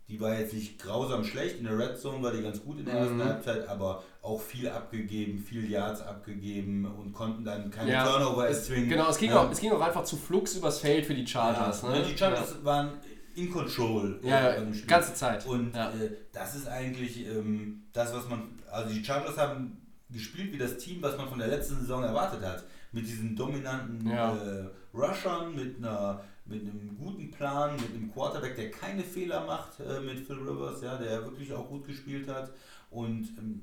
die 0.07 0.19
war 0.21 0.39
jetzt 0.39 0.53
nicht 0.53 0.79
grausam 0.79 1.23
schlecht. 1.23 1.57
In 1.59 1.65
der 1.65 1.77
Red 1.77 1.99
Zone 1.99 2.23
war 2.23 2.31
die 2.31 2.41
ganz 2.41 2.61
gut 2.63 2.79
in 2.79 2.85
der 2.85 2.95
ersten 2.95 3.17
Mhm. 3.17 3.23
Halbzeit, 3.25 3.67
aber 3.67 4.03
auch 4.21 4.41
viel 4.41 4.69
abgegeben, 4.69 5.39
viel 5.39 5.69
Yards 5.69 6.01
abgegeben 6.01 6.85
und 6.85 7.13
konnten 7.13 7.43
dann 7.43 7.69
keine 7.71 7.91
Ja, 7.91 8.05
Turnover 8.05 8.47
erzwingen. 8.47 8.89
genau, 8.89 9.09
es 9.09 9.17
ging, 9.17 9.29
Ja. 9.31 9.43
auch, 9.43 9.51
es 9.51 9.59
ging 9.59 9.71
auch 9.71 9.81
einfach 9.81 10.03
zu 10.03 10.17
Flux 10.17 10.55
übers 10.55 10.79
Feld 10.79 11.05
für 11.05 11.13
die 11.15 11.27
Chargers. 11.27 11.81
Ja, 11.81 11.89
ne? 11.89 12.03
Die 12.09 12.17
Chargers 12.17 12.63
waren 12.63 12.93
in 13.35 13.51
Control. 13.51 14.19
Ja, 14.23 14.53
Spiel. 14.73 14.85
ganze 14.87 15.13
Zeit. 15.13 15.45
Und 15.45 15.73
Ja. 15.75 15.89
äh, 15.91 16.09
das 16.33 16.55
ist 16.55 16.67
eigentlich 16.67 17.25
ähm, 17.27 17.83
das, 17.93 18.13
was 18.13 18.27
man. 18.29 18.49
Also 18.71 18.93
die 18.93 19.03
Chargers 19.03 19.37
haben 19.37 19.77
gespielt 20.09 20.51
wie 20.53 20.57
das 20.57 20.77
Team, 20.77 21.01
was 21.01 21.17
man 21.17 21.29
von 21.29 21.37
der 21.39 21.47
letzten 21.49 21.75
Saison 21.79 22.03
erwartet 22.03 22.41
hat. 22.43 22.63
Mit 22.91 23.07
diesen 23.07 23.35
dominanten 23.35 24.09
Ja. 24.09 24.35
äh, 24.35 24.67
Rushern, 24.93 25.55
mit, 25.55 25.77
einer, 25.77 26.23
mit 26.45 26.61
einem 26.61 26.97
guten 26.97 27.29
Plan, 27.29 27.75
mit 27.75 27.93
einem 27.93 28.11
Quarterback, 28.11 28.55
der 28.55 28.71
keine 28.71 29.03
Fehler 29.03 29.45
macht, 29.45 29.79
äh, 29.79 29.99
mit 30.01 30.19
Phil 30.25 30.37
Rivers, 30.37 30.81
ja, 30.81 30.97
der 30.97 31.23
wirklich 31.23 31.53
auch 31.53 31.67
gut 31.67 31.85
gespielt 31.85 32.27
hat. 32.27 32.51
Und 32.89 33.29
ähm, 33.37 33.61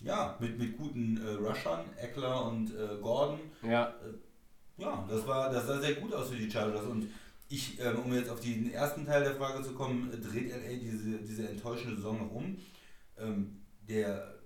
ja, 0.00 0.36
mit, 0.38 0.56
mit 0.58 0.76
guten 0.78 1.16
äh, 1.24 1.30
Rushern, 1.32 1.80
Eckler 1.96 2.44
und 2.46 2.70
äh, 2.70 2.96
Gordon. 3.02 3.40
Ja, 3.62 3.94
Ja, 4.76 5.04
das 5.10 5.26
war, 5.26 5.52
das 5.52 5.66
sah 5.66 5.80
sehr 5.80 5.94
gut 5.94 6.14
aus 6.14 6.28
für 6.30 6.36
die 6.36 6.48
Chargers. 6.48 6.84
Und 6.86 7.08
ich, 7.48 7.80
ähm, 7.80 7.98
um 8.04 8.12
jetzt 8.12 8.30
auf 8.30 8.38
den 8.40 8.70
ersten 8.70 9.04
Teil 9.04 9.24
der 9.24 9.34
Frage 9.34 9.64
zu 9.64 9.72
kommen, 9.72 10.08
dreht 10.22 10.50
LA 10.52 10.76
diese, 10.80 11.18
diese 11.18 11.48
enttäuschende 11.48 11.96
Saison 11.96 12.18
noch 12.18 12.30
um. 12.30 12.56
Ähm, 13.18 13.56
der 13.88 14.37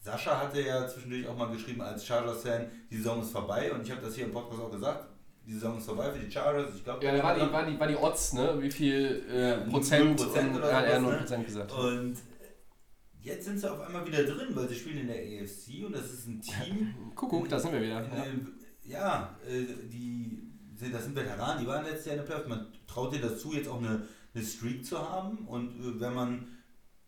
Sascha 0.00 0.38
hatte 0.40 0.62
ja 0.62 0.86
zwischendurch 0.88 1.26
auch 1.28 1.36
mal 1.36 1.52
geschrieben 1.52 1.82
als 1.82 2.06
Chargers-Fan, 2.06 2.70
die 2.90 2.96
Saison 2.96 3.20
ist 3.20 3.30
vorbei. 3.30 3.72
Und 3.72 3.82
ich 3.82 3.90
habe 3.90 4.00
das 4.00 4.14
hier 4.14 4.24
im 4.24 4.32
Podcast 4.32 4.60
auch 4.60 4.70
gesagt. 4.70 5.06
Die 5.46 5.52
Saison 5.52 5.78
ist 5.78 5.86
vorbei 5.86 6.10
für 6.10 6.18
die 6.18 6.30
Chargers. 6.30 6.74
Ich 6.74 6.84
glaube, 6.84 7.04
ja 7.04 7.16
da 7.16 7.22
war 7.22 7.34
die, 7.34 7.52
war, 7.52 7.66
die, 7.66 7.78
war 7.78 7.86
die 7.86 7.96
Odds, 7.96 8.32
ne? 8.34 8.56
Wie 8.60 8.70
viel 8.70 9.24
äh, 9.30 9.68
Prozent? 9.70 10.18
0% 10.20 10.48
und, 10.48 10.56
oder 10.56 10.70
ja, 10.70 10.90
ja, 10.90 11.00
sowas, 11.00 11.30
0% 11.30 11.38
ne? 11.38 11.44
gesagt. 11.44 11.72
Und 11.72 12.16
jetzt 13.20 13.44
sind 13.44 13.58
sie 13.58 13.70
auf 13.70 13.80
einmal 13.80 14.06
wieder 14.06 14.22
drin, 14.24 14.48
weil 14.54 14.68
sie 14.68 14.74
spielen 14.74 14.98
in 14.98 15.06
der 15.08 15.16
AFC 15.16 15.84
und 15.84 15.94
das 15.94 16.12
ist 16.12 16.26
ein 16.28 16.40
Team. 16.40 16.94
Kuckuck, 17.14 17.48
da 17.48 17.58
sind 17.58 17.72
wir 17.72 17.82
wieder. 17.82 18.04
In 18.24 18.54
Ja. 18.84 19.36
äh, 19.46 19.64
die 19.88 20.50
sind, 20.76 20.94
das 20.94 21.04
sind 21.04 21.14
Veteranen, 21.14 21.60
die 21.62 21.66
waren 21.66 21.84
letztes 21.84 22.06
Jahr 22.06 22.14
in 22.14 22.20
der 22.20 22.26
Playoffs. 22.26 22.48
Man 22.48 22.66
traut 22.86 23.12
dir 23.12 23.20
dazu, 23.20 23.52
jetzt 23.52 23.68
auch 23.68 23.78
eine, 23.78 24.06
eine 24.34 24.44
Streak 24.44 24.84
zu 24.86 24.98
haben. 24.98 25.46
Und 25.46 25.80
äh, 25.80 26.00
wenn 26.00 26.14
man 26.14 26.48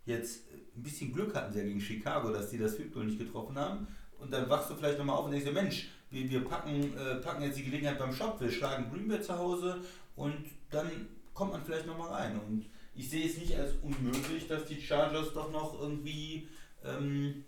jetzt 0.04 0.42
ein 0.76 0.82
bisschen 0.82 1.12
Glück 1.12 1.34
hatten 1.34 1.52
sie 1.52 1.58
ja 1.60 1.64
gegen 1.64 1.80
Chicago, 1.80 2.30
dass 2.30 2.50
die 2.50 2.58
das 2.58 2.74
Field 2.74 2.94
nicht 2.96 3.18
getroffen 3.18 3.56
haben. 3.56 3.86
Und 4.18 4.32
dann 4.32 4.48
wachst 4.48 4.70
du 4.70 4.74
vielleicht 4.74 4.98
nochmal 4.98 5.16
auf 5.16 5.24
und 5.24 5.32
denkst 5.32 5.46
dir, 5.46 5.52
Mensch, 5.52 5.88
wir, 6.10 6.30
wir 6.30 6.44
packen, 6.44 6.96
äh, 6.96 7.16
packen 7.16 7.42
jetzt 7.42 7.58
die 7.58 7.64
Gelegenheit 7.64 7.98
beim 7.98 8.12
Shop, 8.12 8.40
wir 8.40 8.50
schlagen 8.50 8.90
Green 8.90 9.08
Bay 9.08 9.20
zu 9.20 9.36
Hause 9.36 9.80
und 10.14 10.44
dann 10.70 11.08
kommt 11.34 11.52
man 11.52 11.64
vielleicht 11.64 11.86
nochmal 11.86 12.12
rein. 12.12 12.38
Und 12.38 12.66
ich 12.94 13.10
sehe 13.10 13.26
es 13.26 13.38
nicht 13.38 13.56
als 13.56 13.72
unmöglich, 13.82 14.46
dass 14.46 14.66
die 14.66 14.80
Chargers 14.80 15.32
doch 15.32 15.50
noch 15.50 15.80
irgendwie 15.80 16.48
ähm, 16.84 17.44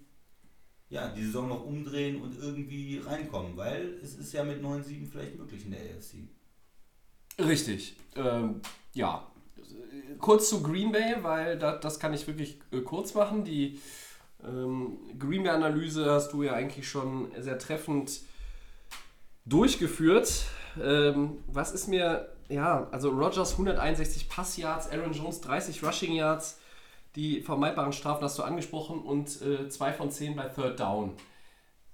ja, 0.89 1.09
die 1.09 1.25
Saison 1.25 1.49
noch 1.49 1.65
umdrehen 1.65 2.21
und 2.23 2.39
irgendwie 2.39 2.99
reinkommen, 2.99 3.57
weil 3.57 3.99
es 4.03 4.15
ist 4.15 4.33
ja 4.33 4.45
mit 4.45 4.63
9-7 4.63 5.11
vielleicht 5.11 5.37
möglich 5.37 5.65
in 5.65 5.73
der 5.73 5.81
AFC. 5.81 6.29
Richtig. 7.39 7.97
Ähm, 8.17 8.61
ja. 8.93 9.31
Kurz 10.19 10.49
zu 10.49 10.63
Green 10.63 10.93
Bay, 10.93 11.17
weil 11.23 11.59
da, 11.59 11.77
das 11.77 11.99
kann 11.99 12.15
ich 12.15 12.27
wirklich 12.27 12.59
äh, 12.73 12.81
kurz 12.81 13.15
machen. 13.15 13.45
Die 13.45 13.81
ähm, 14.45 14.99
Green 15.19 15.43
Bay-Analyse 15.43 16.11
hast 16.11 16.33
du 16.33 16.43
ja 16.43 16.53
eigentlich 16.53 16.89
schon 16.89 17.31
sehr 17.39 17.59
treffend 17.59 18.21
durchgeführt. 19.45 20.45
Ähm, 20.83 21.39
was 21.47 21.73
ist 21.73 21.89
mir, 21.89 22.29
ja, 22.49 22.89
also 22.91 23.11
Rogers 23.11 23.53
161 23.53 24.29
Passyards, 24.29 24.91
Aaron 24.91 25.13
Jones 25.13 25.41
30 25.41 25.83
Rushing 25.85 26.15
Yards, 26.15 26.59
die 27.17 27.41
vermeidbaren 27.43 27.93
Strafen 27.93 28.25
hast 28.25 28.39
du 28.39 28.43
angesprochen 28.43 29.01
und 29.01 29.29
2 29.29 29.93
von 29.93 30.11
10 30.11 30.35
bei 30.35 30.49
Third 30.49 30.81
Down. 30.81 31.15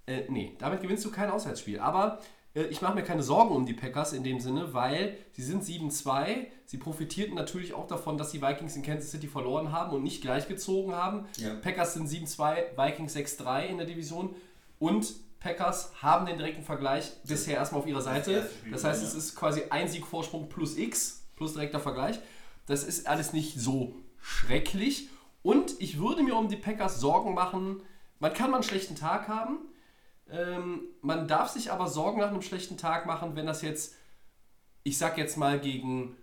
Äh, 0.07 0.25
nee, 0.29 0.57
damit 0.59 0.81
gewinnst 0.81 1.05
du 1.05 1.11
kein 1.11 1.31
Auswärtsspiel. 1.31 1.79
Aber 1.79 2.19
äh, 2.19 2.23
ich 2.53 2.83
mache 2.83 2.97
mir 2.97 3.05
keine 3.05 3.23
Sorgen 3.23 3.55
um 3.55 3.65
die 3.65 3.75
Packers 3.75 4.13
in 4.13 4.25
dem 4.25 4.41
Sinne, 4.41 4.75
weil 4.75 5.17
sie 5.33 5.43
sind 5.43 5.63
7-2. 5.63 6.47
Sie 6.67 6.79
profitierten 6.79 7.37
natürlich 7.37 7.75
auch 7.75 7.87
davon, 7.87 8.19
dass 8.19 8.33
die 8.33 8.43
Vikings 8.43 8.75
in 8.75 8.83
Kansas 8.83 9.13
City 9.13 9.29
verloren 9.29 9.71
haben 9.71 9.93
und 9.93 10.03
nicht 10.03 10.21
gleichgezogen 10.21 10.95
haben. 10.95 11.27
Ja. 11.37 11.55
Packers 11.55 11.95
sind 11.95 12.09
7-2, 12.09 12.77
Vikings 12.77 13.15
6-3 13.15 13.67
in 13.67 13.77
der 13.77 13.87
Division. 13.87 14.35
Und 14.81 15.15
Packers 15.39 15.93
haben 16.03 16.27
den 16.27 16.39
direkten 16.39 16.63
Vergleich 16.63 17.13
bisher 17.25 17.57
erstmal 17.57 17.83
auf 17.83 17.87
ihrer 17.87 18.03
Seite. 18.03 18.51
Das 18.71 18.83
heißt, 18.85 19.03
es 19.03 19.15
ist 19.15 19.37
quasi 19.37 19.63
ein 19.71 19.89
Siegvorsprung 19.89 20.49
plus 20.49 20.77
X, 20.77 21.23
plus 21.37 21.53
direkter 21.53 21.81
Vergleich. 21.81 22.19
Das 22.67 22.83
ist 22.83 23.07
alles 23.07 23.33
nicht 23.33 23.61
so 23.61 23.95
schrecklich. 24.21 25.09
Und 25.43 25.75
ich 25.79 25.99
würde 25.99 26.23
mir 26.23 26.37
um 26.37 26.49
die 26.49 26.57
Packers 26.57 27.01
Sorgen 27.01 27.33
machen. 27.33 27.83
Man 28.19 28.35
kann 28.35 28.51
mal 28.51 28.59
einen 28.59 28.65
schlechten 28.65 28.97
Tag 28.97 29.29
haben. 29.29 29.59
Ähm, 30.33 30.83
man 31.03 31.27
darf 31.27 31.49
sich 31.49 31.73
aber 31.73 31.89
Sorgen 31.89 32.21
nach 32.21 32.29
einem 32.29 32.43
schlechten 32.43 32.77
Tag 32.77 33.07
machen, 33.07 33.37
wenn 33.37 33.47
das 33.47 33.63
jetzt, 33.63 33.95
ich 34.83 34.97
sag 34.99 35.19
jetzt 35.19 35.37
mal, 35.37 35.59
gegen 35.59 36.17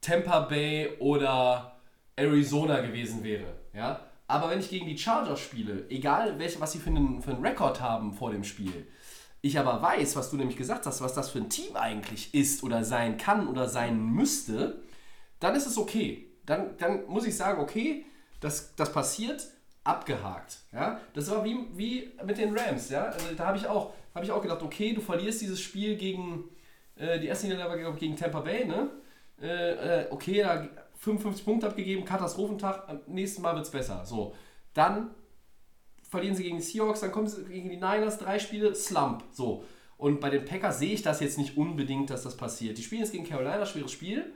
Tampa 0.00 0.40
Bay 0.40 0.96
oder 0.98 1.80
Arizona 2.16 2.80
gewesen 2.80 3.24
wäre. 3.24 3.54
Ja? 3.72 4.00
Aber 4.26 4.50
wenn 4.50 4.60
ich 4.60 4.70
gegen 4.70 4.86
die 4.86 4.98
Chargers 4.98 5.40
spiele, 5.40 5.86
egal 5.88 6.38
welche, 6.38 6.60
was 6.60 6.72
sie 6.72 6.78
für 6.78 6.90
einen, 6.90 7.22
für 7.22 7.32
einen 7.32 7.44
Rekord 7.44 7.80
haben 7.80 8.12
vor 8.12 8.30
dem 8.30 8.44
Spiel, 8.44 8.86
ich 9.40 9.58
aber 9.58 9.82
weiß, 9.82 10.14
was 10.16 10.30
du 10.30 10.36
nämlich 10.36 10.56
gesagt 10.56 10.86
hast, 10.86 11.00
was 11.00 11.14
das 11.14 11.30
für 11.30 11.38
ein 11.38 11.50
Team 11.50 11.76
eigentlich 11.76 12.32
ist 12.32 12.62
oder 12.62 12.84
sein 12.84 13.16
kann 13.16 13.48
oder 13.48 13.68
sein 13.68 14.00
müsste, 14.00 14.82
dann 15.40 15.56
ist 15.56 15.66
es 15.66 15.76
okay. 15.76 16.28
Dann, 16.46 16.76
dann 16.78 17.06
muss 17.06 17.26
ich 17.26 17.36
sagen, 17.36 17.60
okay, 17.60 18.06
das, 18.40 18.74
das 18.76 18.92
passiert, 18.92 19.48
abgehakt. 19.84 20.58
Ja? 20.72 21.00
Das 21.14 21.30
war 21.30 21.44
wie, 21.44 21.56
wie 21.74 22.12
mit 22.24 22.38
den 22.38 22.56
Rams. 22.56 22.90
Ja? 22.90 23.04
Also 23.06 23.34
da 23.36 23.46
habe 23.46 23.56
ich, 23.58 23.66
auch, 23.66 23.92
hab 24.14 24.22
ich 24.22 24.30
auch 24.30 24.42
gedacht, 24.42 24.62
okay, 24.62 24.92
du 24.92 25.00
verlierst 25.00 25.40
dieses 25.40 25.60
Spiel 25.60 25.96
gegen, 25.96 26.44
äh, 26.96 27.18
die 27.18 27.26
erste 27.26 27.46
Niederlage 27.46 27.92
gegen 27.94 28.16
Tampa 28.16 28.40
Bay, 28.40 28.64
ne? 28.66 28.90
Äh, 29.40 30.02
äh, 30.02 30.06
okay, 30.10 30.42
da 30.42 30.68
55 30.98 31.44
Punkte 31.44 31.66
abgegeben, 31.66 32.04
Katastrophentag, 32.04 32.84
am 32.88 33.00
nächsten 33.08 33.42
Mal 33.42 33.54
wird 33.56 33.64
es 33.64 33.72
besser. 33.72 34.04
So, 34.04 34.36
dann 34.72 35.10
verlieren 36.08 36.36
sie 36.36 36.44
gegen 36.44 36.58
die 36.58 36.62
Seahawks, 36.62 37.00
dann 37.00 37.10
kommen 37.10 37.26
sie 37.26 37.42
gegen 37.44 37.68
die 37.70 37.76
Niners, 37.76 38.18
drei 38.18 38.38
Spiele, 38.38 38.74
Slump. 38.74 39.24
So. 39.32 39.64
Und 39.96 40.20
bei 40.20 40.30
den 40.30 40.44
Packers 40.44 40.78
sehe 40.78 40.92
ich 40.92 41.02
das 41.02 41.20
jetzt 41.20 41.38
nicht 41.38 41.56
unbedingt, 41.56 42.10
dass 42.10 42.22
das 42.22 42.36
passiert. 42.36 42.78
Die 42.78 42.82
spielen 42.82 43.00
jetzt 43.00 43.12
gegen 43.12 43.24
Carolina, 43.26 43.64
schweres 43.66 43.90
Spiel. 43.92 44.32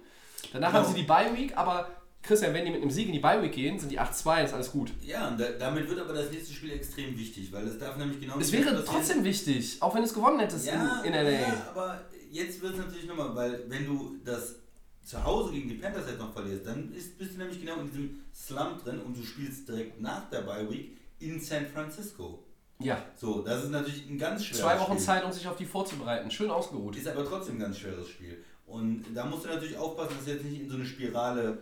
Danach 0.53 0.71
Genau. 0.73 0.85
haben 0.85 0.93
sie 0.93 1.01
die 1.01 1.07
Bye 1.07 1.37
Week, 1.37 1.57
aber 1.57 1.89
Christian, 2.27 2.53
wenn 2.55 2.64
die 2.64 2.70
mit 2.72 2.83
einem 2.83 2.91
Sieg 2.91 3.07
in 3.07 3.12
die 3.12 3.18
Bye 3.20 3.41
Week 3.43 3.53
gehen, 3.53 3.79
sind 3.79 3.91
die 3.91 4.01
8-2, 4.01 4.45
ist 4.45 4.53
alles 4.55 4.70
gut. 4.72 4.91
Ja, 5.03 5.29
und 5.29 5.39
da, 5.41 5.49
damit 5.59 5.89
wird 5.89 5.99
aber 6.01 6.12
das 6.12 6.31
nächste 6.31 6.53
Spiel 6.53 6.72
extrem 6.72 7.16
wichtig, 7.16 7.53
weil 7.53 7.66
es 7.66 7.79
darf 7.79 7.97
nämlich 7.97 8.20
genau 8.20 8.39
Es 8.39 8.53
wäre 8.53 8.64
passieren. 8.64 8.85
trotzdem 8.87 9.24
wichtig, 9.24 9.77
auch 9.81 9.95
wenn 9.95 10.03
du 10.03 10.09
es 10.09 10.14
gewonnen 10.14 10.41
hättest 10.41 10.66
ja, 10.66 11.03
in, 11.05 11.12
in 11.12 11.24
LA. 11.24 11.31
Ja, 11.31 11.66
aber 11.70 12.01
jetzt 12.31 12.61
wird 12.61 12.72
es 12.74 12.79
natürlich 12.79 13.07
nochmal, 13.07 13.35
weil 13.35 13.64
wenn 13.68 13.87
du 13.87 14.16
das 14.24 14.57
zu 15.05 15.22
Hause 15.22 15.53
gegen 15.53 15.68
die 15.68 15.77
Panthers 15.77 16.05
jetzt 16.09 16.18
noch 16.18 16.33
verlierst, 16.33 16.66
dann 16.66 16.93
ist, 16.93 17.16
bist 17.16 17.35
du 17.35 17.39
nämlich 17.39 17.61
genau 17.61 17.77
in 17.81 17.87
diesem 17.87 18.20
Slump 18.35 18.83
drin 18.83 19.01
und 19.01 19.16
du 19.16 19.22
spielst 19.22 19.68
direkt 19.68 20.01
nach 20.01 20.29
der 20.31 20.41
Bye 20.43 20.68
Week 20.68 20.97
in 21.20 21.41
San 21.41 21.66
Francisco. 21.66 22.43
Ja, 22.79 23.03
So, 23.16 23.41
das 23.41 23.64
ist 23.64 23.70
natürlich 23.70 24.07
ein 24.11 24.18
ganz 24.18 24.45
schweres 24.45 24.61
zwei 24.62 24.79
Wochen 24.81 24.93
Spiel. 24.95 25.05
Zeit, 25.05 25.24
um 25.24 25.33
sich 25.33 25.47
auf 25.49 25.57
die 25.57 25.64
vorzubereiten. 25.64 26.31
Schön 26.31 26.51
ausgeruht. 26.51 26.95
Ist 26.97 27.09
aber 27.09 27.24
trotzdem 27.24 27.55
ein 27.57 27.61
ganz 27.61 27.79
schweres 27.79 28.09
Spiel. 28.09 28.45
Und 28.66 29.05
da 29.14 29.24
musst 29.24 29.45
du 29.45 29.49
natürlich 29.49 29.79
aufpassen, 29.79 30.14
dass 30.16 30.24
du 30.27 30.33
jetzt 30.33 30.45
nicht 30.45 30.61
in 30.62 30.68
so 30.68 30.74
eine 30.74 30.85
Spirale 30.85 31.57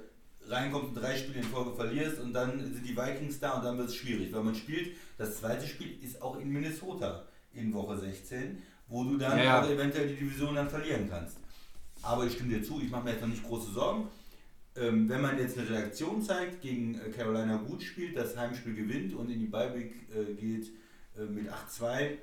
reinkommst 0.48 0.88
und 0.88 0.94
drei 1.02 1.16
Spiele 1.16 1.38
in 1.38 1.44
Folge 1.44 1.74
verlierst 1.74 2.20
und 2.20 2.32
dann 2.32 2.58
sind 2.60 2.86
die 2.86 2.96
Vikings 2.96 3.40
da 3.40 3.52
und 3.52 3.64
dann 3.64 3.78
wird 3.78 3.88
es 3.88 3.96
schwierig. 3.96 4.32
Weil 4.32 4.42
man 4.42 4.54
spielt, 4.54 4.96
das 5.18 5.38
zweite 5.38 5.66
Spiel 5.66 5.96
ist 6.02 6.20
auch 6.22 6.38
in 6.38 6.50
Minnesota 6.50 7.24
in 7.52 7.72
Woche 7.72 7.98
16, 7.98 8.62
wo 8.88 9.04
du 9.04 9.16
dann 9.16 9.38
Ja, 9.38 9.44
ja. 9.44 9.68
eventuell 9.68 10.08
die 10.08 10.16
Division 10.16 10.54
dann 10.54 10.68
verlieren 10.68 11.08
kannst. 11.08 11.38
Aber 12.02 12.26
ich 12.26 12.34
stimme 12.34 12.58
dir 12.58 12.62
zu, 12.62 12.80
ich 12.82 12.90
mache 12.90 13.04
mir 13.04 13.12
jetzt 13.12 13.22
noch 13.22 13.28
nicht 13.28 13.44
große 13.44 13.72
Sorgen. 13.72 14.08
Ähm, 14.76 15.08
wenn 15.08 15.20
man 15.22 15.38
jetzt 15.38 15.56
eine 15.56 15.70
Reaktion 15.70 16.20
zeigt, 16.20 16.60
gegen 16.60 16.96
äh, 16.96 17.10
Carolina 17.10 17.56
gut 17.58 17.82
spielt, 17.82 18.16
das 18.16 18.36
Heimspiel 18.36 18.74
gewinnt 18.74 19.14
und 19.14 19.30
in 19.30 19.38
die 19.38 19.52
Week 19.52 19.94
äh, 20.14 20.34
geht 20.34 20.72
äh, 21.16 21.24
mit 21.24 21.48
8-2, 21.48 22.16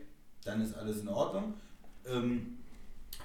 dann 0.44 0.62
ist 0.62 0.74
alles 0.76 1.02
in 1.02 1.08
Ordnung. 1.08 1.54
Ähm, 2.06 2.58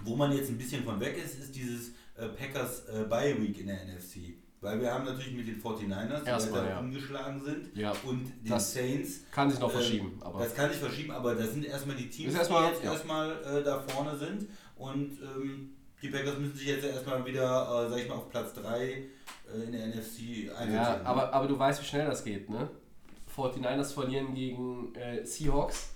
wo 0.02 0.14
man 0.14 0.32
jetzt 0.32 0.48
ein 0.50 0.58
bisschen 0.58 0.84
von 0.84 1.00
weg 1.00 1.16
ist, 1.22 1.38
ist 1.40 1.56
dieses 1.56 1.88
äh, 2.16 2.28
Packers 2.28 2.86
äh, 2.86 3.04
Bye 3.08 3.40
Week 3.42 3.58
in 3.58 3.66
der 3.66 3.84
NFC. 3.84 4.34
Weil 4.66 4.80
wir 4.80 4.92
haben 4.92 5.04
natürlich 5.04 5.32
mit 5.32 5.46
den 5.46 5.62
49ers, 5.62 6.24
die 6.24 6.28
Erstmal, 6.28 6.68
ja. 6.68 6.80
umgeschlagen 6.80 7.40
sind, 7.40 7.76
Ja, 7.76 7.92
und 8.02 8.24
den 8.24 8.50
das 8.50 8.74
Saints. 8.74 9.20
Kann 9.30 9.48
sich 9.48 9.60
noch 9.60 9.68
ähm, 9.70 9.76
verschieben, 9.76 10.18
aber. 10.20 10.40
Das 10.40 10.56
kann 10.56 10.70
sich 10.70 10.80
verschieben, 10.80 11.12
aber 11.12 11.36
das 11.36 11.52
sind 11.52 11.64
erstmal 11.66 11.94
die 11.94 12.10
Teams, 12.10 12.34
erstmal- 12.34 12.66
die 12.66 12.72
jetzt 12.72 12.84
ja. 12.84 12.92
erstmal 12.92 13.30
äh, 13.44 13.62
da 13.62 13.78
vorne 13.86 14.16
sind. 14.16 14.48
Und 14.74 15.18
ähm, 15.22 15.70
die 16.02 16.08
Packers 16.08 16.38
müssen 16.38 16.56
sich 16.56 16.66
jetzt 16.66 16.84
erstmal 16.84 17.24
wieder, 17.24 17.86
äh, 17.86 17.90
sag 17.90 17.98
ich 18.00 18.08
mal, 18.08 18.16
auf 18.16 18.28
Platz 18.28 18.54
3 18.54 18.82
äh, 18.82 19.06
in 19.66 19.70
der 19.70 19.86
NFC 19.86 20.50
einsetzen. 20.50 20.74
Ja, 20.74 21.00
aber, 21.04 21.32
aber 21.32 21.46
du 21.46 21.56
weißt, 21.56 21.80
wie 21.80 21.86
schnell 21.86 22.06
das 22.06 22.24
geht, 22.24 22.50
ne? 22.50 22.68
49ers 23.36 23.94
verlieren 23.94 24.34
gegen 24.34 24.92
äh, 24.96 25.24
Seahawks. 25.24 25.90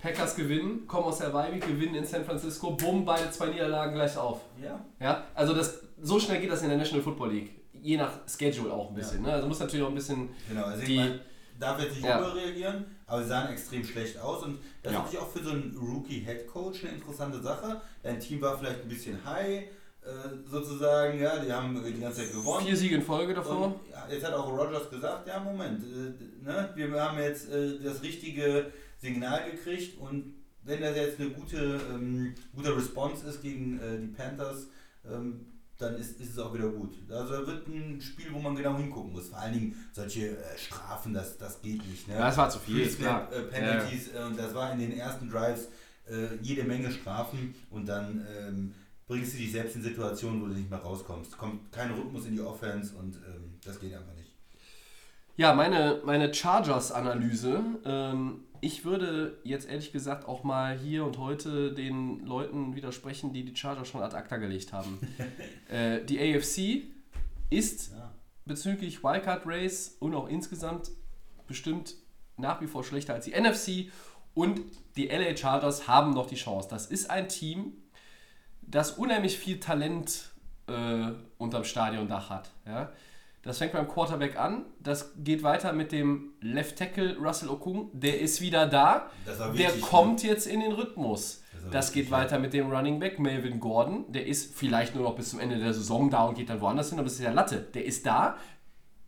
Packers 0.00 0.34
gewinnen, 0.34 0.88
kommen 0.88 1.04
aus 1.04 1.18
der 1.18 1.32
Week, 1.32 1.64
gewinnen 1.64 1.94
in 1.94 2.04
San 2.04 2.24
Francisco, 2.24 2.72
bumm, 2.72 3.04
beide 3.04 3.30
zwei 3.30 3.50
Niederlagen 3.50 3.94
gleich 3.94 4.16
auf. 4.16 4.40
ja. 4.60 4.84
Ja, 4.98 5.26
also 5.34 5.54
das, 5.54 5.80
so 6.02 6.18
schnell 6.18 6.40
geht 6.40 6.50
das 6.50 6.62
in 6.62 6.70
der 6.70 6.78
National 6.78 7.04
Football 7.04 7.32
League. 7.34 7.59
Je 7.82 7.96
nach 7.96 8.12
Schedule 8.28 8.72
auch 8.72 8.88
ein 8.90 8.94
bisschen. 8.94 9.22
Ne? 9.22 9.32
Also 9.32 9.48
muss 9.48 9.58
natürlich 9.60 9.84
auch 9.84 9.88
ein 9.90 9.94
bisschen. 9.94 10.28
Genau, 10.48 10.64
also 10.64 10.84
Die- 10.84 10.92
ich 10.94 10.98
mein, 10.98 11.20
darf 11.58 11.80
jetzt 11.80 11.94
nicht 11.96 12.04
Ja. 12.04 12.18
überreagieren, 12.18 12.84
aber 13.06 13.22
sie 13.22 13.28
sahen 13.28 13.52
extrem 13.52 13.84
schlecht 13.84 14.18
aus 14.18 14.42
und 14.44 14.58
das 14.82 14.92
Ja. 14.92 14.98
ist 15.00 15.04
natürlich 15.04 15.24
auch 15.26 15.30
für 15.30 15.42
so 15.44 15.50
einen 15.50 15.76
Rookie-Head-Coach 15.76 16.84
eine 16.84 16.92
interessante 16.94 17.40
Sache. 17.40 17.80
Dein 18.02 18.18
Team 18.18 18.40
war 18.40 18.56
vielleicht 18.58 18.82
ein 18.82 18.88
bisschen 18.88 19.22
high, 19.24 19.64
äh, 20.02 20.06
sozusagen, 20.50 21.20
ja, 21.20 21.38
die 21.38 21.52
haben 21.52 21.84
äh, 21.84 21.92
die 21.92 22.00
ganze 22.00 22.22
Zeit 22.22 22.32
gewonnen. 22.32 22.64
Vier 22.66 22.76
Siege 22.76 22.94
in 22.96 23.02
Folge 23.02 23.34
davor. 23.34 23.66
Und 23.66 23.74
ja, 23.90 24.06
jetzt 24.10 24.24
hat 24.24 24.32
auch 24.32 24.48
Rogers 24.50 24.88
gesagt, 24.88 25.28
ja 25.28 25.38
Moment, 25.40 25.82
äh, 25.84 26.44
ne, 26.44 26.70
wir 26.74 27.02
haben 27.02 27.18
jetzt 27.18 27.50
äh, 27.50 27.78
das 27.82 28.02
richtige 28.02 28.72
Signal 28.98 29.50
gekriegt 29.50 29.98
und 29.98 30.34
wenn 30.62 30.80
das 30.80 30.96
jetzt 30.96 31.20
eine 31.20 31.30
gute, 31.30 31.80
ähm, 31.90 32.34
gute 32.54 32.74
Response 32.76 33.26
ist 33.26 33.42
gegen 33.42 33.78
äh, 33.80 33.98
die 33.98 34.06
Panthers, 34.08 34.66
ähm, 35.10 35.46
dann 35.80 35.96
ist, 35.96 36.20
ist 36.20 36.32
es 36.32 36.38
auch 36.38 36.52
wieder 36.52 36.68
gut. 36.68 36.94
Also 37.10 37.46
wird 37.46 37.66
ein 37.68 38.00
Spiel, 38.00 38.26
wo 38.32 38.38
man 38.38 38.54
genau 38.54 38.76
hingucken 38.76 39.12
muss. 39.12 39.28
Vor 39.28 39.38
allen 39.38 39.54
Dingen 39.54 39.88
solche 39.92 40.36
äh, 40.36 40.58
Strafen, 40.58 41.14
das, 41.14 41.38
das 41.38 41.60
geht 41.62 41.86
nicht. 41.86 42.08
Ne? 42.08 42.14
Ja, 42.14 42.26
das 42.26 42.36
war 42.36 42.50
zu 42.50 42.58
viel, 42.58 42.86
klar. 42.88 43.32
Äh, 43.32 43.42
Penalties 43.42 44.14
äh, 44.14 44.22
und 44.24 44.38
das 44.38 44.54
war 44.54 44.72
in 44.72 44.78
den 44.78 44.98
ersten 44.98 45.28
Drives 45.28 45.68
äh, 46.08 46.36
jede 46.42 46.64
Menge 46.64 46.90
Strafen 46.90 47.54
und 47.70 47.86
dann 47.88 48.26
ähm, 48.38 48.74
bringst 49.06 49.34
du 49.34 49.38
dich 49.38 49.52
selbst 49.52 49.76
in 49.76 49.82
Situationen, 49.82 50.42
wo 50.42 50.46
du 50.46 50.54
nicht 50.54 50.70
mehr 50.70 50.78
rauskommst. 50.78 51.36
Kommt 51.36 51.72
kein 51.72 51.90
Rhythmus 51.92 52.26
in 52.26 52.34
die 52.34 52.40
Offense 52.40 52.94
und 52.96 53.16
ähm, 53.16 53.58
das 53.64 53.80
geht 53.80 53.94
einfach 53.94 54.14
nicht. 54.14 54.30
Ja, 55.36 55.54
meine, 55.54 56.00
meine 56.04 56.32
Chargers-Analyse. 56.34 57.62
Ähm, 57.84 58.44
ich 58.60 58.84
würde 58.84 59.38
jetzt 59.44 59.68
ehrlich 59.68 59.92
gesagt 59.92 60.26
auch 60.28 60.44
mal 60.44 60.78
hier 60.78 61.04
und 61.04 61.18
heute 61.18 61.72
den 61.72 62.24
Leuten 62.26 62.74
widersprechen, 62.74 63.32
die 63.32 63.44
die 63.44 63.56
Chargers 63.56 63.88
schon 63.88 64.02
ad 64.02 64.14
acta 64.16 64.36
gelegt 64.36 64.72
haben. 64.72 64.98
äh, 65.70 66.04
die 66.04 66.18
AFC 66.20 66.84
ist 67.50 67.92
Ja. 67.92 68.12
bezüglich 68.44 69.02
Wildcard 69.02 69.42
Race 69.46 69.96
und 70.00 70.14
auch 70.14 70.28
insgesamt 70.28 70.90
bestimmt 71.46 71.94
nach 72.36 72.60
wie 72.60 72.66
vor 72.66 72.84
schlechter 72.84 73.14
als 73.14 73.24
die 73.24 73.32
NFC 73.32 73.90
und 74.34 74.60
die 74.96 75.08
LA 75.08 75.36
Chargers 75.36 75.88
haben 75.88 76.12
noch 76.12 76.26
die 76.26 76.36
Chance. 76.36 76.68
Das 76.70 76.86
ist 76.86 77.10
ein 77.10 77.28
Team, 77.28 77.72
das 78.62 78.92
unheimlich 78.92 79.38
viel 79.38 79.58
Talent 79.58 80.30
äh, 80.68 81.10
unterm 81.38 81.64
Stadiondach 81.64 82.30
hat. 82.30 82.50
Ja? 82.66 82.92
Das 83.42 83.56
fängt 83.56 83.72
beim 83.72 83.88
Quarterback 83.88 84.38
an, 84.38 84.66
das 84.80 85.14
geht 85.16 85.42
weiter 85.42 85.72
mit 85.72 85.92
dem 85.92 86.34
Left 86.42 86.76
Tackle 86.76 87.16
Russell 87.16 87.48
Okung, 87.48 87.88
der 87.94 88.20
ist 88.20 88.42
wieder 88.42 88.66
da, 88.66 89.10
war 89.24 89.48
der 89.48 89.58
wichtig, 89.58 89.80
kommt 89.80 90.22
jetzt 90.22 90.46
in 90.46 90.60
den 90.60 90.72
Rhythmus. 90.72 91.42
Das 91.70 91.88
wichtig, 91.88 92.02
geht 92.02 92.12
ja. 92.12 92.18
weiter 92.18 92.38
mit 92.38 92.52
dem 92.52 92.70
Running 92.70 92.98
Back 92.98 93.18
Melvin 93.18 93.58
Gordon, 93.58 94.04
der 94.12 94.26
ist 94.26 94.54
vielleicht 94.54 94.94
nur 94.94 95.04
noch 95.04 95.16
bis 95.16 95.30
zum 95.30 95.40
Ende 95.40 95.58
der 95.58 95.72
Saison 95.72 96.10
da 96.10 96.24
und 96.24 96.34
geht 96.34 96.50
dann 96.50 96.60
woanders 96.60 96.90
hin, 96.90 96.98
aber 96.98 97.06
das 97.06 97.14
ist 97.14 97.22
ja 97.22 97.32
Latte. 97.32 97.66
Der 97.74 97.84
ist 97.86 98.04
da, 98.04 98.36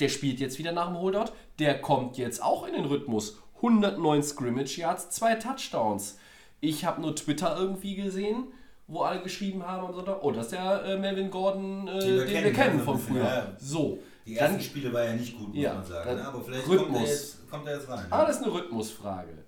der 0.01 0.09
spielt 0.09 0.41
jetzt 0.41 0.59
wieder 0.59 0.73
nach 0.73 0.87
dem 0.87 0.99
Holdout, 0.99 1.33
der 1.59 1.81
kommt 1.81 2.17
jetzt 2.17 2.43
auch 2.43 2.67
in 2.67 2.73
den 2.73 2.87
Rhythmus. 2.87 3.39
109 3.57 4.23
Scrimmage 4.23 4.79
Yards, 4.79 5.11
zwei 5.11 5.35
Touchdowns. 5.35 6.19
Ich 6.61 6.85
habe 6.87 7.03
nur 7.03 7.15
Twitter 7.15 7.57
irgendwie 7.59 7.97
gesehen, 7.97 8.45
wo 8.87 9.03
alle 9.03 9.21
geschrieben 9.23 9.67
haben 9.67 9.87
am 9.87 9.95
Sonntag, 9.95 10.19
oh, 10.23 10.31
das 10.33 10.47
ist 10.47 10.53
der 10.53 10.85
äh, 10.85 10.99
Melvin 10.99 11.31
Gordon, 11.31 11.87
äh, 11.87 12.01
den, 12.01 12.45
wir 12.45 12.53
kennen, 12.53 12.79
ja, 12.79 12.85
von 12.85 12.85
so 12.85 12.93
ein 12.93 12.97
bisschen, 12.97 13.15
früher. 13.15 13.25
ja. 13.25 13.53
So, 13.59 13.99
Die 14.27 14.35
dann, 14.35 14.53
ersten 14.55 14.63
Spiele 14.63 14.93
war 14.93 15.05
ja 15.05 15.15
nicht 15.15 15.37
gut, 15.37 15.49
muss 15.49 15.57
Ja, 15.57 15.75
man 15.75 15.85
sagen. 15.85 16.09
dann 16.09 16.17
Ne? 16.19 16.25
Aber 16.29 16.43
vielleicht 16.45 16.69
Rhythmus. 16.69 16.87
kommt 16.89 16.97
er, 16.97 17.11
jetzt, 17.11 17.51
kommt 17.51 17.67
er 17.67 17.75
jetzt 17.77 17.89
rein. 17.89 18.07
aber 18.11 18.27
das 18.27 18.37
ist 18.37 18.43
eine 18.45 18.53
Rhythmusfrage. 18.55 19.39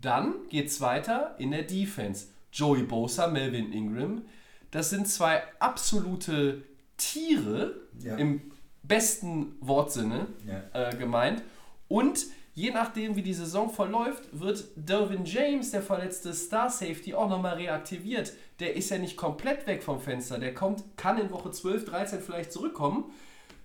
Dann 0.00 0.34
geht 0.48 0.66
es 0.68 0.80
weiter 0.80 1.34
in 1.38 1.50
der 1.52 1.62
Defense. 1.62 2.26
Joey 2.52 2.82
Bosa, 2.82 3.28
Melvin 3.28 3.72
Ingram, 3.72 4.22
das 4.70 4.90
sind 4.90 5.08
zwei 5.08 5.42
absolute 5.58 6.62
Tiere 6.96 7.74
Ja. 8.00 8.16
im 8.16 8.42
besten 8.82 9.56
Wortsinne 9.60 10.26
Ja. 10.46 10.88
äh, 10.90 10.96
gemeint. 10.96 11.42
Und 11.88 12.26
je 12.54 12.70
nachdem, 12.70 13.16
wie 13.16 13.22
die 13.22 13.32
Saison 13.32 13.70
verläuft, 13.70 14.24
wird 14.32 14.64
Dervin 14.76 15.24
James, 15.24 15.70
der 15.70 15.82
verletzte 15.82 16.34
Star 16.34 16.68
Safety, 16.68 17.14
auch 17.14 17.28
nochmal 17.28 17.54
reaktiviert. 17.54 18.32
Der 18.60 18.76
ist 18.76 18.90
ja 18.90 18.98
nicht 18.98 19.16
komplett 19.16 19.66
weg 19.66 19.82
vom 19.82 20.00
Fenster. 20.00 20.38
Der 20.38 20.52
kommt, 20.54 20.82
kann 20.96 21.18
in 21.18 21.30
Woche 21.30 21.50
12, 21.50 21.84
13 21.86 22.20
vielleicht 22.20 22.52
zurückkommen. 22.52 23.04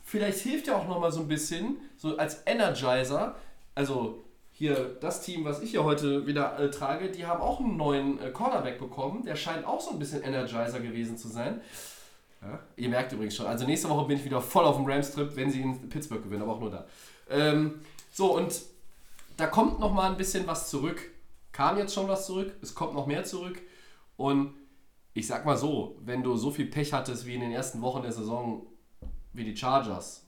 Vielleicht 0.08 0.40
hilft 0.40 0.70
er 0.70 0.78
auch 0.78 0.88
nochmal 0.88 1.12
so 1.12 1.20
ein 1.20 1.28
bisschen, 1.28 1.82
so 1.98 2.16
als 2.16 2.42
Energizer. 2.46 3.36
Also 3.76 4.24
hier 4.54 4.96
das 5.02 5.22
Team, 5.22 5.44
was 5.44 5.62
ich 5.62 5.72
hier 5.72 5.84
heute 5.84 6.26
wieder 6.26 6.58
äh, 6.58 6.72
trage, 6.72 7.12
die 7.12 7.26
haben 7.26 7.42
auch 7.42 7.60
einen 7.60 7.76
neuen 7.76 8.18
äh, 8.22 8.32
Cornerback 8.32 8.80
bekommen. 8.80 9.26
Der 9.26 9.36
scheint 9.36 9.66
auch 9.66 9.82
so 9.82 9.92
ein 9.92 10.00
bisschen 10.00 10.24
Energizer 10.24 10.80
gewesen 10.80 11.18
zu 11.18 11.28
sein. 11.28 11.60
Ja? 12.42 12.58
Ihr 12.78 12.88
merkt 12.88 13.12
übrigens 13.12 13.36
schon, 13.36 13.48
also 13.48 13.66
nächste 13.66 13.90
Woche 13.90 14.08
bin 14.08 14.16
ich 14.16 14.24
wieder 14.24 14.40
voll 14.40 14.64
auf 14.64 14.78
dem 14.78 14.86
Rams-Trip, 14.86 15.36
wenn 15.36 15.52
sie 15.52 15.60
in 15.60 15.90
Pittsburgh 15.90 16.24
gewinnen, 16.24 16.44
aber 16.44 16.54
auch 16.54 16.62
nur 16.62 16.72
da. 16.72 16.88
Ähm, 17.30 17.82
so, 18.14 18.34
und 18.34 18.62
da 19.36 19.48
kommt 19.48 19.82
noch 19.82 19.92
mal 19.92 20.10
ein 20.10 20.16
bisschen 20.16 20.48
was 20.48 20.70
zurück. 20.70 21.02
Kam 21.52 21.78
jetzt 21.78 21.94
schon 21.94 22.08
was 22.08 22.26
zurück, 22.26 22.56
es 22.62 22.74
kommt 22.74 22.94
noch 22.94 23.08
mehr 23.08 23.26
zurück. 23.26 23.62
Und 24.16 24.54
ich 25.14 25.28
sag 25.28 25.46
mal 25.46 25.58
so, 25.58 25.98
wenn 26.06 26.24
du 26.24 26.38
so 26.38 26.50
viel 26.50 26.68
Pech 26.68 26.94
hattest 26.94 27.26
wie 27.26 27.36
in 27.36 27.42
den 27.42 27.52
ersten 27.52 27.82
Wochen 27.82 28.04
der 28.04 28.14
Saison 28.14 28.66
wie 29.38 29.44
die 29.44 29.56
Chargers 29.56 30.26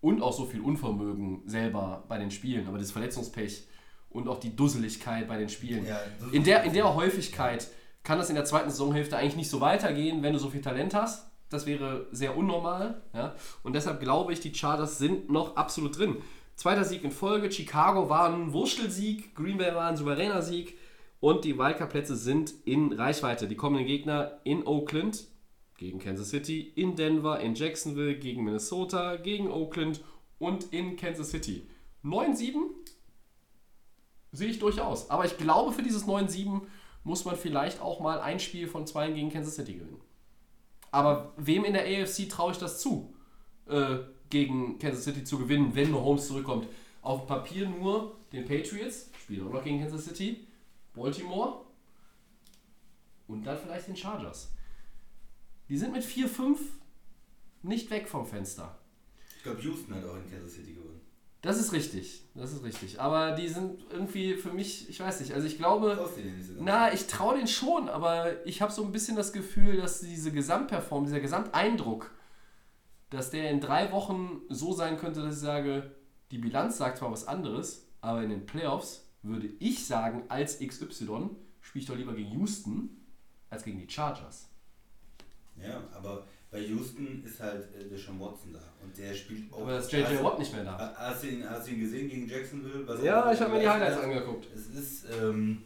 und 0.00 0.22
auch 0.22 0.32
so 0.32 0.44
viel 0.44 0.60
Unvermögen 0.60 1.42
selber 1.46 2.04
bei 2.08 2.18
den 2.18 2.30
Spielen, 2.30 2.66
aber 2.68 2.78
das 2.78 2.92
Verletzungspech 2.92 3.66
und 4.10 4.28
auch 4.28 4.38
die 4.38 4.54
Dusseligkeit 4.54 5.26
bei 5.28 5.38
den 5.38 5.48
Spielen. 5.48 5.86
Ja, 5.86 6.00
in, 6.32 6.44
der, 6.44 6.64
in 6.64 6.72
der 6.72 6.94
Häufigkeit 6.94 7.68
kann 8.02 8.18
das 8.18 8.28
in 8.28 8.34
der 8.34 8.44
zweiten 8.44 8.70
Saisonhälfte 8.70 9.16
eigentlich 9.16 9.36
nicht 9.36 9.50
so 9.50 9.60
weitergehen, 9.60 10.22
wenn 10.22 10.32
du 10.32 10.38
so 10.38 10.50
viel 10.50 10.62
Talent 10.62 10.94
hast. 10.94 11.30
Das 11.48 11.66
wäre 11.66 12.06
sehr 12.12 12.36
unnormal. 12.36 13.02
Ja? 13.12 13.34
Und 13.62 13.74
deshalb 13.74 14.00
glaube 14.00 14.32
ich, 14.32 14.40
die 14.40 14.54
Chargers 14.54 14.98
sind 14.98 15.30
noch 15.30 15.56
absolut 15.56 15.98
drin. 15.98 16.16
Zweiter 16.54 16.84
Sieg 16.84 17.04
in 17.04 17.10
Folge. 17.10 17.50
Chicago 17.50 18.08
war 18.08 18.32
ein 18.32 18.52
Wurstelsieg. 18.52 19.34
Green 19.34 19.58
Bay 19.58 19.74
war 19.74 19.88
ein 19.88 19.96
souveräner 19.96 20.42
Sieg. 20.42 20.78
Und 21.18 21.44
die 21.44 21.58
Wildcard-Plätze 21.58 22.16
sind 22.16 22.52
in 22.64 22.92
Reichweite. 22.92 23.48
Die 23.48 23.56
kommenden 23.56 23.86
Gegner 23.86 24.38
in 24.44 24.66
Oakland 24.66 25.24
gegen 25.80 25.98
Kansas 25.98 26.28
City, 26.28 26.72
in 26.76 26.94
Denver, 26.94 27.40
in 27.40 27.54
Jacksonville, 27.54 28.14
gegen 28.14 28.44
Minnesota, 28.44 29.16
gegen 29.16 29.50
Oakland 29.50 30.02
und 30.38 30.74
in 30.74 30.96
Kansas 30.96 31.30
City. 31.30 31.66
9-7 32.04 32.58
sehe 34.30 34.50
ich 34.50 34.58
durchaus. 34.58 35.08
Aber 35.08 35.24
ich 35.24 35.38
glaube, 35.38 35.72
für 35.72 35.82
dieses 35.82 36.04
9-7 36.04 36.60
muss 37.02 37.24
man 37.24 37.34
vielleicht 37.34 37.80
auch 37.80 37.98
mal 38.00 38.20
ein 38.20 38.40
Spiel 38.40 38.68
von 38.68 38.86
zwei 38.86 39.10
gegen 39.10 39.30
Kansas 39.30 39.54
City 39.54 39.72
gewinnen. 39.72 40.02
Aber 40.90 41.32
wem 41.38 41.64
in 41.64 41.72
der 41.72 41.86
AFC 41.86 42.28
traue 42.28 42.52
ich 42.52 42.58
das 42.58 42.78
zu, 42.78 43.14
äh, 43.66 44.00
gegen 44.28 44.78
Kansas 44.78 45.04
City 45.04 45.24
zu 45.24 45.38
gewinnen, 45.38 45.74
wenn 45.74 45.92
Mahomes 45.92 46.26
zurückkommt? 46.26 46.68
Auf 47.00 47.26
Papier 47.26 47.66
nur 47.66 48.18
den 48.34 48.44
Patriots, 48.44 49.10
spielen 49.18 49.48
auch 49.48 49.52
noch 49.54 49.64
gegen 49.64 49.80
Kansas 49.80 50.04
City, 50.04 50.46
Baltimore 50.92 51.62
und 53.28 53.44
dann 53.46 53.56
vielleicht 53.56 53.88
den 53.88 53.96
Chargers. 53.96 54.52
Die 55.70 55.78
sind 55.78 55.92
mit 55.92 56.02
4-5 56.02 56.58
nicht 57.62 57.90
weg 57.90 58.08
vom 58.08 58.26
Fenster. 58.26 58.76
Ich 59.36 59.44
glaube, 59.44 59.62
Houston 59.62 59.94
hat 59.94 60.04
auch 60.04 60.16
in 60.16 60.28
Kansas 60.28 60.54
City 60.54 60.74
gewonnen. 60.74 61.00
Das 61.42 61.58
ist 61.58 61.72
richtig, 61.72 62.24
das 62.34 62.52
ist 62.52 62.64
richtig. 62.64 63.00
Aber 63.00 63.32
die 63.32 63.48
sind 63.48 63.86
irgendwie 63.90 64.34
für 64.34 64.52
mich, 64.52 64.90
ich 64.90 65.00
weiß 65.00 65.20
nicht, 65.20 65.32
also 65.32 65.46
ich 65.46 65.56
glaube, 65.56 66.10
na, 66.58 66.92
ich 66.92 67.06
traue 67.06 67.38
den 67.38 67.46
schon, 67.46 67.88
aber 67.88 68.44
ich 68.46 68.60
habe 68.60 68.72
so 68.72 68.84
ein 68.84 68.92
bisschen 68.92 69.16
das 69.16 69.32
Gefühl, 69.32 69.78
dass 69.78 70.00
diese 70.00 70.32
Gesamtperformance, 70.32 71.12
dieser 71.12 71.22
Gesamteindruck, 71.22 72.10
dass 73.08 73.30
der 73.30 73.50
in 73.50 73.60
drei 73.60 73.92
Wochen 73.92 74.42
so 74.48 74.72
sein 74.72 74.98
könnte, 74.98 75.22
dass 75.22 75.36
ich 75.36 75.40
sage, 75.40 75.94
die 76.30 76.38
Bilanz 76.38 76.76
sagt 76.76 76.98
zwar 76.98 77.10
was 77.10 77.26
anderes, 77.26 77.86
aber 78.00 78.22
in 78.22 78.30
den 78.30 78.44
Playoffs 78.44 79.08
würde 79.22 79.48
ich 79.60 79.86
sagen, 79.86 80.24
als 80.28 80.58
XY 80.58 81.30
spiele 81.60 81.82
ich 81.82 81.86
doch 81.86 81.96
lieber 81.96 82.12
gegen 82.12 82.32
Houston 82.32 83.06
als 83.48 83.64
gegen 83.64 83.78
die 83.78 83.88
Chargers. 83.88 84.49
Ja, 85.62 85.82
aber 85.92 86.26
bei 86.50 86.60
Houston 86.60 87.22
ist 87.24 87.40
halt 87.40 87.68
äh, 87.74 87.88
Deshaun 87.88 88.18
Watson 88.18 88.52
da 88.52 88.60
und 88.82 88.96
der 88.96 89.14
spielt 89.14 89.52
auch. 89.52 89.60
Aber 89.62 89.72
das 89.72 89.86
ist 89.86 89.92
JJ 89.92 90.22
Watt 90.22 90.38
nicht 90.38 90.52
mehr 90.52 90.64
da. 90.64 90.78
Ha- 90.78 90.94
Hast 90.96 91.22
du 91.22 91.28
ihn, 91.28 91.48
hast 91.48 91.66
du 91.68 91.72
ihn 91.72 91.80
gesehen 91.80 92.08
gegen 92.08 92.28
Jacksonville? 92.28 92.86
Was 92.86 93.02
Ja, 93.02 93.32
ich 93.32 93.40
habe 93.40 93.52
mir 93.52 93.60
die 93.60 93.68
Highlights 93.68 93.96
er- 93.96 94.02
angeguckt. 94.04 94.46
Es 94.54 94.66
ist, 94.68 95.06
ähm, 95.20 95.62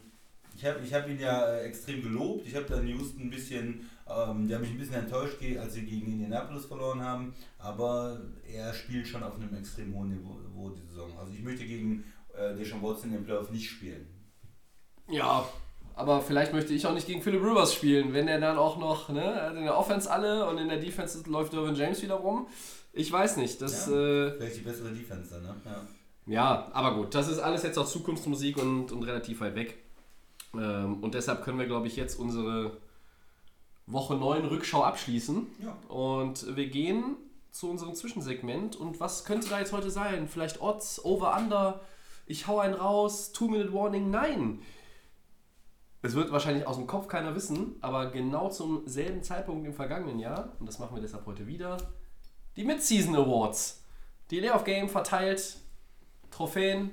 ich 0.55 0.63
habe 0.65 0.79
ich 0.85 0.93
hab 0.93 1.07
ihn 1.09 1.19
ja 1.19 1.47
äh, 1.55 1.63
extrem 1.65 2.01
gelobt. 2.01 2.45
Ich 2.47 2.55
habe 2.55 2.65
dann 2.65 2.87
Houston 2.87 3.23
ein 3.23 3.29
bisschen, 3.29 3.89
ähm, 4.07 4.47
der 4.47 4.57
hat 4.57 4.61
mich 4.61 4.71
ein 4.71 4.77
bisschen 4.77 4.95
enttäuscht, 4.95 5.37
als 5.59 5.73
sie 5.73 5.85
gegen 5.85 6.11
Indianapolis 6.13 6.65
verloren 6.65 7.01
haben. 7.01 7.33
Aber 7.57 8.21
er 8.47 8.73
spielt 8.73 9.07
schon 9.07 9.23
auf 9.23 9.35
einem 9.35 9.55
extrem 9.55 9.93
hohen 9.95 10.09
Niveau, 10.09 10.69
die 10.69 10.81
Saison. 10.87 11.17
Also 11.17 11.33
ich 11.33 11.41
möchte 11.41 11.65
gegen 11.65 12.03
äh, 12.37 12.55
Deshaun 12.55 12.81
Watson 12.83 13.09
in 13.09 13.15
den 13.17 13.25
Playoffs 13.25 13.49
nicht 13.51 13.69
spielen. 13.69 14.05
Ja, 15.09 15.47
aber 15.95 16.21
vielleicht 16.21 16.53
möchte 16.53 16.73
ich 16.73 16.85
auch 16.87 16.93
nicht 16.93 17.07
gegen 17.07 17.21
Philip 17.21 17.41
Rivers 17.41 17.73
spielen, 17.73 18.13
wenn 18.13 18.27
er 18.27 18.39
dann 18.39 18.57
auch 18.57 18.77
noch, 18.77 19.09
ne, 19.09 19.23
also 19.41 19.57
in 19.57 19.63
der 19.63 19.77
Offense 19.77 20.11
alle 20.11 20.47
und 20.49 20.57
in 20.57 20.67
der 20.69 20.79
Defense 20.79 21.23
läuft 21.29 21.53
Derwin 21.53 21.75
James 21.75 22.01
wieder 22.01 22.15
rum. 22.15 22.47
Ich 22.93 23.11
weiß 23.11 23.37
nicht, 23.37 23.61
das, 23.61 23.87
Ja. 23.87 23.93
äh, 23.93 24.31
Vielleicht 24.37 24.57
die 24.57 24.61
bessere 24.61 24.89
Defense 24.91 25.29
dann, 25.33 25.43
ne? 25.43 25.55
Ja. 25.65 26.33
ja, 26.33 26.67
aber 26.73 26.95
gut, 26.95 27.13
das 27.15 27.27
ist 27.27 27.39
alles 27.39 27.63
jetzt 27.63 27.77
auch 27.77 27.87
Zukunftsmusik 27.87 28.57
und, 28.57 28.91
und 28.91 29.03
relativ 29.03 29.41
weit 29.41 29.55
weg. 29.55 29.77
Ähm, 30.53 31.03
und 31.03 31.13
deshalb 31.13 31.43
können 31.43 31.59
wir, 31.59 31.65
glaube 31.65 31.87
ich, 31.87 31.95
jetzt 31.95 32.17
unsere 32.19 32.77
Woche 33.87 34.15
9 34.15 34.45
Rückschau 34.45 34.83
abschließen. 34.83 35.47
Ja. 35.63 35.75
Und 35.93 36.55
wir 36.55 36.67
gehen 36.67 37.17
zu 37.51 37.69
unserem 37.69 37.93
Zwischensegment. 37.95 38.75
Und 38.75 38.99
was 38.99 39.25
könnte 39.25 39.49
da 39.49 39.59
jetzt 39.59 39.73
heute 39.73 39.91
sein? 39.91 40.27
Vielleicht 40.27 40.61
Odds, 40.61 41.03
Over, 41.05 41.35
Under, 41.37 41.81
ich 42.25 42.47
hau 42.47 42.59
einen 42.59 42.73
raus, 42.73 43.31
Two-Minute-Warning? 43.33 44.09
Nein! 44.09 44.59
Es 46.05 46.13
wird 46.13 46.31
wahrscheinlich 46.31 46.67
aus 46.67 46.75
dem 46.77 46.85
Kopf 46.85 47.07
keiner 47.07 47.33
wissen, 47.33 47.77
aber 47.81 48.11
genau 48.11 48.49
zum 48.49 48.87
selben 48.87 49.23
Zeitpunkt 49.23 49.65
im 49.65 49.73
vergangenen 49.73 50.19
Jahr, 50.19 50.49
und 50.59 50.67
das 50.67 50.77
machen 50.77 50.93
wir 50.93 51.01
deshalb 51.01 51.25
heute 51.25 51.47
wieder, 51.47 51.77
die 52.55 52.63
Mid-Season 52.63 53.15
Awards. 53.15 53.83
Die 54.29 54.39
Layoff 54.39 54.65
Game 54.65 54.87
verteilt 54.87 55.57
Trophäen 56.29 56.91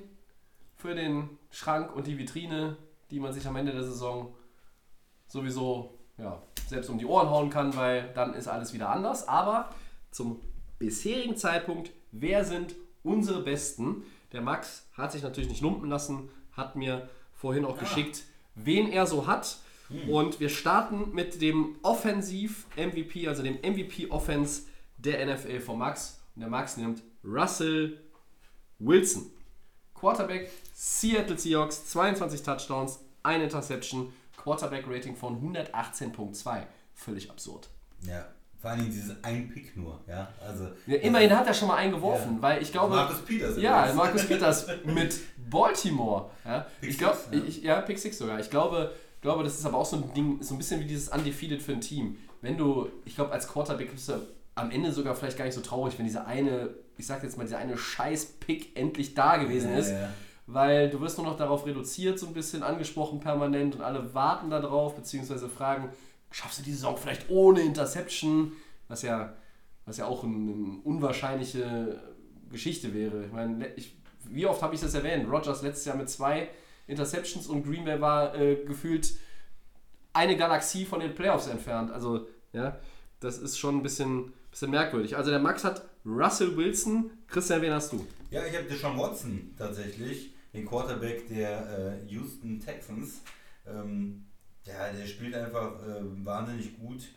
für 0.75 0.95
den 0.95 1.29
Schrank 1.51 1.95
und 1.95 2.07
die 2.07 2.17
Vitrine, 2.17 2.75
die 3.11 3.19
man 3.19 3.31
sich 3.31 3.45
am 3.45 3.55
Ende 3.55 3.71
der 3.71 3.83
Saison 3.83 4.33
sowieso 5.27 5.93
ja, 6.17 6.41
selbst 6.67 6.89
um 6.89 6.97
die 6.97 7.05
Ohren 7.05 7.29
hauen 7.29 7.51
kann, 7.51 7.75
weil 7.75 8.11
dann 8.15 8.33
ist 8.33 8.47
alles 8.47 8.73
wieder 8.73 8.89
anders. 8.89 9.27
Aber 9.27 9.69
zum 10.09 10.39
bisherigen 10.79 11.37
Zeitpunkt, 11.37 11.91
wer 12.11 12.45
sind 12.45 12.73
unsere 13.03 13.43
Besten? 13.43 14.05
Der 14.31 14.41
Max 14.41 14.87
hat 14.93 15.11
sich 15.11 15.21
natürlich 15.21 15.51
nicht 15.51 15.61
lumpen 15.61 15.87
lassen, 15.87 16.31
hat 16.53 16.75
mir 16.75 17.07
vorhin 17.31 17.63
auch 17.63 17.77
geschickt, 17.77 18.23
wen 18.55 18.91
er 18.91 19.05
so 19.05 19.27
hat. 19.27 19.57
Und 20.07 20.39
wir 20.39 20.49
starten 20.49 21.13
mit 21.13 21.41
dem 21.41 21.75
Offensiv-MVP, 21.83 23.27
also 23.27 23.43
dem 23.43 23.55
MVP-Offense 23.55 24.63
der 24.97 25.23
NFL 25.25 25.59
von 25.59 25.77
Max. 25.77 26.19
Und 26.35 26.41
der 26.41 26.49
Max 26.49 26.77
nimmt 26.77 27.03
Russell 27.23 27.99
Wilson. 28.79 29.31
Quarterback 29.93 30.49
Seattle 30.73 31.37
Seahawks, 31.37 31.85
22 31.85 32.41
Touchdowns, 32.41 32.99
eine 33.21 33.43
Interception, 33.43 34.11
Quarterback-Rating 34.37 35.15
von 35.15 35.53
118.2. 35.53 36.63
Völlig 36.93 37.29
absurd. 37.29 37.69
Ja. 38.01 38.25
Vor 38.63 38.71
allem 38.71 38.85
dieses 38.85 39.21
ein 39.23 39.49
Pick 39.49 39.75
nur, 39.75 39.99
ja. 40.07 40.29
Also, 40.47 40.69
Ja, 40.87 40.95
immerhin 40.99 41.37
hat 41.37 41.45
er 41.45 41.53
schon 41.53 41.67
mal 41.67 41.75
einen 41.75 41.91
geworfen, 41.91 42.37
Ja. 42.37 42.41
weil 42.41 42.61
ich 42.61 42.71
glaube. 42.71 42.95
Marcus 42.95 43.19
Peters 43.19 43.57
Ja, 43.57 43.79
übrigens. 43.81 43.95
Marcus 43.97 44.25
Peters 44.25 44.67
mit 44.85 45.19
Baltimore. 45.49 46.29
Ja, 46.45 46.65
Pick 46.79 46.89
ich 46.91 46.97
glaube, 46.97 47.17
six, 47.17 47.33
ja. 47.43 47.43
ich, 47.49 47.63
ja, 47.63 47.81
Pick 47.81 47.99
6 47.99 48.17
sogar. 48.17 48.39
Ich 48.39 48.49
glaube, 48.49 48.91
glaube, 49.21 49.43
das 49.43 49.59
ist 49.59 49.65
aber 49.65 49.77
auch 49.79 49.85
so 49.85 49.97
ein 49.97 50.13
Ding, 50.13 50.41
so 50.41 50.55
ein 50.55 50.57
bisschen 50.57 50.79
wie 50.79 50.85
dieses 50.85 51.09
Undefeated 51.09 51.61
für 51.61 51.73
ein 51.73 51.81
Team. 51.81 52.17
Wenn 52.41 52.57
du, 52.57 52.87
ich 53.05 53.15
glaube, 53.15 53.31
als 53.33 53.47
Quarterback 53.49 53.91
bist 53.91 54.07
du 54.07 54.13
am 54.55 54.71
Ende 54.71 54.91
sogar 54.93 55.13
vielleicht 55.15 55.37
gar 55.37 55.43
nicht 55.45 55.55
so 55.55 55.61
traurig, 55.61 55.97
wenn 55.97 56.05
diese 56.05 56.25
eine, 56.25 56.69
ich 56.97 57.05
sag 57.05 57.21
jetzt 57.23 57.37
mal, 57.37 57.43
dieser 57.43 57.57
eine 57.57 57.77
Scheiß-Pick 57.77 58.77
endlich 58.79 59.13
da 59.13 59.35
gewesen 59.37 59.73
ist. 59.73 59.93
Weil 60.45 60.89
du 60.89 60.99
wirst 60.99 61.17
nur 61.17 61.25
noch 61.27 61.37
darauf 61.37 61.65
reduziert, 61.65 62.19
so 62.19 62.27
ein 62.27 62.33
bisschen 62.33 62.63
angesprochen 62.63 63.19
permanent 63.21 63.75
und 63.75 63.81
alle 63.81 64.13
warten 64.13 64.49
da 64.49 64.59
drauf, 64.59 64.95
beziehungsweise 64.95 65.47
fragen, 65.47 65.89
schaffst 66.33 66.59
du 66.59 66.63
die 66.63 66.73
Saison 66.73 66.97
vielleicht 66.97 67.29
ohne 67.29 67.61
Interception? 67.61 68.53
Was 68.87 69.03
ja, 69.03 69.35
was 69.85 69.97
ja 69.97 70.05
auch 70.05 70.23
eine, 70.23 70.35
eine 70.35 70.79
unwahrscheinliche 70.83 72.01
Geschichte 72.51 72.93
wäre. 72.93 73.25
Ich 73.25 73.31
meine, 73.31 73.67
ich, 73.75 73.95
wie 74.29 74.45
oft 74.45 74.61
habe 74.61 74.75
ich 74.75 74.81
das 74.81 74.93
erwähnt? 74.93 75.29
Rogers 75.29 75.61
letztes 75.61 75.85
Jahr 75.85 75.95
mit 75.95 76.09
zwei 76.09 76.49
Interceptions 76.87 77.47
und 77.47 77.63
Green 77.63 77.85
Bay 77.85 78.01
war 78.01 78.35
äh, 78.35 78.63
gefühlt 78.65 79.13
eine 80.11 80.35
Galaxie 80.35 80.85
von 80.85 80.99
den 80.99 81.15
Playoffs 81.15 81.47
entfernt. 81.47 81.91
Also, 81.91 82.27
ja, 82.51 82.79
das 83.19 83.37
ist 83.37 83.57
schon 83.57 83.77
ein 83.77 83.83
bisschen, 83.83 84.33
bisschen 84.51 84.71
merkwürdig. 84.71 85.15
Also, 85.15 85.31
der 85.31 85.39
Max 85.39 85.63
hat 85.63 85.87
Russell 86.05 86.57
Wilson. 86.57 87.11
Christian, 87.27 87.61
wen 87.61 87.73
hast 87.73 87.93
du? 87.93 88.05
Ja, 88.31 88.45
ich 88.45 88.55
habe 88.55 88.67
Deshaun 88.67 88.97
Watson 88.97 89.53
tatsächlich, 89.57 90.33
den 90.53 90.65
Quarterback 90.65 91.27
der 91.27 92.01
äh, 92.03 92.07
Houston 92.07 92.59
Texans. 92.59 93.21
Ähm, 93.65 94.25
ja, 94.65 94.91
der 94.91 95.05
spielt 95.05 95.35
einfach 95.35 95.81
äh, 95.83 96.25
wahnsinnig 96.25 96.77
gut 96.77 97.09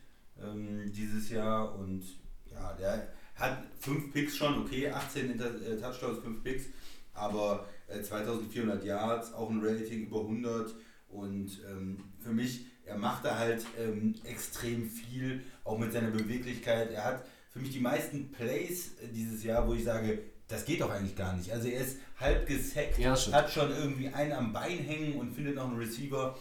ähm, 0.42 0.90
dieses 0.92 1.30
Jahr 1.30 1.74
und 1.78 2.02
ja, 2.50 2.72
der 2.74 3.08
hat 3.34 3.64
fünf 3.78 4.12
Picks 4.12 4.36
schon, 4.36 4.58
okay, 4.62 4.90
18 4.90 5.30
Inter 5.30 5.54
äh, 5.62 5.76
Touchdowns, 5.76 6.18
fünf 6.20 6.42
Picks, 6.42 6.64
aber 7.12 7.66
äh, 7.88 8.00
2400 8.02 8.84
Yards, 8.84 9.32
auch 9.32 9.50
ein 9.50 9.60
Rating 9.62 10.06
über 10.06 10.20
100 10.20 10.74
und 11.08 11.60
ähm, 11.70 11.98
für 12.20 12.32
mich, 12.32 12.66
er 12.84 12.98
macht 12.98 13.24
da 13.24 13.38
halt 13.38 13.64
ähm, 13.78 14.14
extrem 14.24 14.88
viel, 14.88 15.42
auch 15.64 15.78
mit 15.78 15.92
seiner 15.92 16.10
Beweglichkeit. 16.10 16.92
Er 16.92 17.04
hat 17.04 17.24
für 17.52 17.58
mich 17.58 17.70
die 17.70 17.80
meisten 17.80 18.30
Plays 18.32 18.92
äh, 19.02 19.08
dieses 19.08 19.42
Jahr, 19.44 19.66
wo 19.66 19.74
ich 19.74 19.84
sage, 19.84 20.22
das 20.48 20.64
geht 20.64 20.80
doch 20.80 20.90
eigentlich 20.90 21.16
gar 21.16 21.36
nicht. 21.36 21.50
Also 21.52 21.68
er 21.68 21.80
ist 21.80 21.98
halb 22.18 22.46
gesackt, 22.46 22.98
Ja, 22.98 23.16
hat 23.32 23.50
schon 23.50 23.70
irgendwie 23.70 24.08
einen 24.08 24.32
am 24.32 24.52
Bein 24.52 24.78
hängen 24.78 25.18
und 25.18 25.32
findet 25.32 25.56
noch 25.56 25.68
einen 25.68 25.78
Receiver. 25.78 26.38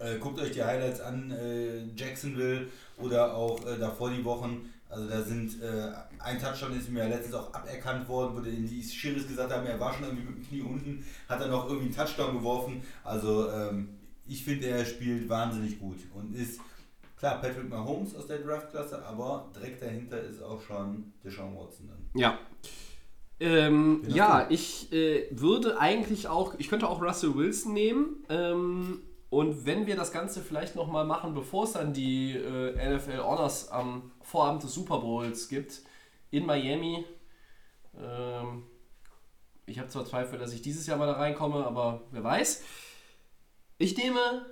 Äh, 0.00 0.18
guckt 0.18 0.40
euch 0.40 0.52
die 0.52 0.64
Highlights 0.64 1.00
an, 1.00 1.30
äh, 1.30 1.84
Jacksonville 1.94 2.68
oder 2.96 3.34
auch 3.34 3.64
äh, 3.66 3.78
davor 3.78 4.10
die 4.10 4.24
Wochen. 4.24 4.70
Also 4.88 5.08
da 5.08 5.22
sind 5.22 5.62
äh, 5.62 5.92
ein 6.18 6.40
Touchdown 6.40 6.76
ist 6.76 6.90
mir 6.90 7.06
letztens 7.06 7.34
auch 7.34 7.52
aberkannt 7.52 8.08
worden, 8.08 8.36
wo 8.36 8.40
die 8.40 8.82
Schiris 8.82 9.28
gesagt 9.28 9.52
haben, 9.52 9.66
er 9.66 9.78
war 9.78 9.92
schon 9.92 10.04
irgendwie 10.04 10.24
mit 10.24 10.36
dem 10.38 10.48
Knie 10.48 10.62
unten, 10.62 11.04
hat 11.28 11.40
dann 11.40 11.52
auch 11.52 11.66
irgendwie 11.66 11.86
einen 11.86 11.94
Touchdown 11.94 12.38
geworfen. 12.38 12.82
Also 13.04 13.50
ähm, 13.50 13.90
ich 14.26 14.42
finde, 14.42 14.68
er 14.68 14.84
spielt 14.84 15.28
wahnsinnig 15.28 15.78
gut 15.78 15.98
und 16.14 16.34
ist 16.34 16.60
klar 17.18 17.40
Patrick 17.40 17.68
Mahomes 17.68 18.16
aus 18.16 18.26
der 18.26 18.38
Draftklasse, 18.38 19.04
aber 19.04 19.50
direkt 19.54 19.82
dahinter 19.82 20.20
ist 20.20 20.42
auch 20.42 20.60
schon 20.62 21.12
Deshaun 21.22 21.54
Watson 21.56 21.88
dann. 21.88 22.20
Ja. 22.20 22.38
Ähm, 23.38 24.02
ja, 24.08 24.46
ich 24.50 24.92
äh, 24.92 25.26
würde 25.30 25.78
eigentlich 25.78 26.28
auch, 26.28 26.54
ich 26.58 26.68
könnte 26.68 26.88
auch 26.88 27.00
Russell 27.00 27.34
Wilson 27.34 27.72
nehmen. 27.72 28.24
Ähm, 28.28 29.02
und 29.30 29.64
wenn 29.64 29.86
wir 29.86 29.96
das 29.96 30.12
Ganze 30.12 30.42
vielleicht 30.42 30.74
nochmal 30.74 31.04
machen, 31.04 31.34
bevor 31.34 31.64
es 31.64 31.72
dann 31.72 31.92
die 31.92 32.36
äh, 32.36 32.96
NFL 32.96 33.22
Honors 33.22 33.70
am 33.70 34.10
Vorabend 34.20 34.64
des 34.64 34.74
Super 34.74 34.98
Bowls 34.98 35.48
gibt, 35.48 35.82
in 36.30 36.46
Miami. 36.46 37.04
Ähm, 37.96 38.64
ich 39.66 39.78
habe 39.78 39.88
zwar 39.88 40.04
Zweifel, 40.04 40.38
dass 40.38 40.52
ich 40.52 40.62
dieses 40.62 40.86
Jahr 40.86 40.98
mal 40.98 41.06
da 41.06 41.12
reinkomme, 41.12 41.64
aber 41.64 42.02
wer 42.10 42.24
weiß. 42.24 42.64
Ich 43.78 43.96
nehme 43.96 44.46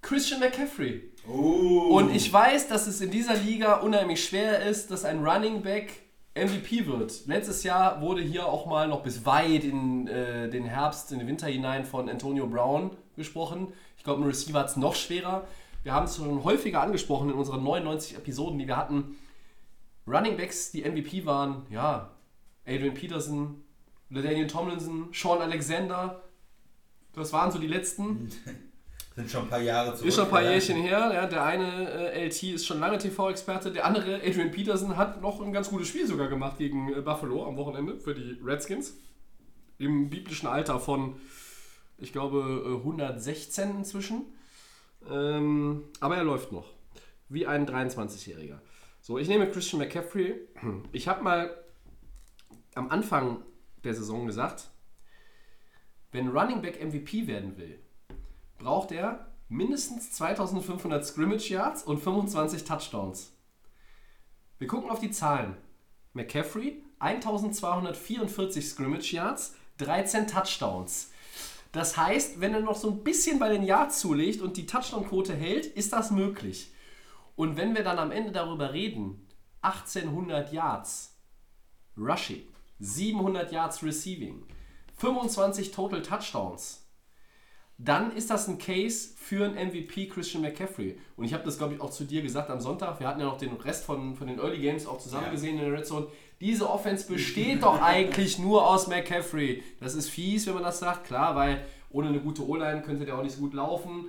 Christian 0.00 0.40
McCaffrey. 0.40 1.12
Oh. 1.28 1.96
Und 1.98 2.14
ich 2.14 2.32
weiß, 2.32 2.68
dass 2.68 2.86
es 2.86 3.00
in 3.00 3.10
dieser 3.10 3.34
Liga 3.34 3.76
unheimlich 3.76 4.24
schwer 4.24 4.64
ist, 4.66 4.90
dass 4.90 5.04
ein 5.04 5.26
Running 5.26 5.62
Back 5.62 6.02
MVP 6.34 6.86
wird. 6.86 7.26
Letztes 7.26 7.62
Jahr 7.62 8.00
wurde 8.00 8.20
hier 8.20 8.46
auch 8.46 8.66
mal 8.66 8.88
noch 8.88 9.02
bis 9.02 9.24
weit 9.24 9.64
in 9.64 10.08
äh, 10.08 10.50
den 10.50 10.64
Herbst, 10.64 11.12
in 11.12 11.20
den 11.20 11.28
Winter 11.28 11.46
hinein 11.46 11.84
von 11.84 12.08
Antonio 12.08 12.46
Brown 12.46 12.90
gesprochen. 13.16 13.72
Ich 14.04 14.06
glaube, 14.06 14.20
im 14.20 14.26
Receiver 14.26 14.58
hat 14.58 14.68
es 14.68 14.76
noch 14.76 14.94
schwerer. 14.94 15.46
Wir 15.82 15.94
haben 15.94 16.04
es 16.04 16.16
schon 16.16 16.44
häufiger 16.44 16.82
angesprochen 16.82 17.30
in 17.30 17.36
unseren 17.36 17.64
99 17.64 18.18
Episoden, 18.18 18.58
die 18.58 18.68
wir 18.68 18.76
hatten. 18.76 19.16
Running 20.06 20.36
Backs, 20.36 20.70
die 20.72 20.82
MVP 20.82 21.24
waren, 21.24 21.64
ja, 21.70 22.10
Adrian 22.66 22.92
Peterson, 22.92 23.64
Daniel 24.10 24.46
Tomlinson, 24.46 25.08
Sean 25.14 25.40
Alexander. 25.40 26.22
Das 27.14 27.32
waren 27.32 27.50
so 27.50 27.58
die 27.58 27.66
letzten. 27.66 28.30
Sind 29.16 29.30
schon 29.30 29.44
ein 29.44 29.48
paar 29.48 29.62
Jahre 29.62 29.94
zurück. 29.94 30.08
Ist 30.08 30.16
schon 30.16 30.24
ein 30.24 30.30
paar. 30.30 30.42
Jährchen 30.42 30.82
her. 30.82 31.10
Ja, 31.14 31.26
der 31.26 31.42
eine 31.42 31.88
äh, 32.12 32.26
LT 32.26 32.42
ist 32.42 32.66
schon 32.66 32.80
lange 32.80 32.98
TV-Experte. 32.98 33.72
Der 33.72 33.86
andere, 33.86 34.16
Adrian 34.16 34.50
Peterson, 34.50 34.98
hat 34.98 35.22
noch 35.22 35.40
ein 35.40 35.54
ganz 35.54 35.70
gutes 35.70 35.88
Spiel 35.88 36.06
sogar 36.06 36.28
gemacht 36.28 36.58
gegen 36.58 36.92
äh, 36.92 37.00
Buffalo 37.00 37.46
am 37.46 37.56
Wochenende 37.56 37.96
für 37.96 38.14
die 38.14 38.38
Redskins. 38.44 38.98
Im 39.78 40.10
biblischen 40.10 40.46
Alter 40.46 40.78
von, 40.78 41.16
ich 41.98 42.12
glaube, 42.12 42.62
äh, 42.66 42.76
116 42.76 43.76
inzwischen. 43.76 44.24
Ähm, 45.10 45.84
aber 46.00 46.16
er 46.16 46.24
läuft 46.24 46.52
noch. 46.52 46.72
Wie 47.28 47.46
ein 47.46 47.66
23-Jähriger. 47.66 48.58
So, 49.00 49.18
ich 49.18 49.28
nehme 49.28 49.50
Christian 49.50 49.80
McCaffrey. 49.80 50.40
Ich 50.92 51.08
habe 51.08 51.22
mal 51.22 51.64
am 52.74 52.88
Anfang 52.90 53.42
der 53.82 53.94
Saison 53.94 54.26
gesagt, 54.26 54.70
wenn 56.12 56.28
Running 56.28 56.62
Back 56.62 56.82
MVP 56.82 57.26
werden 57.26 57.56
will, 57.56 57.78
braucht 58.58 58.92
er 58.92 59.32
mindestens 59.48 60.12
2500 60.12 61.04
Scrimmage 61.04 61.50
Yards 61.50 61.82
und 61.82 61.98
25 61.98 62.64
Touchdowns. 62.64 63.32
Wir 64.58 64.68
gucken 64.68 64.90
auf 64.90 65.00
die 65.00 65.10
Zahlen. 65.10 65.56
McCaffrey 66.12 66.82
1244 67.00 68.66
Scrimmage 68.66 69.12
Yards, 69.12 69.56
13 69.78 70.28
Touchdowns. 70.28 71.10
Das 71.74 71.96
heißt, 71.96 72.40
wenn 72.40 72.54
er 72.54 72.60
noch 72.60 72.76
so 72.76 72.88
ein 72.88 73.02
bisschen 73.02 73.38
bei 73.40 73.48
den 73.48 73.64
Yards 73.64 73.98
zulegt 73.98 74.40
und 74.40 74.56
die 74.56 74.64
Touchdown-Quote 74.64 75.34
hält, 75.34 75.66
ist 75.66 75.92
das 75.92 76.10
möglich. 76.12 76.72
Und 77.34 77.56
wenn 77.56 77.74
wir 77.74 77.82
dann 77.82 77.98
am 77.98 78.12
Ende 78.12 78.30
darüber 78.30 78.72
reden, 78.72 79.26
1800 79.62 80.52
Yards 80.52 81.16
Rushing, 81.98 82.42
700 82.78 83.50
Yards 83.50 83.82
Receiving, 83.82 84.46
25 84.96 85.72
Total 85.72 86.00
Touchdowns, 86.00 86.80
dann 87.76 88.14
ist 88.14 88.30
das 88.30 88.46
ein 88.46 88.58
Case 88.58 89.14
für 89.16 89.44
einen 89.44 89.68
MVP 89.70 90.06
Christian 90.06 90.42
McCaffrey. 90.42 90.96
Und 91.16 91.24
ich 91.24 91.34
habe 91.34 91.42
das, 91.42 91.58
glaube 91.58 91.74
ich, 91.74 91.80
auch 91.80 91.90
zu 91.90 92.04
dir 92.04 92.22
gesagt 92.22 92.50
am 92.50 92.60
Sonntag. 92.60 93.00
Wir 93.00 93.08
hatten 93.08 93.18
ja 93.18 93.26
noch 93.26 93.36
den 93.36 93.52
Rest 93.54 93.84
von, 93.84 94.14
von 94.14 94.28
den 94.28 94.38
Early 94.38 94.60
Games 94.60 94.86
auch 94.86 94.98
zusammen 94.98 95.24
Ja. 95.26 95.32
gesehen 95.32 95.58
in 95.58 95.64
der 95.64 95.72
Red 95.72 95.86
Zone. 95.86 96.06
Diese 96.40 96.68
Offense 96.68 97.06
besteht 97.06 97.62
doch 97.62 97.80
eigentlich 97.80 98.38
nur 98.38 98.68
aus 98.68 98.86
McCaffrey. 98.86 99.62
Das 99.80 99.94
ist 99.94 100.10
fies, 100.10 100.46
wenn 100.46 100.54
man 100.54 100.62
das 100.62 100.78
sagt, 100.78 101.06
klar, 101.06 101.36
weil 101.36 101.64
ohne 101.90 102.08
eine 102.08 102.20
gute 102.20 102.46
O-Line 102.46 102.82
könnte 102.82 103.04
der 103.04 103.16
auch 103.16 103.22
nicht 103.22 103.36
so 103.36 103.40
gut 103.40 103.54
laufen. 103.54 104.06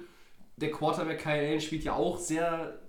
Der 0.58 0.72
Quarterback 0.72 1.20
Kyle 1.20 1.34
Allen 1.34 1.62
spielt 1.62 1.84
ja 1.84 1.94
auch 1.94 2.18
sehr 2.18 2.80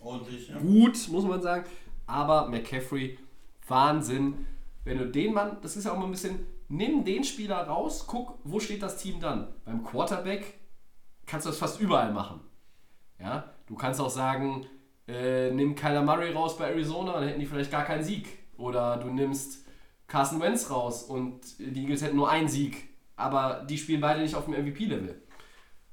Ordentlich, 0.00 0.48
ja. 0.48 0.58
gut, 0.58 0.96
muss 1.08 1.24
man 1.24 1.42
sagen. 1.42 1.64
Aber 2.06 2.48
McCaffrey, 2.48 3.18
Wahnsinn. 3.68 4.46
Wenn 4.84 4.98
du 4.98 5.06
den 5.06 5.34
Mann, 5.34 5.58
das 5.62 5.76
ist 5.76 5.84
ja 5.84 5.92
auch 5.92 5.98
mal 5.98 6.06
ein 6.06 6.10
bisschen, 6.10 6.46
nimm 6.68 7.04
den 7.04 7.22
Spieler 7.22 7.66
raus, 7.66 8.04
guck, 8.06 8.38
wo 8.44 8.58
steht 8.58 8.82
das 8.82 8.96
Team 8.96 9.20
dann? 9.20 9.48
Beim 9.64 9.84
Quarterback 9.84 10.58
kannst 11.26 11.46
du 11.46 11.50
das 11.50 11.58
fast 11.58 11.80
überall 11.80 12.12
machen. 12.12 12.40
Ja, 13.18 13.52
du 13.66 13.74
kannst 13.74 14.00
auch 14.00 14.08
sagen, 14.08 14.66
äh, 15.06 15.50
nimm 15.50 15.74
Kyler 15.74 16.02
Murray 16.02 16.32
raus 16.32 16.56
bei 16.56 16.70
Arizona, 16.70 17.12
dann 17.12 17.28
hätten 17.28 17.40
die 17.40 17.46
vielleicht 17.46 17.70
gar 17.70 17.84
keinen 17.84 18.02
Sieg. 18.02 18.39
Oder 18.60 18.96
du 18.98 19.08
nimmst 19.08 19.64
Carson 20.06 20.40
Wentz 20.40 20.70
raus 20.70 21.02
und 21.04 21.40
die 21.58 21.82
Eagles 21.82 22.02
hätten 22.02 22.16
nur 22.16 22.28
einen 22.30 22.48
Sieg. 22.48 22.88
Aber 23.16 23.64
die 23.68 23.78
spielen 23.78 24.00
beide 24.00 24.20
nicht 24.22 24.34
auf 24.34 24.44
dem 24.46 24.54
MVP-Level. 24.54 25.20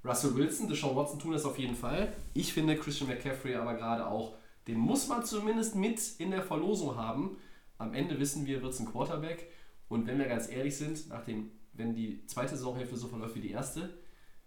Russell 0.03 0.35
Wilson, 0.35 0.67
Deshaun 0.69 0.95
Watson 0.95 1.19
tun 1.19 1.33
das 1.33 1.43
auf 1.45 1.57
jeden 1.59 1.75
Fall. 1.75 2.13
Ich 2.33 2.53
finde 2.53 2.75
Christian 2.77 3.09
McCaffrey 3.09 3.55
aber 3.55 3.73
gerade 3.73 4.07
auch, 4.07 4.35
den 4.67 4.77
muss 4.77 5.07
man 5.07 5.23
zumindest 5.25 5.75
mit 5.75 5.99
in 6.19 6.31
der 6.31 6.41
Verlosung 6.43 6.95
haben. 6.95 7.37
Am 7.77 7.93
Ende 7.93 8.19
wissen 8.19 8.45
wir, 8.45 8.61
wird 8.61 8.73
es 8.73 8.79
ein 8.79 8.85
Quarterback. 8.91 9.49
Und 9.89 10.07
wenn 10.07 10.17
wir 10.19 10.25
ganz 10.27 10.49
ehrlich 10.49 10.75
sind, 10.77 11.09
nach 11.09 11.23
dem, 11.25 11.51
wenn 11.73 11.93
die 11.93 12.25
zweite 12.27 12.55
Saisonhälfte 12.55 12.95
so 12.97 13.07
verläuft 13.07 13.35
wie 13.35 13.41
die 13.41 13.51
erste, 13.51 13.89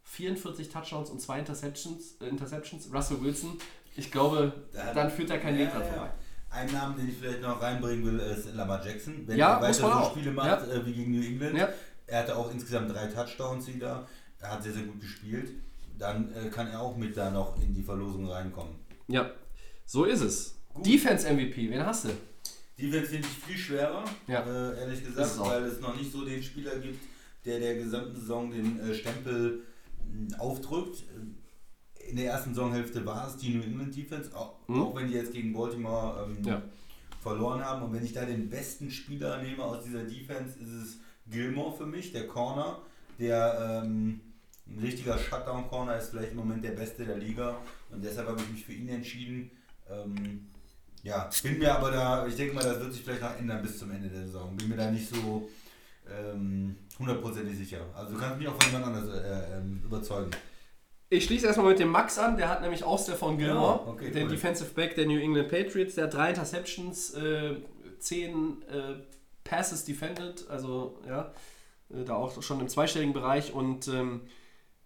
44 0.03 0.69
Touchdowns 0.71 1.11
und 1.11 1.21
zwei 1.21 1.39
Interceptions, 1.39 2.17
äh, 2.21 2.27
Interceptions 2.29 2.91
Russell 2.93 3.23
Wilson, 3.23 3.59
ich 3.97 4.11
glaube, 4.11 4.53
Da 4.73 4.85
hat- 4.87 4.97
dann 4.97 5.11
führt 5.11 5.31
er 5.31 5.39
kein 5.39 5.59
Weg 5.59 5.71
dran 5.71 5.83
vorbei. 5.85 6.11
Ein 6.51 6.73
Namen, 6.73 6.97
den 6.97 7.09
ich 7.09 7.17
vielleicht 7.17 7.43
noch 7.43 7.63
reinbringen 7.63 8.05
will, 8.05 8.19
ist 8.19 8.53
Lamar 8.55 8.85
Jackson. 8.85 9.23
Wenn 9.27 9.37
Ja, 9.39 9.55
er 9.57 9.63
weiter 9.63 9.73
so 9.75 9.87
auch. 9.87 10.11
Spiele 10.11 10.33
macht 10.33 10.69
äh, 10.69 10.85
wie 10.85 10.93
gegen 10.93 11.13
New 11.13 11.25
England. 11.25 11.57
Ja. 11.57 11.69
Er 12.09 12.21
hatte 12.21 12.37
auch 12.37 12.51
insgesamt 12.51 12.91
drei 12.93 13.07
Touchdowns 13.07 13.69
wieder. 13.69 14.07
Er 14.41 14.51
hat 14.53 14.63
sehr, 14.63 14.73
sehr 14.73 14.83
gut 14.83 15.01
gespielt. 15.01 15.51
Dann 15.99 16.33
äh, 16.35 16.49
kann 16.49 16.67
er 16.67 16.81
auch 16.81 16.97
mit 16.97 17.17
da 17.17 17.31
noch 17.31 17.57
in 17.63 17.73
die 17.73 17.83
Verlosung 17.83 18.29
reinkommen. 18.29 18.75
Ja, 19.07 19.31
so 19.87 20.05
ist 20.05 20.23
es. 20.23 20.57
Defense 20.85 21.31
MVP, 21.33 21.71
wen 21.71 21.85
hast 21.85 22.05
du? 22.07 22.09
Defense 22.79 23.11
finde 23.11 23.29
ich 23.29 23.45
viel 23.47 23.59
schwerer, 23.59 24.05
Ja. 24.27 24.41
äh, 24.45 24.81
ehrlich 24.81 25.05
gesagt, 25.05 25.39
weil 25.41 25.65
es 25.65 25.81
noch 25.81 25.95
nicht 25.97 26.11
so 26.11 26.25
den 26.25 26.43
Spieler 26.43 26.77
gibt, 26.79 26.99
der 27.45 27.59
der 27.61 27.75
gesamten 27.77 28.15
Saison 28.17 28.51
den 28.51 28.81
äh, 28.81 28.95
Stempel 28.95 29.63
mh, 30.11 30.39
aufdrückt. 30.39 31.05
In 32.09 32.17
der 32.17 32.33
ersten 32.33 32.55
Saisonhälfte 32.55 33.05
war 33.07 33.29
es 33.29 33.37
die 33.37 33.55
New 33.55 33.63
England 33.63 33.95
Defense, 33.97 34.35
auch, 34.37 34.55
Mhm. 34.69 34.83
auch 34.83 34.95
wenn 34.97 35.09
die 35.09 35.15
jetzt 35.15 35.33
gegen 35.33 35.53
Baltimore 35.53 36.25
ähm, 36.29 36.45
Ja. 36.45 36.63
verloren 37.23 37.65
haben. 37.65 37.83
Und 37.83 37.93
wenn 37.93 38.05
ich 38.05 38.13
da 38.13 38.25
den 38.25 38.49
besten 38.49 38.91
Spieler 38.91 39.43
nehme 39.43 39.63
aus 39.63 39.85
dieser 39.85 40.03
Defense, 40.05 40.59
ist 40.59 40.71
es 40.71 40.99
Gilmore 41.31 41.77
für 41.77 41.87
mich, 41.87 42.13
der 42.13 42.27
Corner, 42.27 42.79
der 43.19 43.83
ähm, 43.85 44.21
ein 44.67 44.79
richtiger 44.81 45.19
Shutdown-Corner 45.19 45.97
ist, 45.99 46.11
vielleicht 46.11 46.31
im 46.33 46.39
Moment 46.39 46.65
der 46.65 46.71
beste 46.73 47.05
der 47.05 47.19
Liga. 47.19 47.59
Und 47.91 48.03
deshalb 48.05 48.29
habe 48.29 48.41
ich 48.41 48.51
mich 48.51 48.65
für 48.65 48.73
ihn 48.73 48.89
entschieden. 48.89 49.51
Ähm, 49.91 50.47
ja, 51.03 51.29
bin 51.43 51.59
mir 51.59 51.75
aber 51.75 51.91
da, 51.91 52.27
ich 52.27 52.37
denke 52.37 52.55
mal, 52.55 52.63
das 52.65 52.79
wird 52.81 52.93
sich 52.93 53.03
vielleicht 53.03 53.23
noch 53.23 53.37
ändern 53.37 53.63
bis 53.63 53.79
zum 53.79 53.91
Ende 53.91 54.09
der 54.09 54.27
Saison. 54.27 54.57
Bin 54.57 54.69
mir 54.69 54.77
da 54.77 54.91
nicht 54.91 55.09
so 55.09 55.49
ähm, 56.11 56.77
hundertprozentig 56.99 57.57
sicher. 57.57 57.85
Also 57.95 58.15
du 58.15 58.19
kannst 58.21 58.39
mich 58.39 58.49
auch 58.49 58.61
von 58.63 58.73
jemand 58.73 58.87
anders 58.97 59.09
äh, 59.23 59.59
ähm, 59.59 59.81
überzeugen. 59.85 60.31
Ich 61.13 61.25
schließe 61.25 61.47
erstmal 61.47 61.71
mit 61.71 61.81
dem 61.81 61.89
Max 61.89 62.19
an, 62.19 62.37
der 62.37 62.49
hat 62.49 62.63
nämlich 62.63 62.85
auch 62.85 62.99
Stefan 63.03 63.37
Gilmore, 63.37 63.81
Ja, 63.85 63.93
okay, 63.93 64.11
den 64.13 64.25
cool. 64.25 64.31
Defensive 64.31 64.73
Back 64.75 64.95
der 64.95 65.07
New 65.07 65.19
England 65.19 65.49
Patriots, 65.49 65.97
der 65.97 66.05
hat 66.05 66.15
drei 66.15 66.31
Interceptions, 66.31 67.15
äh, 67.15 67.57
zehn 67.99 68.63
äh, 68.63 68.95
Passes 69.43 69.85
defended, 69.85 70.49
also 70.49 71.01
ja, 71.09 71.33
äh, 71.93 72.05
da 72.05 72.15
auch 72.15 72.41
schon 72.43 72.61
im 72.61 72.69
zweistelligen 72.69 73.13
Bereich 73.13 73.53
und 73.53 73.89
ähm, 73.89 74.21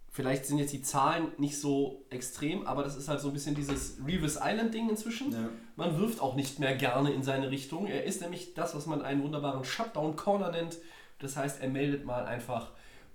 vielleicht 0.08 0.46
sind 0.46 0.56
jetzt 0.56 0.72
die 0.72 0.80
Zahlen 0.80 1.32
nicht 1.36 1.60
so 1.60 2.06
extrem, 2.08 2.66
aber 2.66 2.84
das 2.84 2.96
ist 2.96 3.08
halt 3.08 3.20
so 3.20 3.28
ein 3.28 3.34
bisschen 3.34 3.54
dieses 3.54 3.98
Revis 4.06 4.38
Island 4.42 4.72
Ding 4.72 4.88
inzwischen. 4.88 5.30
Ja. 5.30 5.50
Man 5.76 5.98
wirft 5.98 6.22
auch 6.22 6.36
nicht 6.36 6.58
mehr 6.58 6.74
gerne 6.74 7.12
in 7.12 7.22
seine 7.22 7.50
Richtung. 7.50 7.86
Er 7.86 8.04
ist 8.04 8.22
nämlich 8.22 8.54
das, 8.54 8.74
was 8.74 8.86
man 8.86 9.02
einen 9.02 9.22
wunderbaren 9.22 9.64
Shutdown 9.64 10.16
Corner 10.16 10.52
nennt. 10.52 10.78
Das 11.18 11.36
heißt, 11.36 11.60
er 11.60 11.68
meldet 11.68 12.06
mal 12.06 12.24
einfach 12.24 12.70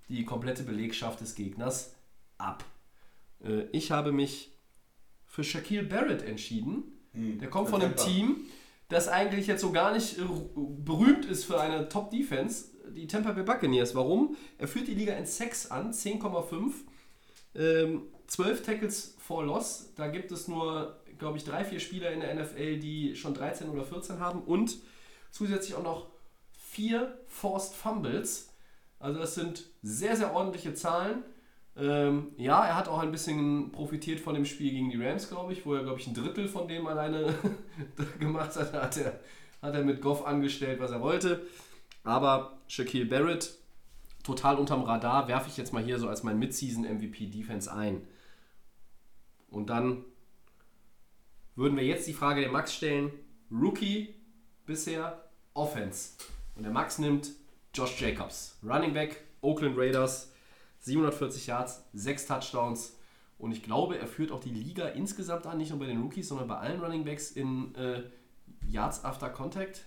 die 0.10 0.26
komplette 0.26 0.62
Belegschaft 0.62 1.22
des 1.22 1.34
Gegners 1.34 1.96
ab. 2.38 2.64
Äh, 3.44 3.64
Ich 3.72 3.92
habe 3.92 4.12
mich 4.12 4.52
für 5.26 5.44
Shaquille 5.44 5.84
Barrett 5.84 6.24
entschieden. 6.24 6.84
Hm. 7.14 7.40
Der 7.40 7.50
kommt 7.50 7.70
von 7.70 7.82
einem. 7.82 7.96
Team, 7.96 8.46
das 8.90 9.08
eigentlich 9.08 9.48
jetzt 9.48 9.62
so 9.62 9.72
gar 9.72 9.94
nicht 9.94 10.18
äh, 10.18 10.24
berühmt 10.56 11.26
ist 11.26 11.46
für 11.46 11.60
eine 11.62 11.90
Top-Defense, 11.90 12.66
die 12.92 13.08
Tampa 13.08 13.32
Bay 13.32 13.44
Buccaneers. 13.44 13.94
Warum? 13.96 14.36
Er 14.58 14.68
führt 14.68 14.88
die 14.88 14.96
Liga 14.96 15.14
in 15.14 15.26
Sex 15.26 15.70
an, 15.70 15.94
10,5. 15.94 16.74
Ähm, 17.56 18.04
12 18.28 18.64
Tackles 18.64 19.16
for 19.20 19.46
Loss. 19.46 19.94
Da 19.96 20.08
gibt 20.08 20.32
es 20.32 20.48
nur, 20.48 21.00
glaube 21.18 21.38
ich, 21.38 21.44
drei, 21.44 21.64
vier 21.64 21.80
Spieler 21.80 22.12
in 22.12 22.20
der 22.20 22.34
NFL, 22.34 22.80
die 22.80 23.16
schon 23.16 23.34
13 23.34 23.70
oder 23.70 23.84
14 23.84 24.20
haben. 24.20 24.42
Und 24.42 24.78
zusätzlich 25.32 25.76
auch 25.76 25.84
noch 25.84 26.08
vier 26.52 27.18
Forced 27.28 27.76
Fumbles. 27.76 28.50
Also 29.00 29.20
das 29.20 29.36
sind 29.36 29.66
sehr, 29.82 30.16
sehr 30.16 30.34
ordentliche 30.34 30.74
Zahlen. 30.74 31.24
Ähm, 31.80 32.32
ja, 32.38 32.66
er 32.66 32.76
hat 32.76 32.90
auch 32.90 33.00
ein 33.00 33.12
bisschen 33.12 33.72
profitiert 33.72 34.20
von 34.20 34.34
dem 34.34 34.46
Spiel 34.46 34.72
gegen 34.72 34.90
die 34.90 35.02
Rams, 35.02 35.30
glaube 35.30 35.54
ich, 35.54 35.66
wo 35.66 35.76
er, 35.76 35.84
glaube 35.84 36.00
ich, 36.00 36.08
ein 36.08 36.14
Drittel 36.14 36.48
von 36.48 36.68
dem 36.68 36.86
alleine 36.88 37.34
gemacht 38.20 38.56
hat. 38.56 38.74
Hat 38.74 38.98
er, 38.98 39.20
hat 39.62 39.76
er 39.76 39.84
mit 39.84 40.02
Goff 40.02 40.26
angestellt, 40.26 40.80
was 40.80 40.92
er 40.92 41.02
wollte. 41.02 41.46
Aber 42.04 42.58
Shaquille 42.68 43.06
Barrett, 43.06 43.58
total 44.24 44.58
unterm 44.58 44.84
Radar, 44.84 45.28
werfe 45.28 45.50
ich 45.50 45.58
jetzt 45.58 45.72
mal 45.72 45.84
hier 45.84 46.00
so 46.00 46.10
als 46.10 46.24
mein 46.24 46.38
Mid-Season-MVP-Defense 46.40 47.72
ein. 47.72 48.06
Und 49.50 49.70
dann 49.70 50.04
würden 51.56 51.78
wir 51.78 51.86
jetzt 51.86 52.08
die 52.08 52.14
Frage 52.14 52.42
der 52.42 52.52
Max 52.52 52.74
stellen: 52.74 53.12
Rookie 53.52 54.16
bisher 54.66 55.30
Offense. 55.54 56.12
Und 56.56 56.64
der 56.64 56.72
Max 56.72 57.00
nimmt 57.00 57.32
Josh 57.74 58.02
Jacobs, 58.02 58.58
Running 58.64 58.94
Back, 58.94 59.24
Oakland 59.42 59.78
Raiders, 59.78 60.34
740 60.80 61.48
Yards, 61.48 61.84
6 61.94 62.26
Touchdowns. 62.28 62.96
Und 63.38 63.52
ich 63.52 63.64
glaube, 63.64 63.98
er 63.98 64.08
führt 64.08 64.32
auch 64.32 64.40
die 64.42 64.50
Liga 64.52 64.88
insgesamt 64.90 65.46
an, 65.48 65.58
nicht 65.58 65.70
nur 65.70 65.80
bei 65.80 65.86
den 65.86 66.02
Rookies, 66.02 66.28
sondern 66.28 66.48
bei 66.48 66.58
allen 66.58 66.82
Running 66.82 67.06
Backs 67.06 67.32
in 67.32 67.74
äh, 67.76 68.04
Yards 68.68 69.04
after 69.06 69.30
Contact. 69.30 69.86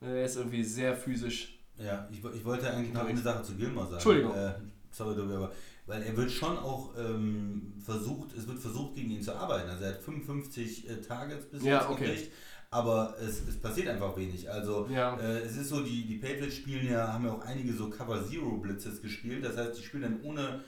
Äh, 0.00 0.20
Er 0.20 0.24
ist 0.24 0.36
irgendwie 0.36 0.62
sehr 0.62 0.94
physisch. 0.96 1.58
Ja, 1.76 2.08
ich, 2.10 2.18
ich 2.24 2.44
wollte 2.44 2.70
eigentlich 2.72 2.92
noch 2.92 3.04
eine 3.06 3.20
Sache 3.20 3.42
zu 3.42 3.54
Gilmore 3.54 3.86
sagen. 3.86 3.94
Entschuldigung. 3.96 4.34
Äh, 4.34 4.54
sorry, 4.90 5.14
Tobi, 5.16 5.34
aber 5.34 5.52
weil 5.86 6.02
er 6.02 6.16
wird 6.16 6.30
schon 6.30 6.58
auch 6.58 6.90
ähm, 6.98 7.72
versucht, 7.84 8.36
es 8.36 8.46
wird 8.46 8.58
versucht, 8.58 8.94
gegen 8.94 9.10
ihn 9.10 9.22
zu 9.22 9.34
arbeiten. 9.34 9.70
Also 9.70 9.84
er 9.84 9.94
hat 9.94 10.02
55 10.02 10.88
äh, 10.90 10.96
Targets 11.00 11.46
bis 11.46 11.62
Ja, 11.64 11.80
jetzt 11.80 11.88
okay. 11.90 12.04
gekriegt, 12.06 12.32
aber 12.70 13.14
es, 13.20 13.40
es 13.48 13.56
passiert 13.56 13.88
einfach 13.88 14.16
wenig. 14.16 14.50
Also 14.50 14.86
Ja. 14.90 15.16
äh, 15.18 15.38
es 15.40 15.56
ist 15.56 15.68
so, 15.70 15.80
die, 15.82 16.04
die 16.06 16.16
Patriots 16.18 16.56
spielen 16.56 16.90
ja, 16.90 17.12
haben 17.12 17.24
ja 17.24 17.32
auch 17.32 17.44
einige 17.44 17.72
so 17.72 17.88
Cover 17.88 18.26
Zero 18.26 18.58
Blitzes 18.58 19.00
gespielt. 19.00 19.44
Das 19.44 19.56
heißt, 19.56 19.78
die 19.78 19.82
spielen 19.82 20.02
dann 20.02 20.20
ohne 20.22 20.60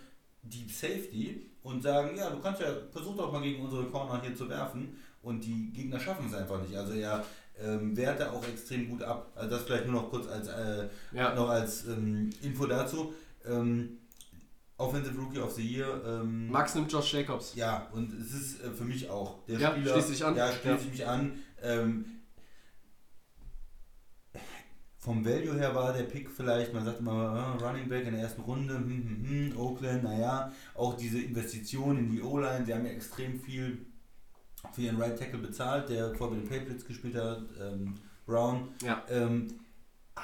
Deep 0.43 0.71
Safety 0.71 1.51
und 1.63 1.83
sagen, 1.83 2.17
ja, 2.17 2.31
du 2.31 2.41
kannst 2.41 2.63
ja, 2.63 2.69
versuch 2.91 3.17
doch 3.17 3.31
mal 3.33 3.43
gegen 3.43 3.63
unsere 3.63 3.85
Corner 3.85 4.23
hier 4.23 4.35
zu 4.35 4.49
werfen. 4.49 4.97
Und 5.23 5.45
die 5.45 5.71
Gegner 5.73 6.01
schaffen 6.01 6.27
es 6.29 6.35
einfach 6.35 6.63
nicht. 6.63 6.75
Also 6.75 6.95
er 6.95 7.23
ähm, 7.63 7.95
wehrt 7.95 8.19
da 8.19 8.31
auch 8.31 8.43
extrem 8.49 8.89
gut 8.89 9.03
ab. 9.03 9.31
Also 9.35 9.51
das 9.51 9.65
vielleicht 9.65 9.85
nur 9.85 10.01
noch 10.01 10.09
kurz 10.09 10.27
als, 10.27 10.49
äh, 10.49 10.89
Ja. 11.13 11.35
noch 11.35 11.51
als 11.51 11.87
ähm, 11.87 12.31
Info 12.41 12.65
dazu. 12.67 13.13
Ähm, 13.45 13.99
Offensive 14.79 15.15
Rookie 15.19 15.39
of 15.41 15.53
the 15.53 15.63
Year. 15.63 16.01
Ähm, 16.07 16.49
Max 16.51 16.75
nimmt 16.75 16.91
Josh 16.91 17.13
Jacobs. 17.13 17.55
ja, 17.55 17.87
und 17.93 18.15
es 18.15 18.33
ist 18.33 18.65
äh, 18.65 18.71
für 18.71 18.85
mich 18.85 19.11
auch 19.11 19.45
der 19.45 19.59
Ja, 19.59 19.73
Spieler. 19.73 19.93
schließt 19.93 20.09
sich 20.09 20.25
an. 20.25 20.35
Ja, 20.37 20.47
schließt 20.47 20.65
Ja. 20.65 20.79
sich 20.79 20.91
mich 20.91 21.07
an. 21.07 21.33
Ähm, 21.63 22.05
vom 24.99 25.25
Value 25.25 25.59
her 25.59 25.75
war 25.75 25.95
der 25.95 26.03
Pick 26.03 26.31
vielleicht, 26.31 26.75
man 26.75 26.85
sagt 26.85 27.01
immer 27.01 27.57
äh, 27.59 27.65
Running 27.65 27.89
Back 27.89 28.07
in 28.07 28.13
der 28.13 28.23
ersten 28.23 28.43
Runde, 28.43 28.75
hm, 28.75 28.85
hm, 28.85 29.53
hm, 29.53 29.59
Oakland, 29.59 30.05
naja, 30.05 30.53
auch 30.75 30.95
diese 30.97 31.21
Investition 31.21 31.97
in 31.97 32.11
die 32.11 32.21
O-Line, 32.21 32.67
sie 32.67 32.75
haben 32.75 32.85
ja 32.85 32.93
extrem 32.93 33.41
viel 33.41 33.87
für 34.73 34.83
ihren 34.83 35.01
Right 35.01 35.19
Tackle 35.19 35.39
bezahlt, 35.39 35.89
der 35.89 36.15
vor 36.15 36.31
den 36.31 36.47
Patriots 36.47 36.85
gespielt 36.85 37.15
hat, 37.15 37.43
ähm, 37.59 37.95
Brown. 38.27 38.69
Ja. 38.83 39.03
Ähm, 39.09 39.49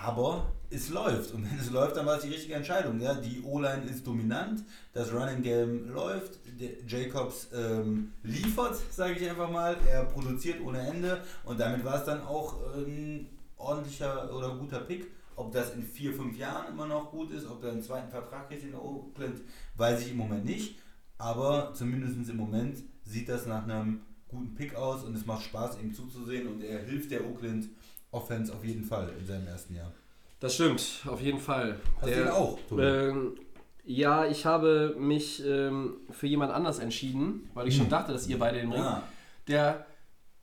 aber 0.04 0.52
es 0.70 0.90
läuft. 0.90 1.32
Und 1.32 1.50
wenn 1.50 1.58
es 1.58 1.70
läuft, 1.70 1.96
dann 1.96 2.06
war 2.06 2.16
es 2.16 2.22
die 2.22 2.30
richtige 2.30 2.54
Entscheidung. 2.54 3.00
Ja? 3.00 3.14
Die 3.14 3.42
O-Line 3.42 3.84
ist 3.84 4.06
dominant, 4.06 4.64
das 4.92 5.12
Running 5.12 5.42
Game 5.42 5.88
läuft, 5.88 6.38
Jacobs 6.86 7.48
ähm, 7.54 8.12
liefert, 8.22 8.76
sage 8.90 9.14
ich 9.14 9.28
einfach 9.28 9.50
mal. 9.50 9.76
Er 9.88 10.04
produziert 10.04 10.60
ohne 10.60 10.80
Ende 10.80 11.22
und 11.44 11.60
damit 11.60 11.84
war 11.84 11.96
es 11.96 12.04
dann 12.04 12.22
auch 12.22 12.74
ein 12.74 13.28
ordentlicher 13.56 14.32
oder 14.34 14.56
guter 14.56 14.80
Pick. 14.80 15.10
Ob 15.36 15.52
das 15.52 15.74
in 15.74 15.82
vier, 15.82 16.14
fünf 16.14 16.38
Jahren 16.38 16.72
immer 16.72 16.86
noch 16.86 17.10
gut 17.10 17.30
ist, 17.30 17.46
ob 17.46 17.62
er 17.62 17.72
einen 17.72 17.82
zweiten 17.82 18.10
Vertrag 18.10 18.48
kriegt 18.48 18.64
in 18.64 18.74
Oakland, 18.74 19.42
weiß 19.76 20.00
ich 20.00 20.12
im 20.12 20.16
Moment 20.16 20.46
nicht. 20.46 20.78
Aber 21.18 21.72
zumindest 21.74 22.30
im 22.30 22.36
Moment 22.36 22.78
sieht 23.04 23.28
das 23.28 23.46
nach 23.46 23.64
einem 23.64 24.00
guten 24.28 24.54
Pick 24.54 24.74
aus 24.74 25.04
und 25.04 25.14
es 25.14 25.26
macht 25.26 25.44
Spaß, 25.44 25.78
ihm 25.80 25.92
zuzusehen 25.94 26.48
und 26.48 26.62
er 26.62 26.80
hilft 26.80 27.10
der 27.10 27.24
Oakland 27.24 27.68
Offense 28.10 28.52
auf 28.52 28.64
jeden 28.64 28.84
Fall 28.84 29.12
in 29.18 29.26
seinem 29.26 29.46
ersten 29.46 29.74
Jahr. 29.74 29.92
Das 30.40 30.54
stimmt, 30.54 31.02
auf 31.06 31.20
jeden 31.20 31.40
Fall. 31.40 31.80
Hast 32.00 32.12
du 32.12 32.22
ihn 32.22 32.28
auch? 32.28 32.58
Ähm, 32.78 33.38
ja, 33.84 34.26
ich 34.26 34.44
habe 34.44 34.94
mich 34.98 35.44
ähm, 35.46 35.96
für 36.10 36.26
jemand 36.26 36.52
anders 36.52 36.78
entschieden, 36.78 37.48
weil 37.54 37.68
ich 37.68 37.76
schon 37.76 37.88
dachte, 37.88 38.12
dass 38.12 38.26
ihr 38.26 38.38
beide 38.38 38.58
den 38.58 38.70
bringt. 38.70 38.84
Ah. 38.84 39.02
Der 39.48 39.86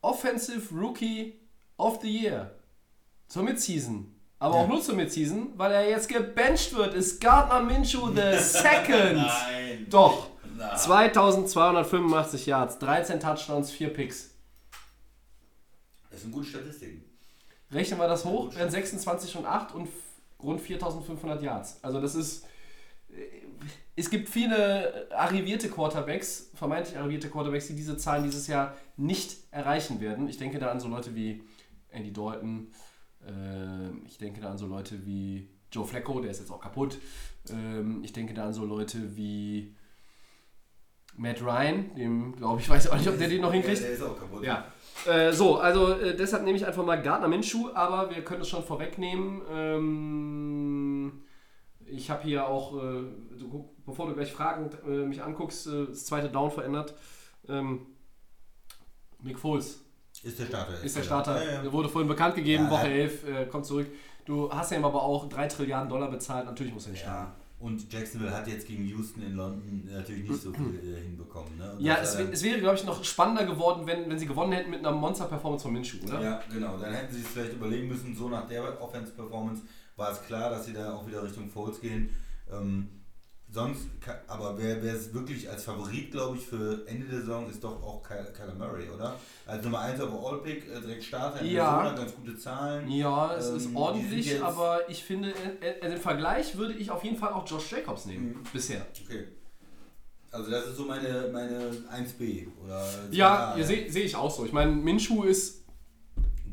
Offensive 0.00 0.74
Rookie 0.74 1.34
of 1.76 2.00
the 2.02 2.08
Year 2.08 2.52
zur 3.28 3.42
Midseason. 3.44 4.10
Aber 4.38 4.56
auch 4.56 4.68
nur 4.68 4.82
zur 4.82 4.96
Midseason, 4.96 5.52
weil 5.56 5.72
er 5.72 5.88
jetzt 5.88 6.08
gebencht 6.08 6.74
wird, 6.74 6.94
ist 6.94 7.20
Gardner 7.20 7.60
Minshew 7.60 8.08
the 8.08 8.38
Second. 8.38 9.16
Nein. 9.16 9.86
Doch. 9.88 10.30
Na. 10.56 10.76
2285 10.76 12.46
Yards, 12.46 12.78
13 12.78 13.20
Touchdowns, 13.20 13.70
4 13.72 13.88
Picks. 13.92 14.30
Das 16.10 16.22
sind 16.22 16.30
gute 16.30 16.46
Statistiken. 16.46 17.04
Rechnen 17.74 17.98
wir 17.98 18.08
das 18.08 18.24
hoch, 18.24 18.54
wären 18.54 18.70
26 18.70 19.36
und 19.36 19.44
8 19.46 19.74
und 19.74 19.88
rund 20.42 20.60
4500 20.60 21.42
Yards. 21.42 21.78
Also 21.82 22.00
das 22.00 22.14
ist. 22.14 22.44
äh, 23.10 23.42
Es 23.96 24.10
gibt 24.10 24.28
viele 24.28 25.08
arrivierte 25.12 25.68
Quarterbacks, 25.68 26.50
vermeintlich 26.54 26.96
arrivierte 26.98 27.28
Quarterbacks, 27.30 27.66
die 27.68 27.74
diese 27.76 27.96
Zahlen 27.96 28.24
dieses 28.24 28.46
Jahr 28.46 28.76
nicht 28.96 29.36
erreichen 29.52 30.00
werden. 30.00 30.28
Ich 30.28 30.36
denke 30.38 30.58
da 30.58 30.70
an 30.70 30.80
so 30.80 30.88
Leute 30.88 31.14
wie 31.14 31.42
Andy 31.90 32.12
Dalton. 32.12 32.68
ähm, 33.26 34.02
Ich 34.06 34.18
denke 34.18 34.40
da 34.40 34.50
an 34.50 34.58
so 34.58 34.66
Leute 34.66 35.04
wie 35.06 35.48
Joe 35.72 35.86
Flacco, 35.86 36.20
der 36.20 36.30
ist 36.32 36.40
jetzt 36.40 36.50
auch 36.50 36.60
kaputt. 36.60 36.98
Ähm, 37.50 38.02
Ich 38.04 38.12
denke 38.12 38.34
da 38.34 38.46
an 38.46 38.52
so 38.52 38.64
Leute 38.64 39.16
wie 39.16 39.74
Matt 41.16 41.40
Ryan, 41.42 41.94
dem 41.94 42.34
glaube 42.34 42.60
ich, 42.60 42.68
weiß 42.68 42.88
auch 42.90 42.96
nicht, 42.96 43.08
ob 43.08 43.16
der 43.18 43.28
den 43.28 43.40
noch 43.42 43.52
hinkriegt. 43.52 43.80
Der 43.82 43.90
ist 43.90 44.02
auch 44.02 44.18
kaputt. 44.18 44.42
Ja. 44.44 44.66
Äh, 45.06 45.32
so, 45.32 45.58
also 45.58 45.92
äh, 45.92 46.16
deshalb 46.16 46.44
nehme 46.44 46.56
ich 46.56 46.66
einfach 46.66 46.84
mal 46.84 47.00
Gardner 47.00 47.28
Minshew, 47.28 47.70
aber 47.74 48.10
wir 48.10 48.24
können 48.24 48.42
es 48.42 48.48
schon 48.48 48.62
vorwegnehmen. 48.64 49.42
Ähm, 49.50 51.22
ich 51.86 52.10
habe 52.10 52.22
hier 52.22 52.46
auch, 52.48 52.74
äh, 52.76 53.02
du, 53.38 53.70
bevor 53.84 54.06
du 54.08 54.14
gleich 54.14 54.32
fragend 54.32 54.78
äh, 54.86 55.04
mich 55.06 55.22
anguckst, 55.22 55.66
äh, 55.66 55.86
das 55.86 56.06
zweite 56.06 56.28
Down 56.28 56.50
verändert. 56.50 56.94
Ähm, 57.48 57.86
Nick 59.22 59.38
Foles 59.38 59.82
Ist 60.22 60.38
der 60.38 60.46
Starter. 60.46 60.82
ist 60.82 60.96
der 60.96 61.02
Starter. 61.02 61.44
Ja, 61.44 61.62
ja. 61.64 61.72
Wurde 61.72 61.88
vorhin 61.88 62.08
bekannt 62.08 62.34
gegeben, 62.34 62.64
Ja. 62.64 62.70
Woche 62.70 62.88
11, 62.88 63.28
äh, 63.28 63.46
kommt 63.46 63.66
zurück. 63.66 63.86
Du 64.24 64.50
hast 64.50 64.72
ihm 64.72 64.84
aber 64.84 65.02
auch 65.02 65.28
3 65.28 65.48
Trilliarden 65.48 65.88
Dollar 65.90 66.10
bezahlt, 66.10 66.46
natürlich 66.46 66.72
muss 66.72 66.86
er 66.86 66.92
nicht 66.92 67.02
starten. 67.02 67.32
Und 67.64 67.90
Jacksonville 67.90 68.30
hat 68.30 68.46
jetzt 68.46 68.66
gegen 68.66 68.84
Houston 68.88 69.22
in 69.22 69.36
London 69.36 69.88
natürlich 69.90 70.28
nicht 70.28 70.42
so 70.42 70.52
viel 70.52 70.78
äh, 70.84 71.00
hinbekommen. 71.00 71.56
Ne? 71.56 71.74
Ja, 71.78 71.96
es, 71.96 72.14
es 72.14 72.42
wäre, 72.42 72.60
glaube 72.60 72.74
ich, 72.74 72.84
noch 72.84 73.02
spannender 73.02 73.46
geworden, 73.46 73.86
wenn, 73.86 74.10
wenn 74.10 74.18
sie 74.18 74.26
gewonnen 74.26 74.52
hätten 74.52 74.70
mit 74.70 74.80
einer 74.80 74.92
Monster-Performance 74.92 75.62
von 75.62 75.72
Minshew, 75.72 75.96
oder? 76.06 76.20
Ja, 76.20 76.40
genau. 76.52 76.76
Dann 76.76 76.92
hätten 76.92 77.14
sie 77.14 77.22
es 77.22 77.28
vielleicht 77.28 77.54
überlegen 77.54 77.88
müssen, 77.88 78.14
so 78.14 78.28
nach 78.28 78.46
der 78.46 78.82
Offense-Performance 78.82 79.62
war 79.96 80.12
es 80.12 80.22
klar, 80.26 80.50
dass 80.50 80.66
sie 80.66 80.74
da 80.74 80.92
auch 80.92 81.06
wieder 81.06 81.22
Richtung 81.24 81.48
Foles 81.48 81.80
gehen. 81.80 82.10
Ähm, 82.52 82.86
sonst, 83.54 83.86
aber 84.26 84.58
wer 84.58 84.82
es 84.82 85.14
wirklich 85.14 85.48
als 85.48 85.64
Favorit, 85.64 86.10
glaube 86.10 86.36
ich, 86.36 86.44
für 86.46 86.84
Ende 86.86 87.06
der 87.06 87.20
Saison 87.20 87.48
ist 87.48 87.62
doch 87.62 87.82
auch 87.82 88.02
Ky- 88.02 88.32
Kyler 88.36 88.54
Murray, 88.54 88.88
oder? 88.90 89.14
Als 89.46 89.64
Nummer 89.64 89.80
1 89.80 90.00
Overall-Pick, 90.02 90.68
äh, 90.68 90.80
direkt 90.80 91.04
Starter 91.04 91.40
in 91.40 91.52
Ja. 91.52 91.78
Arizona, 91.78 91.96
ganz 91.96 92.14
gute 92.16 92.36
Zahlen. 92.36 92.90
Ja, 92.90 93.34
es 93.36 93.48
Ähm, 93.50 93.56
ist 93.56 93.68
ordentlich, 93.74 94.42
aber 94.42 94.88
ich 94.90 95.02
finde, 95.04 95.30
äh, 95.60 95.68
äh, 95.80 95.88
den 95.88 95.98
Vergleich 95.98 96.56
würde 96.56 96.74
ich 96.74 96.90
auf 96.90 97.02
jeden 97.04 97.16
Fall 97.16 97.32
auch 97.32 97.48
Josh 97.48 97.70
Jacobs 97.72 98.06
nehmen, 98.06 98.30
Mhm. 98.30 98.42
bisher. 98.52 98.84
Okay. 99.04 99.28
Also 100.30 100.50
das 100.50 100.66
ist 100.66 100.76
so 100.76 100.84
meine, 100.84 101.28
meine 101.32 101.70
1B 101.92 102.48
oder 102.64 102.84
Ja, 103.12 103.52
2A, 103.54 103.58
ja, 103.58 103.64
sehe 103.64 103.90
seh 103.90 104.00
ich 104.02 104.16
auch 104.16 104.30
so. 104.30 104.44
Ich 104.44 104.52
meine, 104.52 104.72
Minshu 104.72 105.22
ist, 105.22 105.63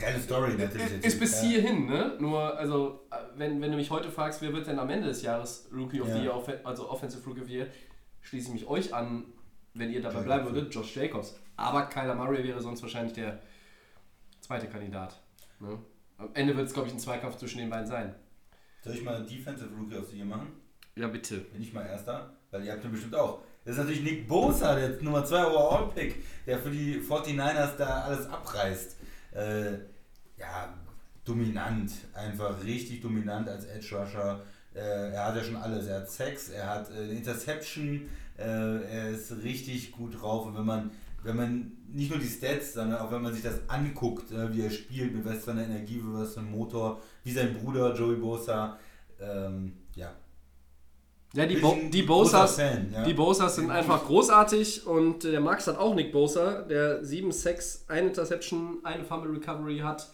Geile 0.01 0.19
Story 0.19 0.53
natürlich. 0.57 1.03
ist 1.05 1.19
bis 1.19 1.41
hierhin, 1.41 1.85
ne? 1.85 2.15
Nur, 2.19 2.57
also, 2.57 3.01
wenn, 3.35 3.61
wenn 3.61 3.71
du 3.71 3.77
mich 3.77 3.89
heute 3.89 4.09
fragst, 4.09 4.41
wer 4.41 4.51
wird 4.53 4.67
denn 4.67 4.79
am 4.79 4.89
Ende 4.89 5.07
des 5.07 5.21
Jahres 5.21 5.69
Rookie 5.73 6.01
of 6.01 6.07
Ja. 6.09 6.15
the 6.15 6.21
Year, 6.23 6.61
also 6.63 6.89
Offensive 6.89 7.25
Rookie 7.27 7.41
of 7.41 7.47
the 7.47 7.53
Year, 7.57 7.67
schließe 8.21 8.47
ich 8.49 8.53
mich 8.53 8.67
euch 8.67 8.93
an, 8.93 9.25
wenn 9.73 9.91
ihr 9.91 10.01
dabei 10.01 10.15
Jacobs. 10.19 10.25
bleiben 10.25 10.45
würdet, 10.45 10.73
Josh 10.73 10.95
Jacobs. 10.95 11.35
Aber 11.55 11.83
Kyler 11.83 12.15
Murray 12.15 12.43
wäre 12.43 12.61
sonst 12.61 12.81
wahrscheinlich 12.81 13.13
der 13.13 13.39
zweite 14.41 14.67
Kandidat. 14.67 15.21
Ne? 15.59 15.77
Am 16.17 16.29
Ende 16.33 16.55
wird 16.57 16.67
es, 16.67 16.73
glaube 16.73 16.87
ich, 16.87 16.93
ein 16.93 16.99
Zweikampf 16.99 17.37
zwischen 17.37 17.59
den 17.59 17.69
beiden 17.69 17.87
sein. 17.87 18.15
Soll 18.83 18.93
ich 18.95 19.03
mal 19.03 19.23
Defensive 19.25 19.69
Rookie 19.79 19.95
of 19.97 20.07
the 20.09 20.17
Year 20.17 20.25
machen? 20.25 20.47
Ja, 20.95 21.07
bitte. 21.07 21.37
Bin 21.37 21.61
ich 21.61 21.71
mal 21.73 21.85
Erster? 21.85 22.33
Weil 22.51 22.65
ihr 22.65 22.73
habt 22.73 22.83
den 22.83 22.91
bestimmt 22.91 23.15
auch. 23.15 23.39
Das 23.63 23.73
ist 23.73 23.79
natürlich 23.79 24.01
Nick 24.03 24.27
Bosa, 24.27 24.75
der 24.75 25.01
Nummer 25.01 25.23
2 25.23 25.45
Overall-Pick, 25.47 26.15
der 26.47 26.57
für 26.57 26.71
die 26.71 26.99
49ers 26.99 27.77
da 27.77 28.01
alles 28.01 28.27
abreißt. 28.27 28.97
Äh, 29.33 29.73
ja, 30.41 30.73
dominant. 31.23 31.91
Einfach 32.13 32.63
richtig 32.63 33.01
dominant 33.01 33.47
als 33.47 33.65
Edge 33.65 33.95
Rusher. 33.95 34.41
Äh, 34.73 35.11
er 35.11 35.25
hat 35.27 35.35
ja 35.35 35.43
schon 35.43 35.55
alles. 35.55 35.87
Er 35.87 36.01
hat 36.01 36.09
Sex, 36.09 36.49
er 36.49 36.67
hat 36.67 36.91
äh, 36.91 37.11
Interception, 37.11 38.09
Äh, 38.37 38.43
er 38.43 39.09
ist 39.09 39.31
richtig 39.43 39.91
gut 39.91 40.19
drauf 40.19 40.47
und 40.47 40.57
wenn 40.57 40.65
man, 40.65 40.91
wenn 41.21 41.35
man 41.35 41.71
nicht 41.87 42.09
nur 42.09 42.17
die 42.17 42.27
Stats, 42.27 42.73
sondern 42.73 42.99
auch 42.99 43.11
wenn 43.11 43.21
man 43.21 43.33
sich 43.33 43.43
das 43.43 43.59
anguckt, 43.67 44.31
äh, 44.31 44.51
wie 44.53 44.61
er 44.61 44.71
spielt, 44.71 45.13
mit 45.13 45.23
was 45.25 45.43
für 45.43 45.51
einer 45.51 45.65
Energie, 45.65 45.97
mit 45.97 46.19
was 46.19 46.33
für 46.33 46.39
einem 46.39 46.51
Motor, 46.51 47.01
wie 47.23 47.33
sein 47.33 47.53
Bruder 47.53 47.93
Joey 47.93 48.15
Bosa, 48.15 48.79
ähm, 49.19 49.73
ja. 49.95 50.11
Ja, 51.33 51.45
die, 51.45 51.57
Bo 51.57 51.77
die 51.91 52.01
Bosas, 52.01 52.55
Fan, 52.55 52.91
ja. 52.91 53.03
die 53.03 53.13
Bosas 53.13 53.55
sind 53.55 53.69
einfach 53.69 54.05
großartig 54.05 54.87
und 54.87 55.23
der 55.23 55.39
Max 55.39 55.67
hat 55.67 55.77
auch 55.77 55.93
Nick 55.93 56.11
Bosa, 56.11 56.63
der 56.63 57.05
7 57.05 57.31
Sacks, 57.31 57.85
eine 57.87 58.07
Interception, 58.07 58.79
eine 58.83 59.03
Fumble 59.05 59.31
Recovery 59.31 59.79
hat. 59.79 60.11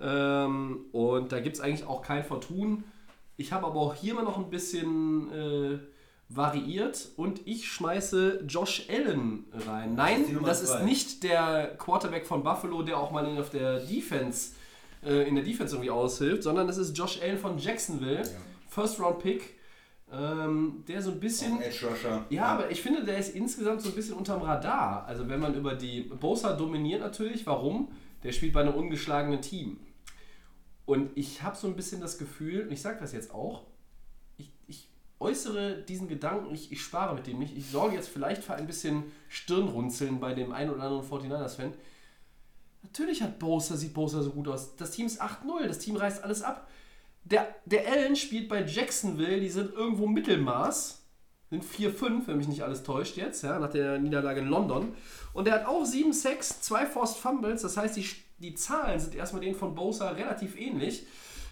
Ähm, 0.00 0.86
und 0.92 1.32
da 1.32 1.40
gibt 1.40 1.56
es 1.56 1.62
eigentlich 1.62 1.86
auch 1.86 2.02
kein 2.02 2.24
Vertun. 2.24 2.84
Ich 3.36 3.52
habe 3.52 3.66
aber 3.66 3.80
auch 3.80 3.94
hier 3.94 4.14
mal 4.14 4.24
noch 4.24 4.38
ein 4.38 4.50
bisschen 4.50 5.32
äh, 5.32 5.78
variiert 6.28 7.08
und 7.16 7.40
ich 7.46 7.66
schmeiße 7.68 8.44
Josh 8.46 8.86
Allen 8.90 9.44
rein. 9.66 9.94
Nein, 9.94 10.38
das 10.44 10.62
ist 10.62 10.82
nicht 10.82 11.22
der 11.22 11.74
Quarterback 11.78 12.26
von 12.26 12.42
Buffalo, 12.42 12.82
der 12.82 12.98
auch 12.98 13.10
mal 13.10 13.26
in, 13.26 13.38
auf 13.38 13.50
der 13.50 13.80
Defense, 13.80 14.52
äh, 15.04 15.26
in 15.26 15.36
der 15.36 15.44
Defense 15.44 15.74
irgendwie 15.74 15.90
aushilft, 15.90 16.42
sondern 16.42 16.66
das 16.66 16.76
ist 16.76 16.96
Josh 16.96 17.20
Allen 17.22 17.38
von 17.38 17.58
Jacksonville, 17.58 18.24
First 18.68 19.00
Round 19.00 19.20
Pick, 19.20 19.54
ähm, 20.12 20.84
der 20.86 21.00
so 21.00 21.12
ein 21.12 21.20
bisschen. 21.20 21.58
Rusher. 21.58 22.24
Ja, 22.30 22.46
aber 22.46 22.70
ich 22.70 22.82
finde, 22.82 23.04
der 23.04 23.18
ist 23.18 23.34
insgesamt 23.34 23.82
so 23.82 23.88
ein 23.88 23.94
bisschen 23.94 24.14
unterm 24.14 24.42
Radar. 24.42 25.04
Also 25.06 25.28
wenn 25.28 25.40
man 25.40 25.54
über 25.54 25.74
die 25.74 26.02
Bosa 26.02 26.54
dominiert 26.54 27.00
natürlich, 27.00 27.46
warum? 27.46 27.88
Der 28.22 28.32
spielt 28.32 28.52
bei 28.52 28.60
einem 28.60 28.74
ungeschlagenen 28.74 29.40
Team. 29.40 29.78
Und 30.88 31.10
ich 31.16 31.42
habe 31.42 31.54
so 31.54 31.66
ein 31.66 31.76
bisschen 31.76 32.00
das 32.00 32.16
Gefühl, 32.16 32.62
und 32.62 32.72
ich 32.72 32.80
sage 32.80 32.98
das 32.98 33.12
jetzt 33.12 33.30
auch, 33.30 33.66
ich, 34.38 34.50
ich 34.68 34.88
äußere 35.20 35.82
diesen 35.82 36.08
Gedanken, 36.08 36.54
ich, 36.54 36.72
ich 36.72 36.80
spare 36.80 37.14
mit 37.14 37.26
dem 37.26 37.38
nicht. 37.38 37.54
Ich 37.54 37.70
sorge 37.70 37.94
jetzt 37.94 38.08
vielleicht 38.08 38.42
für 38.42 38.54
ein 38.54 38.66
bisschen 38.66 39.02
Stirnrunzeln 39.28 40.18
bei 40.18 40.32
dem 40.32 40.50
einen 40.50 40.70
oder 40.70 40.84
anderen 40.84 41.06
49ers-Fan. 41.06 41.74
Natürlich 42.84 43.22
hat 43.22 43.38
Bosa, 43.38 43.76
sieht 43.76 43.92
Bosa 43.92 44.22
so 44.22 44.30
gut 44.30 44.48
aus. 44.48 44.76
Das 44.76 44.92
Team 44.92 45.04
ist 45.04 45.20
8-0, 45.20 45.66
das 45.66 45.78
Team 45.78 45.96
reißt 45.96 46.24
alles 46.24 46.40
ab. 46.40 46.70
Der, 47.22 47.54
der 47.66 47.86
Allen 47.86 48.16
spielt 48.16 48.48
bei 48.48 48.64
Jacksonville, 48.64 49.40
die 49.40 49.50
sind 49.50 49.74
irgendwo 49.74 50.06
Mittelmaß. 50.06 51.02
Sind 51.50 51.64
4-5, 51.64 52.28
wenn 52.28 52.38
mich 52.38 52.48
nicht 52.48 52.62
alles 52.62 52.82
täuscht 52.82 53.18
jetzt, 53.18 53.42
ja, 53.42 53.58
nach 53.58 53.70
der 53.70 53.98
Niederlage 53.98 54.40
in 54.40 54.48
London. 54.48 54.94
Und 55.34 55.46
der 55.46 55.52
hat 55.52 55.66
auch 55.66 55.84
7 55.84 56.14
Sacks, 56.14 56.62
2 56.62 56.86
Forced 56.86 57.18
Fumbles. 57.18 57.60
Das 57.60 57.76
heißt, 57.76 57.94
die, 57.98 58.06
die 58.38 58.54
Zahlen 58.54 58.98
sind 58.98 59.14
erstmal 59.14 59.42
denen 59.42 59.54
von 59.54 59.74
Bosa 59.74 60.10
relativ 60.10 60.58
ähnlich. 60.58 61.06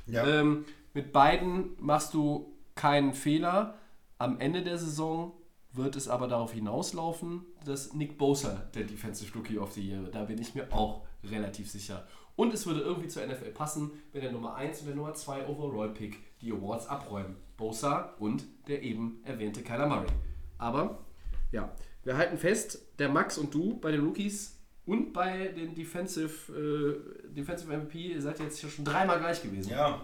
Ja. 0.07 0.27
Ähm, 0.27 0.65
mit 0.95 1.13
beiden 1.13 1.77
machst 1.79 2.15
du 2.15 2.57
keinen 2.75 3.13
Fehler. 3.13 3.75
Am 4.19 4.41
Ende 4.41 4.63
der 4.63 4.79
Saison 4.79 5.33
wird 5.73 5.97
es 5.97 6.09
aber 6.09 6.27
darauf 6.27 6.53
hinauslaufen, 6.53 7.45
dass 7.65 7.93
Nick 7.93 8.17
Bosa 8.17 8.69
der 8.75 8.85
Defensive 8.85 9.37
Rookie 9.37 9.59
of 9.59 9.73
the 9.73 9.87
Year 9.87 10.03
wird. 10.03 10.15
Da 10.15 10.25
bin 10.25 10.41
ich 10.41 10.55
mir 10.55 10.73
auch 10.73 11.03
relativ 11.25 11.71
sicher. 11.71 12.07
Und 12.35 12.53
es 12.53 12.67
würde 12.67 12.81
irgendwie 12.81 13.09
zur 13.09 13.27
NFL 13.27 13.51
passen, 13.51 13.91
wenn 14.13 14.23
der 14.23 14.33
Nummer 14.33 14.55
1 14.55 14.81
und 14.81 14.87
der 14.87 14.97
Nummer 14.97 15.15
2 15.15 15.47
Overall 15.47 15.91
Pick 15.91 16.19
die 16.41 16.53
Awards 16.53 16.87
abräumen. 16.87 17.37
Bosa 17.57 18.15
und 18.19 18.45
der 18.69 18.83
eben 18.83 19.21
erwähnte 19.25 19.63
Kyler 19.63 19.87
Murray. 19.87 20.07
Aber 20.59 20.99
ja, 21.51 21.71
wir 22.05 22.17
halten 22.17 22.37
fest, 22.37 22.81
der 22.99 23.09
Max 23.09 23.39
und 23.39 23.53
du 23.55 23.79
bei 23.81 23.91
den 23.91 24.05
Rookies 24.05 24.56
und 24.87 25.13
bei 25.13 25.49
den 25.49 25.75
Defensive, 25.75 26.53
äh, 26.53 27.35
Defensive 27.35 27.77
MVP 27.77 27.99
ihr 28.15 28.23
seid 28.23 28.39
jetzt 28.39 28.61
schon 28.61 28.85
dreimal 28.85 29.19
gleich 29.19 29.43
gewesen. 29.43 29.71
Ja. 29.71 30.01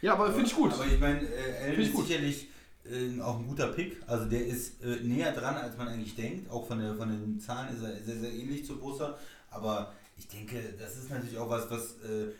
Ja, 0.00 0.12
aber 0.14 0.30
finde 0.32 0.46
ich 0.46 0.54
gut. 0.54 0.72
Aber 0.72 0.86
ich 0.86 0.98
meine, 1.00 1.20
äh, 1.22 1.64
Allen 1.64 1.80
ist 1.80 1.92
gut. 1.92 2.06
sicherlich 2.06 2.48
äh, 2.84 3.20
auch 3.20 3.38
ein 3.38 3.46
guter 3.46 3.68
Pick. 3.68 4.00
Also 4.06 4.26
der 4.26 4.46
ist 4.46 4.82
äh, 4.82 5.00
näher 5.02 5.32
dran, 5.32 5.56
als 5.56 5.76
man 5.76 5.88
eigentlich 5.88 6.14
denkt. 6.14 6.50
Auch 6.50 6.66
von, 6.66 6.78
der, 6.78 6.94
von 6.94 7.08
den 7.08 7.40
Zahlen 7.40 7.74
ist 7.74 7.82
er 7.82 7.96
sehr, 8.02 8.16
sehr 8.16 8.32
ähnlich 8.32 8.64
zu 8.64 8.78
Bosa. 8.78 9.16
Aber 9.50 9.92
ich 10.16 10.28
denke, 10.28 10.74
das 10.78 10.96
ist 10.96 11.10
natürlich 11.10 11.38
auch 11.38 11.50
was, 11.50 11.70
was 11.70 11.96
äh, 12.02 12.32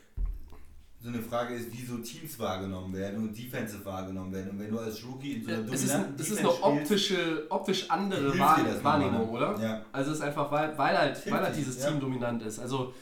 so 1.01 1.11
eine 1.11 1.22
Frage 1.22 1.55
ist, 1.55 1.72
wie 1.72 1.84
so 1.84 1.99
Teams 1.99 2.38
wahrgenommen 2.38 2.92
werden 2.92 3.22
und 3.22 3.36
Defensive 3.36 3.84
wahrgenommen 3.84 4.32
werden. 4.32 4.51
Und 4.51 4.59
wenn 4.59 4.70
du 4.70 4.78
als 4.80 5.05
Rookie 5.05 5.34
in 5.34 5.44
so 5.44 5.53
einer 5.53 5.72
es 5.72 5.84
ist, 5.84 5.96
es 6.18 6.30
ist 6.30 6.38
eine 6.40 6.62
optische, 6.62 7.46
optisch 7.51 7.88
andere 7.88 8.36
Wahr 8.36 8.64
das 8.64 8.82
Wahrnehmung, 8.82 9.28
oder? 9.28 9.57
ne? 9.57 9.64
Ja. 9.64 9.84
Also 9.92 10.11
es 10.11 10.18
ist 10.18 10.24
einfach, 10.24 10.51
weil, 10.51 10.76
weil 10.76 10.99
halt, 10.99 11.30
weil 11.30 11.40
halt 11.40 11.57
dieses 11.57 11.80
ja. 11.80 11.90
Team 11.90 12.01
dominant 12.01 12.42
ist. 12.42 12.59
Also 12.59 12.92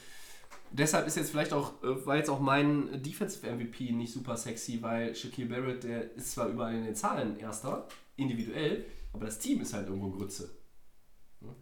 deshalb 0.71 1.07
ist 1.07 1.17
jetzt 1.17 1.31
vielleicht 1.31 1.53
auch, 1.53 1.81
äh, 1.83 2.05
war 2.05 2.17
jetzt 2.17 2.29
auch 2.29 2.39
mein 2.39 3.01
Defensive 3.01 3.47
MVP 3.47 3.91
nicht 3.91 4.13
super 4.13 4.37
sexy, 4.37 4.79
weil 4.81 5.15
Shaquille 5.15 5.49
Barrett, 5.49 5.83
der 5.83 6.13
ist 6.13 6.33
zwar 6.33 6.49
überall 6.49 6.75
in 6.75 6.83
den 6.83 6.95
Zahlen 6.95 7.39
erster, 7.39 7.87
individuell, 8.15 8.85
aber 9.11 9.25
das 9.25 9.39
Team 9.39 9.61
ist 9.61 9.73
halt 9.73 9.87
irgendwo 9.87 10.11
Grütze. 10.11 10.51
Hm? 11.41 11.55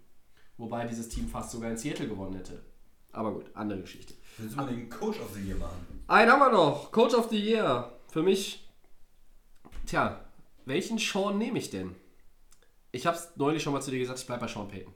Wobei 0.57 0.86
dieses 0.86 1.07
Team 1.07 1.29
fast 1.29 1.51
sogar 1.51 1.71
in 1.71 1.77
Seattle 1.77 2.09
gewonnen 2.09 2.36
hätte. 2.36 2.61
Aber 3.13 3.33
gut, 3.33 3.45
andere 3.53 3.79
Geschichte. 3.79 4.14
Willst 4.38 4.55
du 4.55 4.61
mal 4.61 4.67
den 4.67 4.89
Coach 4.89 5.19
of 5.19 5.33
the 5.33 5.41
Year 5.41 5.57
machen? 5.57 6.03
Einen 6.07 6.31
haben 6.31 6.39
wir 6.39 6.51
noch. 6.51 6.91
Coach 6.91 7.13
of 7.13 7.29
the 7.29 7.39
Year. 7.39 7.91
Für 8.11 8.23
mich. 8.23 8.67
Tja, 9.86 10.19
welchen 10.65 10.97
Sean 10.97 11.38
nehme 11.38 11.59
ich 11.59 11.69
denn? 11.69 11.95
Ich 12.91 13.05
habe 13.05 13.17
es 13.17 13.29
neulich 13.36 13.61
schon 13.61 13.73
mal 13.73 13.81
zu 13.81 13.91
dir 13.91 13.99
gesagt, 13.99 14.19
ich 14.19 14.25
bleibe 14.25 14.45
bei 14.45 14.51
Sean 14.51 14.67
Payton. 14.67 14.93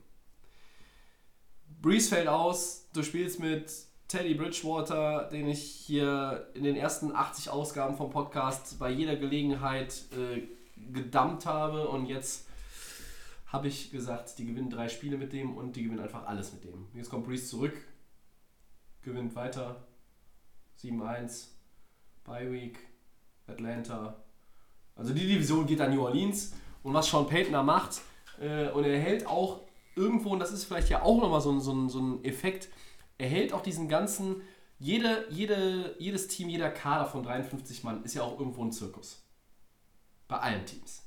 Breeze 1.82 2.10
fällt 2.10 2.28
aus. 2.28 2.88
Du 2.94 3.04
spielst 3.04 3.40
mit 3.40 3.72
Teddy 4.08 4.34
Bridgewater, 4.34 5.30
den 5.32 5.48
ich 5.48 5.62
hier 5.64 6.50
in 6.54 6.64
den 6.64 6.76
ersten 6.76 7.16
80 7.16 7.52
Ausgaben 7.52 7.96
vom 7.96 8.10
Podcast 8.10 8.80
bei 8.80 8.90
jeder 8.90 9.16
Gelegenheit 9.16 10.04
äh, 10.12 10.48
gedammt 10.92 11.46
habe. 11.46 11.88
Und 11.88 12.08
jetzt 12.08 12.48
habe 13.46 13.68
ich 13.68 13.92
gesagt, 13.92 14.38
die 14.38 14.46
gewinnen 14.46 14.70
drei 14.70 14.90
Spiele 14.90 15.18
mit 15.18 15.32
dem 15.32 15.56
und 15.56 15.76
die 15.76 15.84
gewinnen 15.84 16.02
einfach 16.02 16.26
alles 16.26 16.54
mit 16.54 16.64
dem. 16.64 16.88
Jetzt 16.94 17.10
kommt 17.10 17.26
Breeze 17.26 17.48
zurück, 17.48 17.74
gewinnt 19.02 19.36
weiter, 19.36 19.88
7-1, 20.82 21.48
Bye 22.24 22.52
Week, 22.52 22.80
Atlanta. 23.48 24.24
Also 24.96 25.14
die 25.14 25.28
Division 25.28 25.66
geht 25.66 25.82
an 25.82 25.94
New 25.94 26.04
Orleans. 26.04 26.54
Und 26.84 26.94
was 26.94 27.10
Sean 27.10 27.28
Payton 27.28 27.54
da 27.54 27.64
macht, 27.64 28.02
äh, 28.40 28.70
und 28.70 28.84
er 28.86 29.00
hält 29.00 29.26
auch 29.28 29.62
irgendwo, 29.96 30.30
und 30.32 30.40
das 30.40 30.52
ist 30.52 30.64
vielleicht 30.66 30.90
ja 30.90 31.02
auch 31.02 31.20
nochmal 31.22 31.42
so, 31.42 31.52
ein- 31.52 31.60
so, 31.60 31.88
so 31.90 32.00
ein 32.00 32.24
Effekt, 32.24 32.70
er 33.18 33.28
hält 33.28 33.52
auch 33.52 33.62
diesen 33.62 33.90
ganzen, 33.90 34.42
jede, 34.78 35.26
jede, 35.30 35.96
jedes 36.00 36.28
Team, 36.30 36.48
jeder 36.48 36.70
Kader 36.70 37.06
von 37.06 37.22
53 37.24 37.84
Mann 37.84 38.04
ist 38.06 38.14
ja 38.14 38.24
auch 38.24 38.40
irgendwo 38.40 38.64
ein 38.64 38.72
Zirkus. 38.72 39.22
Bei 40.30 40.38
allen 40.38 40.66
Teams. 40.66 41.04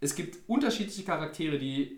Es 0.00 0.16
gibt 0.16 0.48
unterschiedliche 0.48 1.04
Charaktere, 1.04 1.58
die 1.58 1.97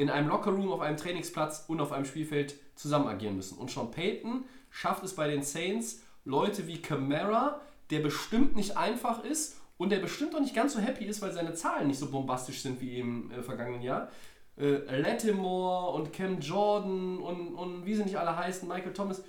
in 0.00 0.08
einem 0.08 0.28
Lockerroom, 0.28 0.72
auf 0.72 0.80
einem 0.80 0.96
Trainingsplatz 0.96 1.66
und 1.68 1.78
auf 1.78 1.92
einem 1.92 2.06
Spielfeld 2.06 2.54
zusammen 2.74 3.06
agieren 3.06 3.36
müssen. 3.36 3.58
Und 3.58 3.70
Sean 3.70 3.90
Payton 3.90 4.44
schafft 4.70 5.04
es 5.04 5.14
bei 5.14 5.28
den 5.28 5.42
Saints, 5.42 6.02
Leute 6.24 6.66
wie 6.66 6.80
Camara, 6.80 7.60
der 7.90 8.00
bestimmt 8.00 8.56
nicht 8.56 8.78
einfach 8.78 9.22
ist 9.24 9.60
und 9.76 9.92
der 9.92 9.98
bestimmt 9.98 10.34
auch 10.34 10.40
nicht 10.40 10.54
ganz 10.54 10.72
so 10.72 10.80
happy 10.80 11.04
ist, 11.04 11.20
weil 11.20 11.32
seine 11.32 11.52
Zahlen 11.52 11.88
nicht 11.88 11.98
so 11.98 12.10
bombastisch 12.10 12.62
sind 12.62 12.80
wie 12.80 12.98
im 12.98 13.30
äh, 13.30 13.42
vergangenen 13.42 13.82
Jahr. 13.82 14.08
Äh, 14.56 15.00
Lattimore 15.00 15.92
und 15.92 16.14
Cam 16.14 16.40
Jordan 16.40 17.18
und, 17.18 17.54
und 17.54 17.84
wie 17.84 17.94
sie 17.94 18.04
nicht 18.04 18.16
alle 18.16 18.34
heißen, 18.34 18.66
Michael 18.66 18.94
Thomas, 18.94 19.22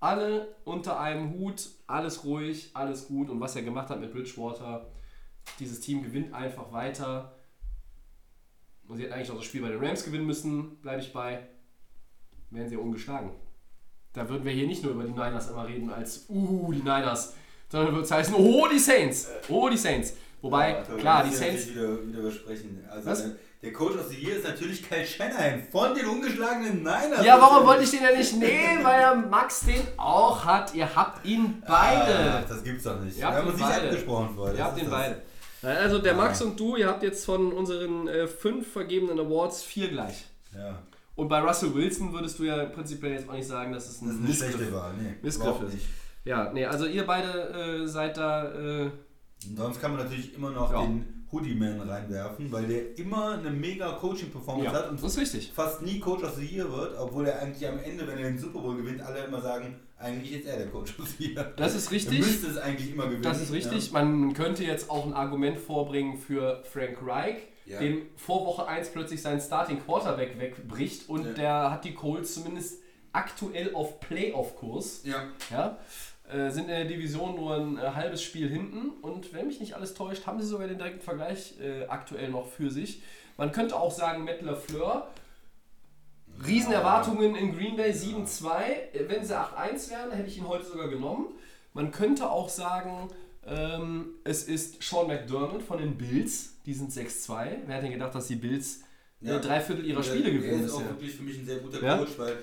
alle 0.00 0.56
unter 0.64 0.98
einem 0.98 1.34
Hut, 1.34 1.68
alles 1.86 2.24
ruhig, 2.24 2.70
alles 2.72 3.08
gut. 3.08 3.28
Und 3.28 3.40
was 3.40 3.56
er 3.56 3.62
gemacht 3.62 3.90
hat 3.90 4.00
mit 4.00 4.10
Bridgewater, 4.10 4.86
dieses 5.58 5.80
Team 5.80 6.02
gewinnt 6.02 6.32
einfach 6.32 6.72
weiter. 6.72 7.37
Und 8.88 8.96
sie 8.96 9.02
hätten 9.04 9.12
eigentlich 9.12 9.30
auch 9.30 9.36
das 9.36 9.44
Spiel 9.44 9.62
bei 9.62 9.68
den 9.68 9.84
Rams 9.84 10.02
gewinnen 10.04 10.26
müssen, 10.26 10.76
bleibe 10.80 11.00
ich 11.02 11.12
bei. 11.12 11.46
Wären 12.50 12.68
sie 12.68 12.76
ungeschlagen. 12.76 13.30
Da 14.14 14.28
würden 14.28 14.44
wir 14.44 14.52
hier 14.52 14.66
nicht 14.66 14.82
nur 14.82 14.92
über 14.92 15.04
die 15.04 15.10
Niners 15.12 15.50
immer 15.50 15.68
reden 15.68 15.90
als, 15.90 16.24
uh, 16.30 16.72
die 16.72 16.78
Niners, 16.78 17.34
sondern 17.70 17.92
würde 17.92 18.04
es 18.04 18.10
heißen, 18.10 18.34
oh, 18.34 18.66
die 18.72 18.78
Saints, 18.78 19.28
oh, 19.48 19.68
die 19.68 19.76
Saints. 19.76 20.14
Wobei, 20.40 20.70
Ja, 20.70 20.82
klar, 20.96 21.24
die 21.24 21.34
Saints, 21.34 21.68
Wieder, 21.68 22.06
wieder 22.06 22.22
besprechen. 22.22 22.82
Also 22.90 23.10
Was? 23.10 23.24
der, 23.62 23.72
Coach 23.72 23.96
of 23.96 24.08
the 24.08 24.16
Year 24.16 24.36
ist 24.36 24.44
natürlich 24.44 24.88
Kyle 24.88 25.04
Shanahan 25.04 25.62
von 25.70 25.94
den 25.94 26.06
ungeschlagenen 26.06 26.78
Niners. 26.78 27.24
ja, 27.24 27.38
warum 27.40 27.66
wollte 27.66 27.82
ich 27.82 27.90
den 27.90 28.02
ja 28.02 28.16
nicht 28.16 28.34
nehmen? 28.36 28.82
Weil 28.84 29.00
der 29.00 29.14
Max 29.16 29.60
den 29.66 29.82
auch 29.98 30.42
hat. 30.44 30.74
Ihr 30.74 30.94
habt 30.94 31.26
ihn 31.26 31.62
beide. 31.66 32.40
Ach, 32.44 32.48
das 32.48 32.62
gibt's 32.64 32.84
doch 32.84 32.98
nicht. 33.00 33.16
Ihr 33.16 33.22
Wir 33.22 33.26
habt 33.26 33.36
haben 33.36 33.46
ihn 33.48 33.52
uns 33.52 33.60
nicht 33.60 33.68
beide. 33.70 33.88
abgesprochen 33.88 34.30
vorher. 34.34 34.54
Ihr 34.56 34.64
habt 34.64 34.78
den 34.78 34.84
das. 34.84 34.94
beide. 34.94 35.22
Also 35.62 35.98
der 35.98 36.14
Max 36.14 36.40
und 36.42 36.58
du, 36.58 36.76
ihr 36.76 36.86
habt 36.86 37.02
jetzt 37.02 37.24
von 37.24 37.52
unseren 37.52 38.06
äh, 38.08 38.26
fünf 38.26 38.70
vergebenen 38.72 39.18
Awards 39.18 39.62
vier 39.62 39.88
gleich. 39.88 40.24
Ja, 40.56 40.82
Und 41.16 41.28
bei 41.28 41.40
Russell 41.40 41.74
Wilson 41.74 42.12
würdest 42.12 42.38
du 42.38 42.44
ja 42.44 42.64
prinzipiell 42.66 43.12
jetzt 43.12 43.28
auch 43.28 43.34
nicht 43.34 43.46
sagen, 43.48 43.72
dass 43.72 43.88
es 43.88 44.00
ein 44.00 44.06
das 44.08 44.14
ist 44.16 44.20
eine 44.20 44.28
Missgriff 44.28 44.54
schlechte 44.54 44.72
Wahl. 44.74 44.94
Nee, 45.00 45.14
Missgriff 45.22 45.62
ist. 45.62 45.74
nicht. 45.74 45.86
Ja, 46.24 46.52
nee, 46.52 46.64
also 46.64 46.86
ihr 46.86 47.04
beide 47.06 47.82
äh, 47.82 47.86
seid 47.86 48.16
da. 48.16 48.52
Äh, 48.52 48.90
sonst 49.56 49.80
kann 49.80 49.92
man 49.94 50.04
natürlich 50.04 50.34
immer 50.34 50.50
noch 50.50 50.72
Ja. 50.72 50.82
den 50.82 51.17
Hoodie 51.30 51.54
Man 51.54 51.80
reinwerfen, 51.80 52.50
weil 52.50 52.66
der 52.66 52.98
immer 52.98 53.32
eine 53.38 53.50
mega 53.50 53.92
Coaching-Performance 53.92 54.72
hat 54.72 54.90
und 54.90 55.02
das 55.02 55.12
ist 55.12 55.18
richtig. 55.20 55.52
fast 55.54 55.82
nie 55.82 55.98
Coach 56.00 56.22
of 56.24 56.34
the 56.36 56.44
Year 56.46 56.70
wird, 56.72 56.98
obwohl 56.98 57.26
er 57.26 57.40
eigentlich 57.42 57.68
am 57.68 57.78
Ende, 57.78 58.06
wenn 58.06 58.18
er 58.18 58.24
den 58.30 58.38
Super 58.38 58.60
Bowl 58.60 58.76
gewinnt, 58.76 59.00
alle 59.02 59.24
immer 59.24 59.40
sagen, 59.40 59.78
eigentlich 59.98 60.32
ist 60.40 60.46
er 60.46 60.56
der 60.56 60.68
Coach 60.68 60.98
of 60.98 61.06
the 61.18 61.32
Year. 61.32 61.52
Das 61.56 61.74
ist 61.74 61.86
Er 61.86 61.92
richtig. 61.92 62.18
müsste 62.20 62.46
es 62.46 62.56
eigentlich 62.56 62.92
immer 62.92 63.04
gewinnen. 63.06 63.22
Das 63.22 63.40
ist 63.42 63.52
richtig. 63.52 63.92
Man 63.92 64.32
könnte 64.32 64.64
jetzt 64.64 64.88
auch 64.90 65.04
ein 65.06 65.12
Argument 65.12 65.58
vorbringen 65.58 66.16
für 66.18 66.62
Frank 66.64 66.98
Reich, 67.04 67.36
Ja. 67.66 67.78
dem 67.80 68.02
vor 68.16 68.46
Woche 68.46 68.66
1 68.66 68.90
plötzlich 68.90 69.20
sein 69.20 69.40
Starting 69.40 69.80
Quarterback 69.84 70.38
wegbricht 70.38 71.08
und 71.10 71.26
Ja. 71.26 71.32
der 71.32 71.70
hat 71.72 71.84
die 71.84 71.92
Colts 71.94 72.34
zumindest 72.34 72.80
aktuell 73.12 73.74
auf 73.74 74.00
Playoff-Kurs. 74.00 75.02
Ja. 75.04 75.24
Ja, 75.50 75.78
äh, 76.30 76.50
sind 76.50 76.64
in 76.64 76.68
der 76.68 76.84
Division 76.84 77.34
nur 77.36 77.54
ein 77.56 77.78
äh, 77.78 77.80
halbes 77.94 78.22
Spiel 78.22 78.48
hinten 78.48 78.90
und 79.02 79.32
wenn 79.32 79.46
mich 79.46 79.60
nicht 79.60 79.74
alles 79.74 79.94
täuscht, 79.94 80.26
haben 80.26 80.40
sie 80.40 80.46
sogar 80.46 80.68
den 80.68 80.78
direkten 80.78 81.00
Vergleich 81.02 81.54
äh, 81.60 81.86
aktuell 81.86 82.30
noch 82.30 82.46
für 82.48 82.70
sich. 82.70 83.02
Man 83.36 83.52
könnte 83.52 83.76
auch 83.76 83.92
sagen, 83.92 84.24
Matt 84.24 84.42
LaFleur, 84.42 85.08
Riesenerwartungen 86.46 87.34
in 87.34 87.56
Green 87.56 87.76
Bay 87.76 87.90
7-2. 87.92 88.46
Äh, 88.92 89.08
Wenn 89.08 89.24
sie 89.24 89.34
8-1 89.36 89.90
wären, 89.90 90.12
hätte 90.12 90.28
ich 90.28 90.38
ihn 90.38 90.46
heute 90.48 90.64
sogar 90.64 90.88
genommen. 90.88 91.26
Man 91.74 91.90
könnte 91.90 92.30
auch 92.30 92.48
sagen, 92.48 93.08
ähm, 93.46 94.10
es 94.24 94.44
ist 94.44 94.82
Sean 94.82 95.06
McDermott 95.06 95.62
von 95.62 95.78
den 95.78 95.96
Bills, 95.96 96.54
die 96.66 96.74
sind 96.74 96.92
6-2. 96.92 97.28
Wer 97.66 97.74
hätte 97.76 97.82
denn 97.84 97.92
gedacht, 97.92 98.14
dass 98.14 98.26
die 98.28 98.36
Bills 98.36 98.80
Ja. 99.20 99.38
drei 99.38 99.60
Viertel 99.60 99.84
ihrer 99.86 100.00
Der- 100.02 100.10
Spiele 100.10 100.28
Er 100.30 100.34
gewinnen 100.34 100.64
ist 100.64 100.72
auch 100.74 100.84
wirklich 100.84 101.14
für 101.14 101.22
mich 101.24 101.38
ein 101.38 101.46
sehr 101.46 101.58
guter 101.58 101.82
Ja? 101.82 101.98
Coach, 101.98 102.12
weil 102.18 102.36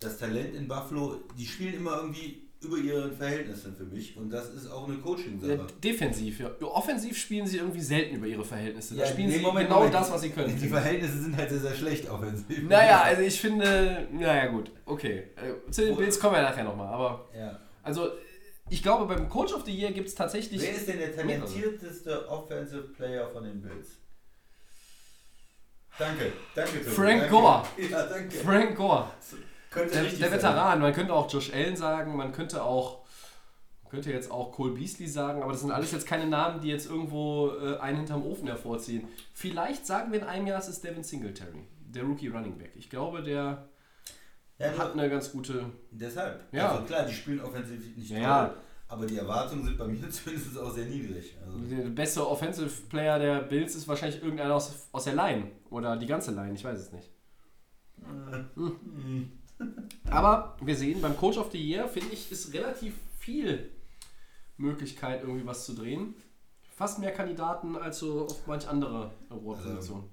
das 0.00 0.18
Talent 0.18 0.54
in 0.54 0.66
Buffalo, 0.66 1.20
die 1.38 1.46
spielen 1.46 1.74
immer 1.74 1.96
irgendwie 1.98 2.42
über 2.64 2.76
ihre 2.78 3.10
Verhältnisse 3.10 3.72
für 3.72 3.84
mich 3.84 4.16
und 4.16 4.30
das 4.30 4.48
ist 4.54 4.68
auch 4.70 4.88
eine 4.88 4.96
Coaching-Sache. 4.98 5.66
defensiv, 5.82 6.40
ja. 6.40 6.50
Offensiv 6.62 7.16
spielen 7.16 7.46
sie 7.46 7.58
irgendwie 7.58 7.80
selten 7.80 8.16
über 8.16 8.26
ihre 8.26 8.44
Verhältnisse. 8.44 8.94
Da 8.94 9.02
Ja, 9.02 9.06
spielen 9.08 9.28
nee, 9.28 9.36
sie 9.36 9.42
Moment, 9.42 9.66
genau 9.68 9.78
Moment. 9.80 9.94
das, 9.94 10.10
was 10.10 10.20
sie 10.22 10.30
können. 10.30 10.58
Die 10.58 10.68
Verhältnisse 10.68 11.18
sind 11.22 11.36
halt 11.36 11.50
sehr, 11.50 11.60
sehr 11.60 11.74
schlecht 11.74 12.08
offensiv. 12.10 12.62
Naja, 12.68 13.02
also 13.04 13.22
ich 13.22 13.40
finde, 13.40 14.08
naja 14.12 14.46
gut, 14.46 14.70
okay. 14.86 15.24
Äh, 15.36 15.70
Zu 15.70 15.86
den 15.86 15.96
Bills 15.96 16.18
kommen 16.18 16.34
wir 16.36 16.42
nachher 16.42 16.64
nochmal, 16.64 16.92
aber 16.92 17.28
Ja. 17.36 17.58
also 17.82 18.10
ich 18.70 18.82
glaube 18.82 19.12
beim 19.14 19.28
Coach 19.28 19.52
of 19.52 19.64
the 19.64 19.72
Year 19.72 19.92
gibt 19.92 20.08
es 20.08 20.14
tatsächlich... 20.14 20.60
Wer 20.62 20.70
ist 20.74 20.88
denn 20.88 20.98
der 20.98 21.14
talentierteste 21.14 22.28
Offensive 22.28 22.82
Player 22.96 23.28
von 23.30 23.44
den 23.44 23.60
Bills? 23.60 23.98
Danke, 25.98 26.32
danke. 26.56 26.78
Tobi, 26.80 26.90
Frank 26.90 27.20
danke. 27.20 27.30
Gore. 27.30 27.62
Ja, 27.90 28.06
danke. 28.06 28.36
Frank 28.38 28.76
Gore, 28.76 29.10
der, 29.74 30.04
der. 30.04 30.32
Veteran. 30.32 30.80
Man 30.80 30.92
könnte 30.92 31.12
auch 31.12 31.30
Josh 31.30 31.52
Allen 31.52 31.76
sagen, 31.76 32.16
man 32.16 32.32
könnte 32.32 32.62
auch... 32.62 33.04
Könnte 33.90 34.10
jetzt 34.10 34.28
auch 34.28 34.50
Cole 34.50 34.72
Beasley 34.72 35.06
sagen, 35.06 35.40
aber 35.40 35.52
das 35.52 35.60
sind 35.60 35.70
alles 35.70 35.92
jetzt 35.92 36.06
keine 36.06 36.26
Namen, 36.26 36.60
die 36.60 36.66
jetzt 36.66 36.90
irgendwo 36.90 37.52
äh, 37.52 37.76
einen 37.78 37.98
hinterm 37.98 38.26
Ofen 38.26 38.48
hervorziehen. 38.48 39.06
Vielleicht 39.34 39.86
sagen 39.86 40.10
wir 40.10 40.18
in 40.20 40.26
einem 40.26 40.48
Jahr, 40.48 40.58
es 40.58 40.66
ist 40.66 40.82
Devin 40.82 41.04
Singletary, 41.04 41.60
der 41.78 42.02
Rookie 42.02 42.26
Running 42.26 42.58
Back. 42.58 42.72
Ich 42.74 42.90
glaube, 42.90 43.22
der 43.22 43.68
Ja, 44.58 44.76
hat 44.76 44.94
eine 44.94 45.08
ganz 45.08 45.30
gute 45.30 45.66
Deshalb. 45.92 46.42
Ja. 46.50 46.72
Also 46.72 46.84
klar, 46.86 47.04
die 47.04 47.12
spielen 47.14 47.40
offensiv 47.40 47.96
nicht 47.96 48.10
Ja, 48.10 48.46
toll, 48.46 48.56
aber 48.88 49.06
die 49.06 49.16
Erwartungen 49.16 49.64
sind 49.64 49.78
bei 49.78 49.86
mir 49.86 50.08
zumindest 50.10 50.58
auch 50.58 50.72
sehr 50.72 50.86
niedrig. 50.86 51.36
Also, 51.46 51.58
Der 51.58 51.88
beste 51.90 52.28
Offensive 52.28 52.70
Player 52.88 53.20
der 53.20 53.42
Bills 53.42 53.76
ist 53.76 53.86
wahrscheinlich 53.86 54.20
irgendeiner 54.20 54.54
aus, 54.56 54.88
aus 54.90 55.04
der 55.04 55.14
Line. 55.14 55.52
Oder 55.70 55.96
die 55.96 56.06
ganze 56.06 56.32
Line, 56.32 56.54
ich 56.54 56.64
weiß 56.64 56.80
es 56.80 56.90
nicht. 56.90 57.10
Hm. 58.56 59.30
Aber 60.16 60.56
wir 60.60 60.76
sehen, 60.76 61.00
beim 61.00 61.16
Coach 61.16 61.36
of 61.38 61.50
the 61.52 61.58
Year, 61.58 61.88
finde 61.88 62.12
ich, 62.12 62.30
ist 62.30 62.52
relativ 62.54 62.94
viel 63.18 63.70
Möglichkeit, 64.56 65.22
irgendwie 65.22 65.46
was 65.46 65.64
zu 65.66 65.74
drehen. 65.74 66.14
Fast 66.76 66.98
mehr 66.98 67.12
Kandidaten 67.12 67.76
als 67.76 67.98
so 68.00 68.26
auf 68.26 68.46
manch 68.46 68.68
andere 68.68 69.12
Award-Positionen. 69.30 70.04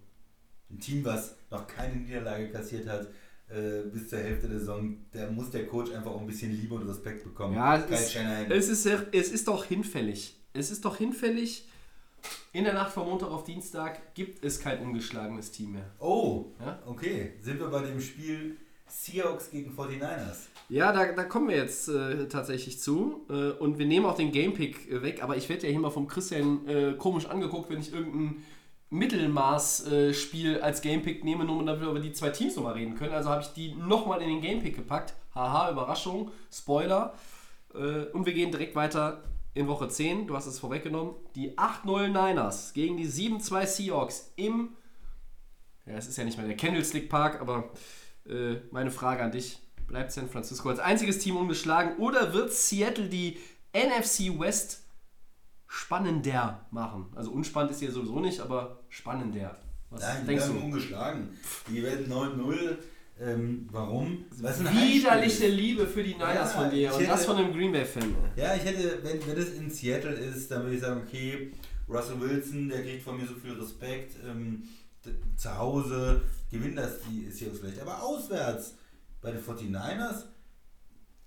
ein 0.70 0.80
Team, 0.80 1.04
was 1.04 1.36
noch 1.50 1.68
keine 1.68 1.96
Niederlage 1.96 2.50
kassiert 2.50 2.88
hat 2.88 3.08
äh, 3.50 3.82
bis 3.92 4.10
zur 4.10 4.20
Hälfte 4.20 4.48
der 4.48 4.60
Saison, 4.60 4.98
da 5.12 5.30
muss 5.30 5.50
der 5.52 5.68
Coach 5.68 5.92
einfach 5.92 6.12
auch 6.12 6.22
ein 6.22 6.28
bisschen 6.28 6.52
Liebe 6.52 6.76
und 6.76 6.88
Respekt 6.88 7.24
bekommen. 7.24 7.56
Ja, 7.56 7.78
es 7.78 7.90
ist, 7.90 8.16
es, 8.50 8.86
ist, 8.86 9.08
es 9.12 9.32
ist 9.32 9.48
doch 9.48 9.66
hinfällig. 9.66 10.36
Es 10.54 10.72
ist 10.72 10.86
doch 10.86 10.98
hinfällig. 10.98 11.68
In 12.54 12.64
der 12.66 12.74
Nacht 12.74 12.94
von 12.94 13.08
Montag 13.08 13.30
auf 13.32 13.44
Dienstag 13.44 14.14
gibt 14.14 14.44
es 14.46 14.60
kein 14.60 14.80
ungeschlagenes 14.80 15.52
Team 15.52 15.74
mehr. 15.74 15.90
oh, 16.00 16.52
Ja? 16.60 16.80
okay. 16.86 17.34
Sind 17.42 17.60
wir 17.60 17.68
bei 17.68 17.82
dem 17.82 18.00
Spiel 18.00 18.58
Seahawks 18.92 19.50
gegen 19.50 19.74
49ers? 19.76 20.48
Ja, 20.70 20.92
da, 20.92 21.12
da 21.14 21.24
kommen 21.24 21.48
wir 21.48 21.56
jetzt 21.56 21.88
äh, 21.88 22.28
tatsächlich 22.28 22.80
zu. 22.80 23.26
Äh, 23.30 23.52
und 23.52 23.80
wir 23.80 23.86
nehmen 23.86 24.06
auch 24.06 24.16
den 24.16 24.32
Gamepick 24.32 24.92
äh, 24.92 25.02
weg, 25.02 25.24
aber 25.24 25.38
ich 25.38 25.48
werde 25.48 25.66
ja 25.66 25.72
hier 25.72 25.80
mal 25.80 25.90
vom 25.90 26.08
Christian 26.08 26.68
äh, 26.68 26.94
komisch 26.98 27.26
angeguckt, 27.26 27.70
wenn 27.70 27.80
ich 27.80 27.94
irgendein 27.94 28.44
Mittelmaß-Spiel 28.90 30.60
als 30.60 30.82
Gamepick 30.82 31.24
nehme, 31.24 31.46
nur 31.46 31.64
damit 31.64 31.82
wir 31.82 31.90
über 31.90 32.02
die 32.02 32.12
zwei 32.12 32.30
Teams 32.30 32.58
nochmal 32.58 32.74
reden 32.74 32.96
können. 32.96 33.14
Also 33.14 33.30
habe 33.30 33.42
ich 33.42 33.48
die 33.50 33.74
nochmal 33.74 34.22
in 34.22 34.28
den 34.28 34.42
Gamepick 34.42 34.76
gepackt. 34.76 35.14
Haha, 35.34 35.72
Überraschung, 35.72 36.30
Spoiler. 36.52 37.14
Äh, 37.74 38.06
und 38.12 38.26
wir 38.26 38.34
gehen 38.34 38.52
direkt 38.52 38.76
weiter 38.76 39.24
in 39.54 39.70
Woche 39.70 39.88
10. 39.88 40.28
Du 40.28 40.36
hast 40.36 40.48
es 40.48 40.60
vorweggenommen. 40.60 41.14
Die 41.36 41.58
8-0 41.58 42.08
Niners 42.08 42.74
gegen 42.74 42.98
die 42.98 43.08
7-2 43.08 43.66
Seahawks 43.66 44.34
im 44.36 44.76
ja, 45.86 45.94
es 45.94 46.08
ist 46.08 46.18
ja 46.18 46.24
nicht 46.24 46.38
mehr 46.38 46.48
der 46.48 46.58
Candlestick 46.58 47.10
Park, 47.10 47.42
aber 47.42 47.70
äh, 48.32 48.62
meine 48.72 48.92
Frage 48.92 49.24
an 49.24 49.32
dich: 49.32 49.60
Bleibt 49.88 50.12
San 50.12 50.30
Francisco 50.30 50.70
als 50.70 50.80
einziges 50.80 51.20
Team 51.20 51.36
ungeschlagen 51.38 51.98
oder 51.98 52.34
wird 52.34 52.52
Seattle 52.54 53.08
die 53.10 53.38
NFC 53.74 54.40
West 54.40 54.84
spannender 55.68 56.66
machen? 56.72 57.08
Also 57.16 57.32
unspannend 57.32 57.72
ist 57.72 57.82
ja 57.82 57.92
sowieso 57.92 58.20
nicht, 58.20 58.40
aber 58.40 58.80
spannender. 58.90 59.58
Was 59.90 60.02
Nein, 60.02 60.18
die 60.22 60.28
denkst 60.28 60.44
werden 60.46 60.60
du? 60.60 60.66
ungeschlagen. 60.66 61.30
Die 61.70 61.84
werden 61.84 62.12
9-0. 62.12 62.78
Ähm, 63.20 63.68
warum? 63.72 64.26
Widerliche. 64.32 65.48
Liebe 65.48 65.86
für 65.86 66.02
die 66.02 66.14
Niners 66.16 66.54
Ja, 66.54 66.62
von 66.62 66.72
dir 66.72 66.94
und 66.94 67.08
das 67.08 67.20
hätte- 67.22 67.24
von 67.34 67.38
einem 67.38 67.54
Green 67.54 67.72
Bay-Fan. 67.72 68.16
Ja, 68.36 68.56
ich 68.56 68.64
hätte, 68.64 69.00
wenn, 69.04 69.26
wenn 69.28 69.36
das 69.36 69.50
in 69.50 69.70
Seattle 69.70 70.14
ist, 70.14 70.50
dann 70.50 70.64
würde 70.64 70.76
ich 70.76 70.82
sagen, 70.82 71.02
okay, 71.06 71.52
Russell 71.88 72.20
Wilson, 72.20 72.70
der 72.70 72.82
kriegt 72.82 73.04
von 73.04 73.18
mir 73.18 73.28
so 73.28 73.36
viel 73.36 73.52
Respekt. 73.52 74.16
Ähm, 74.26 74.64
zu 75.38 75.58
Hause 75.58 76.22
gewinnt 76.52 76.78
das 76.78 77.00
die 77.02 77.30
Seahawks 77.30 77.60
vielleicht. 77.60 77.82
Aber 77.82 78.02
auswärts 78.04 78.76
bei 79.22 79.32
den 79.32 79.42
49ers, 79.42 80.26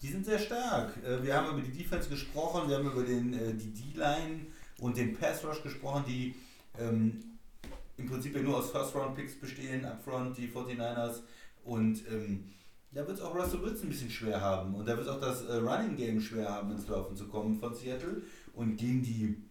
die 0.02 0.08
sind 0.08 0.24
sehr 0.24 0.38
stark. 0.38 0.96
Äh, 1.04 1.22
wir 1.22 1.34
haben 1.34 1.58
über 1.58 1.66
die 1.66 1.76
Defense 1.76 2.08
gesprochen, 2.08 2.68
wir 2.68 2.76
haben 2.76 2.90
über 2.90 3.02
den, 3.02 3.32
äh, 3.34 3.54
die 3.54 3.72
D-Line 3.72 4.46
und 4.80 4.96
den 4.96 5.16
Pass 5.16 5.44
Rush 5.44 5.62
gesprochen, 5.62 6.04
die 6.06 6.34
ähm, 6.78 7.38
im 7.96 8.08
Prinzip 8.08 8.34
ja 8.34 8.42
nur 8.42 8.58
aus 8.58 8.70
First-Round-Picks 8.70 9.40
bestehen, 9.40 9.84
upfront, 9.84 10.36
die 10.36 10.48
49ers. 10.48 11.20
Und 11.64 12.06
ähm, 12.10 12.50
da 12.92 13.06
wird 13.06 13.18
es 13.18 13.22
auch 13.22 13.34
Russell 13.34 13.62
Wilson 13.62 13.86
ein 13.86 13.90
bisschen 13.90 14.10
schwer 14.10 14.40
haben. 14.40 14.74
Und 14.74 14.86
da 14.86 14.96
wird 14.96 15.08
auch 15.08 15.20
das 15.20 15.44
äh, 15.46 15.54
Running 15.54 15.96
Game 15.96 16.20
schwer 16.20 16.48
haben, 16.48 16.72
ins 16.72 16.88
Laufen 16.88 17.16
zu 17.16 17.26
kommen 17.26 17.58
von 17.58 17.74
Seattle. 17.74 18.22
Und 18.52 18.76
gegen 18.76 19.02
die 19.02 19.42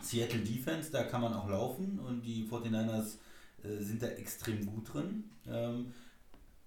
Seattle 0.00 0.40
Defense, 0.40 0.90
da 0.90 1.02
kann 1.04 1.22
man 1.22 1.32
auch 1.32 1.48
laufen. 1.48 1.98
Und 1.98 2.22
die 2.22 2.46
49ers 2.48 3.14
äh, 3.14 3.18
sind 3.62 4.02
da 4.02 4.08
extrem 4.08 4.66
gut 4.66 4.92
drin. 4.92 5.30
Ähm, 5.46 5.92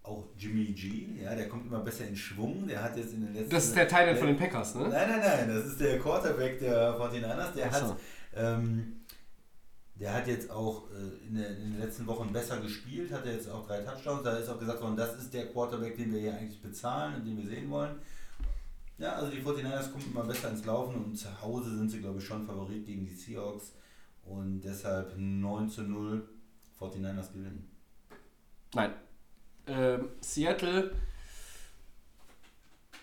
auch 0.04 0.26
Jimmy 0.38 0.66
G, 0.66 1.08
ja, 1.22 1.34
der 1.34 1.50
kommt 1.50 1.66
immer 1.66 1.80
besser 1.80 2.08
in 2.08 2.16
Schwung. 2.16 2.68
Der 2.68 2.84
hat 2.84 2.96
jetzt 2.96 3.14
in 3.14 3.22
den 3.26 3.34
letzten. 3.34 3.50
Das 3.50 3.66
ist 3.66 3.76
der 3.76 3.88
Teil 3.88 4.16
von 4.16 4.28
den 4.28 4.38
Packers, 4.38 4.76
ne? 4.76 4.82
Nein, 4.84 5.10
nein, 5.10 5.20
nein, 5.20 5.48
das 5.48 5.66
ist 5.66 5.80
der 5.80 6.00
Quarterback 6.00 6.60
der 6.60 6.96
49ers. 6.96 7.54
Der 7.54 7.72
so. 7.72 7.78
hat. 7.78 8.00
Ähm, 8.36 9.02
der 9.96 10.14
hat 10.14 10.28
jetzt 10.28 10.52
auch 10.52 10.89
äh, 10.91 11.28
in, 11.28 11.36
der, 11.36 11.50
in 11.58 11.72
den 11.72 11.80
letzten 11.80 12.06
Wochen 12.06 12.32
besser 12.34 12.60
gespielt, 12.60 13.12
hat 13.12 13.26
er 13.26 13.34
jetzt 13.34 13.50
auch 13.50 13.66
drei 13.66 13.80
Touchdowns. 13.80 14.24
Da 14.24 14.38
ist 14.38 14.50
auch 14.50 14.60
gesagt 14.60 14.82
worden, 14.82 14.98
das 14.98 15.16
ist 15.16 15.34
der 15.34 15.48
Quarterback, 15.48 15.96
den 15.96 16.14
wir 16.14 16.20
hier 16.20 16.36
eigentlich 16.36 16.62
bezahlen 16.62 17.16
und 17.16 17.26
den 17.26 17.38
wir 17.38 17.48
sehen 17.48 17.70
wollen. 17.70 17.96
Ja, 18.98 19.14
also 19.14 19.32
die 19.32 19.41
49ers 19.41 19.91
kommen 19.91 20.06
immer 20.12 20.24
besser 20.24 20.50
ins 20.50 20.66
Laufen 20.66 20.96
und 20.96 21.16
zu 21.16 21.41
Hause 21.41 21.76
sind 21.78 21.89
sie, 21.89 22.00
glaube 22.00 22.20
ich, 22.20 22.26
schon 22.26 22.46
Favorit 22.46 22.86
gegen 22.86 23.06
die 23.06 23.14
Seahawks. 23.14 23.74
Und 24.24 24.62
deshalb 24.62 25.14
9 25.18 25.70
zu 25.70 25.84
0 25.84 26.28
49ers 26.80 27.32
gewinnen. 27.34 27.69
Nein. 28.73 28.93
Ähm, 29.67 30.09
Seattle 30.21 30.91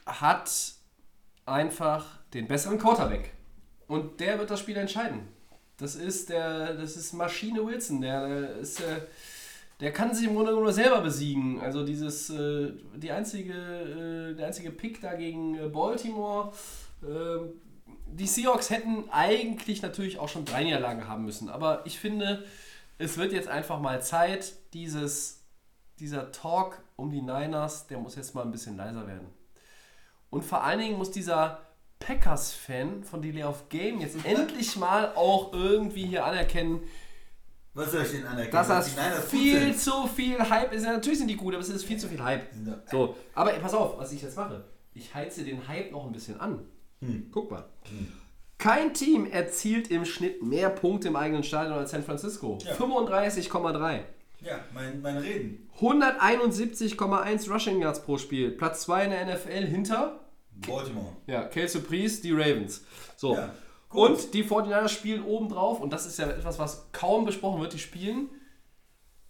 hat 0.07 0.75
einfach 1.47 2.19
den 2.35 2.47
besseren 2.47 2.79
Quarterback. 2.79 3.33
Und 3.89 4.21
der 4.21 4.39
wird 4.39 4.51
das 4.51 4.61
Spiel 4.61 4.77
entscheiden. 4.77 5.29
Das 5.77 5.97
ist 5.97 6.29
der, 6.29 6.75
das 6.75 6.97
ist 6.97 7.13
Maschine 7.13 7.65
Wilson. 7.67 8.01
Der, 8.01 8.29
der 8.29 8.57
ist, 8.57 8.81
äh, 8.81 9.01
der 9.81 9.93
kann 9.93 10.15
sich 10.15 10.29
im 10.29 10.35
Grunde 10.35 10.53
nur 10.53 10.73
selber 10.73 11.01
besiegen. 11.01 11.61
Also 11.61 11.85
dieses, 11.85 12.31
äh, 12.31 12.73
die 12.95 13.11
einzige, 13.11 13.53
äh, 13.53 14.35
der 14.35 14.47
einzige 14.47 14.71
Pick 14.71 15.01
da 15.01 15.15
gegen 15.15 15.73
Baltimore. 15.73 16.53
Äh, 17.03 17.49
die 18.07 18.27
Seahawks 18.27 18.71
hätten 18.71 19.05
eigentlich 19.11 19.83
natürlich 19.83 20.19
auch 20.19 20.29
schon 20.29 20.45
drei 20.45 20.65
Niederlagen 20.65 21.09
haben 21.09 21.25
müssen. 21.25 21.49
Aber 21.49 21.83
ich 21.85 21.99
finde, 21.99 22.45
es 23.03 23.19
wird 23.19 23.33
jetzt 23.33 23.49
einfach 23.49 23.81
mal 23.81 24.01
Zeit, 24.01 24.55
dieses, 24.75 25.45
dieser 25.99 26.31
Talk 26.31 26.83
um 26.97 27.11
die 27.11 27.21
Niners, 27.21 27.89
der 27.89 27.99
muss 27.99 28.15
jetzt 28.15 28.35
mal 28.35 28.43
ein 28.43 28.53
bisschen 28.53 28.77
leiser 28.77 29.07
werden. 29.09 29.27
Und 30.31 30.45
vor 30.45 30.63
allen 30.63 30.79
Dingen 30.79 30.99
muss 30.99 31.11
dieser 31.11 31.67
Packers-Fan 31.99 33.03
von 33.03 33.21
Delay 33.21 33.43
of 33.43 33.69
Game 33.69 34.01
jetzt 34.01 34.17
endlich 34.25 34.77
mal 34.77 35.13
auch 35.17 35.53
irgendwie 35.53 36.07
hier 36.07 36.25
anerkennen, 36.25 36.81
Was 37.75 37.91
soll 37.91 38.03
ich 38.03 38.13
denn 38.13 38.25
anerkennen? 38.27 38.53
dass 38.53 38.69
das 38.69 38.97
Niners 38.97 39.25
viel 39.29 39.75
zu 39.75 40.07
viel 40.07 40.39
Hype 40.39 40.73
ist. 40.73 40.85
Ja, 40.85 40.93
natürlich 40.93 41.19
sind 41.19 41.29
die 41.29 41.37
gut, 41.37 41.55
aber 41.55 41.63
es 41.63 41.69
ist 41.69 41.85
viel 41.85 41.99
zu 41.99 42.09
viel 42.09 42.23
Hype. 42.23 42.47
So, 42.91 43.17
aber 43.35 43.53
ey, 43.53 43.61
pass 43.61 43.75
auf, 43.75 43.99
was 43.99 44.13
ich 44.13 44.23
jetzt 44.23 44.37
mache. 44.37 44.65
Ich 44.95 45.13
heize 45.13 45.43
den 45.43 45.67
Hype 45.67 45.91
noch 45.91 46.07
ein 46.07 46.13
bisschen 46.13 46.39
an. 46.39 46.67
Hm. 47.01 47.31
Guck 47.33 47.51
mal. 47.51 47.65
Kein 48.63 48.95
Team 48.95 49.27
erzielt 49.27 49.91
im 49.91 50.05
Schnitt 50.05 50.41
mehr 50.41 50.71
Punkte 50.71 51.09
im 51.09 51.17
eigenen 51.17 51.43
Stadion 51.43 51.77
als 51.77 51.91
San 51.91 52.05
Francisco. 52.05 52.59
Ja. 52.65 52.75
35,3. 52.75 54.01
Ja, 54.41 54.61
mein, 54.73 55.03
mein 55.03 55.17
Reden. 55.17 55.69
171,1 55.81 57.51
Rushing 57.51 57.81
Yards 57.81 58.05
pro 58.05 58.19
Spiel. 58.19 58.53
Platz 58.53 58.83
2 58.83 59.05
in 59.05 59.11
der 59.11 59.35
NFL 59.35 59.67
hinter 59.67 60.21
Baltimore. 60.65 61.17
ja, 61.27 61.43
Kelsey 61.43 61.81
Priest, 61.81 62.23
die 62.23 62.31
Ravens. 62.31 62.85
So. 63.17 63.35
Ja, 63.35 63.53
und 63.91 64.33
die 64.33 64.45
49ers 64.45 64.91
spielen 64.91 65.25
obendrauf, 65.25 65.81
und 65.81 65.93
das 65.93 66.07
ist 66.07 66.21
ja 66.21 66.31
etwas, 66.31 66.61
was 66.61 66.87
kaum 66.93 67.25
besprochen 67.25 67.61
wird, 67.61 67.73
die 67.73 67.81
spielen 67.81 68.31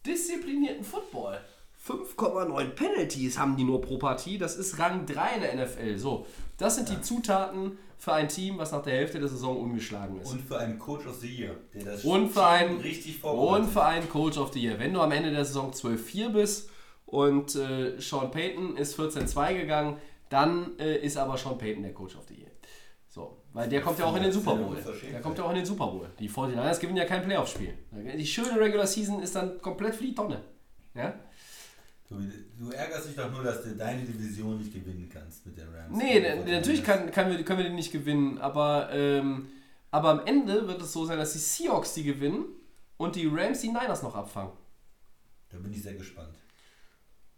disziplinierten 0.05 0.85
Football. 0.85 1.41
5,9 1.87 2.65
Penalties 2.71 3.39
haben 3.39 3.57
die 3.57 3.65
nur 3.65 3.81
pro 3.81 3.97
Partie. 3.97 4.37
Das 4.37 4.57
ist 4.57 4.79
Rang 4.79 5.07
3 5.07 5.35
in 5.37 5.41
der 5.41 5.55
NFL. 5.67 5.97
So, 5.97 6.27
das 6.63 6.77
sind 6.77 6.89
die 6.89 7.01
Zutaten 7.01 7.79
für 7.99 8.13
ein 8.15 8.29
Team, 8.29 8.59
was 8.59 8.73
nach 8.73 8.83
der 8.83 8.95
Hälfte 8.95 9.19
der 9.21 9.29
Saison 9.29 9.57
ungeschlagen 9.61 10.21
ist. 10.21 10.33
Und 10.33 10.41
für 10.41 10.59
einen 10.59 10.79
Coach 10.79 11.07
of 11.07 11.17
the 11.17 11.29
Year, 11.29 11.57
der 11.75 11.85
das 11.85 12.05
Und 12.05 12.31
für 12.31 12.45
einen, 12.45 12.81
richtig 12.81 13.17
und 13.17 13.21
vorbereitet. 13.21 13.71
für 13.71 13.85
einen 13.85 14.09
Coach 14.09 14.39
of 14.39 14.53
the 14.53 14.61
Year. 14.61 14.79
Wenn 14.79 14.93
du 14.93 15.01
am 15.01 15.13
Ende 15.13 15.31
der 15.31 15.45
Saison 15.45 15.71
12-4 15.71 16.31
bist 16.31 16.71
und 17.07 17.55
äh, 17.55 18.01
Sean 18.01 18.31
Payton 18.31 18.77
ist 18.77 18.99
14-2 18.99 19.55
gegangen, 19.61 19.99
dann 20.31 20.79
äh, 20.79 20.97
ist 20.97 21.17
aber 21.17 21.37
Sean 21.37 21.59
Payton 21.59 21.83
der 21.83 21.93
Coach 21.93 22.17
of 22.17 22.25
the 22.29 22.35
Year. 22.35 22.51
So, 23.09 23.43
weil 23.53 23.69
der 23.69 23.83
kommt 23.83 23.99
ja 23.99 24.07
auch 24.07 24.17
in 24.17 24.23
den 24.23 24.33
Super 24.33 24.55
Bowl. 24.57 24.75
Der 25.13 25.21
kommt 25.21 25.37
ja 25.37 25.45
auch 25.45 25.51
in 25.51 25.57
den 25.57 25.67
Super 25.67 25.87
Bowl. 25.87 26.09
Die 26.19 26.31
49ers 26.31 26.81
gewinnen 26.81 26.97
ja 26.97 27.05
kein 27.05 27.23
Playoff-Spiel. 27.23 27.75
Die 28.17 28.27
schöne 28.27 28.59
Regular 28.59 28.87
Season 28.87 29.21
ist 29.23 29.37
dann 29.37 29.61
komplett 29.61 29.95
für 29.95 30.05
die 30.05 30.15
Tonne. 30.15 30.41
Ja? 30.95 31.15
Du, 32.59 32.71
ärgerst 32.71 33.09
dich 33.09 33.17
doch 33.17 33.31
nur, 33.33 33.43
dass 33.43 33.63
du 33.63 33.75
deine 33.75 34.03
Division 34.03 34.59
nicht 34.59 34.73
gewinnen 34.73 35.09
kannst 35.13 35.45
mit 35.47 35.57
den 35.59 35.69
Rams. 35.75 35.97
Nee, 35.97 36.19
n- 36.19 36.45
natürlich 36.51 36.85
kann, 36.85 37.11
kann 37.11 37.31
wir, 37.31 37.43
können 37.45 37.59
wir 37.59 37.65
den 37.67 37.75
nicht 37.75 37.91
gewinnen, 37.93 38.39
aber, 38.39 38.89
ähm, 38.93 39.49
aber 39.91 40.11
am 40.11 40.27
Ende 40.27 40.67
wird 40.69 40.81
es 40.81 40.93
so 40.93 41.05
sein, 41.05 41.19
dass 41.19 41.33
die 41.33 41.39
Seahawks 41.39 41.95
die 41.95 42.05
gewinnen 42.05 42.45
und 42.99 43.17
die 43.17 43.27
Rams 43.27 43.61
die 43.61 43.69
Niners 43.69 44.03
noch 44.03 44.15
abfangen. 44.15 44.53
Da 45.51 45.59
bin 45.59 45.73
ich 45.73 45.83
sehr 45.83 45.95
gespannt. 45.95 46.37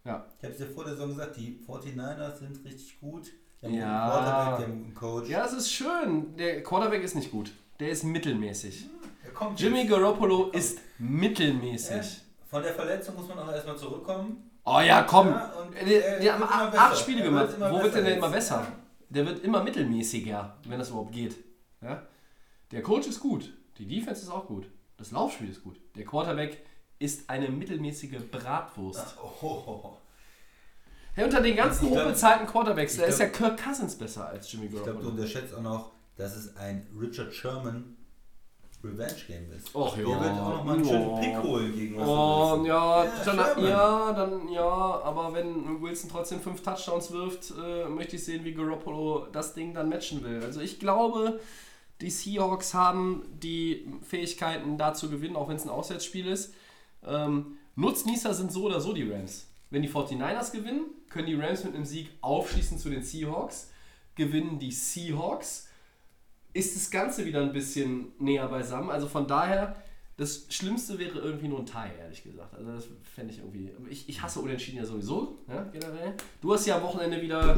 Ja. 0.05 0.27
Ich 0.39 0.45
habe 0.45 0.53
es 0.53 0.59
dir 0.59 0.67
vor 0.67 0.85
der 0.85 0.93
Saison 0.95 1.09
gesagt, 1.09 1.37
die 1.37 1.59
49ers 1.67 2.39
sind 2.39 2.63
richtig 2.65 3.01
gut. 3.01 3.31
Die 3.63 3.67
haben 3.67 3.75
Ja. 3.75 4.03
einen 4.03 4.11
Quarterback, 4.11 4.59
die 4.59 4.63
haben 4.65 4.73
einen 4.73 4.83
guten 4.83 4.95
Coach. 4.95 5.29
Ja, 5.31 5.43
das 5.45 5.53
ist 5.55 5.73
schön. 5.73 6.37
Der 6.37 6.63
Quarterback 6.63 7.03
ist 7.03 7.15
nicht 7.15 7.31
gut. 7.31 7.51
Der 7.81 7.89
ist 7.89 8.05
mittelmäßig. 8.05 8.87
Kommt 9.33 9.59
Jimmy. 9.59 9.87
Garoppolo 9.87 10.51
ist 10.51 10.79
mittelmäßig. 10.99 11.97
Ja, 11.97 12.03
Von 12.51 12.63
der 12.63 12.75
Verletzung 12.75 13.15
muss 13.17 13.27
man 13.27 13.39
auch 13.39 13.51
erstmal 13.51 13.77
zurückkommen. 13.79 14.51
Oh 14.65 14.81
ja, 14.81 15.03
komm. 15.03 15.29
Ja, 15.29 15.53
und 15.61 15.75
der, 15.75 16.21
der 16.21 16.33
hat 16.33 16.41
wird 16.41 16.75
immer 16.75 16.83
acht, 16.83 16.99
Spiele 16.99 17.23
gemacht. 17.23 17.49
Wo 17.59 17.83
wird 17.83 17.95
denn 17.95 18.05
der 18.05 18.17
immer 18.17 18.31
besser? 18.31 18.67
Der 19.11 19.27
wird 19.27 19.45
immer 19.45 19.63
mittelmäßiger, 19.63 20.57
wenn 20.67 20.79
das 20.79 20.89
überhaupt 20.89 21.13
geht. 21.13 21.37
Ja? 21.83 22.03
Der 22.71 22.83
Coach 22.83 23.07
ist 23.07 23.21
gut. 23.21 23.53
Die 23.79 23.87
Defense 23.87 24.23
ist 24.23 24.31
auch 24.31 24.47
gut. 24.47 24.67
Das 24.97 25.11
Laufspiel 25.11 25.51
ist 25.51 25.63
gut. 25.63 25.79
Der 25.97 26.05
Quarterback 26.05 26.65
ist 26.99 27.29
eine 27.29 27.49
mittelmäßige 27.49 28.19
Bratwurst. 28.31 29.17
Oh, 29.23 29.47
oh. 29.49 29.99
Hey, 31.15 31.25
unter 31.25 31.41
den 31.41 31.55
ganzen 31.57 31.91
hochbezahlten 31.91 32.47
Quarterbacks, 32.47 32.97
da 32.97 33.05
ist 33.05 33.21
ja 33.21 33.27
Kirk 33.27 33.63
Cousins 33.63 33.97
besser 33.97 34.29
als 34.29 34.51
Jimmy 34.51 34.67
Ich 34.67 34.73
glaube, 34.73 34.85
du 34.85 34.93
Garoppolo. 34.95 35.15
unterschätzt 35.15 35.55
auch 35.55 35.63
noch, 35.63 35.93
dass 36.17 36.35
es 36.35 36.57
ein 36.57 36.87
Richard 36.99 37.33
Sherman 37.33 37.97
Revenge 38.85 39.23
Game 39.27 39.51
ist. 39.57 39.75
Och, 39.75 39.95
Der 39.95 40.07
ja. 40.07 40.21
wird 40.21 40.33
auch 40.33 40.49
noch 40.51 40.65
mal 40.65 40.75
einen 40.75 40.85
schönen. 40.85 41.21
Pick 41.21 41.43
holen 41.43 41.75
gegen 41.75 41.95
Russell 41.99 42.15
Oh, 42.15 42.65
ja, 42.67 43.05
Ja, 43.05 43.11
dann, 43.25 43.65
ja, 43.65 44.13
dann, 44.13 44.49
ja, 44.49 44.63
aber 44.63 45.33
wenn 45.33 45.81
Wilson 45.83 46.11
trotzdem 46.11 46.41
fünf 46.41 46.63
Touchdowns 46.63 47.11
wirft, 47.13 47.53
äh, 47.59 47.89
möchte 47.89 48.17
ich 48.17 48.25
sehen, 48.25 48.45
wie 48.45 48.53
Garoppolo 48.53 49.27
das 49.33 49.55
Ding 49.55 49.75
dann 49.75 49.89
matchen 49.89 50.23
will. 50.23 50.43
Also 50.43 50.61
ich 50.61 50.79
glaube, 50.79 51.41
die 52.01 52.11
Seahawks 52.11 52.75
haben 52.75 53.25
die 53.43 53.89
Fähigkeiten 54.03 54.77
da 54.79 54.95
zu 54.95 55.09
gewinnen, 55.09 55.37
auch 55.37 55.49
wenn 55.49 55.57
es 55.57 55.65
ein 55.65 55.71
Auswärtsspiel 55.71 56.27
ist. 56.27 56.55
Ähm, 57.07 57.59
Nutznießer 57.77 58.35
sind 58.35 58.53
so 58.53 58.65
oder 58.65 58.81
so 58.81 58.93
die 58.93 59.11
Rams. 59.11 59.47
Wenn 59.71 59.83
die 59.83 59.89
49ers 59.89 60.53
gewinnen, 60.53 60.83
können 61.09 61.27
die 61.27 61.35
Rams 61.35 61.65
mit 61.65 61.75
einem 61.75 61.85
Sieg 61.85 62.11
aufschließen 62.21 62.79
zu 62.79 62.91
den 62.91 63.03
Seahawks. 63.03 63.71
Gewinnen 64.15 64.59
die 64.59 64.71
Seahawks, 64.71 65.64
ist 66.55 66.75
das 66.77 66.91
Ganze 66.91 67.27
wieder 67.27 67.43
ein 67.43 67.53
bisschen 67.53 68.13
näher 68.19 68.49
beisammen. 68.49 68.89
Also 68.91 69.07
von 69.09 69.27
daher, 69.27 69.77
das 70.17 70.47
Schlimmste 70.49 70.99
wäre 70.99 71.19
irgendwie 71.19 71.49
nur 71.49 71.59
ein 71.59 71.67
Tie, 71.67 71.99
ehrlich 72.01 72.23
gesagt. 72.23 72.55
Also 72.55 72.73
das 72.73 72.87
fände 73.15 73.33
ich 73.33 73.41
irgendwie. 73.41 73.71
Ich, 73.91 74.09
ich 74.09 74.23
hasse 74.23 74.41
Unentschieden 74.41 74.79
ja 74.79 74.85
sowieso, 74.85 75.39
ne, 75.49 75.69
generell. 75.73 76.15
Du 76.41 76.55
hast 76.55 76.65
ja 76.67 76.77
am 76.77 76.83
Wochenende 76.85 77.21
wieder, 77.21 77.57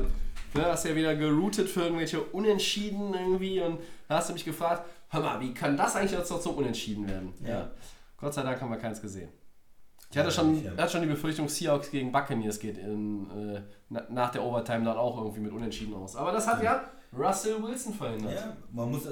ne, 0.55 0.65
hast 0.65 0.87
ja 0.87 0.97
wieder 0.97 1.15
geroutet 1.15 1.69
für 1.69 1.83
irgendwelche 1.83 2.23
Unentschieden 2.23 3.13
irgendwie 3.13 3.61
und 3.61 3.79
da 4.09 4.17
hast 4.17 4.31
du 4.31 4.33
mich 4.33 4.45
gefragt, 4.45 4.89
hör 5.11 5.21
mal, 5.21 5.41
wie 5.41 5.53
kann 5.53 5.77
das 5.77 5.95
eigentlich 5.95 6.13
jetzt 6.13 6.31
noch 6.31 6.41
zum 6.41 6.55
Unentschieden 6.57 7.07
werden? 7.07 7.35
Ja. 7.47 7.71
Gott 8.17 8.33
sei 8.33 8.43
Dank 8.43 8.61
haben 8.63 8.71
wir 8.71 8.79
keins 8.79 9.03
gesehen. 9.03 9.29
Ich 10.11 10.17
hatte 10.17 10.29
Ja, 10.29 10.35
schon, 10.35 10.65
ja. 10.65 10.71
hatte 10.79 10.93
schon 10.93 11.03
die 11.03 11.09
Befürchtung, 11.09 11.49
Seahawks 11.49 11.91
gegen 11.91 12.11
Buccaneers 12.13 12.59
geht 12.59 12.79
in, 12.79 13.29
äh, 13.31 13.61
na, 13.91 14.07
nach 14.09 14.31
der 14.31 14.43
Overtime 14.43 14.85
dann 14.85 14.97
auch 14.97 15.19
irgendwie 15.19 15.41
mit 15.41 15.53
Unentschieden 15.53 15.93
aus. 15.93 16.17
Aber 16.17 16.33
das 16.33 16.47
hat 16.47 16.63
ja 16.63 16.85
Russell 17.13 17.63
Wilson 17.63 17.95
verhindert. 17.95 18.35
Ja, 18.35 18.57
man 18.73 18.91
muss. 18.91 19.03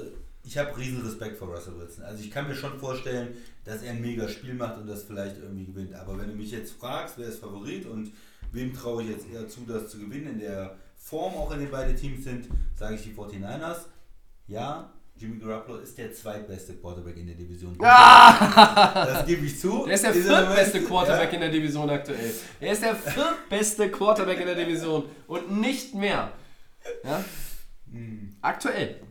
Ich 0.43 0.57
habe 0.57 0.77
riesen 0.77 1.01
Respekt 1.03 1.37
vor 1.37 1.47
Russell 1.47 1.77
Wilson. 1.77 2.03
Also 2.03 2.23
ich 2.23 2.29
kann 2.29 2.47
mir 2.47 2.55
schon 2.55 2.79
vorstellen, 2.79 3.35
dass 3.63 3.81
er 3.81 3.91
ein 3.91 4.01
mega 4.01 4.27
Spiel 4.27 4.53
macht 4.53 4.77
und 4.77 4.87
das 4.87 5.03
vielleicht 5.03 5.37
irgendwie 5.37 5.65
gewinnt. 5.65 5.93
Aber 5.95 6.17
wenn 6.19 6.29
du 6.29 6.35
mich 6.35 6.51
jetzt 6.51 6.73
fragst, 6.73 7.17
wer 7.17 7.27
ist 7.27 7.39
Favorit 7.39 7.85
und 7.87 8.11
wem 8.51 8.73
traue 8.73 9.03
ich 9.03 9.09
jetzt 9.09 9.25
eher 9.31 9.47
zu, 9.47 9.61
das 9.61 9.89
zu 9.89 9.97
gewinnen, 9.99 10.33
in 10.33 10.39
der 10.39 10.77
Form 10.95 11.33
auch 11.35 11.51
in 11.51 11.59
den 11.59 11.71
beiden 11.71 11.95
Teams 11.95 12.23
sind, 12.23 12.47
sage 12.75 12.95
ich 12.95 13.03
die 13.03 13.13
49ers. 13.13 13.85
Ja, 14.47 14.91
Jimmy 15.17 15.39
Garoppolo 15.39 15.79
ist 15.79 15.97
der 15.97 16.13
zweitbeste 16.13 16.73
Quarterback 16.73 17.15
in 17.15 17.27
der 17.27 17.35
Division. 17.35 17.77
Das 17.79 19.25
gebe 19.25 19.45
ich 19.45 19.57
zu. 19.57 19.85
Der 19.85 19.95
ist 19.95 20.03
der 20.03 20.11
Ist 20.11 20.25
er 20.27 20.45
viertbeste 20.45 20.81
Quarterback 20.83 21.29
ja. 21.29 21.35
in 21.35 21.39
der 21.41 21.49
Division 21.49 21.89
aktuell. 21.89 22.33
Er 22.59 22.71
ist 22.73 22.83
der 22.83 22.95
viertbeste 22.95 23.89
Quarterback 23.89 24.41
in 24.41 24.47
der 24.47 24.55
Division 24.55 25.05
und 25.27 25.59
nicht 25.59 25.95
mehr. 25.95 26.33
Ja? 27.03 27.23
Aktuell 28.41 29.01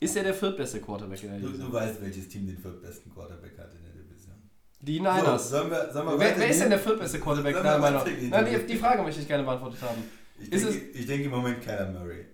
ist 0.00 0.16
er 0.16 0.24
der 0.24 0.34
viertbeste 0.34 0.80
Quarterback 0.80 1.22
in 1.22 1.30
der 1.30 1.38
Du, 1.40 1.46
Division. 1.48 1.66
du 1.70 1.72
weißt, 1.72 2.02
welches 2.02 2.28
Team 2.28 2.46
den 2.46 2.58
viertbesten 2.58 3.12
Quarterback 3.12 3.58
hat 3.58 3.72
in 3.74 3.82
der 3.82 3.92
Division. 3.92 4.34
Die 4.80 5.00
Niners. 5.00 5.48
So, 5.50 5.56
sollen 5.58 5.70
wir, 5.70 5.92
sollen 5.92 6.06
wir 6.08 6.18
wer, 6.18 6.38
wer 6.38 6.48
ist 6.48 6.60
denn 6.60 6.70
der 6.70 6.78
viertbeste 6.78 7.20
Quarterback? 7.20 7.54
Deiner 7.54 7.78
Meinung? 7.78 8.02
Nein, 8.30 8.46
die, 8.46 8.66
die 8.72 8.78
Frage 8.78 9.02
möchte 9.02 9.20
ich 9.22 9.28
gerne 9.28 9.44
beantwortet 9.44 9.80
haben. 9.82 10.02
Ich 10.38 10.52
Ist 10.52 10.64
denke, 10.66 10.86
ich 10.98 11.06
denke 11.06 11.24
im 11.26 11.30
Moment 11.30 11.62
Kyler 11.62 11.90
Murray. 11.92 12.26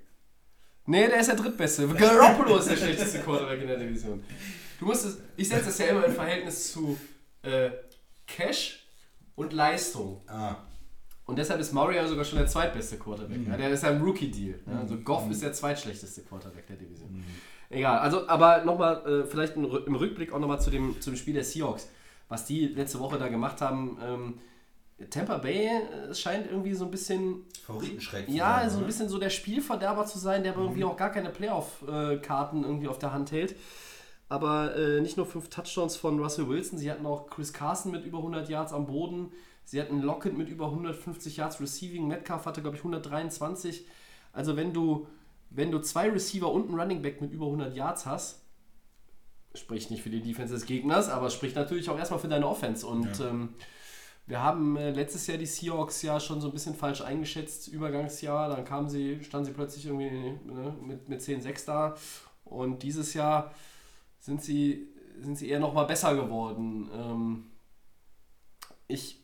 Nee, 0.87 1.07
der 1.07 1.21
ist 1.21 1.29
der 1.29 1.37
drittbeste. 1.37 1.87
Garoppolo 1.87 2.57
ist 2.59 2.71
der 2.71 2.77
schlechteste 2.77 3.21
Quarterback 3.21 3.61
in 3.61 3.69
der 3.69 3.77
Division. 3.79 4.25
Du 4.81 4.87
musst 4.87 5.05
es, 5.05 5.19
ich 5.37 5.49
setze 5.49 5.67
das 5.67 5.79
ja 5.79 5.87
immer 5.87 6.07
im 6.07 6.15
Verhältnis 6.15 6.73
zu 6.73 6.99
äh, 7.43 7.71
Cash 8.27 8.87
und 9.37 9.53
Leistung. 9.53 10.23
Ah, 10.27 10.57
Und 11.31 11.39
deshalb 11.39 11.61
ist 11.61 11.73
ja 11.75 12.07
sogar 12.07 12.25
schon 12.25 12.39
der 12.39 12.47
zweitbeste 12.47 12.97
Quarterback. 12.99 13.39
Mhm. 13.39 13.51
Ja, 13.51 13.57
der 13.57 13.71
ist 13.71 13.83
ja 13.83 13.91
im 13.91 14.03
Rookie-Deal. 14.03 14.59
Ja, 14.67 14.81
also 14.81 14.97
Goff 14.99 15.31
ist 15.31 15.43
der 15.43 15.53
zweitschlechteste 15.53 16.23
Quarterback 16.23 16.67
der 16.67 16.77
Division. 16.77 17.25
Egal, 17.71 17.99
also 18.01 18.27
aber 18.29 18.65
nochmal, 18.65 19.07
äh, 19.07 19.25
vielleicht 19.25 19.55
im 19.57 19.65
Rü- 19.65 19.87
im 19.87 19.95
Rückblick 19.95 20.33
auch 20.33 20.41
nochmal 20.41 20.61
zu 20.61 20.71
dem, 20.71 21.01
zu 21.01 21.11
dem 21.11 21.17
Spiel 21.17 21.35
der 21.35 21.45
Seahawks. 21.45 21.89
Was 22.29 22.45
die 22.45 22.67
letzte 22.67 22.99
Woche 22.99 23.17
da 23.19 23.29
gemacht 23.29 23.61
haben, 23.61 23.97
ähm, 24.05 24.39
Tampa 25.09 25.39
Bay 25.39 25.67
äh, 25.67 26.15
scheint 26.15 26.47
irgendwie 26.51 26.75
so 26.75 26.85
ein 26.85 26.91
bisschen 26.91 27.45
Favoritenschreck. 27.65 28.29
ja, 28.29 28.61
sein, 28.61 28.71
so 28.71 28.79
ein 28.81 28.87
bisschen 28.87 29.09
so 29.09 29.19
der 29.19 29.31
Spielverderber 29.31 30.05
zu 30.05 30.19
sein, 30.19 30.43
der 30.43 30.53
aber 30.53 30.63
irgendwie 30.63 30.85
auch 30.85 30.97
gar 30.97 31.11
keine 31.11 31.31
Playoff-Karten 31.31 32.65
irgendwie 32.65 32.89
auf 32.89 32.99
der 32.99 33.13
Hand 33.13 33.33
hält. 33.33 33.55
Aber 34.29 34.77
äh, 34.77 35.01
nicht 35.01 35.17
nur 35.17 35.27
fünf 35.27 35.49
Touchdowns 35.49 35.97
von 35.97 36.19
Russell 36.21 36.49
Wilson, 36.49 36.79
sie 36.79 36.91
hatten 36.91 37.05
auch 37.07 37.29
Chris 37.29 37.53
Carson 37.53 37.91
mit 37.93 38.05
über 38.05 38.19
100 38.19 38.49
Yards 38.49 38.73
am 38.73 38.87
Boden. 38.87 39.33
Sie 39.71 39.81
hatten 39.81 40.01
Lockett 40.01 40.37
mit 40.37 40.49
über 40.49 40.65
150 40.65 41.37
Yards 41.37 41.61
Receiving. 41.61 42.09
Metcalf 42.09 42.45
hatte, 42.45 42.61
glaube 42.61 42.77
ich, 42.77 42.81
123. 42.81 43.87
Also 44.33 44.57
wenn 44.57 44.73
du, 44.73 45.07
wenn 45.51 45.71
du 45.71 45.79
zwei 45.79 46.11
Receiver 46.11 46.51
und 46.51 46.67
einen 46.67 46.81
Running 46.81 47.03
Back 47.03 47.21
mit 47.21 47.31
über 47.31 47.47
100 47.47 47.77
Yards 47.77 48.05
hast, 48.05 48.43
spricht 49.55 49.93
nicht 49.93 50.03
für 50.03 50.11
die 50.11 50.23
Defense 50.23 50.53
des 50.53 50.67
Gegners, 50.67 51.09
aber 51.09 51.31
spricht 51.31 51.55
natürlich 51.55 51.89
auch 51.89 51.97
erstmal 51.97 52.19
für 52.19 52.27
deine 52.27 52.49
Offense. 52.49 52.85
Und 52.85 53.21
ähm, 53.21 53.51
wir 54.27 54.43
haben 54.43 54.77
äh, 54.77 54.91
letztes 54.91 55.29
Jahr 55.29 55.39
die 55.39 55.47
Seahawks 55.47 56.03
ja 56.03 56.19
schon 56.19 56.41
so 56.41 56.49
ein 56.49 56.53
bisschen 56.53 56.75
falsch 56.75 57.03
eingeschätzt, 57.03 57.69
Übergangsjahr. 57.69 58.49
Dann 58.49 58.65
kamen 58.65 58.89
sie, 58.89 59.23
standen 59.23 59.47
sie 59.47 59.53
plötzlich 59.53 59.87
irgendwie 59.87 60.33
ne, 60.53 60.75
mit, 60.85 61.09
mit 61.09 61.21
10-6 61.21 61.67
da. 61.67 61.97
Und 62.45 62.83
dieses 62.83 63.15
Jahr 63.15 63.55
sind 64.19 64.43
sie, 64.43 64.89
sind 65.21 65.39
sie 65.39 65.49
eher 65.49 65.61
nochmal 65.61 65.87
besser 65.87 66.17
geworden. 66.17 66.91
Ähm, 66.93 67.45
ich, 68.89 69.20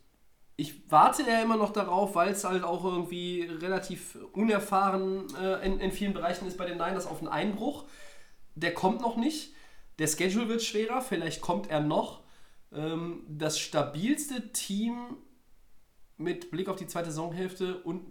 ich 0.56 0.90
warte 0.90 1.22
ja 1.22 1.42
immer 1.42 1.56
noch 1.56 1.72
darauf, 1.72 2.14
weil 2.14 2.30
es 2.30 2.44
halt 2.44 2.64
auch 2.64 2.84
irgendwie 2.84 3.42
relativ 3.42 4.18
unerfahren 4.32 5.26
äh, 5.36 5.66
in, 5.66 5.78
in 5.80 5.92
vielen 5.92 6.14
Bereichen 6.14 6.46
ist 6.46 6.56
bei 6.56 6.66
den 6.66 6.78
Niners 6.78 7.06
auf 7.06 7.18
einen 7.18 7.28
Einbruch. 7.28 7.84
Der 8.54 8.72
kommt 8.72 9.02
noch 9.02 9.16
nicht. 9.16 9.52
Der 9.98 10.06
Schedule 10.06 10.48
wird 10.48 10.62
schwerer, 10.62 11.02
vielleicht 11.02 11.40
kommt 11.40 11.70
er 11.70 11.80
noch. 11.80 12.22
Ähm, 12.72 13.24
das 13.28 13.58
stabilste 13.58 14.52
Team 14.52 15.16
mit 16.16 16.50
Blick 16.50 16.68
auf 16.68 16.76
die 16.76 16.86
zweite 16.86 17.10
Saisonhälfte 17.10 17.78
und 17.82 18.06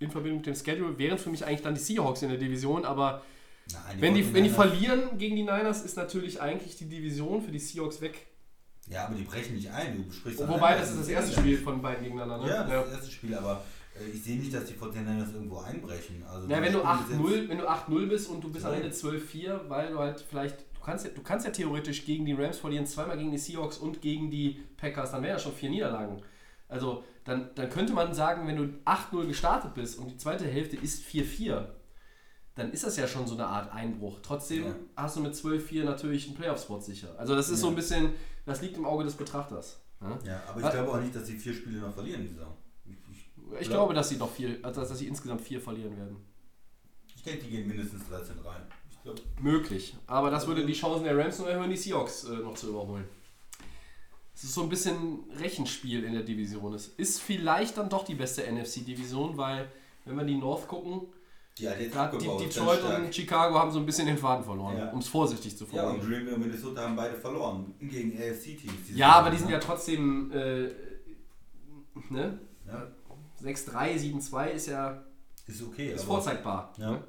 in 0.00 0.10
Verbindung 0.10 0.38
mit 0.38 0.46
dem 0.46 0.54
Schedule 0.54 0.98
wären 0.98 1.18
für 1.18 1.30
mich 1.30 1.44
eigentlich 1.44 1.62
dann 1.62 1.74
die 1.74 1.80
Seahawks 1.80 2.22
in 2.22 2.28
der 2.28 2.38
Division, 2.38 2.84
aber 2.84 3.22
Nein, 3.72 4.00
Wenn 4.00 4.14
die, 4.14 4.32
wenn 4.34 4.44
die 4.44 4.50
49ers 4.50 4.54
verlieren 4.54 5.18
gegen 5.18 5.36
die 5.36 5.42
Niners, 5.42 5.82
ist 5.82 5.96
natürlich 5.96 6.40
eigentlich 6.40 6.76
die 6.76 6.88
Division 6.88 7.42
für 7.42 7.50
die 7.50 7.58
Seahawks 7.58 8.00
weg. 8.00 8.26
Ja, 8.90 9.06
aber 9.06 9.14
die 9.14 9.22
brechen 9.24 9.54
nicht 9.56 9.70
ein. 9.70 10.04
Du 10.06 10.12
sprichst 10.12 10.40
Wobei, 10.40 10.68
allein, 10.68 10.80
das 10.80 10.90
ist 10.90 11.00
das 11.00 11.08
erste. 11.08 11.38
Spiel 11.40 11.58
von 11.58 11.82
beiden 11.82 12.04
gegeneinander. 12.04 12.44
Ne? 12.46 12.50
Ja, 12.50 12.64
das 12.64 12.72
ist 12.84 12.86
das 12.86 12.94
erste 13.00 13.10
Spiel, 13.12 13.34
aber 13.34 13.62
äh, 14.00 14.08
ich 14.10 14.22
sehe 14.24 14.38
nicht, 14.38 14.52
dass 14.54 14.64
die 14.64 14.74
49ers 14.74 15.34
irgendwo 15.34 15.58
einbrechen. 15.58 16.22
Also 16.30 16.48
Ja, 16.48 16.62
wenn 16.62 16.72
du 16.72 16.78
Spiele 16.78 17.18
8-0, 17.44 17.48
wenn 17.48 17.58
du 17.58 17.68
8-0 17.68 18.06
bist 18.08 18.30
und 18.30 18.42
du 18.42 18.50
bist 18.50 18.64
am 18.64 18.72
Ja. 18.72 18.78
Ende 18.80 18.90
12-4, 18.94 19.68
weil 19.68 19.90
du 19.92 19.98
halt 19.98 20.20
vielleicht, 20.28 20.60
du 20.60 20.80
kannst 20.82 21.04
ja, 21.04 21.10
du 21.14 21.22
kannst 21.22 21.44
ja 21.46 21.52
theoretisch 21.52 22.04
gegen 22.06 22.24
die 22.24 22.32
Rams 22.32 22.58
verlieren, 22.58 22.86
zweimal 22.86 23.18
gegen 23.18 23.30
die 23.30 23.38
Seahawks 23.38 23.76
und 23.78 24.00
gegen 24.00 24.30
die 24.30 24.62
Packers, 24.78 25.10
dann 25.10 25.22
wären 25.22 25.32
ja 25.36 25.38
schon 25.38 25.52
vier 25.52 25.68
Niederlagen. 25.70 26.22
Also 26.68 27.04
dann, 27.24 27.50
dann 27.56 27.68
könnte 27.68 27.92
man 27.92 28.14
sagen, 28.14 28.46
wenn 28.46 28.56
du 28.56 28.64
8-0 28.86 29.26
gestartet 29.26 29.74
bist 29.74 29.98
und 29.98 30.10
die 30.10 30.16
zweite 30.16 30.46
Hälfte 30.46 30.76
ist 30.76 31.04
4-4, 31.04 31.66
dann 32.54 32.72
ist 32.72 32.84
das 32.84 32.96
ja 32.96 33.06
schon 33.06 33.26
so 33.26 33.34
eine 33.34 33.46
Art 33.46 33.72
Einbruch. 33.72 34.18
Trotzdem 34.22 34.64
Ja. 34.64 34.74
hast 34.96 35.16
du 35.16 35.20
mit 35.20 35.34
12-4 35.34 35.84
natürlich 35.84 36.26
einen 36.26 36.36
Playoff-Spot 36.36 36.80
sicher. 36.80 37.08
Also 37.18 37.34
das 37.36 37.48
ist 37.50 37.60
so 37.60 37.66
Ja. 37.66 37.72
ein 37.72 37.76
bisschen, 37.76 38.10
das 38.48 38.60
liegt 38.60 38.76
im 38.76 38.84
Auge 38.84 39.04
des 39.04 39.14
Betrachters. 39.14 39.80
Ja? 40.00 40.18
Ja, 40.24 40.42
aber 40.48 40.60
ich 40.62 40.70
glaube 40.70 40.92
auch 40.92 41.00
nicht, 41.00 41.14
dass 41.14 41.26
sie 41.26 41.36
vier 41.36 41.54
Spiele 41.54 41.80
noch 41.80 41.92
verlieren 41.92 42.22
die 42.22 42.28
Saison. 42.28 42.54
Ich, 42.84 43.60
ich, 43.60 43.68
glaube, 43.68 43.94
dass 43.94 44.08
sie 44.08 44.16
noch 44.16 44.30
vier, 44.30 44.58
also 44.62 44.80
dass 44.80 44.98
sie 44.98 45.06
insgesamt 45.06 45.40
vier 45.40 45.60
verlieren 45.60 45.96
werden. 45.96 46.16
ich 47.14 47.22
denke, 47.22 47.44
die 47.44 47.50
gehen 47.50 47.66
mindestens 47.66 48.08
13 48.08 48.38
rein. 48.40 48.62
Ich 48.90 49.02
glaube, 49.02 49.20
Möglich. 49.40 49.96
Aber 50.06 50.30
das 50.30 50.46
würde 50.46 50.66
die 50.66 50.72
Chancen 50.72 51.04
der 51.04 51.16
Rams 51.16 51.38
nur 51.38 51.48
erhöhen, 51.48 51.70
die 51.70 51.76
Seahawks 51.76 52.24
äh, 52.24 52.36
noch 52.36 52.54
zu 52.54 52.68
überholen. 52.68 53.04
Es 54.34 54.44
ist 54.44 54.54
so 54.54 54.62
ein 54.62 54.68
bisschen 54.68 55.24
Rechenspiel 55.40 56.04
in 56.04 56.12
der 56.12 56.22
Division. 56.22 56.72
Es 56.74 56.86
ist 56.86 57.20
vielleicht 57.20 57.76
dann 57.76 57.88
doch 57.88 58.04
die 58.04 58.14
beste 58.14 58.42
NFC-Division, 58.42 59.36
weil, 59.36 59.68
wenn 60.04 60.16
wir 60.16 60.24
die 60.24 60.36
North 60.36 60.68
gucken, 60.68 61.08
die 61.58 61.68
hat 61.68 61.80
jetzt 61.80 61.94
die 61.94 61.98
abgebaut, 61.98 62.40
ganz 62.40 62.54
Detroit 62.54 62.82
und 62.82 63.14
Chicago 63.14 63.58
haben 63.58 63.70
so 63.70 63.78
ein 63.78 63.86
bisschen 63.86 64.06
den 64.06 64.18
Faden 64.18 64.44
verloren, 64.44 64.76
Ja. 64.78 64.90
um 64.90 64.98
es 65.00 65.08
vorsichtig 65.08 65.56
zu 65.56 65.64
Ja, 65.72 65.84
und 65.88 65.98
formulieren. 65.98 66.08
Green 66.10 66.24
Bay 66.26 66.34
und 66.34 66.40
Minnesota 66.40 66.82
haben 66.82 66.96
beide 66.96 67.14
verloren 67.16 67.74
gegen 67.80 68.12
AFC-Teams. 68.16 68.90
Ja, 68.94 69.12
aber 69.14 69.30
die 69.30 69.38
sind 69.38 69.50
ja 69.50 69.58
trotzdem 69.58 70.30
äh, 70.32 70.68
ne? 72.10 72.38
Ja, 72.66 72.86
6-3, 73.42 73.96
7-2 73.96 74.50
ist 74.50 74.66
ja 74.66 75.02
ist 75.46 75.62
okay. 75.62 75.92
ist 75.92 76.04
vorzeigbar. 76.04 76.72
Ja. 76.78 76.92
Ne? 76.92 77.04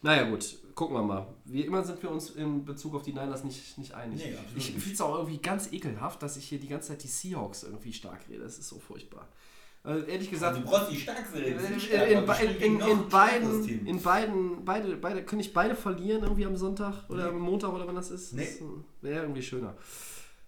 Naja 0.00 0.28
gut, 0.30 0.56
gucken 0.74 0.96
wir 0.96 1.02
mal. 1.02 1.26
Wie 1.44 1.62
immer 1.62 1.82
sind 1.84 2.02
wir 2.02 2.10
uns 2.10 2.30
in 2.30 2.64
Bezug 2.64 2.94
auf 2.94 3.02
die 3.02 3.12
Niners 3.12 3.42
nicht, 3.44 3.78
nicht 3.78 3.92
einig. 3.94 4.22
Nee, 4.24 4.34
ich 4.56 4.70
finde 4.72 4.92
es 4.92 5.00
auch 5.00 5.16
irgendwie 5.16 5.38
ganz 5.38 5.72
ekelhaft, 5.72 6.22
dass 6.22 6.36
ich 6.36 6.48
hier 6.48 6.60
die 6.60 6.68
ganze 6.68 6.88
Zeit 6.88 7.02
die 7.02 7.08
Seahawks 7.08 7.64
irgendwie 7.64 7.92
stark 7.92 8.20
rede. 8.28 8.42
Das 8.44 8.58
ist 8.58 8.68
so 8.68 8.78
furchtbar. 8.78 9.28
Also 9.88 10.04
ehrlich 10.04 10.30
gesagt, 10.30 10.58
Du 10.58 10.60
brauchst 10.60 10.90
die 10.92 10.96
in, 10.96 11.56
die 11.56 11.64
sind 11.64 11.80
stark, 11.80 12.10
in, 12.42 12.56
in, 12.56 12.80
in, 12.80 12.88
in, 12.88 13.08
beiden, 13.08 13.86
in 13.86 14.02
beiden, 14.02 14.62
beide, 14.62 14.96
beide, 14.96 15.24
können 15.24 15.40
ich 15.40 15.54
beide 15.54 15.74
verlieren 15.74 16.24
irgendwie 16.24 16.44
am 16.44 16.56
Sonntag 16.56 17.08
oder 17.08 17.24
Nee. 17.24 17.30
am 17.30 17.38
Montag 17.38 17.72
oder 17.72 17.86
wann 17.86 17.94
das 17.94 18.10
ist? 18.10 18.34
Nee. 18.34 18.44
Das 18.44 18.60
Wäre 19.00 19.22
irgendwie 19.22 19.40
schöner. 19.40 19.74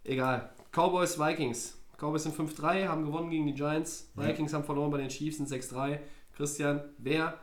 Egal. 0.04 0.50
Cowboys, 0.72 1.18
Vikings. 1.18 1.78
Cowboys 1.96 2.24
sind 2.24 2.36
5-3, 2.36 2.86
haben 2.86 3.06
gewonnen 3.06 3.30
gegen 3.30 3.46
die 3.46 3.54
Giants. 3.54 4.10
Ja. 4.14 4.28
Vikings 4.28 4.52
haben 4.52 4.64
verloren 4.64 4.90
bei 4.90 4.98
den 4.98 5.08
Chiefs, 5.08 5.38
sind 5.38 5.48
6-3. 5.48 6.00
Christian, 6.36 6.82
wer 6.98 7.38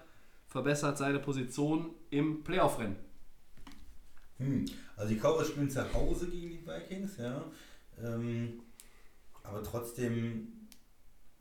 verbessert 0.50 1.00
seine 1.00 1.18
Position 1.18 1.90
im 2.12 2.44
Playoff-Rennen? 2.44 2.96
Hm. 4.38 4.66
Also 4.96 5.16
die 5.16 5.20
Cowboys 5.20 5.48
spielen 5.48 5.70
zu 5.72 5.92
Hause 5.96 6.28
gegen 6.28 6.50
die 6.52 6.62
Vikings, 6.64 7.18
ja. 7.18 7.44
Ähm, 8.04 8.62
aber 9.42 9.64
trotzdem 9.64 10.50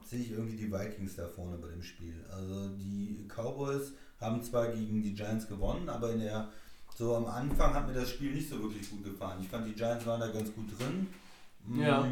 sehe 0.08 0.20
ich 0.20 0.30
irgendwie 0.32 0.56
die 0.56 0.72
Vikings 0.72 1.16
da 1.16 1.28
vorne 1.28 1.58
bei 1.58 1.68
dem 1.68 1.82
Spiel. 1.82 2.24
Also 2.30 2.68
die 2.76 3.26
Cowboys 3.28 3.92
haben 4.20 4.42
zwar 4.42 4.68
gegen 4.68 5.02
die 5.02 5.14
Giants 5.14 5.48
gewonnen, 5.48 5.88
aber 5.88 6.12
in 6.12 6.20
der 6.20 6.48
so 6.96 7.14
am 7.14 7.26
Anfang 7.26 7.74
hat 7.74 7.86
mir 7.86 7.92
das 7.92 8.10
Spiel 8.10 8.32
nicht 8.32 8.48
so 8.48 8.62
wirklich 8.62 8.88
gut 8.88 9.04
gefallen. 9.04 9.42
Ich 9.42 9.48
fand 9.48 9.66
die 9.66 9.74
Giants 9.74 10.06
waren 10.06 10.20
da 10.20 10.28
ganz 10.28 10.52
gut 10.54 10.66
drin. 10.78 11.08
Mm. 11.66 11.80
Ja. 11.80 12.10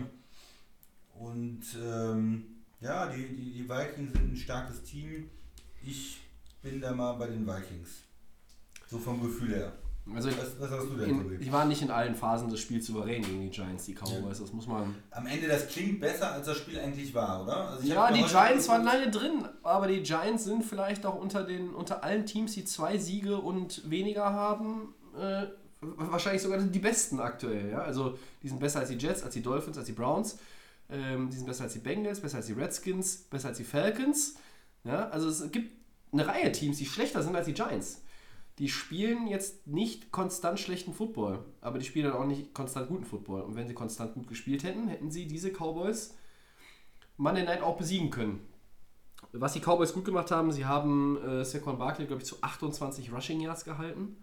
Und 1.14 1.62
ähm, 1.82 2.44
ja, 2.80 3.06
die, 3.06 3.34
die, 3.34 3.52
die 3.52 3.68
Vikings 3.68 4.12
sind 4.12 4.32
ein 4.32 4.36
starkes 4.36 4.82
Team. 4.82 5.30
Ich 5.82 6.20
bin 6.60 6.80
da 6.80 6.92
mal 6.92 7.14
bei 7.14 7.28
den 7.28 7.46
Vikings. 7.46 8.02
So 8.90 8.98
vom 8.98 9.22
Gefühl 9.22 9.54
her. 9.54 9.72
Also 10.12 10.28
Was, 10.28 10.60
was 10.60 10.70
hast 10.70 10.90
du 10.90 10.96
denn, 10.96 11.08
in, 11.08 11.22
Tobi? 11.22 11.38
die 11.38 11.52
waren 11.52 11.68
nicht 11.68 11.80
in 11.80 11.90
allen 11.90 12.14
Phasen 12.14 12.50
des 12.50 12.60
Spiels 12.60 12.86
souverän 12.86 13.22
gegen 13.22 13.40
die 13.40 13.48
Giants, 13.48 13.86
die 13.86 13.94
Cowboys. 13.94 14.38
Das 14.38 14.52
muss 14.52 14.66
man. 14.66 14.94
Am 15.10 15.26
Ende, 15.26 15.48
das 15.48 15.66
klingt 15.68 15.98
besser, 15.98 16.32
als 16.32 16.46
das 16.46 16.58
Spiel 16.58 16.78
eigentlich 16.78 17.14
war, 17.14 17.42
oder? 17.42 17.70
Also 17.70 17.82
ich 17.82 17.88
Ja, 17.88 18.12
die 18.12 18.22
Giants 18.22 18.68
waren 18.68 18.84
lange 18.84 19.10
drin, 19.10 19.48
aber 19.62 19.86
die 19.86 20.02
Giants 20.02 20.44
sind 20.44 20.62
vielleicht 20.62 21.06
auch 21.06 21.14
unter 21.14 21.44
den 21.44 21.70
unter 21.70 22.04
allen 22.04 22.26
Teams, 22.26 22.52
die 22.52 22.66
zwei 22.66 22.98
Siege 22.98 23.38
und 23.38 23.88
weniger 23.90 24.30
haben, 24.32 24.94
äh, 25.18 25.46
wahrscheinlich 25.80 26.42
sogar 26.42 26.58
die 26.58 26.78
besten 26.78 27.18
aktuell. 27.18 27.70
Ja? 27.70 27.78
Also 27.78 28.18
die 28.42 28.48
sind 28.48 28.60
besser 28.60 28.80
als 28.80 28.90
die 28.90 28.96
Jets, 28.96 29.22
als 29.22 29.32
die 29.32 29.42
Dolphins, 29.42 29.78
als 29.78 29.86
die 29.86 29.92
Browns. 29.92 30.38
Ähm, 30.90 31.30
die 31.30 31.36
sind 31.36 31.46
besser 31.46 31.64
als 31.64 31.72
die 31.72 31.78
Bengals, 31.78 32.20
besser 32.20 32.38
als 32.38 32.46
die 32.46 32.52
Redskins, 32.52 33.16
besser 33.30 33.48
als 33.48 33.56
die 33.56 33.64
Falcons. 33.64 34.34
Ja? 34.84 35.08
Also 35.08 35.30
es 35.30 35.50
gibt 35.50 35.72
eine 36.12 36.26
Reihe 36.26 36.52
Teams, 36.52 36.76
die 36.76 36.86
schlechter 36.86 37.22
sind 37.22 37.34
als 37.34 37.46
die 37.46 37.54
Giants. 37.54 38.02
Die 38.58 38.68
spielen 38.68 39.26
jetzt 39.26 39.66
nicht 39.66 40.12
konstant 40.12 40.60
schlechten 40.60 40.92
Football, 40.92 41.44
aber 41.60 41.78
die 41.78 41.84
spielen 41.84 42.06
dann 42.06 42.14
auch 42.14 42.26
nicht 42.26 42.54
konstant 42.54 42.88
guten 42.88 43.04
Football. 43.04 43.42
Und 43.42 43.56
wenn 43.56 43.66
sie 43.66 43.74
konstant 43.74 44.14
gut 44.14 44.28
gespielt 44.28 44.62
hätten, 44.62 44.86
hätten 44.86 45.10
sie 45.10 45.26
diese 45.26 45.50
Cowboys 45.50 46.14
Monday 47.16 47.44
Night 47.44 47.62
auch 47.62 47.76
besiegen 47.76 48.10
können. 48.10 48.40
Was 49.32 49.54
die 49.54 49.60
Cowboys 49.60 49.92
gut 49.92 50.04
gemacht 50.04 50.30
haben, 50.30 50.52
sie 50.52 50.64
haben 50.64 51.20
äh, 51.24 51.44
Saquon 51.44 51.78
Barkley, 51.78 52.06
glaube 52.06 52.22
ich, 52.22 52.28
zu 52.28 52.36
28 52.40 53.12
Rushing 53.12 53.40
Yards 53.40 53.64
gehalten. 53.64 54.16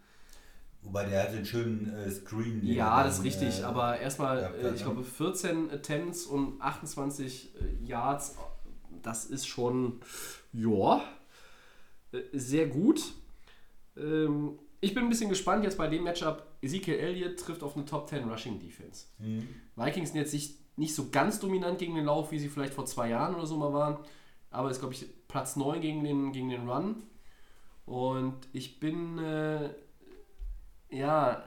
Wobei 0.83 1.05
der 1.05 1.23
hatte 1.23 1.37
einen 1.37 1.45
schönen 1.45 1.93
äh, 1.93 2.09
Screen. 2.09 2.65
Ja, 2.65 3.03
das 3.03 3.19
ist 3.19 3.23
richtig, 3.23 3.59
äh, 3.59 3.63
aber 3.63 3.99
erstmal, 3.99 4.39
äh, 4.39 4.43
hat, 4.43 4.75
ich 4.75 4.85
ne? 4.85 4.93
glaube, 4.93 5.03
14 5.03 5.69
Attempts 5.71 6.25
und 6.25 6.61
28 6.61 7.53
äh, 7.55 7.85
Yards, 7.85 8.37
das 9.01 9.25
ist 9.25 9.47
schon, 9.47 9.99
ja, 10.53 11.03
äh, 12.11 12.19
sehr 12.33 12.67
gut. 12.67 13.13
Ähm, 14.01 14.59
ich 14.81 14.93
bin 14.95 15.03
ein 15.03 15.09
bisschen 15.09 15.29
gespannt 15.29 15.63
jetzt 15.63 15.77
bei 15.77 15.87
dem 15.87 16.03
Matchup. 16.03 16.45
Ezekiel 16.61 16.95
Elliott 16.95 17.39
trifft 17.39 17.63
auf 17.63 17.75
eine 17.75 17.85
Top 17.85 18.09
10 18.09 18.27
Rushing 18.27 18.59
Defense. 18.59 19.05
Mhm. 19.19 19.47
Vikings 19.75 20.11
sind 20.11 20.19
jetzt 20.19 20.33
nicht, 20.33 20.55
nicht 20.77 20.95
so 20.95 21.09
ganz 21.11 21.39
dominant 21.39 21.77
gegen 21.77 21.95
den 21.95 22.05
Lauf, 22.05 22.31
wie 22.31 22.39
sie 22.39 22.49
vielleicht 22.49 22.73
vor 22.73 22.85
zwei 22.85 23.09
Jahren 23.09 23.35
oder 23.35 23.45
so 23.45 23.57
mal 23.57 23.73
waren. 23.73 23.99
Aber 24.49 24.71
ist, 24.71 24.79
glaube 24.79 24.93
ich, 24.93 25.05
Platz 25.27 25.55
9 25.55 25.81
gegen 25.81 26.03
den, 26.03 26.31
gegen 26.31 26.49
den 26.49 26.67
Run. 26.67 27.03
Und 27.85 28.35
ich 28.53 28.79
bin, 28.79 29.17
äh, 29.19 29.69
ja, 30.89 31.43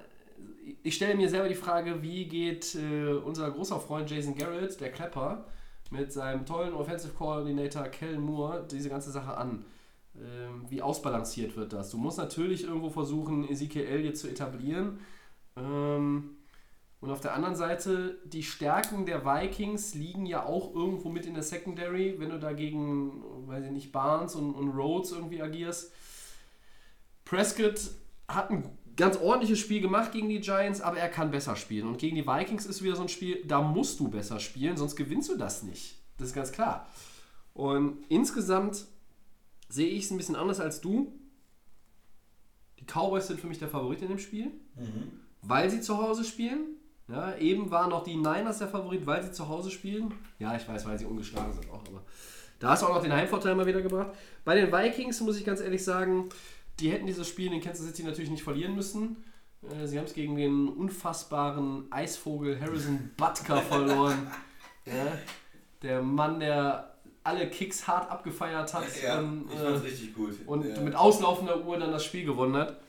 ich 0.82 0.94
stelle 0.94 1.16
mir 1.16 1.28
selber 1.28 1.48
die 1.48 1.55
Frage, 1.55 2.02
wie 2.02 2.26
geht 2.26 2.74
äh, 2.76 3.14
unser 3.14 3.51
großer 3.51 3.81
Freund 3.81 4.10
Jason 4.10 4.35
Garrett, 4.36 4.81
der 4.81 4.93
Klepper, 4.93 5.47
mit 5.90 6.12
seinem 6.12 6.47
tollen 6.47 6.74
Offensive 6.74 7.14
Coordinator 7.14 7.85
Kellen 7.85 8.20
Moore 8.20 8.66
diese 8.70 8.89
ganze 8.89 9.10
Sache 9.10 9.36
an? 9.36 9.64
Ähm, 10.16 10.65
wie 10.69 10.81
ausbalanciert 10.81 11.57
wird 11.57 11.73
das? 11.73 11.91
Du 11.91 11.99
musst 11.99 12.19
natürlich 12.19 12.65
irgendwo 12.65 12.91
versuchen, 12.91 13.49
Ezekiel 13.49 13.85
Elliott 13.85 14.16
zu 14.16 14.28
etablieren. 14.28 15.01
Ähm, 15.57 16.36
und 17.01 17.11
auf 17.11 17.20
der 17.20 17.35
anderen 17.35 17.57
Seite, 17.57 18.19
die 18.24 18.43
Stärken 18.43 19.05
der 19.05 19.27
Vikings 19.27 19.95
liegen 19.95 20.24
ja 20.24 20.47
auch 20.47 20.74
irgendwo 20.74 21.11
mit 21.11 21.27
in 21.27 21.35
der 21.35 21.43
Secondary, 21.43 22.15
wenn 22.19 22.31
du 22.31 22.39
dagegen, 22.39 23.23
weiß 23.47 23.65
ich 23.66 23.70
nicht, 23.73 23.93
Barnes 23.93 24.35
und, 24.36 24.55
und 24.55 24.70
Rhodes 24.70 25.12
irgendwie 25.12 25.43
agierst. 25.43 25.93
Prescott 27.24 27.91
hat 28.27 28.51
ein 28.51 28.70
ganz 28.97 29.19
ordentliches 29.19 29.59
Spiel 29.59 29.81
gemacht 29.81 30.12
gegen 30.12 30.28
die 30.28 30.41
Giants, 30.41 30.81
aber 30.81 30.99
er 30.99 31.09
kann 31.09 31.31
besser 31.31 31.57
spielen. 31.57 31.89
Und 31.89 31.99
gegen 31.99 32.16
die 32.16 32.27
Vikings 32.27 32.66
ist 32.66 32.82
wieder 32.82 32.97
so 32.97 33.03
ein 33.03 33.09
Spiel, 33.09 33.45
da 33.45 33.61
musst 33.61 34.01
du 34.01 34.09
besser 34.09 34.41
spielen, 34.41 34.77
sonst 34.77 34.97
gewinnst 34.97 35.28
du 35.28 35.36
das 35.36 35.62
nicht. 35.62 35.99
Das 36.16 36.28
ist 36.28 36.35
ganz 36.35 36.53
klar. 36.53 36.86
Und 37.53 37.99
insgesamt 38.09 38.86
sehe 39.69 39.89
ich 39.89 40.05
es 40.05 40.11
ein 40.11 40.16
bisschen 40.16 40.36
anders 40.36 40.61
als 40.61 40.81
du. 40.81 41.12
Die 42.78 42.85
Cowboys 42.85 43.27
sind 43.27 43.41
für 43.41 43.47
mich 43.47 43.59
der 43.59 43.69
Favorit 43.69 44.03
in 44.03 44.09
dem 44.09 44.19
Spiel 44.19 44.51
Mhm. 44.77 45.20
weil 45.43 45.70
sie 45.70 45.81
zu 45.81 45.99
Hause 45.99 46.24
spielen. 46.24 46.77
Ja, 47.07 47.36
eben 47.36 47.70
waren 47.70 47.91
noch 47.91 48.03
die 48.03 48.16
Niners 48.16 48.59
der 48.59 48.69
Favorit, 48.69 49.07
weil 49.07 49.23
sie 49.23 49.31
zu 49.31 49.47
Hause 49.49 49.70
spielen. 49.70 50.15
Ja, 50.39 50.57
ich 50.57 50.66
weiß, 50.66 50.86
weil 50.86 50.99
sie 50.99 51.05
ungeschlagen 51.05 51.53
sind 51.53 51.69
auch, 51.70 51.82
aber 51.86 52.03
da 52.59 52.70
hast 52.70 52.82
du 52.82 52.86
auch 52.86 52.95
noch 52.95 53.03
den 53.03 53.12
Heimvorteil 53.12 53.55
mal 53.55 53.66
wieder 53.66 53.82
gebracht. 53.82 54.12
Bei 54.45 54.55
den 54.55 54.73
Vikings 54.73 55.20
muss 55.20 55.39
ich 55.39 55.45
ganz 55.45 55.61
ehrlich 55.61 55.85
sagen, 55.85 56.31
die 56.81 56.91
hätten 56.91 57.07
dieses 57.07 57.28
Spiel 57.28 57.53
in 57.53 57.61
Kansas 57.61 57.86
City 57.86 58.05
natürlich 58.05 58.31
nicht 58.31 58.43
verlieren 58.43 58.74
müssen. 58.74 59.23
Äh, 59.62 59.86
Sie 59.86 59.99
haben 59.99 60.07
es 60.07 60.15
gegen 60.15 60.35
den 60.36 60.66
unfassbaren 60.69 61.93
Eisvogel 61.93 62.59
Harrison 62.61 63.11
Butker 63.16 63.59
verloren. 63.62 64.27
Ja, 64.86 65.16
der 65.81 66.03
Mann, 66.03 66.41
der 66.41 66.94
alle 67.24 67.48
Kicks 67.48 67.88
hart 67.88 68.10
abgefeiert 68.10 68.72
hat 68.72 68.84
Ja, 69.02 69.18
und, 69.18 69.51
ich 69.51 69.59
äh, 69.59 69.64
fand's 69.64 69.84
richtig 69.84 70.14
gut. 70.14 70.34
und 70.46 70.64
ja. 70.64 70.80
mit 70.80 70.94
auslaufender 70.94 71.64
Uhr 71.64 71.78
dann 71.78 71.90
das 71.90 72.05
Spiel 72.05 72.24
gewonnen 72.24 72.56
hat. 72.56 72.80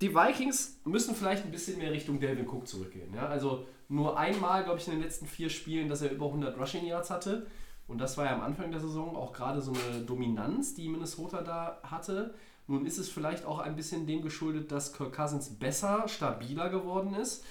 Die 0.00 0.14
Vikings 0.14 0.80
müssen 0.84 1.14
vielleicht 1.16 1.44
ein 1.44 1.50
bisschen 1.50 1.78
mehr 1.78 1.90
Richtung 1.90 2.20
Delvin 2.20 2.48
Cook 2.48 2.68
zurückgehen. 2.68 3.12
Ja? 3.12 3.26
Also 3.26 3.66
nur 3.88 4.16
einmal, 4.16 4.62
glaube 4.62 4.78
ich, 4.78 4.86
in 4.86 4.94
den 4.94 5.02
letzten 5.02 5.26
vier 5.26 5.50
Spielen, 5.50 5.88
dass 5.88 6.02
er 6.02 6.12
über 6.12 6.26
100 6.26 6.56
Rushing 6.56 6.86
Yards 6.86 7.10
hatte. 7.10 7.46
Und 7.88 7.98
das 7.98 8.16
war 8.16 8.26
ja 8.26 8.34
am 8.34 8.42
Anfang 8.42 8.70
der 8.70 8.80
Saison 8.80 9.16
auch 9.16 9.32
gerade 9.32 9.60
so 9.60 9.72
eine 9.72 10.02
Dominanz, 10.02 10.74
die 10.74 10.88
Minnesota 10.88 11.42
da 11.42 11.80
hatte. 11.82 12.34
Nun 12.68 12.84
ist 12.84 12.98
es 12.98 13.08
vielleicht 13.08 13.46
auch 13.46 13.58
ein 13.58 13.76
bisschen 13.76 14.06
dem 14.06 14.22
geschuldet, 14.22 14.70
dass 14.70 14.92
Kirk 14.92 15.16
Cousins 15.16 15.48
besser, 15.58 16.06
stabiler 16.06 16.68
geworden 16.68 17.14
ist. 17.14 17.44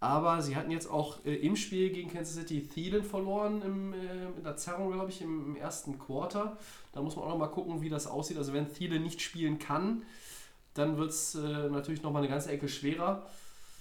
Aber 0.00 0.40
sie 0.42 0.54
hatten 0.54 0.70
jetzt 0.70 0.88
auch 0.88 1.24
äh, 1.24 1.34
im 1.34 1.56
Spiel 1.56 1.90
gegen 1.90 2.10
Kansas 2.10 2.36
City 2.36 2.62
Thielen 2.62 3.02
verloren 3.02 3.62
im, 3.62 3.92
äh, 3.92 3.96
in 4.36 4.44
der 4.44 4.56
Zerrung, 4.56 4.92
glaube 4.92 5.10
ich, 5.10 5.20
im, 5.22 5.46
im, 5.46 5.56
ersten 5.56 5.98
Quarter. 5.98 6.56
Da 6.92 7.02
muss 7.02 7.16
man 7.16 7.24
auch 7.24 7.30
noch 7.30 7.38
mal 7.38 7.48
gucken, 7.48 7.82
wie 7.82 7.88
das 7.88 8.06
aussieht. 8.06 8.38
Also 8.38 8.52
wenn 8.52 8.72
Thielen 8.72 9.02
nicht 9.02 9.20
spielen 9.20 9.58
kann, 9.58 10.02
dann 10.74 10.98
wird 10.98 11.10
es 11.10 11.34
äh, 11.34 11.68
natürlich 11.68 12.02
noch 12.02 12.12
mal 12.12 12.20
eine 12.20 12.28
ganze 12.28 12.50
Ecke 12.50 12.68
schwerer. 12.68 13.26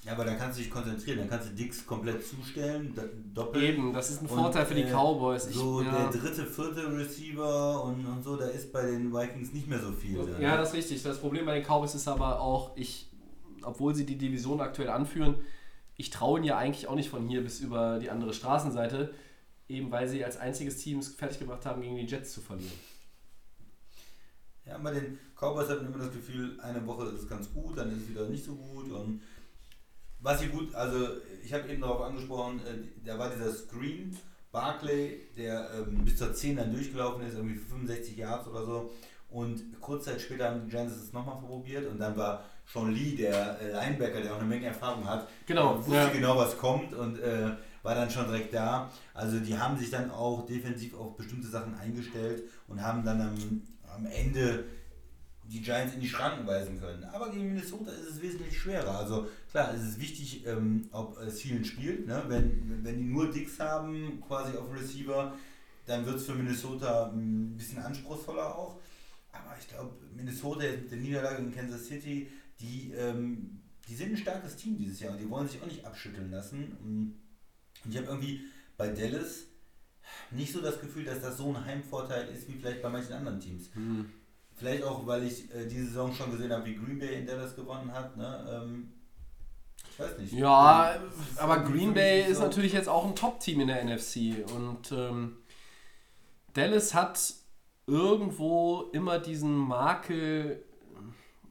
Ja, 0.03 0.14
aber 0.14 0.26
da 0.26 0.35
kannst 0.35 0.57
du 0.57 0.64
dich 0.64 0.72
konzentrieren, 0.72 1.19
dann 1.19 1.30
kannst 1.30 1.49
du 1.49 1.53
Dix 1.53 1.85
komplett 1.85 2.26
zustellen, 2.26 2.95
doppelt. 3.34 3.64
Eben, 3.64 3.94
das 3.94 4.10
ist 4.10 4.22
ein 4.22 4.27
Vorteil 4.27 4.64
und, 4.64 4.68
für 4.69 4.76
die 4.76 4.84
äh, 4.84 4.91
Cowboys. 4.91 5.48
Ich, 5.48 5.56
so 5.56 5.81
ja. 5.81 5.91
der 5.91 6.22
dritte, 6.22 6.45
vierte 6.45 6.98
Receiver 6.98 7.84
und, 7.84 8.06
und 8.06 8.23
so, 8.23 8.38
da 8.38 8.45
ist 8.45 8.72
bei 8.72 8.84
den 8.85 9.14
Vikings 9.14 9.53
nicht 9.53 9.68
mehr 9.68 9.80
so 9.80 9.91
viel. 9.91 10.18
Ja, 10.39 10.57
das 10.57 10.69
ist 10.69 10.76
richtig. 10.76 11.03
Das 11.03 11.19
Problem 11.19 11.45
bei 11.45 11.60
den 11.60 11.64
Cowboys 11.64 11.94
ist 11.94 12.07
aber 12.07 12.39
auch, 12.39 12.72
ich, 12.76 13.10
obwohl 13.61 13.94
sie 13.94 14.06
die 14.06 14.18
Division 14.18 14.61
aktuell 14.61 14.89
anführen, 14.89 15.35
ich 15.98 16.10
traue 16.10 16.40
ihnen 16.40 16.48
ja 16.48 16.57
eigentlich 16.57 16.88
auch 16.88 16.95
nicht 16.95 17.10
von 17.10 17.28
hier 17.28 17.44
bis 17.44 17.60
über 17.60 17.99
die 17.99 18.10
andere 18.10 18.34
Straßenseite, 18.34 19.14
eben 19.68 19.91
weil 19.91 20.07
sie 20.07 20.24
als 20.24 20.38
einziges 20.38 20.78
Team 20.78 20.99
es 20.99 21.10
fertiggebracht 21.10 21.65
haben, 21.65 21.82
gegen 21.82 21.98
die 21.98 22.06
Jets 22.06 22.34
zu 22.34 22.41
verlieren. 22.41 22.80
Ja, 24.65 24.78
bei 24.78 24.91
den 24.91 25.18
Cowboys 25.36 25.69
hat 25.69 25.82
man 25.82 25.94
immer 25.94 26.03
das 26.03 26.14
Gefühl, 26.14 26.60
eine 26.61 26.86
Woche 26.86 27.06
ist 27.07 27.24
es 27.24 27.28
ganz 27.28 27.52
gut, 27.53 27.78
dann 27.78 27.91
ist 27.91 28.03
es 28.03 28.10
wieder 28.10 28.28
nicht 28.28 28.45
so 28.45 28.56
gut 28.56 28.91
und 28.91 29.22
was 30.19 30.41
ich 30.41 30.52
gut, 30.52 30.74
also 30.74 31.07
ich 31.44 31.53
habe 31.53 31.69
eben 31.69 31.82
darauf 31.82 32.02
angesprochen, 32.02 32.60
äh, 32.65 33.06
da 33.06 33.18
war 33.19 33.30
dieser 33.30 33.53
Screen, 33.53 34.18
Barclay, 34.52 35.28
der 35.38 35.69
ähm, 35.76 36.03
bis 36.03 36.18
zur 36.18 36.34
10 36.34 36.57
dann 36.57 36.74
durchgelaufen 36.74 37.24
ist, 37.26 37.36
irgendwie 37.36 37.56
65 37.56 38.18
Yards 38.18 38.48
oder 38.48 38.65
so. 38.65 38.91
Und 39.38 39.80
kurz 39.80 40.05
Zeit 40.05 40.19
später 40.19 40.49
haben 40.49 40.65
die 40.65 40.72
Giants 40.72 40.95
es 40.95 41.14
nochmal 41.14 41.38
probiert 41.38 41.85
und 41.88 41.99
dann 41.99 42.18
war 42.18 42.43
Sean 42.65 42.91
Lee, 42.91 43.15
der 43.15 43.61
äh, 43.61 43.72
Linebacker, 43.72 44.19
der 44.19 44.34
auch 44.34 44.39
eine 44.39 44.47
Menge 44.47 44.65
Erfahrung 44.65 45.07
hat, 45.07 45.30
genau, 45.45 45.77
wusste 45.77 45.93
ja. 45.93 46.09
genau, 46.09 46.35
was 46.38 46.57
kommt 46.57 46.91
und 46.95 47.19
äh, 47.19 47.51
war 47.84 47.93
dann 47.93 48.09
schon 48.09 48.26
direkt 48.26 48.55
da. 48.55 48.89
Also 49.14 49.39
die 49.39 49.55
haben 49.55 49.77
sich 49.77 49.91
dann 49.91 50.09
auch 50.09 50.47
defensiv 50.47 50.97
auf 50.97 51.15
bestimmte 51.15 51.47
Sachen 51.47 51.76
eingestellt 51.76 52.45
und 52.68 52.81
haben 52.81 53.05
dann 53.05 53.22
am, 53.22 53.61
am 53.95 54.07
Ende 54.07 54.64
die 55.43 55.61
Giants 55.61 55.93
in 55.93 55.99
die 55.99 56.09
Schranken 56.09 56.47
weisen 56.47 56.80
können. 56.81 57.03
Aber 57.03 57.30
gegen 57.30 57.49
Minnesota 57.49 57.91
ist 57.91 58.09
es 58.09 58.22
wesentlich 58.23 58.57
schwerer. 58.57 58.97
Also 58.97 59.27
klar, 59.51 59.72
es 59.76 59.84
ist 59.84 60.01
wichtig, 60.01 60.47
ähm, 60.47 60.89
ob 60.91 61.15
äh, 61.22 61.30
Thielen 61.30 61.64
spielt. 61.64 62.07
Ne? 62.07 62.23
Wenn, 62.27 62.84
wenn 62.84 62.97
die 62.97 63.05
nur 63.05 63.30
Dicks 63.30 63.59
haben, 63.59 64.19
quasi 64.27 64.57
auf 64.57 64.73
Receiver, 64.73 65.35
dann 65.85 66.07
wird 66.07 66.15
es 66.15 66.26
für 66.26 66.34
Minnesota 66.34 67.11
ein 67.14 67.55
bisschen 67.55 67.77
anspruchsvoller 67.77 68.57
auch. 68.57 68.80
Ich 69.60 69.68
glaube, 69.68 69.94
Minnesota 70.14 70.66
mit 70.66 70.92
der 70.92 70.98
Niederlage 70.98 71.38
in 71.38 71.54
Kansas 71.54 71.88
City, 71.88 72.28
die, 72.60 72.92
ähm, 72.92 73.62
die 73.88 73.96
sind 73.96 74.12
ein 74.12 74.18
starkes 74.18 74.56
Team 74.56 74.78
dieses 74.78 75.00
Jahr 75.00 75.14
und 75.14 75.20
die 75.20 75.30
wollen 75.30 75.48
sich 75.48 75.62
auch 75.62 75.68
nicht 75.68 75.86
abschütteln 75.86 76.32
lassen. 76.32 76.78
Und 76.84 77.92
ich 77.92 77.98
habe 77.98 78.08
irgendwie 78.08 78.42
bei 78.78 78.90
Dallas 78.90 79.46
nicht 80.32 80.52
so 80.52 80.62
das 80.62 80.80
Gefühl, 80.80 81.06
dass 81.06 81.22
das 81.22 81.38
so 81.38 81.54
ein 81.54 81.66
Heimvorteil 81.66 82.28
ist 82.30 82.48
wie 82.48 82.54
vielleicht 82.54 82.82
bei 82.82 82.90
manchen 82.90 83.14
anderen 83.14 83.40
Teams. 83.40 83.70
Mhm. 83.76 84.10
Vielleicht 84.56 84.84
auch, 84.84 85.06
weil 85.06 85.24
ich 85.24 85.54
äh, 85.54 85.68
diese 85.68 85.86
Saison 85.86 86.14
schon 86.14 86.32
gesehen 86.32 86.52
habe, 86.52 86.66
wie 86.66 86.76
Green 86.76 86.98
Bay 86.98 87.20
in 87.20 87.28
Dallas 87.28 87.56
gewonnen 87.56 87.94
hat. 87.94 88.18
Ne? 88.18 88.48
Ähm, 88.50 88.92
ich 89.92 90.00
weiß 90.00 90.18
nicht. 90.18 90.34
Ja, 90.34 91.00
aber 91.36 91.60
Green 91.60 91.94
Bay 91.94 92.24
ist 92.30 92.38
so. 92.38 92.44
natürlich 92.44 92.74
jetzt 92.74 92.90
auch 92.90 93.06
ein 93.06 93.16
Top-Team 93.16 93.62
in 93.62 93.68
der 93.68 93.84
NFC. 93.84 94.44
Und 94.56 94.92
ähm, 94.92 95.38
Dallas 96.54 96.94
hat 96.94 97.20
irgendwo 97.88 98.89
immer 98.91 99.18
diesen 99.18 99.55
Makel 99.55 100.64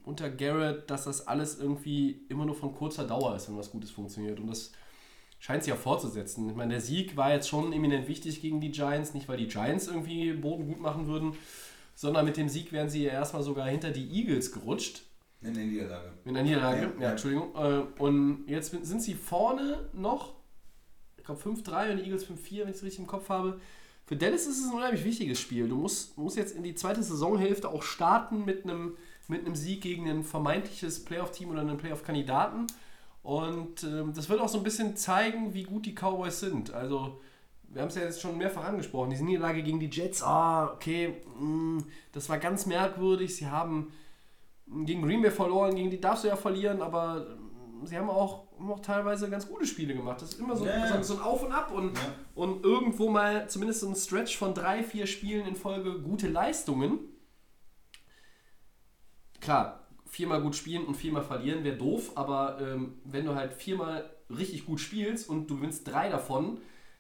unter 0.05 0.31
Garrett, 0.31 0.89
dass 0.89 1.05
das 1.05 1.27
alles 1.27 1.59
irgendwie 1.59 2.21
immer 2.29 2.45
nur 2.45 2.55
von 2.55 2.75
kurzer 2.75 3.05
Dauer 3.05 3.35
ist, 3.35 3.49
wenn 3.49 3.57
was 3.57 3.71
Gutes 3.71 3.91
funktioniert. 3.91 4.39
Und 4.39 4.47
das 4.47 4.73
scheint 5.41 5.65
sich 5.65 5.73
ja 5.73 5.77
fortzusetzen. 5.77 6.49
Ich 6.49 6.55
meine, 6.55 6.75
der 6.75 6.81
Sieg 6.81 7.17
war 7.17 7.33
jetzt 7.33 7.49
schon 7.49 7.73
eminent 7.73 8.07
wichtig 8.07 8.41
gegen 8.41 8.61
die 8.61 8.71
Giants, 8.71 9.15
nicht 9.15 9.29
weil 9.29 9.39
die 9.39 9.49
Giants 9.49 9.89
irgendwie 9.89 10.33
Boden 10.35 10.69
gut 10.69 10.81
machen 10.81 11.07
würden, 11.07 11.35
sondern 11.95 12.25
mit 12.25 12.37
dem 12.37 12.49
Sieg 12.49 12.73
wären 12.73 12.89
sie 12.89 13.05
ja 13.05 13.13
erstmal 13.13 13.43
sogar 13.43 13.67
hinter 13.67 13.91
die 13.91 14.09
Eagles 14.11 14.53
gerutscht. 14.53 15.03
In 15.41 15.55
der 15.55 15.65
Niederlage. 15.65 16.13
In 16.25 16.35
der 16.35 16.43
Niederlage, 16.43 16.93
ja, 16.97 17.03
ja 17.03 17.11
Entschuldigung. 17.11 17.55
Äh, 17.55 18.01
und 18.01 18.45
jetzt 18.47 18.71
sind 18.71 19.03
sie 19.03 19.15
vorne 19.15 19.89
noch, 19.93 20.35
ich 21.17 21.25
glaube 21.25 21.41
5-3 21.41 21.93
und 21.93 21.97
die 21.99 22.05
Eagles 22.05 22.27
5-4, 22.27 22.61
wenn 22.61 22.69
ich 22.69 22.77
es 22.77 22.83
richtig 22.83 23.01
im 23.01 23.07
Kopf 23.07 23.29
habe. 23.29 23.61
Für 24.07 24.17
Dallas 24.17 24.47
ist 24.47 24.61
es 24.61 24.69
ein 24.69 24.75
unheimlich 24.75 25.05
wichtiges 25.05 25.41
Spiel. 25.41 25.69
Du 25.69 25.77
musst, 25.77 26.17
musst 26.17 26.37
jetzt 26.37 26.55
in 26.55 26.63
die 26.63 26.77
zweite 26.77 27.03
Saisonhälfte 27.03 27.69
auch 27.69 27.83
starten 27.83 28.45
mit 28.45 28.65
einem, 28.65 28.97
mit 29.27 29.45
einem 29.45 29.57
Sieg 29.57 29.83
gegen 29.83 30.09
ein 30.09 30.23
vermeintliches 30.23 31.05
Playoff-Team 31.05 31.51
oder 31.51 31.61
einen 31.61 31.77
Playoff-Kandidaten. 31.77 32.69
Und 33.25 33.83
äh, 33.83 34.05
das 34.15 34.29
wird 34.29 34.41
auch 34.41 34.49
so 34.49 34.59
ein 34.59 34.65
bisschen 34.65 34.97
zeigen, 34.97 35.55
wie 35.55 35.65
gut 35.65 35.87
die 35.87 35.95
Cowboys 35.95 36.39
sind. 36.39 36.73
Also 36.73 37.21
wir 37.65 37.83
haben 37.83 37.89
es 37.89 37.97
ja 37.97 38.03
jetzt 38.03 38.21
schon 38.21 38.39
mehrfach 38.39 38.65
angesprochen, 38.65 39.11
diese 39.11 39.25
Niederlage 39.25 39.65
gegen 39.65 39.81
die 39.81 39.91
Jets, 39.91 40.23
ah, 40.23 40.73
okay, 40.73 41.15
mh, 41.39 41.45
mm, 41.45 41.85
das 42.13 42.29
war 42.29 42.39
ganz 42.39 42.67
merkwürdig. 42.67 43.35
Sie 43.35 43.49
haben 43.49 43.93
gegen 44.85 45.03
Green 45.03 45.23
Bay 45.23 45.33
verloren, 45.33 45.75
gegen 45.75 45.91
die 45.91 46.01
darfst 46.01 46.23
du 46.23 46.29
ja 46.29 46.37
verlieren, 46.37 46.81
aber 46.81 47.39
sie 47.85 47.97
haben 47.97 48.09
auch, 48.09 48.45
auch 48.59 48.81
teilweise 48.81 49.29
ganz 49.29 49.49
gute 49.49 49.67
Spiele 49.67 49.95
gemacht. 49.95 50.23
Das 50.23 50.31
ist 50.33 50.41
immer 50.41 50.57
so, 50.57 50.65
yeah. 50.65 51.03
so 51.03 51.15
ein 51.15 51.21
Auf 51.21 51.43
und 51.43 51.53
Ab 51.53 51.73
und, 51.73 51.97
ja. 51.97 52.03
und 52.35 52.65
irgendwo 52.65 53.09
mal 53.11 53.49
zumindest 53.49 53.81
so 53.81 53.89
ein 53.89 53.95
Stretch 53.95 54.37
von 54.37 54.55
drei, 54.55 54.83
vier 54.83 55.07
Spielen 55.07 55.47
in 55.47 55.57
Folge 55.57 56.01
gute 56.01 56.29
Leistungen. 56.29 56.99
Klar, 59.41 59.87
viermal 60.07 60.41
gut 60.41 60.57
spielen 60.57 60.85
und 60.85 60.97
viermal 60.97 61.23
verlieren 61.23 61.65
wäre 61.65 61.77
doof, 61.77 62.13
aber 62.15 62.59
ähm, 62.61 62.99
wenn 63.05 63.27
du 63.27 63.35
halt 63.35 63.53
viermal 63.53 64.11
richtig 64.31 64.67
gut 64.67 64.81
spielst 64.81 65.29
und 65.29 65.49
du 65.49 65.57
gewinnst 65.57 65.87
drei 65.87 66.09
davon, 66.09 66.59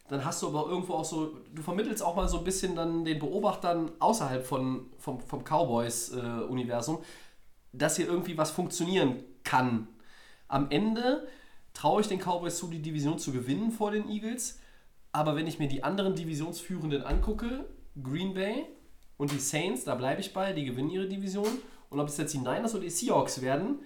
dann 0.09 0.25
hast 0.25 0.43
du 0.43 0.49
aber 0.49 0.69
irgendwo 0.69 0.95
auch 0.95 1.05
so, 1.05 1.37
du 1.53 1.63
vermittelst 1.63 2.03
auch 2.03 2.15
mal 2.15 2.29
so 2.29 2.39
ein 2.39 2.45
bisschen 2.45 2.77
dann 2.77 3.05
den 3.05 3.19
Beobachtern 3.19 3.91
außerhalb 3.99 4.47
von, 4.47 4.87
vom, 4.99 5.21
vom 5.21 5.43
Cowboys-Universum, 5.43 6.97
äh, 6.97 7.01
dass 7.73 7.97
hier 7.97 8.07
irgendwie 8.07 8.39
was 8.39 8.51
funktionieren 8.51 9.17
kann. 9.43 9.89
Am 10.49 10.71
Ende 10.71 11.27
traue 11.73 12.01
ich 12.01 12.09
den 12.09 12.21
Cowboys 12.21 12.57
zu, 12.59 12.69
die 12.69 12.81
Division 12.81 13.19
zu 13.19 13.33
gewinnen 13.33 13.71
vor 13.71 13.91
den 13.91 14.09
Eagles. 14.09 14.61
Aber 15.13 15.37
wenn 15.37 15.47
ich 15.47 15.59
mir 15.59 15.69
die 15.69 15.85
anderen 15.85 16.15
Divisionsführenden 16.15 17.03
angucke, 17.03 17.65
Green 18.03 18.35
Bay 18.35 18.67
und 19.17 19.33
die 19.33 19.39
Saints, 19.39 19.85
da 19.85 19.95
bleibe 19.95 20.21
ich 20.21 20.33
bei, 20.33 20.53
die 20.53 20.65
gewinnen 20.65 20.91
ihre 20.91 21.09
Division. 21.09 21.49
Und 21.91 22.01
ob 22.01 22.09
es 22.09 22.17
jetzt 22.17 22.35
die 22.35 22.39
Niners 22.39 22.75
oder 22.75 22.85
die 22.85 22.91
Seahawks 22.91 23.41
werden, 23.41 23.81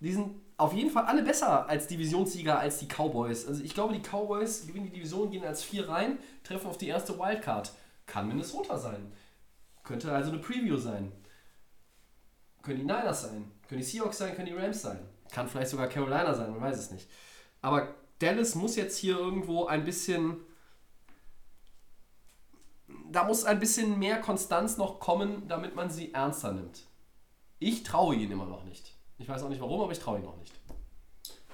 die 0.00 0.12
sind 0.12 0.34
auf 0.56 0.72
jeden 0.72 0.90
Fall 0.90 1.04
alle 1.04 1.22
besser 1.22 1.68
als 1.68 1.86
Divisionssieger 1.86 2.58
als 2.58 2.78
die 2.78 2.86
Cowboys. 2.86 3.46
Also 3.46 3.62
ich 3.62 3.74
glaube, 3.74 3.94
die 3.94 4.00
Cowboys 4.00 4.66
gewinnen 4.66 4.86
die 4.86 4.92
Division, 4.92 5.30
gehen 5.30 5.44
als 5.44 5.62
vier 5.62 5.88
rein, 5.88 6.18
treffen 6.42 6.68
auf 6.68 6.78
die 6.78 6.88
erste 6.88 7.18
Wildcard. 7.18 7.72
Kann 8.06 8.28
Minnesota 8.28 8.78
sein. 8.78 9.12
Könnte 9.84 10.12
also 10.12 10.30
eine 10.30 10.40
Preview 10.40 10.76
sein. 10.76 11.12
Können 12.62 12.78
die 12.78 12.84
Niners 12.84 13.22
sein. 13.22 13.50
Können 13.68 13.80
die 13.80 13.86
Seahawks 13.86 14.18
sein, 14.18 14.34
können 14.34 14.46
die 14.46 14.54
Rams 14.54 14.82
sein. 14.82 14.98
Kann 15.32 15.48
vielleicht 15.48 15.70
sogar 15.70 15.88
Carolina 15.88 16.34
sein, 16.34 16.50
man 16.52 16.60
weiß 16.60 16.78
es 16.78 16.90
nicht. 16.90 17.08
Aber 17.62 17.94
Dallas 18.18 18.54
muss 18.54 18.76
jetzt 18.76 18.98
hier 18.98 19.18
irgendwo 19.18 19.66
ein 19.66 19.84
bisschen. 19.84 20.36
Da 23.10 23.24
muss 23.24 23.44
ein 23.44 23.58
bisschen 23.58 23.98
mehr 23.98 24.20
Konstanz 24.20 24.76
noch 24.76 25.00
kommen, 25.00 25.48
damit 25.48 25.74
man 25.74 25.90
sie 25.90 26.12
ernster 26.12 26.52
nimmt. 26.52 26.86
Ich 27.58 27.82
traue 27.82 28.14
ihnen 28.14 28.32
immer 28.32 28.46
noch 28.46 28.64
nicht. 28.64 28.94
Ich 29.18 29.28
weiß 29.28 29.42
auch 29.42 29.48
nicht 29.48 29.60
warum, 29.60 29.80
aber 29.80 29.92
ich 29.92 29.98
traue 29.98 30.18
ihnen 30.18 30.26
noch 30.26 30.36
nicht. 30.36 30.52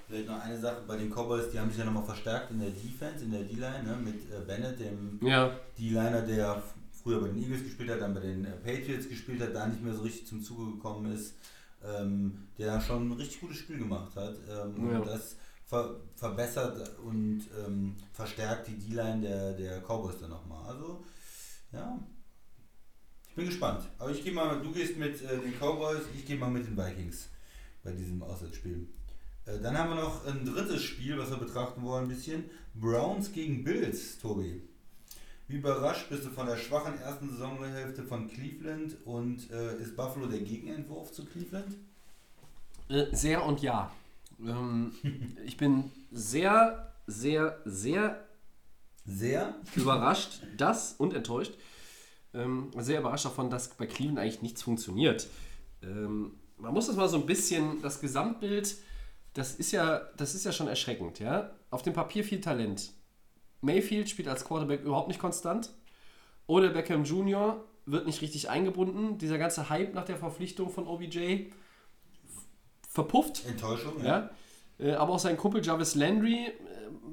Vielleicht 0.06 0.28
noch 0.28 0.40
eine 0.40 0.58
Sache 0.58 0.82
bei 0.86 0.96
den 0.96 1.10
Cowboys, 1.10 1.50
die 1.50 1.60
haben 1.60 1.68
sich 1.68 1.78
ja 1.78 1.84
nochmal 1.84 2.04
verstärkt 2.04 2.50
in 2.50 2.60
der 2.60 2.70
Defense, 2.70 3.24
in 3.24 3.30
der 3.30 3.42
D-Line, 3.42 3.82
ne, 3.84 3.96
mit 3.96 4.30
äh, 4.32 4.40
Bennett, 4.46 4.80
dem 4.80 5.20
ja. 5.22 5.50
D-Liner, 5.78 6.22
der 6.22 6.62
früher 7.02 7.20
bei 7.20 7.28
den 7.28 7.42
Eagles 7.42 7.62
gespielt 7.62 7.90
hat, 7.90 8.00
dann 8.00 8.14
bei 8.14 8.20
den 8.20 8.44
äh, 8.44 8.52
Patriots 8.52 9.08
gespielt 9.08 9.40
hat, 9.42 9.54
da 9.54 9.66
nicht 9.66 9.82
mehr 9.82 9.92
so 9.92 10.02
richtig 10.02 10.26
zum 10.26 10.42
Zuge 10.42 10.72
gekommen 10.72 11.12
ist, 11.12 11.34
ähm, 11.84 12.48
der 12.58 12.80
schon 12.80 13.08
ein 13.08 13.12
richtig 13.12 13.40
gutes 13.40 13.58
Spiel 13.58 13.78
gemacht 13.78 14.14
hat. 14.16 14.36
Ähm, 14.48 14.90
ja. 14.90 14.98
Und 14.98 15.06
das 15.06 15.36
ver 15.64 16.00
verbessert 16.14 16.98
und 16.98 17.42
ähm, 17.64 17.94
verstärkt 18.12 18.68
die 18.68 18.78
D-Line 18.78 19.20
der, 19.20 19.52
der 19.52 19.80
Cowboys 19.82 20.18
dann 20.18 20.30
nochmal. 20.30 20.66
Also, 20.66 21.04
ja, 21.72 21.98
ich 23.28 23.34
bin 23.34 23.46
gespannt. 23.46 23.84
Aber 23.98 24.10
ich 24.10 24.24
gehe 24.24 24.32
mal, 24.32 24.60
du 24.60 24.72
gehst 24.72 24.96
mit 24.96 25.20
äh, 25.22 25.38
den 25.38 25.54
Cowboys, 25.58 26.02
ich 26.14 26.24
gehe 26.24 26.36
mal 26.36 26.50
mit 26.50 26.66
den 26.66 26.76
Vikings 26.76 27.28
bei 27.84 27.92
diesem 27.92 28.22
Auswärtsspiel. 28.22 28.88
Äh, 29.44 29.60
dann 29.60 29.76
haben 29.76 29.90
wir 29.90 30.02
noch 30.02 30.26
ein 30.26 30.44
drittes 30.44 30.82
Spiel, 30.82 31.18
was 31.18 31.30
wir 31.30 31.36
betrachten 31.36 31.82
wollen 31.82 32.04
ein 32.04 32.08
bisschen. 32.08 32.44
Browns 32.74 33.32
gegen 33.32 33.62
Bills, 33.62 34.18
Tobi. 34.18 34.62
Wie 35.48 35.56
überrascht 35.56 36.10
bist 36.10 36.26
du 36.26 36.30
von 36.30 36.46
der 36.46 36.58
schwachen 36.58 37.00
ersten 37.00 37.30
Saisonhälfte 37.30 38.02
von 38.02 38.28
Cleveland 38.28 38.96
und 39.06 39.50
äh, 39.50 39.78
ist 39.78 39.96
Buffalo 39.96 40.26
der 40.26 40.40
Gegenentwurf 40.40 41.10
zu 41.10 41.24
Cleveland? 41.24 41.74
Äh, 42.90 43.06
sehr 43.12 43.42
und 43.46 43.62
ja. 43.62 43.90
Ähm, 44.44 44.92
ich 45.46 45.56
bin 45.56 45.90
sehr, 46.12 46.92
sehr, 47.06 47.62
sehr, 47.64 48.28
sehr 49.06 49.54
überrascht, 49.74 50.42
dass 50.58 50.92
und 50.92 51.14
enttäuscht. 51.14 51.54
Ähm, 52.34 52.70
sehr 52.76 53.00
überrascht 53.00 53.24
davon, 53.24 53.48
dass 53.48 53.70
bei 53.70 53.86
Cleveland 53.86 54.18
eigentlich 54.18 54.42
nichts 54.42 54.62
funktioniert. 54.62 55.28
Ähm, 55.82 56.32
man 56.58 56.74
muss 56.74 56.88
das 56.88 56.96
mal 56.96 57.08
so 57.08 57.16
ein 57.16 57.26
bisschen, 57.26 57.80
das 57.80 58.02
Gesamtbild, 58.02 58.76
das 59.32 59.54
ist 59.54 59.72
ja, 59.72 60.00
das 60.18 60.34
ist 60.34 60.44
ja 60.44 60.52
schon 60.52 60.68
erschreckend, 60.68 61.20
ja. 61.20 61.52
Auf 61.70 61.80
dem 61.80 61.94
Papier 61.94 62.22
viel 62.22 62.42
Talent. 62.42 62.92
Mayfield 63.60 64.08
spielt 64.08 64.28
als 64.28 64.44
Quarterback 64.44 64.82
überhaupt 64.82 65.08
nicht 65.08 65.20
konstant. 65.20 65.70
Oder 66.46 66.70
Beckham 66.70 67.04
Jr. 67.04 67.64
wird 67.86 68.06
nicht 68.06 68.22
richtig 68.22 68.48
eingebunden. 68.48 69.18
Dieser 69.18 69.38
ganze 69.38 69.68
Hype 69.68 69.94
nach 69.94 70.04
der 70.04 70.16
Verpflichtung 70.16 70.70
von 70.70 70.86
OBJ 70.86 71.46
verpufft. 72.88 73.44
Enttäuschung, 73.46 74.02
Ja. 74.04 74.30
Äh, 74.78 74.92
Aber 74.92 75.14
auch 75.14 75.18
sein 75.18 75.36
Kumpel 75.36 75.64
Jarvis 75.64 75.94
Landry 75.94 76.46
äh, 76.46 76.52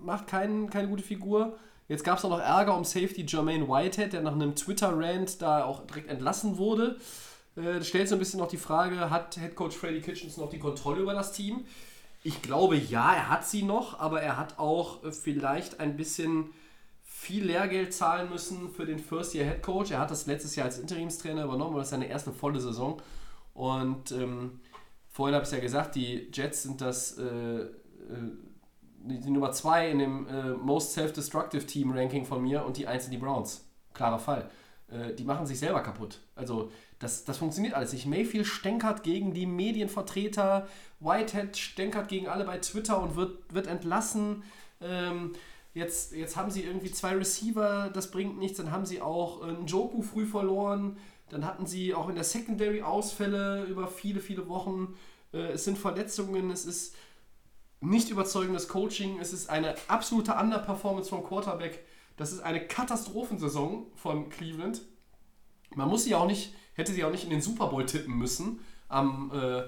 macht 0.03 0.27
kein, 0.27 0.69
keine 0.69 0.87
gute 0.87 1.03
Figur. 1.03 1.57
Jetzt 1.87 2.03
gab 2.03 2.17
es 2.17 2.25
auch 2.25 2.29
noch 2.29 2.39
Ärger 2.39 2.75
um 2.77 2.83
Safety 2.83 3.25
Jermaine 3.27 3.67
Whitehead, 3.67 4.13
der 4.13 4.21
nach 4.21 4.33
einem 4.33 4.55
Twitter-Rant 4.55 5.41
da 5.41 5.65
auch 5.65 5.85
direkt 5.85 6.09
entlassen 6.09 6.57
wurde. 6.57 6.97
Äh, 7.55 7.79
Das 7.79 7.87
stellt 7.87 8.07
so 8.07 8.15
ein 8.15 8.19
bisschen 8.19 8.39
noch 8.39 8.47
die 8.47 8.57
Frage, 8.57 9.09
hat 9.09 9.35
Head 9.35 9.55
Coach 9.55 9.75
Freddy 9.75 10.01
Kitchens 10.01 10.37
noch 10.37 10.49
die 10.49 10.59
Kontrolle 10.59 11.01
über 11.01 11.13
das 11.13 11.31
Team? 11.33 11.65
Ich 12.25 12.41
glaube 12.41 12.75
ja, 12.75 13.13
er 13.13 13.29
hat 13.29 13.45
sie 13.45 13.61
noch, 13.61 13.99
aber 13.99 14.19
er 14.19 14.35
hat 14.35 14.57
auch 14.57 15.03
äh, 15.03 15.11
vielleicht 15.11 15.79
ein 15.79 15.95
bisschen 15.95 16.49
viel 17.03 17.45
Lehrgeld 17.45 17.93
zahlen 17.93 18.31
müssen 18.31 18.71
für 18.71 18.87
den 18.87 18.97
First-Year-Head 18.97 19.61
Coach. 19.61 19.91
Er 19.91 19.99
hat 19.99 20.09
das 20.09 20.25
letztes 20.25 20.55
Jahr 20.55 20.65
als 20.65 20.79
Interimstrainer 20.79 21.43
übernommen 21.43 21.75
das 21.75 21.85
ist 21.85 21.91
seine 21.91 22.07
erste 22.07 22.31
volle 22.31 22.59
Saison. 22.59 22.99
Und 23.53 24.11
ähm, 24.11 24.59
vorhin 25.07 25.35
habe 25.35 25.43
ich 25.43 25.49
es 25.49 25.55
ja 25.55 25.59
gesagt, 25.59 25.93
die 25.93 26.31
Jets 26.33 26.63
sind 26.63 26.81
das 26.81 27.15
äh, 27.19 27.25
äh, 27.25 27.69
die, 29.03 29.29
Nummer 29.29 29.51
2 29.51 29.91
in 29.91 29.99
dem 29.99 30.27
äh, 30.27 30.49
Most 30.53 30.93
Self-Destructive 30.93 31.67
Team 31.67 31.91
Ranking 31.91 32.25
von 32.25 32.41
mir 32.41 32.65
und 32.65 32.77
die 32.77 32.87
1 32.87 33.03
sind 33.03 33.11
die 33.11 33.19
Browns. 33.19 33.69
Klarer 33.93 34.17
Fall. 34.17 34.49
Äh, 34.87 35.13
die 35.13 35.25
machen 35.25 35.45
sich 35.45 35.59
selber 35.59 35.81
kaputt. 35.81 36.21
Also 36.35 36.71
das, 36.99 37.23
das 37.25 37.37
funktioniert 37.37 37.73
alles 37.73 37.93
nicht. 37.93 38.05
Mayfield 38.05 38.45
stänkert 38.47 39.03
gegen 39.03 39.33
die 39.33 39.45
Medienvertreter, 39.45 40.67
Whitehead 41.05 41.55
stänkert 41.55 42.07
gegen 42.07 42.27
alle 42.27 42.43
bei 42.43 42.57
Twitter 42.57 43.01
und 43.01 43.15
wird, 43.15 43.53
wird 43.53 43.67
entlassen. 43.67 44.43
Ähm, 44.81 45.33
jetzt, 45.73 46.13
jetzt 46.13 46.35
haben 46.35 46.51
sie 46.51 46.63
irgendwie 46.63 46.91
zwei 46.91 47.15
Receiver, 47.15 47.89
das 47.93 48.11
bringt 48.11 48.37
nichts. 48.37 48.57
Dann 48.57 48.71
haben 48.71 48.85
sie 48.85 49.01
auch 49.01 49.41
äh, 49.41 49.49
einen 49.49 49.67
Joku 49.67 50.01
früh 50.01 50.25
verloren. 50.25 50.97
Dann 51.29 51.45
hatten 51.45 51.65
sie 51.65 51.93
auch 51.93 52.09
in 52.09 52.15
der 52.15 52.23
Secondary 52.23 52.81
Ausfälle 52.81 53.65
über 53.65 53.87
viele, 53.87 54.19
viele 54.19 54.47
Wochen. 54.49 54.95
Äh, 55.33 55.53
es 55.53 55.65
sind 55.65 55.77
Verletzungen, 55.77 56.51
es 56.51 56.65
ist 56.65 56.95
nicht 57.81 58.09
überzeugendes 58.09 58.67
Coaching, 58.67 59.19
es 59.19 59.33
ist 59.33 59.49
eine 59.49 59.75
absolute 59.87 60.33
Underperformance 60.33 61.09
vom 61.09 61.23
Quarterback. 61.23 61.85
Das 62.17 62.31
ist 62.31 62.39
eine 62.39 62.65
Katastrophensaison 62.65 63.87
von 63.95 64.29
Cleveland. 64.29 64.81
Man 65.75 65.89
muss 65.89 66.05
sie 66.05 66.15
auch 66.15 66.27
nicht, 66.27 66.53
hätte 66.73 66.93
sie 66.93 67.03
auch 67.03 67.11
nicht 67.11 67.25
in 67.25 67.29
den 67.29 67.41
Super 67.41 67.67
Bowl 67.67 67.85
tippen 67.85 68.17
müssen 68.17 68.59
am, 68.87 69.31
äh, 69.33 69.63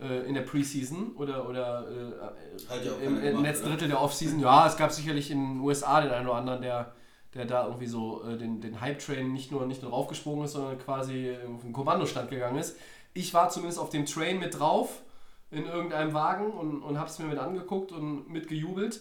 äh, 0.00 0.26
in 0.26 0.34
der 0.34 0.42
Preseason 0.42 1.12
oder, 1.16 1.48
oder 1.48 1.86
äh, 1.88 1.94
im, 1.94 2.68
keiner 2.68 3.06
im 3.06 3.20
gemacht, 3.20 3.42
letzten? 3.42 3.68
Drittel 3.68 3.88
der 3.88 4.00
Offseason. 4.00 4.40
Ja, 4.40 4.66
es 4.66 4.76
gab 4.76 4.92
sicherlich 4.92 5.30
in 5.30 5.54
den 5.54 5.60
USA 5.60 6.00
den 6.00 6.10
einen 6.10 6.26
oder 6.26 6.38
anderen, 6.38 6.62
der, 6.62 6.92
der 7.34 7.44
da 7.44 7.66
irgendwie 7.66 7.86
so 7.86 8.22
äh, 8.24 8.36
den, 8.36 8.60
den 8.60 8.80
Hype-Train 8.80 9.32
nicht 9.32 9.52
nur, 9.52 9.66
nicht 9.66 9.82
nur 9.82 9.92
raufgesprungen 9.92 10.44
ist, 10.44 10.52
sondern 10.52 10.78
quasi 10.78 11.36
auf 11.54 11.62
den 11.62 11.72
Kommandostand 11.72 12.30
gegangen 12.30 12.58
ist. 12.58 12.76
Ich 13.12 13.34
war 13.34 13.48
zumindest 13.50 13.78
auf 13.78 13.90
dem 13.90 14.06
Train 14.06 14.38
mit 14.38 14.58
drauf 14.58 15.02
in 15.50 15.66
irgendeinem 15.66 16.14
Wagen 16.14 16.52
und, 16.52 16.82
und 16.82 16.98
habe 16.98 17.10
es 17.10 17.18
mir 17.18 17.26
mit 17.26 17.38
angeguckt 17.38 17.92
und 17.92 18.30
mitgejubelt. 18.30 19.00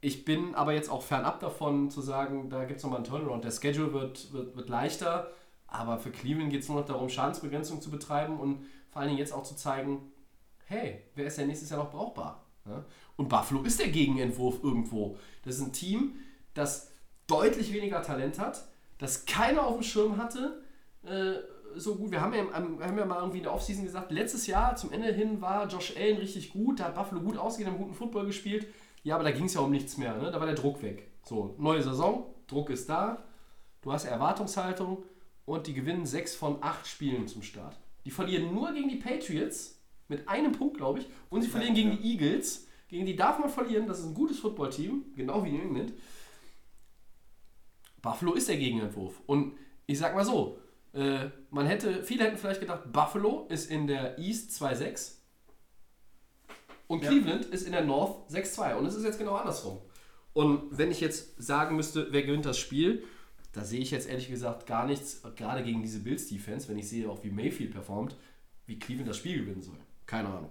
Ich 0.00 0.24
bin 0.24 0.54
aber 0.54 0.72
jetzt 0.72 0.90
auch 0.90 1.02
fernab 1.02 1.40
davon 1.40 1.90
zu 1.90 2.00
sagen, 2.00 2.48
da 2.48 2.64
gibt 2.64 2.78
es 2.78 2.82
nochmal 2.82 3.00
einen 3.00 3.06
Turnaround. 3.06 3.44
Der 3.44 3.50
Schedule 3.50 3.92
wird, 3.92 4.32
wird, 4.32 4.56
wird 4.56 4.68
leichter, 4.70 5.30
aber 5.66 5.98
für 5.98 6.10
Cleveland 6.10 6.50
geht 6.50 6.62
es 6.62 6.68
nur 6.68 6.80
noch 6.80 6.86
darum, 6.86 7.10
Schadensbegrenzung 7.10 7.82
zu 7.82 7.90
betreiben 7.90 8.40
und 8.40 8.64
vor 8.88 9.02
allen 9.02 9.10
Dingen 9.10 9.18
jetzt 9.18 9.32
auch 9.32 9.42
zu 9.42 9.54
zeigen, 9.54 10.10
hey, 10.70 11.02
wer 11.16 11.26
ist 11.26 11.36
denn 11.36 11.48
nächstes 11.48 11.68
Jahr 11.68 11.80
noch 11.80 11.90
brauchbar? 11.90 12.46
Und 13.16 13.28
Buffalo 13.28 13.62
ist 13.62 13.80
der 13.80 13.88
Gegenentwurf 13.88 14.62
irgendwo. 14.62 15.16
Das 15.44 15.56
ist 15.56 15.62
ein 15.62 15.72
Team, 15.72 16.14
das 16.54 16.92
deutlich 17.26 17.72
weniger 17.72 18.02
Talent 18.02 18.38
hat, 18.38 18.64
das 18.98 19.26
keiner 19.26 19.66
auf 19.66 19.74
dem 19.74 19.82
Schirm 19.82 20.16
hatte. 20.16 20.62
Äh, 21.04 21.34
so 21.76 21.96
gut, 21.96 22.10
wir 22.10 22.20
haben 22.20 22.34
ja, 22.34 22.52
haben 22.52 22.98
ja 22.98 23.04
mal 23.04 23.18
irgendwie 23.18 23.38
in 23.38 23.44
der 23.44 23.52
Offseason 23.52 23.84
gesagt, 23.84 24.10
letztes 24.10 24.46
Jahr 24.46 24.76
zum 24.76 24.92
Ende 24.92 25.12
hin 25.12 25.40
war 25.40 25.66
Josh 25.68 25.96
Allen 25.96 26.18
richtig 26.18 26.50
gut, 26.50 26.80
da 26.80 26.84
hat 26.84 26.94
Buffalo 26.94 27.20
gut 27.20 27.36
ausgesehen, 27.36 27.72
haben 27.72 27.78
guten 27.78 27.94
Football 27.94 28.26
gespielt. 28.26 28.66
Ja, 29.02 29.14
aber 29.14 29.24
da 29.24 29.30
ging 29.30 29.46
es 29.46 29.54
ja 29.54 29.60
um 29.60 29.70
nichts 29.70 29.96
mehr, 29.96 30.16
ne? 30.16 30.30
da 30.30 30.38
war 30.38 30.46
der 30.46 30.56
Druck 30.56 30.82
weg. 30.82 31.10
So, 31.24 31.54
neue 31.58 31.82
Saison, 31.82 32.34
Druck 32.46 32.70
ist 32.70 32.88
da, 32.88 33.24
du 33.82 33.92
hast 33.92 34.04
Erwartungshaltung 34.04 35.04
und 35.46 35.66
die 35.66 35.74
gewinnen 35.74 36.06
sechs 36.06 36.34
von 36.34 36.58
acht 36.60 36.86
Spielen 36.86 37.26
zum 37.26 37.42
Start. 37.42 37.76
Die 38.04 38.10
verlieren 38.10 38.54
nur 38.54 38.72
gegen 38.72 38.88
die 38.88 38.96
Patriots 38.96 39.79
mit 40.10 40.28
einem 40.28 40.52
Punkt, 40.52 40.76
glaube 40.76 40.98
ich, 40.98 41.06
und 41.30 41.42
sie 41.42 41.48
verlieren 41.48 41.74
gegen 41.74 41.92
die 41.92 42.12
Eagles. 42.12 42.66
Gegen 42.88 43.06
die 43.06 43.16
darf 43.16 43.38
man 43.38 43.48
verlieren, 43.48 43.86
das 43.86 44.00
ist 44.00 44.06
ein 44.06 44.14
gutes 44.14 44.40
Footballteam, 44.40 45.04
genau 45.16 45.44
wie 45.44 45.52
New 45.52 45.62
England. 45.62 45.92
Buffalo 48.02 48.34
ist 48.34 48.48
der 48.48 48.56
Gegenentwurf. 48.56 49.20
Und 49.26 49.56
ich 49.86 49.98
sag 49.98 50.14
mal 50.14 50.24
so, 50.24 50.58
äh, 50.92 51.28
man 51.50 51.66
hätte, 51.66 52.02
viele 52.02 52.24
hätten 52.24 52.36
vielleicht 52.36 52.60
gedacht, 52.60 52.92
Buffalo 52.92 53.46
ist 53.48 53.70
in 53.70 53.86
der 53.86 54.18
East 54.18 54.50
2-6 54.60 55.18
und 56.88 57.02
Ja. 57.04 57.10
Cleveland 57.10 57.44
ist 57.46 57.64
in 57.64 57.72
der 57.72 57.84
North 57.84 58.28
6-2. 58.30 58.74
Und 58.74 58.86
es 58.86 58.94
ist 58.96 59.04
jetzt 59.04 59.18
genau 59.18 59.36
andersrum. 59.36 59.78
Und 60.32 60.76
wenn 60.76 60.90
ich 60.90 61.00
jetzt 61.00 61.40
sagen 61.40 61.76
müsste, 61.76 62.08
wer 62.10 62.22
gewinnt 62.22 62.46
das 62.46 62.58
Spiel, 62.58 63.04
da 63.52 63.64
sehe 63.64 63.80
ich 63.80 63.90
jetzt 63.90 64.08
ehrlich 64.08 64.28
gesagt 64.28 64.66
gar 64.66 64.86
nichts, 64.86 65.22
gerade 65.36 65.62
gegen 65.62 65.82
diese 65.82 66.00
Bills-Defense, 66.00 66.68
wenn 66.68 66.78
ich 66.78 66.88
sehe 66.88 67.08
auch, 67.08 67.22
wie 67.22 67.30
Mayfield 67.30 67.72
performt, 67.72 68.16
wie 68.66 68.78
Cleveland 68.78 69.08
das 69.10 69.16
Spiel 69.16 69.38
gewinnen 69.40 69.62
soll. 69.62 69.78
Keine 70.10 70.28
Ahnung. 70.28 70.50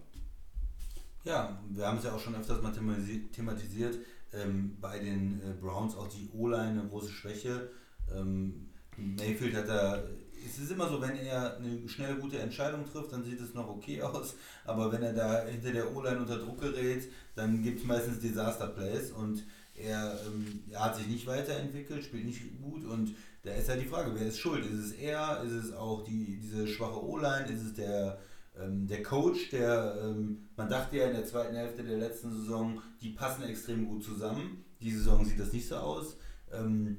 Ja, 1.25 1.61
wir 1.69 1.85
haben 1.85 1.97
es 1.97 2.05
ja 2.05 2.13
auch 2.13 2.19
schon 2.19 2.33
öfters 2.33 2.61
mal 2.61 2.71
thematisiert. 2.71 3.97
Ähm, 4.31 4.77
bei 4.79 4.99
den 4.99 5.41
äh, 5.41 5.53
Browns 5.59 5.97
auch 5.97 6.07
die 6.07 6.29
O-Line 6.33 6.79
eine 6.79 6.87
große 6.87 7.11
Schwäche. 7.11 7.69
Ähm, 8.09 8.69
Mayfield 8.95 9.53
hat 9.55 9.67
da. 9.67 10.01
Es 10.45 10.59
ist 10.59 10.71
immer 10.71 10.87
so, 10.87 11.01
wenn 11.01 11.17
er 11.17 11.57
eine 11.57 11.89
schnelle, 11.89 12.15
gute 12.15 12.39
Entscheidung 12.39 12.85
trifft, 12.89 13.11
dann 13.11 13.25
sieht 13.25 13.41
es 13.41 13.53
noch 13.53 13.67
okay 13.67 14.01
aus. 14.03 14.35
Aber 14.63 14.93
wenn 14.93 15.03
er 15.03 15.11
da 15.11 15.43
hinter 15.43 15.73
der 15.73 15.93
O-Line 15.93 16.19
unter 16.19 16.37
Druck 16.37 16.61
gerät, 16.61 17.11
dann 17.35 17.61
gibt 17.61 17.81
es 17.81 17.85
meistens 17.85 18.19
Disaster-Plays. 18.21 19.11
Und 19.11 19.43
er, 19.75 20.17
ähm, 20.25 20.63
er 20.71 20.85
hat 20.85 20.95
sich 20.95 21.07
nicht 21.07 21.27
weiterentwickelt, 21.27 22.05
spielt 22.05 22.23
nicht 22.23 22.61
gut. 22.61 22.85
Und 22.85 23.13
da 23.43 23.51
ist 23.51 23.67
halt 23.67 23.81
die 23.81 23.89
Frage, 23.89 24.15
wer 24.15 24.27
ist 24.27 24.39
schuld? 24.39 24.65
Ist 24.65 24.79
es 24.79 24.91
er? 24.93 25.43
Ist 25.43 25.51
es 25.51 25.73
auch 25.73 26.05
die, 26.05 26.39
diese 26.39 26.65
schwache 26.65 27.03
O-Line? 27.03 27.51
Ist 27.51 27.63
es 27.63 27.73
der 27.73 28.19
ähm, 28.61 28.87
der 28.87 29.03
Coach, 29.03 29.49
der, 29.51 29.97
ähm, 30.03 30.49
man 30.55 30.69
dachte 30.69 30.97
ja 30.97 31.07
in 31.07 31.13
der 31.13 31.25
zweiten 31.25 31.55
Hälfte 31.55 31.83
der 31.83 31.97
letzten 31.97 32.31
Saison, 32.31 32.81
die 33.01 33.09
passen 33.09 33.43
extrem 33.43 33.87
gut 33.87 34.03
zusammen. 34.03 34.63
Die 34.81 34.91
Saison 34.91 35.23
sieht 35.25 35.39
das 35.39 35.53
nicht 35.53 35.67
so 35.67 35.75
aus. 35.75 36.17
Ähm, 36.51 36.97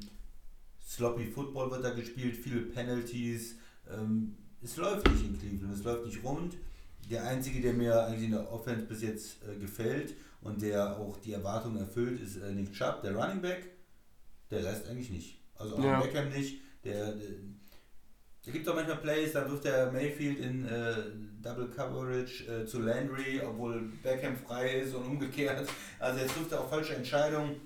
sloppy 0.86 1.26
Football 1.26 1.70
wird 1.70 1.84
da 1.84 1.90
gespielt, 1.90 2.36
viele 2.36 2.62
Penalties. 2.62 3.56
Ähm, 3.90 4.36
es 4.62 4.76
läuft 4.76 5.08
nicht 5.10 5.24
in 5.24 5.38
Cleveland, 5.38 5.74
es 5.74 5.84
läuft 5.84 6.06
nicht 6.06 6.22
rund. 6.24 6.56
Der 7.10 7.26
einzige, 7.26 7.60
der 7.60 7.72
mir 7.72 8.06
eigentlich 8.06 8.24
in 8.24 8.32
der 8.32 8.52
Offense 8.52 8.86
bis 8.86 9.02
jetzt 9.02 9.38
äh, 9.48 9.58
gefällt 9.58 10.14
und 10.42 10.62
der 10.62 10.98
auch 10.98 11.16
die 11.18 11.32
Erwartungen 11.32 11.78
erfüllt, 11.78 12.20
ist 12.20 12.36
äh, 12.36 12.52
Nick 12.52 12.72
Chubb, 12.72 13.02
der 13.02 13.14
Running 13.16 13.40
Back. 13.40 13.70
Der 14.50 14.64
Rest 14.64 14.88
eigentlich 14.88 15.10
nicht. 15.10 15.38
Also 15.56 15.76
auch 15.76 15.84
Ja. 15.84 16.00
Beckham 16.00 16.28
nicht. 16.30 16.60
Der, 16.84 17.12
der, 17.12 17.28
es 18.46 18.52
gibt 18.52 18.68
auch 18.68 18.74
manchmal 18.74 18.96
Plays, 18.98 19.32
da 19.32 19.48
wirft 19.50 19.64
der 19.64 19.92
Mayfield 19.92 20.38
in 20.38 20.64
äh, 20.66 20.94
Double 21.42 21.68
Coverage 21.68 22.44
äh, 22.46 22.66
zu 22.66 22.80
Landry, 22.80 23.40
obwohl 23.42 23.80
Beckham 24.02 24.36
frei 24.36 24.80
ist 24.80 24.94
und 24.94 25.04
umgekehrt. 25.04 25.68
Also 25.98 26.20
jetzt 26.20 26.34
trifft 26.34 26.52
er 26.52 26.60
auch 26.60 26.70
falsche 26.70 26.94
Entscheidungen. 26.96 27.56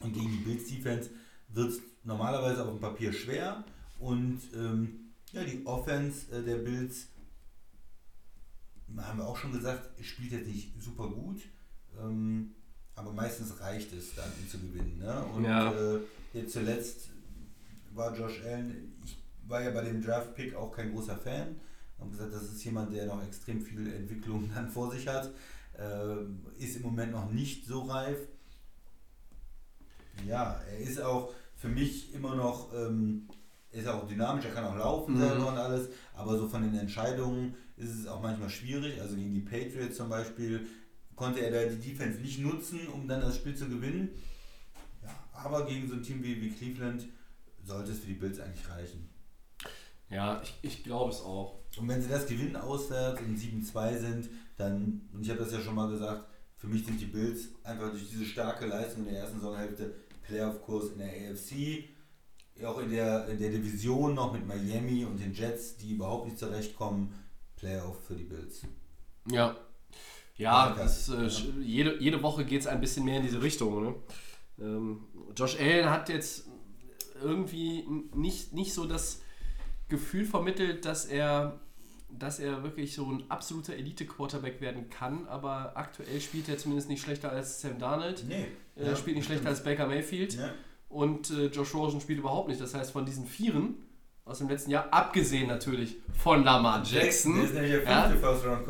Und 0.00 0.12
gegen 0.12 0.30
die 0.30 0.38
Bills 0.44 0.68
Defense 0.68 1.10
wird 1.48 1.70
es 1.70 1.80
normalerweise 2.02 2.62
auf 2.64 2.70
dem 2.70 2.80
Papier 2.80 3.12
schwer. 3.12 3.64
Und 3.98 4.40
ähm, 4.54 5.12
ja, 5.32 5.42
die 5.44 5.64
Offense 5.64 6.30
äh, 6.36 6.42
der 6.42 6.56
Bills, 6.56 7.06
haben 8.96 9.18
wir 9.18 9.26
auch 9.26 9.36
schon 9.36 9.52
gesagt, 9.52 9.88
spielt 10.04 10.32
jetzt 10.32 10.46
nicht 10.46 10.72
super 10.82 11.08
gut. 11.08 11.40
Ähm, 11.98 12.54
aber 12.96 13.12
meistens 13.12 13.58
reicht 13.60 13.92
es 13.92 14.14
dann, 14.14 14.30
um 14.40 14.48
zu 14.48 14.58
gewinnen. 14.58 14.98
Ne? 14.98 15.24
Und 15.34 15.44
Ja. 15.44 15.72
äh, 15.72 16.00
jetzt 16.32 16.52
zuletzt 16.52 17.08
war 17.92 18.14
Josh 18.16 18.42
Allen, 18.44 18.92
ich 19.04 19.16
war 19.46 19.62
ja 19.62 19.70
bei 19.70 19.82
dem 19.82 20.02
Draft-Pick 20.02 20.54
auch 20.54 20.70
kein 20.72 20.92
großer 20.92 21.16
Fan. 21.16 21.56
Haben 21.98 22.10
gesagt, 22.10 22.32
das 22.32 22.44
ist 22.44 22.64
jemand, 22.64 22.92
der 22.92 23.06
noch 23.06 23.22
extrem 23.24 23.60
viel 23.62 23.92
Entwicklung 23.92 24.50
dann 24.54 24.68
vor 24.68 24.90
sich 24.90 25.06
hat. 25.08 25.30
Ähm, 25.78 26.46
ist 26.58 26.76
im 26.76 26.82
Moment 26.82 27.12
noch 27.12 27.30
nicht 27.30 27.66
so 27.66 27.82
reif. 27.82 28.18
Ja, 30.26 30.60
er 30.70 30.78
ist 30.78 31.00
auch 31.00 31.32
für 31.56 31.68
mich 31.68 32.14
immer 32.14 32.34
noch, 32.36 32.72
ähm, 32.74 33.28
ist 33.72 33.88
auch 33.88 34.06
dynamisch, 34.06 34.44
er 34.44 34.52
kann 34.52 34.64
auch 34.64 34.76
laufen 34.76 35.14
Mhm. 35.14 35.18
selber 35.18 35.48
und 35.48 35.58
alles, 35.58 35.88
aber 36.14 36.38
so 36.38 36.48
von 36.48 36.62
den 36.62 36.76
Entscheidungen 36.78 37.54
ist 37.76 37.90
es 37.92 38.06
auch 38.06 38.22
manchmal 38.22 38.48
schwierig. 38.50 39.00
Also 39.00 39.16
gegen 39.16 39.34
die 39.34 39.40
Patriots 39.40 39.96
zum 39.96 40.08
Beispiel 40.08 40.66
konnte 41.16 41.40
er 41.40 41.50
da 41.50 41.72
die 41.74 41.90
Defense 41.90 42.20
nicht 42.20 42.38
nutzen, 42.40 42.86
um 42.88 43.08
dann 43.08 43.20
das 43.20 43.36
Spiel 43.36 43.56
zu 43.56 43.68
gewinnen. 43.68 44.10
Ja, 45.02 45.10
aber 45.32 45.66
gegen 45.66 45.88
so 45.88 45.94
ein 45.94 46.02
Team 46.02 46.22
wie, 46.22 46.40
wie 46.40 46.50
Cleveland 46.50 47.06
sollte 47.64 47.90
es 47.92 47.98
für 47.98 48.06
die 48.06 48.14
Bills 48.14 48.38
eigentlich 48.38 48.68
reichen. 48.68 49.08
Ja, 50.10 50.40
ich, 50.42 50.54
ich 50.62 50.84
glaube 50.84 51.10
es 51.10 51.20
auch. 51.20 51.60
Und 51.76 51.88
wenn 51.88 52.02
sie 52.02 52.08
das 52.08 52.26
gewinnen 52.26 52.56
auswärts 52.56 53.20
und 53.20 53.38
7-2 53.38 53.98
sind, 53.98 54.28
dann, 54.56 55.08
und 55.12 55.22
ich 55.22 55.30
habe 55.30 55.40
das 55.40 55.52
ja 55.52 55.60
schon 55.60 55.74
mal 55.74 55.88
gesagt, 55.90 56.24
für 56.56 56.68
mich 56.68 56.86
sind 56.86 57.00
die 57.00 57.06
Bills 57.06 57.48
einfach 57.62 57.90
durch 57.90 58.08
diese 58.08 58.24
starke 58.24 58.66
Leistung 58.66 59.06
in 59.06 59.12
der 59.12 59.22
ersten 59.22 59.40
Saisonhälfte 59.40 59.94
Playoff-Kurs 60.22 60.92
in 60.92 60.98
der 60.98 61.08
AFC, 61.08 61.84
auch 62.64 62.78
in 62.78 62.90
der, 62.90 63.28
in 63.28 63.38
der 63.38 63.50
Division 63.50 64.14
noch 64.14 64.32
mit 64.32 64.46
Miami 64.46 65.04
und 65.04 65.18
den 65.18 65.34
Jets, 65.34 65.76
die 65.76 65.92
überhaupt 65.92 66.26
nicht 66.26 66.38
zurechtkommen, 66.38 67.12
Playoff 67.56 68.04
für 68.06 68.14
die 68.14 68.24
Bills. 68.24 68.62
Ja. 69.30 69.56
Ja, 70.36 70.74
das, 70.74 71.08
äh, 71.10 71.26
Jede, 71.60 72.00
jede 72.00 72.22
Woche 72.22 72.44
geht 72.44 72.62
es 72.62 72.66
ein 72.66 72.80
bisschen 72.80 73.04
mehr 73.04 73.18
in 73.18 73.22
diese 73.22 73.40
Richtung. 73.40 73.84
Ne? 73.84 73.94
Ähm, 74.58 75.04
Josh 75.36 75.58
Allen 75.60 75.90
hat 75.90 76.08
jetzt 76.08 76.46
irgendwie 77.22 77.84
nicht, 78.14 78.52
nicht 78.52 78.74
so 78.74 78.84
das 78.86 79.20
Gefühl 79.88 80.24
vermittelt, 80.24 80.84
dass 80.84 81.04
er, 81.04 81.60
dass 82.10 82.38
er 82.38 82.62
wirklich 82.62 82.94
so 82.94 83.10
ein 83.10 83.24
absoluter 83.30 83.74
Elite-Quarterback 83.74 84.60
werden 84.60 84.88
kann, 84.90 85.26
aber 85.26 85.72
aktuell 85.74 86.20
spielt 86.20 86.48
er 86.48 86.58
zumindest 86.58 86.88
nicht 86.88 87.02
schlechter 87.02 87.30
als 87.30 87.60
Sam 87.60 87.78
Darnold. 87.78 88.24
Nee. 88.28 88.46
Er 88.76 88.96
spielt 88.96 89.16
nicht 89.16 89.26
schlechter 89.26 89.48
als 89.48 89.62
Baker 89.62 89.86
Mayfield. 89.86 90.34
Ja. 90.34 90.50
Und 90.88 91.30
äh, 91.30 91.46
Josh 91.46 91.74
Rosen 91.74 92.00
spielt 92.00 92.20
überhaupt 92.20 92.48
nicht. 92.48 92.60
Das 92.60 92.74
heißt, 92.74 92.92
von 92.92 93.04
diesen 93.04 93.26
Vieren 93.26 93.76
aus 94.24 94.38
dem 94.38 94.48
letzten 94.48 94.70
Jahr, 94.70 94.88
abgesehen 94.90 95.48
natürlich 95.48 95.96
von 96.16 96.44
Lamar 96.44 96.82
Jackson, 96.84 97.34
Der 97.34 97.44
ist 97.44 97.54
nämlich 97.54 97.72
der 97.72 97.82
ja, 97.84 98.10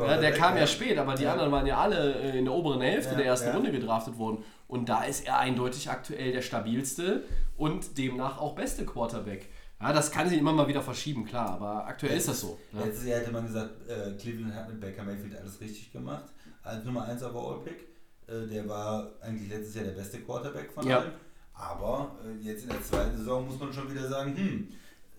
ja, 0.07 0.17
der 0.17 0.31
kam 0.33 0.57
ja 0.57 0.67
spät, 0.67 0.97
aber 0.97 1.15
die 1.15 1.23
Ja. 1.23 1.31
anderen 1.31 1.51
waren 1.51 1.65
ja 1.65 1.77
alle 1.77 2.13
äh, 2.15 2.37
in 2.37 2.45
der 2.45 2.53
oberen 2.53 2.81
Hälfte 2.81 3.11
Ja, 3.11 3.17
der 3.17 3.25
ersten 3.27 3.47
ja. 3.49 3.53
Runde 3.55 3.71
gedraftet 3.71 4.17
worden. 4.17 4.43
Und 4.67 4.89
da 4.89 5.03
ist 5.03 5.25
er 5.25 5.39
eindeutig 5.39 5.89
aktuell 5.89 6.31
der 6.33 6.41
stabilste 6.41 7.23
und 7.55 7.97
demnach 7.97 8.37
auch 8.39 8.55
beste 8.55 8.85
Quarterback. 8.85 9.47
Ja, 9.81 9.91
das 9.93 10.09
kann 10.11 10.29
sich 10.29 10.37
immer 10.39 10.53
mal 10.53 10.67
wieder 10.67 10.81
verschieben, 10.81 11.25
klar, 11.25 11.49
aber 11.51 11.85
aktuell 11.85 12.17
ist 12.17 12.27
das 12.27 12.41
so. 12.41 12.57
ne? 12.71 12.85
Letztes 12.85 13.05
Jahr 13.07 13.19
hätte 13.19 13.31
man 13.31 13.45
gesagt, 13.45 13.71
äh, 13.89 14.11
Cleveland 14.17 14.55
hat 14.55 14.69
mit 14.69 14.79
Baker 14.79 15.03
Mayfield 15.03 15.35
alles 15.37 15.59
richtig 15.59 15.91
gemacht. 15.91 16.25
Als 16.63 16.83
Nummer 16.85 17.03
1 17.03 17.21
Overall-Pick. 17.23 17.87
Äh, 18.27 18.47
der 18.47 18.67
war 18.67 19.11
eigentlich 19.21 19.49
letztes 19.49 19.75
Jahr 19.75 19.83
der 19.85 19.91
beste 19.91 20.19
Quarterback 20.21 20.71
von 20.71 20.87
Ja. 20.87 20.99
allen. 20.99 21.11
Aber 21.53 22.15
äh, 22.25 22.43
jetzt 22.43 22.63
in 22.63 22.69
der 22.69 22.83
zweiten 22.83 23.17
Saison 23.17 23.45
muss 23.47 23.59
man 23.59 23.71
schon 23.71 23.91
wieder 23.91 24.07
sagen, 24.07 24.35
hm, 24.35 24.67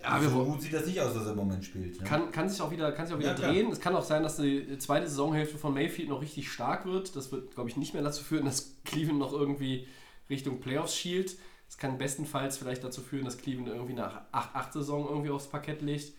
Ja, 0.03 0.21
so 0.21 0.45
gut 0.45 0.61
sieht 0.61 0.73
das 0.75 0.87
nicht 0.87 1.01
aus, 1.01 1.15
was 1.15 1.25
er 1.27 1.31
im 1.33 1.37
Moment 1.39 1.65
spielt. 1.65 2.01
Ne? 2.01 2.07
Kann, 2.07 2.31
kann 2.31 2.49
sich 2.49 2.61
auch 2.61 2.71
wieder, 2.71 2.93
kann 2.93 3.07
sich 3.07 3.15
auch 3.15 3.19
wieder 3.21 3.37
Ja, 3.39 3.53
drehen. 3.53 3.71
Es 3.71 3.81
kann 3.81 3.95
auch 3.95 4.03
sein, 4.05 4.23
dass 4.23 4.37
die 4.37 4.77
zweite 4.79 5.07
Saisonhälfte 5.07 5.57
von 5.59 5.73
Mayfield 5.75 6.09
noch 6.09 6.21
richtig 6.21 6.51
stark 6.51 6.85
wird. 6.87 7.15
Das 7.17 7.31
wird, 7.33 7.55
glaube 7.55 7.71
ich, 7.71 7.77
nicht 7.77 7.95
mehr 7.95 8.03
dazu 8.03 8.23
führen, 8.25 8.45
dass 8.45 8.75
Cleveland 8.85 9.19
noch 9.19 9.33
irgendwie 9.33 9.87
Richtung 10.29 10.61
Playoffs 10.61 10.95
schielt. 10.97 11.37
Es 11.69 11.79
kann 11.79 11.99
bestenfalls 11.99 12.59
vielleicht 12.59 12.85
dazu 12.85 13.01
führen, 13.01 13.25
dass 13.25 13.39
Cleveland 13.39 13.69
irgendwie 13.69 13.95
nach 13.95 14.23
8-8-Saison 14.33 15.09
irgendwie 15.09 15.31
aufs 15.31 15.49
Parkett 15.49 15.83
legt. 15.83 16.13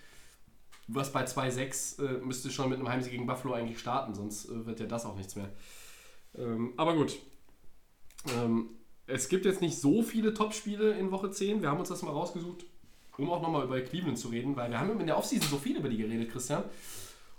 Was 0.87 1.11
bei 1.11 1.25
2-6 1.25 2.03
äh, 2.03 2.25
müsste 2.25 2.49
schon 2.49 2.69
mit 2.69 2.79
einem 2.79 2.89
Heimsieg 2.89 3.11
gegen 3.11 3.27
Buffalo 3.27 3.53
eigentlich 3.53 3.79
starten, 3.79 4.13
sonst 4.13 4.49
äh, 4.49 4.65
wird 4.65 4.79
ja 4.79 4.85
das 4.85 5.05
auch 5.05 5.15
nichts 5.15 5.35
mehr. 5.35 5.49
Ähm, 6.37 6.73
aber 6.77 6.95
gut. 6.95 7.17
Ähm, 8.37 8.69
es 9.05 9.29
gibt 9.29 9.45
jetzt 9.45 9.61
nicht 9.61 9.79
so 9.79 10.03
viele 10.03 10.33
Topspiele 10.33 10.91
in 10.91 11.11
Woche 11.11 11.31
10. 11.31 11.61
Wir 11.61 11.69
haben 11.69 11.79
uns 11.79 11.89
das 11.89 12.01
mal 12.01 12.11
rausgesucht, 12.11 12.65
um 13.17 13.29
auch 13.29 13.41
nochmal 13.41 13.63
über 13.63 13.79
Cleveland 13.81 14.17
zu 14.17 14.27
reden, 14.29 14.55
weil 14.55 14.69
wir 14.69 14.79
haben 14.79 14.99
in 14.99 15.07
der 15.07 15.17
Offseason 15.17 15.49
so 15.49 15.57
viel 15.57 15.77
über 15.77 15.89
die 15.89 15.97
geredet, 15.97 16.31
Christian. 16.31 16.63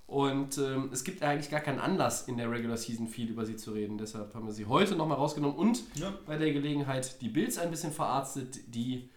Und 0.08 0.56
ähm, 0.56 0.88
es 0.90 1.04
gibt 1.04 1.22
eigentlich 1.22 1.50
gar 1.50 1.60
keinen 1.60 1.78
Anlass 1.80 2.28
in 2.28 2.38
der 2.38 2.50
Regular 2.50 2.78
Season 2.78 3.06
viel 3.08 3.28
über 3.28 3.44
sie 3.44 3.56
zu 3.56 3.72
reden. 3.72 3.98
Deshalb 3.98 4.34
haben 4.34 4.46
wir 4.46 4.54
sie 4.54 4.64
heute 4.64 4.96
nochmal 4.96 5.18
rausgenommen 5.18 5.56
und 5.56 5.82
Ja. 5.96 6.14
bei 6.26 6.38
der 6.38 6.50
Gelegenheit 6.52 7.20
die 7.20 7.28
Bills 7.28 7.58
ein 7.58 7.70
bisschen 7.70 7.92
verarztet, 7.92 8.58
die 8.74 9.10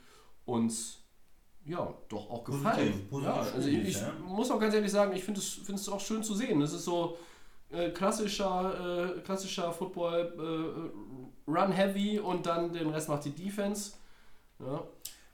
uns 0.43 0.97
ja 1.63 1.93
doch 2.09 2.29
auch 2.29 2.43
Positiv, 2.43 2.63
gefallen. 2.65 3.07
positiv 3.09 3.33
ja, 3.35 3.41
also 3.55 3.69
ich, 3.69 3.87
ich 3.87 4.01
ja. 4.01 4.11
muss 4.25 4.51
auch 4.51 4.59
ganz 4.59 4.73
ehrlich 4.75 4.91
sagen, 4.91 5.15
ich 5.15 5.23
finde 5.23 5.39
es, 5.39 5.53
finde 5.53 5.75
es 5.79 5.87
auch 5.87 6.01
schön 6.01 6.23
zu 6.23 6.35
sehen. 6.35 6.61
Es 6.61 6.73
ist 6.73 6.83
so 6.83 7.17
äh, 7.69 7.91
klassischer, 7.91 9.15
äh, 9.15 9.21
klassischer 9.21 9.71
Football, 9.71 10.91
äh, 11.47 11.49
Run 11.49 11.71
Heavy 11.71 12.19
und 12.19 12.45
dann 12.45 12.73
den 12.73 12.89
Rest 12.89 13.07
macht 13.07 13.23
die 13.23 13.31
Defense. 13.31 13.93
Ja, 14.59 14.83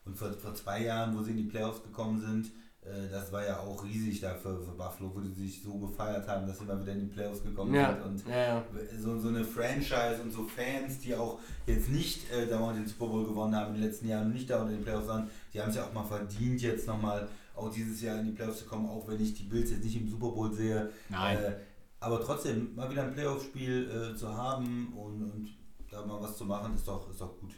Und 0.06 0.16
vor, 0.16 0.32
vor 0.34 0.54
zwei 0.54 0.84
Jahren, 0.84 1.18
wo 1.18 1.24
sie 1.24 1.32
in 1.32 1.38
die 1.38 1.44
Playoffs 1.44 1.82
gekommen 1.82 2.20
sind, 2.20 2.52
äh, 2.88 3.10
das 3.12 3.32
war 3.32 3.46
ja 3.46 3.60
auch 3.60 3.84
riesig 3.84 4.22
da 4.22 4.34
für, 4.34 4.62
für 4.62 4.72
Buffalo, 4.72 5.12
wo 5.14 5.20
die 5.20 5.34
sich 5.34 5.62
so 5.62 5.74
gefeiert 5.78 6.28
haben, 6.28 6.48
dass 6.48 6.60
sie 6.60 6.66
mal 6.66 6.82
wieder 6.82 6.94
in 6.94 7.02
die 7.02 7.08
Playoffs 7.08 7.44
gekommen 7.44 7.74
ja, 7.74 7.94
sind. 7.94 8.04
Und 8.04 8.28
ja, 8.28 8.38
ja. 8.38 8.64
so, 9.00 9.20
so 9.20 9.28
eine 9.28 9.44
Franchise 9.44 10.22
und 10.24 10.32
so 10.32 10.44
Fans, 10.44 11.00
die 11.00 11.14
auch 11.16 11.40
jetzt 11.66 11.90
nicht 11.90 12.32
äh, 12.32 12.48
dauernd 12.48 12.78
den 12.78 12.88
Super 12.88 13.08
Bowl 13.08 13.26
gewonnen 13.26 13.56
haben 13.56 13.76
in 13.76 13.82
den 13.82 13.90
letzten 13.90 14.08
Jahren 14.08 14.28
und 14.28 14.34
nicht 14.34 14.50
dauernd 14.50 14.70
in 14.70 14.78
den 14.78 14.84
Playoffs 14.84 15.08
waren, 15.08 15.30
die 15.54 15.62
haben 15.62 15.70
es 15.70 15.76
ja 15.76 15.84
auch 15.84 15.94
mal 15.94 16.06
verdient, 16.06 16.62
jetzt 16.62 16.88
nochmal 16.88 17.28
auch 17.56 17.72
dieses 17.72 18.02
Jahr 18.02 18.20
in 18.20 18.26
die 18.28 18.32
Playoffs 18.32 18.60
zu 18.60 18.66
kommen, 18.66 18.88
auch 18.88 19.08
wenn 19.08 19.22
ich 19.22 19.34
die 19.34 19.44
Bills 19.44 19.72
jetzt 19.72 19.84
nicht 19.84 20.00
im 20.00 20.08
Super 20.08 20.30
Bowl 20.30 20.54
sehe. 20.54 20.90
Nein. 21.10 21.38
Äh, 21.38 21.54
aber 22.00 22.22
trotzdem, 22.22 22.76
mal 22.76 22.90
wieder 22.90 23.04
ein 23.04 23.14
Playoff-Spiel 23.14 24.12
äh, 24.14 24.16
zu 24.16 24.32
haben 24.32 24.94
und, 24.96 25.24
und 25.24 25.58
da 25.90 26.06
mal 26.06 26.22
was 26.22 26.38
zu 26.38 26.46
machen, 26.46 26.76
ist 26.76 26.88
doch, 26.88 27.10
ist 27.10 27.20
doch 27.20 27.40
gut. 27.40 27.52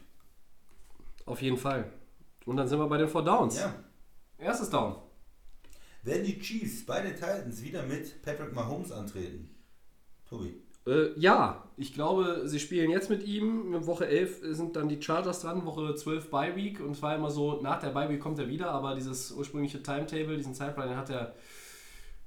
Auf 1.26 1.41
jeden 1.41 1.57
Fall. 1.57 1.91
Und 2.45 2.57
dann 2.57 2.68
sind 2.68 2.80
wir 2.80 2.88
bei 2.88 2.97
den 2.97 3.07
Four 3.07 3.23
Downs. 3.23 3.60
Ja. 3.60 3.76
Erstes 4.38 4.69
Down. 4.69 4.95
Werden 6.03 6.23
die 6.23 6.39
Chiefs 6.39 6.85
bei 6.85 7.01
den 7.01 7.13
Titans 7.13 7.61
wieder 7.61 7.84
mit 7.84 8.21
Patrick 8.21 8.53
Mahomes 8.53 8.91
antreten? 8.91 9.49
Tobi. 10.30 10.55
Äh, 10.88 11.19
ja, 11.19 11.67
ich 11.77 11.93
glaube, 11.93 12.43
sie 12.45 12.59
spielen 12.59 12.89
jetzt 12.89 13.09
mit 13.09 13.23
ihm. 13.23 13.85
Woche 13.85 14.07
11 14.07 14.39
sind 14.55 14.76
dann 14.76 14.88
die 14.88 15.01
Chargers 15.01 15.41
dran, 15.41 15.65
Woche 15.65 15.93
12 15.93 16.30
Bye 16.30 16.55
Week. 16.55 16.80
Und 16.80 16.91
es 16.91 17.01
war 17.01 17.15
immer 17.15 17.31
so, 17.31 17.61
nach 17.61 17.80
der 17.80 17.89
Bye 17.89 18.09
Week 18.09 18.19
kommt 18.19 18.39
er 18.39 18.47
wieder, 18.47 18.71
aber 18.71 18.95
dieses 18.95 19.31
ursprüngliche 19.31 19.84
Timetable, 19.84 20.38
diesen 20.38 20.55
Zeitplan, 20.55 20.89
den 20.89 20.97
hat 20.97 21.09
er, 21.09 21.35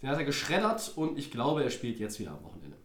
den 0.00 0.10
hat 0.10 0.18
er 0.18 0.24
geschreddert 0.24 0.92
und 0.96 1.18
ich 1.18 1.30
glaube, 1.30 1.64
er 1.64 1.70
spielt 1.70 1.98
jetzt 1.98 2.20
wieder 2.20 2.32
am 2.32 2.44
Wochenende. 2.44 2.76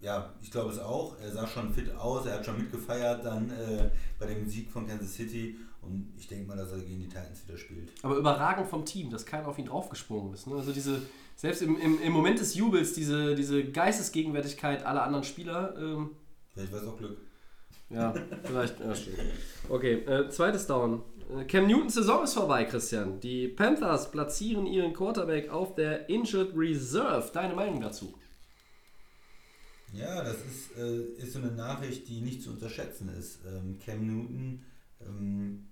Ja, 0.00 0.32
ich 0.40 0.50
glaube 0.52 0.70
es 0.70 0.78
auch. 0.78 1.18
Er 1.20 1.32
sah 1.32 1.46
schon 1.46 1.74
fit 1.74 1.90
aus, 1.96 2.24
er 2.24 2.34
hat 2.34 2.46
schon 2.46 2.58
mitgefeiert 2.58 3.24
dann 3.24 3.50
äh, 3.50 3.90
bei 4.18 4.26
dem 4.26 4.48
Sieg 4.48 4.70
von 4.70 4.86
Kansas 4.86 5.14
City 5.14 5.56
und 5.88 6.12
ich 6.16 6.28
denke 6.28 6.46
mal, 6.46 6.56
dass 6.56 6.72
er 6.72 6.78
gegen 6.78 7.00
die 7.00 7.08
Titans 7.08 7.46
wieder 7.46 7.58
spielt. 7.58 7.90
Aber 8.02 8.16
überragend 8.16 8.68
vom 8.68 8.84
Team, 8.84 9.10
dass 9.10 9.26
keiner 9.26 9.48
auf 9.48 9.58
ihn 9.58 9.66
draufgesprungen 9.66 10.34
ist. 10.34 10.46
Ne? 10.46 10.54
Also 10.54 10.72
diese, 10.72 11.02
selbst 11.36 11.62
im, 11.62 11.78
im, 11.80 12.00
im 12.00 12.12
Moment 12.12 12.38
des 12.38 12.54
Jubels, 12.54 12.92
diese, 12.92 13.34
diese 13.34 13.64
Geistesgegenwärtigkeit 13.64 14.84
aller 14.84 15.02
anderen 15.02 15.24
Spieler, 15.24 15.74
ähm, 15.78 16.10
Vielleicht 16.58 16.72
war 16.72 16.82
es 16.82 16.88
auch 16.88 16.98
Glück. 16.98 17.18
Ja, 17.90 18.14
vielleicht. 18.42 18.80
Ja. 18.80 18.92
Okay, 19.68 19.94
äh, 20.06 20.28
zweites 20.30 20.66
Down. 20.66 21.02
Äh, 21.30 21.44
Cam 21.44 21.66
Newtons 21.66 21.94
Saison 21.94 22.24
ist 22.24 22.34
vorbei, 22.34 22.64
Christian. 22.64 23.20
Die 23.20 23.48
Panthers 23.48 24.10
platzieren 24.10 24.66
ihren 24.66 24.92
Quarterback 24.92 25.50
auf 25.50 25.74
der 25.74 26.08
Injured 26.08 26.52
Reserve. 26.56 27.30
Deine 27.32 27.54
Meinung 27.54 27.80
dazu? 27.80 28.14
Ja, 29.92 30.22
das 30.22 30.36
ist, 30.36 30.76
äh, 30.76 31.22
ist 31.22 31.34
so 31.34 31.38
eine 31.38 31.52
Nachricht, 31.52 32.08
die 32.08 32.22
nicht 32.22 32.42
zu 32.42 32.50
unterschätzen 32.50 33.10
ist. 33.16 33.40
Ähm, 33.46 33.78
Cam 33.84 34.06
Newton 34.06 34.64
ähm, 35.06 35.67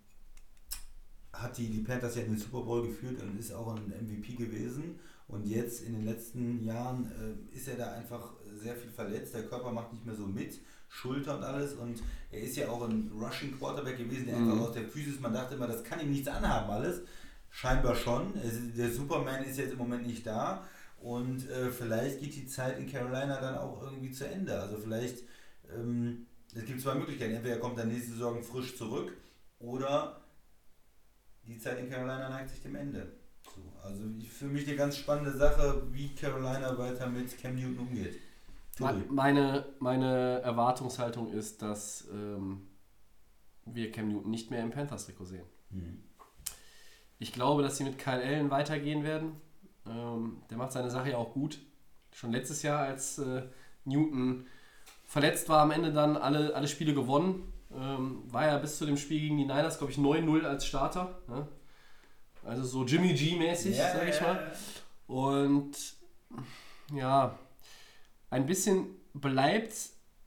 hat 1.42 1.56
die, 1.58 1.68
die 1.68 1.82
Panthers 1.82 2.16
ja 2.16 2.22
in 2.22 2.30
den 2.30 2.38
Super 2.38 2.62
Bowl 2.62 2.86
geführt 2.86 3.22
und 3.22 3.38
ist 3.38 3.52
auch 3.52 3.74
ein 3.74 3.88
MVP 3.88 4.34
gewesen. 4.34 4.98
Und 5.28 5.44
jetzt 5.46 5.82
in 5.82 5.94
den 5.94 6.04
letzten 6.04 6.64
Jahren 6.64 7.10
äh, 7.10 7.56
ist 7.56 7.68
er 7.68 7.76
da 7.76 7.92
einfach 7.92 8.34
sehr 8.60 8.76
viel 8.76 8.90
verletzt. 8.90 9.34
Der 9.34 9.44
Körper 9.44 9.72
macht 9.72 9.92
nicht 9.92 10.06
mehr 10.06 10.14
so 10.14 10.26
mit, 10.26 10.60
Schulter 10.88 11.36
und 11.36 11.42
alles. 11.42 11.74
Und 11.74 12.02
er 12.30 12.40
ist 12.40 12.56
ja 12.56 12.68
auch 12.68 12.88
ein 12.88 13.10
Rushing 13.20 13.58
Quarterback 13.58 13.98
gewesen, 13.98 14.26
der 14.26 14.36
einfach 14.36 14.60
aus 14.60 14.72
der 14.72 14.84
Physis, 14.84 15.20
man 15.20 15.32
dachte 15.32 15.56
immer, 15.56 15.66
das 15.66 15.82
kann 15.82 16.00
ihm 16.00 16.10
nichts 16.10 16.28
anhaben 16.28 16.70
alles. 16.70 17.02
Scheinbar 17.50 17.94
schon. 17.94 18.34
Der 18.76 18.90
Superman 18.90 19.44
ist 19.44 19.58
jetzt 19.58 19.72
im 19.72 19.78
Moment 19.78 20.06
nicht 20.06 20.26
da. 20.26 20.64
Und 21.00 21.48
äh, 21.50 21.70
vielleicht 21.70 22.20
geht 22.20 22.36
die 22.36 22.46
Zeit 22.46 22.78
in 22.78 22.90
Carolina 22.90 23.40
dann 23.40 23.56
auch 23.58 23.82
irgendwie 23.82 24.10
zu 24.12 24.28
Ende. 24.28 24.58
Also 24.58 24.78
vielleicht, 24.78 25.24
ähm, 25.74 26.26
es 26.54 26.64
gibt 26.64 26.80
zwei 26.80 26.94
Möglichkeiten. 26.94 27.34
Entweder 27.34 27.58
kommt 27.58 27.78
er 27.78 27.84
nächste 27.84 28.12
Saison 28.12 28.42
frisch 28.42 28.76
zurück 28.76 29.12
oder 29.58 30.20
Zeit 31.66 31.78
in 31.80 31.90
Carolina 31.90 32.28
neigt 32.28 32.50
sich 32.50 32.60
dem 32.60 32.76
Ende. 32.76 33.12
So, 33.44 33.60
also 33.82 34.02
für 34.28 34.46
mich 34.46 34.66
eine 34.66 34.76
ganz 34.76 34.96
spannende 34.96 35.32
Sache, 35.36 35.82
wie 35.90 36.14
Carolina 36.14 36.76
weiter 36.78 37.08
mit 37.08 37.36
Cam 37.40 37.56
Newton 37.56 37.78
umgeht. 37.78 38.20
Tobi. 38.76 39.04
Meine, 39.08 39.66
meine 39.78 40.40
Erwartungshaltung 40.42 41.32
ist, 41.32 41.62
dass 41.62 42.06
ähm, 42.12 42.68
wir 43.64 43.90
Cam 43.90 44.08
Newton 44.08 44.30
nicht 44.30 44.50
mehr 44.50 44.62
im 44.62 44.70
Panthers-Trikot 44.70 45.24
sehen. 45.24 45.46
Mhm. 45.70 46.02
Ich 47.18 47.32
glaube, 47.32 47.62
dass 47.62 47.78
sie 47.78 47.84
mit 47.84 47.98
Kyle 47.98 48.22
Allen 48.22 48.50
weitergehen 48.50 49.02
werden. 49.02 49.32
Ähm, 49.86 50.42
der 50.50 50.58
macht 50.58 50.72
seine 50.72 50.90
Sache 50.90 51.10
ja 51.10 51.16
auch 51.16 51.32
gut. 51.32 51.58
Schon 52.12 52.32
letztes 52.32 52.62
Jahr, 52.62 52.80
als 52.80 53.18
äh, 53.18 53.42
Newton 53.84 54.46
verletzt 55.06 55.48
war, 55.48 55.62
am 55.62 55.70
Ende 55.70 55.92
dann 55.92 56.16
alle, 56.16 56.54
alle 56.54 56.68
Spiele 56.68 56.94
gewonnen. 56.94 57.52
Ähm, 57.78 58.22
war 58.28 58.46
ja 58.46 58.58
bis 58.58 58.78
zu 58.78 58.86
dem 58.86 58.96
Spiel 58.96 59.20
gegen 59.20 59.36
die 59.36 59.44
Niners, 59.44 59.78
glaube 59.78 59.92
ich, 59.92 59.98
9-0 59.98 60.42
als 60.44 60.66
Starter. 60.66 61.18
Ne? 61.28 61.46
Also 62.44 62.64
so 62.64 62.84
Jimmy 62.84 63.12
G-mäßig, 63.12 63.76
Ja, 63.76 63.92
sage 63.92 64.10
ich 64.10 64.20
mal. 64.20 64.52
Und 65.06 65.76
ja, 66.94 67.38
ein 68.30 68.46
bisschen 68.46 68.86
bleibt 69.14 69.72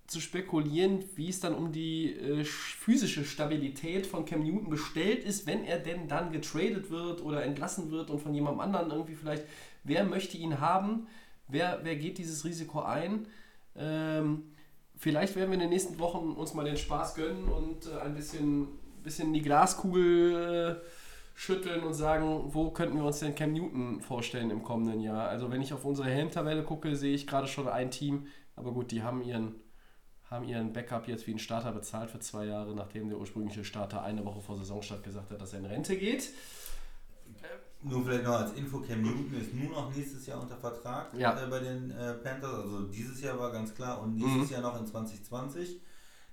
zu 0.07 0.19
spekulieren, 0.19 1.03
wie 1.15 1.29
es 1.29 1.39
dann 1.39 1.53
um 1.53 1.71
die 1.71 2.13
äh, 2.13 2.43
physische 2.43 3.23
Stabilität 3.23 4.07
von 4.07 4.25
Cam 4.25 4.43
Newton 4.43 4.69
bestellt 4.69 5.23
ist, 5.23 5.45
wenn 5.45 5.63
er 5.63 5.77
denn 5.77 6.07
dann 6.07 6.31
getradet 6.31 6.89
wird 6.89 7.21
oder 7.21 7.43
entlassen 7.43 7.91
wird 7.91 8.09
und 8.09 8.19
von 8.19 8.33
jemandem 8.33 8.61
anderen 8.61 8.89
irgendwie 8.91 9.15
vielleicht, 9.15 9.45
wer 9.83 10.03
möchte 10.03 10.37
ihn 10.37 10.59
haben, 10.59 11.07
wer, 11.47 11.81
wer 11.83 11.95
geht 11.95 12.17
dieses 12.17 12.43
Risiko 12.43 12.81
ein. 12.81 13.27
Ähm, 13.75 14.55
vielleicht 14.99 15.35
werden 15.35 15.49
wir 15.49 15.55
in 15.55 15.61
den 15.61 15.69
nächsten 15.69 15.97
Wochen 15.97 16.33
uns 16.33 16.53
mal 16.53 16.65
den 16.65 16.77
Spaß 16.77 17.15
gönnen 17.15 17.45
und 17.45 17.87
äh, 17.87 17.99
ein 18.01 18.13
bisschen, 18.13 18.67
bisschen 19.01 19.33
die 19.33 19.41
Glaskugel 19.41 20.81
äh, 20.83 20.85
schütteln 21.33 21.83
und 21.83 21.93
sagen, 21.93 22.43
wo 22.53 22.69
könnten 22.71 22.97
wir 22.97 23.05
uns 23.05 23.19
denn 23.19 23.33
Cam 23.33 23.53
Newton 23.53 24.01
vorstellen 24.01 24.51
im 24.51 24.61
kommenden 24.61 24.99
Jahr. 24.99 25.29
Also 25.29 25.49
wenn 25.51 25.61
ich 25.61 25.73
auf 25.73 25.85
unsere 25.85 26.09
Helmtabelle 26.09 26.63
gucke, 26.63 26.95
sehe 26.97 27.15
ich 27.15 27.25
gerade 27.25 27.47
schon 27.47 27.69
ein 27.69 27.91
Team, 27.91 28.27
aber 28.57 28.73
gut, 28.73 28.91
die 28.91 29.01
haben 29.01 29.21
ihren, 29.21 29.55
haben 30.29 30.43
ihren 30.43 30.73
Backup 30.73 31.07
jetzt 31.07 31.27
wie 31.27 31.33
ein 31.33 31.39
Starter 31.39 31.71
bezahlt 31.71 32.11
für 32.11 32.19
zwei 32.19 32.45
Jahre, 32.45 32.75
nachdem 32.75 33.07
der 33.07 33.17
ursprüngliche 33.17 33.63
Starter 33.63 34.03
eine 34.03 34.25
Woche 34.25 34.41
vor 34.41 34.57
Saisonstart 34.57 35.01
gesagt 35.01 35.31
hat, 35.31 35.39
dass 35.39 35.53
er 35.53 35.59
in 35.59 35.65
Rente 35.65 35.95
geht. 35.95 36.29
Nur 37.81 38.03
vielleicht 38.03 38.25
noch 38.25 38.33
als 38.39 38.53
Info, 38.53 38.79
Cam 38.81 39.01
Newton 39.01 39.33
ist 39.39 39.53
nur 39.53 39.69
noch 39.71 39.95
nächstes 39.95 40.25
Jahr 40.25 40.41
unter 40.41 40.57
Vertrag 40.57 41.13
Ja. 41.17 41.41
äh, 41.41 41.47
bei 41.47 41.59
den 41.59 41.91
äh, 41.91 42.13
Panthers. 42.15 42.53
Also 42.53 42.81
dieses 42.87 43.21
Jahr 43.21 43.39
war 43.39 43.51
ganz 43.51 43.73
klar 43.73 44.01
und 44.01 44.15
nächstes 44.17 44.49
Jahr 44.49 44.61
noch 44.61 44.77
in 44.79 44.85
2020. 44.85 45.79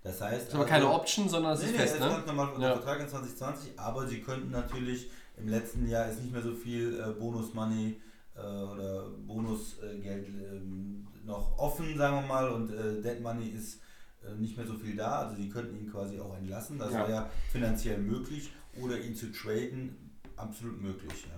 Das 0.02 0.20
heißt. 0.20 0.34
Das 0.34 0.48
ist 0.48 0.54
aber 0.54 0.62
also- 0.64 0.70
keine 0.72 0.90
Option, 0.90 1.28
sondern 1.28 1.52
das 1.52 1.60
Nee, 1.62 1.66
ist 1.68 1.72
nee, 1.72 1.78
fest, 1.78 1.94
ist 1.94 2.00
ganz 2.00 2.18
ne? 2.18 2.26
normal 2.26 2.48
unter 2.54 2.68
Ja. 2.68 2.74
Vertrag 2.74 3.00
in 3.00 3.08
2020, 3.08 3.78
aber 3.78 4.06
sie 4.08 4.20
könnten 4.22 4.50
natürlich, 4.50 5.10
im 5.36 5.48
letzten 5.48 5.86
Jahr 5.88 6.08
ist 6.08 6.20
nicht 6.20 6.32
mehr 6.32 6.42
so 6.42 6.54
viel 6.54 6.98
äh, 6.98 7.12
Bonus-Money 7.12 8.00
äh, 8.34 8.40
oder 8.40 9.10
Bonusgeld 9.26 10.28
ähm, 10.28 11.06
noch 11.24 11.58
offen, 11.58 11.96
sagen 11.96 12.16
wir 12.22 12.26
mal, 12.26 12.48
und 12.48 12.70
äh, 12.72 13.00
Dead 13.02 13.20
Money 13.20 13.48
ist 13.50 13.80
äh, 14.24 14.34
nicht 14.40 14.56
mehr 14.56 14.66
so 14.66 14.74
viel 14.74 14.96
da, 14.96 15.20
also 15.20 15.36
sie 15.36 15.48
könnten 15.48 15.76
ihn 15.76 15.90
quasi 15.90 16.18
auch 16.20 16.36
entlassen, 16.36 16.78
das 16.78 16.92
Ja. 16.92 16.98
wäre 17.00 17.10
ja 17.12 17.30
finanziell 17.52 17.98
möglich, 17.98 18.52
oder 18.80 18.98
ihn 19.00 19.14
zu 19.14 19.32
traden, 19.32 20.05
absolut 20.36 20.80
möglich. 20.82 21.24
Ja. 21.28 21.36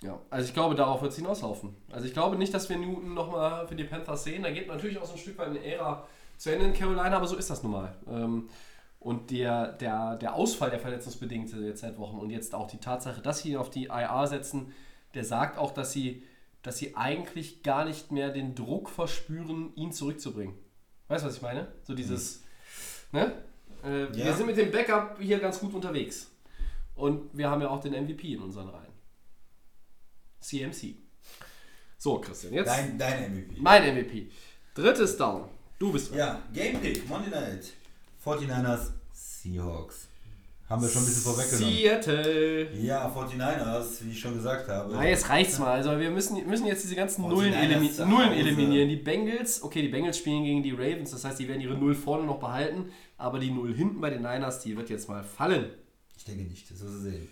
Ja, 0.00 0.20
also 0.30 0.46
ich 0.46 0.54
glaube, 0.54 0.76
darauf 0.76 1.02
wird 1.02 1.10
es 1.10 1.16
hinauslaufen. 1.18 1.74
Also 1.90 2.06
ich 2.06 2.12
glaube 2.12 2.36
nicht, 2.36 2.54
dass 2.54 2.68
wir 2.68 2.76
Newton 2.76 3.14
nochmal 3.14 3.66
für 3.66 3.74
die 3.74 3.82
Panthers 3.82 4.22
sehen. 4.22 4.44
Da 4.44 4.50
geht 4.52 4.68
natürlich 4.68 4.96
auch 4.98 5.04
so 5.04 5.14
ein 5.14 5.18
Stück 5.18 5.36
weit 5.38 5.48
eine 5.48 5.64
Ära 5.64 6.06
zu 6.36 6.52
Ende 6.52 6.66
in 6.66 6.72
Carolina, 6.72 7.16
aber 7.16 7.26
so 7.26 7.34
ist 7.36 7.50
das 7.50 7.64
nun 7.64 7.72
mal. 7.72 7.96
Ähm, 8.08 8.48
Und 9.00 9.30
der, 9.32 9.72
der, 9.72 10.14
der 10.16 10.34
Ausfall, 10.34 10.70
der 10.70 10.78
verletzungsbedingte 10.78 11.56
jetzt 11.58 11.80
seit 11.80 11.98
Wochen 11.98 12.18
und 12.18 12.30
jetzt 12.30 12.54
auch 12.54 12.68
die 12.68 12.78
Tatsache, 12.78 13.20
dass 13.20 13.40
sie 13.40 13.50
ihn 13.50 13.56
auf 13.56 13.70
die 13.70 13.86
IR 13.86 14.26
setzen, 14.28 14.72
der 15.14 15.24
sagt 15.24 15.58
auch, 15.58 15.72
dass 15.72 15.92
sie, 15.92 16.22
dass 16.62 16.78
sie 16.78 16.94
eigentlich 16.96 17.62
gar 17.64 17.84
nicht 17.84 18.12
mehr 18.12 18.30
den 18.30 18.54
Druck 18.54 18.90
verspüren, 18.90 19.72
ihn 19.74 19.90
zurückzubringen. 19.92 20.54
Weißt 21.08 21.24
du, 21.24 21.28
was 21.28 21.36
ich 21.36 21.42
meine? 21.42 21.66
So 21.82 21.94
dieses, 21.94 22.44
ne? 23.12 23.32
Äh, 23.82 24.12
Wir 24.14 24.26
Ja. 24.26 24.32
sind 24.32 24.46
mit 24.46 24.56
dem 24.56 24.70
Backup 24.70 25.18
hier 25.20 25.38
ganz 25.40 25.58
gut 25.60 25.74
unterwegs. 25.74 26.30
Und 26.98 27.30
wir 27.32 27.48
haben 27.48 27.62
ja 27.62 27.68
auch 27.70 27.80
den 27.80 27.92
MVP 27.92 28.34
in 28.34 28.42
unseren 28.42 28.68
Reihen. 28.68 28.92
CMC. 30.40 30.96
So, 31.96 32.20
Christian, 32.20 32.52
jetzt 32.54 32.68
Dein, 32.68 32.98
dein 32.98 33.32
MVP. 33.34 33.60
mein 33.60 33.94
MVP. 33.94 34.30
Drittes 34.74 35.16
Down. 35.16 35.48
Du 35.78 35.92
bist 35.92 36.10
dran. 36.10 36.18
Ja, 36.18 36.42
Game 36.52 36.80
Pick, 36.80 37.08
Monday 37.08 37.30
Night. 37.30 37.72
49ers, 38.24 38.90
Seahawks. 39.12 40.08
Haben 40.68 40.82
wir 40.82 40.88
schon 40.88 41.02
ein 41.02 41.06
bisschen 41.06 41.22
vorweggenommen. 41.22 41.74
Seattle. 41.74 42.74
Ja, 42.82 43.08
49ers, 43.08 44.04
wie 44.04 44.10
ich 44.10 44.20
schon 44.20 44.34
gesagt 44.34 44.68
habe. 44.68 44.92
Na, 44.92 45.08
jetzt 45.08 45.28
reicht's 45.28 45.58
mal. 45.58 45.72
Also 45.72 45.98
wir 45.98 46.10
müssen, 46.10 46.46
müssen 46.46 46.66
jetzt 46.66 46.84
diese 46.84 46.94
ganzen 46.94 47.24
49ers 47.24 47.28
Nullen, 47.28 47.52
elimi 47.54 47.90
Nullen 48.06 48.32
eliminieren. 48.32 48.88
Die 48.88 48.96
Bengals, 48.96 49.62
okay, 49.62 49.82
die 49.82 49.88
Bengals 49.88 50.18
spielen 50.18 50.44
gegen 50.44 50.62
die 50.62 50.72
Ravens, 50.72 51.12
das 51.12 51.24
heißt, 51.24 51.38
die 51.38 51.48
werden 51.48 51.62
ihre 51.62 51.74
Null 51.78 51.94
vorne 51.94 52.24
noch 52.26 52.38
behalten, 52.38 52.90
aber 53.16 53.38
die 53.38 53.50
Null 53.50 53.74
hinten 53.74 54.00
bei 54.00 54.10
den 54.10 54.22
Niners, 54.22 54.60
die 54.60 54.76
wird 54.76 54.90
jetzt 54.90 55.08
mal 55.08 55.24
fallen. 55.24 55.70
Denke 56.28 56.44
nicht, 56.44 56.70
das 56.70 56.80
wirst 56.80 56.94
du 56.94 56.98
sehen. 56.98 57.28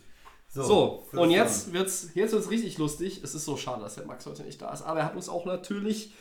So, 0.48 1.04
First 1.10 1.22
und 1.22 1.30
jetzt 1.30 1.66
Down. 1.66 1.74
wird's, 1.74 2.08
jetzt 2.14 2.32
wird's 2.32 2.50
richtig 2.50 2.78
lustig. 2.78 3.20
Es 3.22 3.34
ist 3.34 3.44
so 3.44 3.56
schade, 3.56 3.82
dass 3.82 3.96
der 3.96 4.06
Max 4.06 4.24
heute 4.24 4.42
nicht 4.42 4.60
da 4.62 4.72
ist, 4.72 4.82
aber 4.82 5.00
er 5.00 5.06
hat 5.06 5.16
uns 5.16 5.28
auch 5.28 5.44
natürlich 5.44 6.14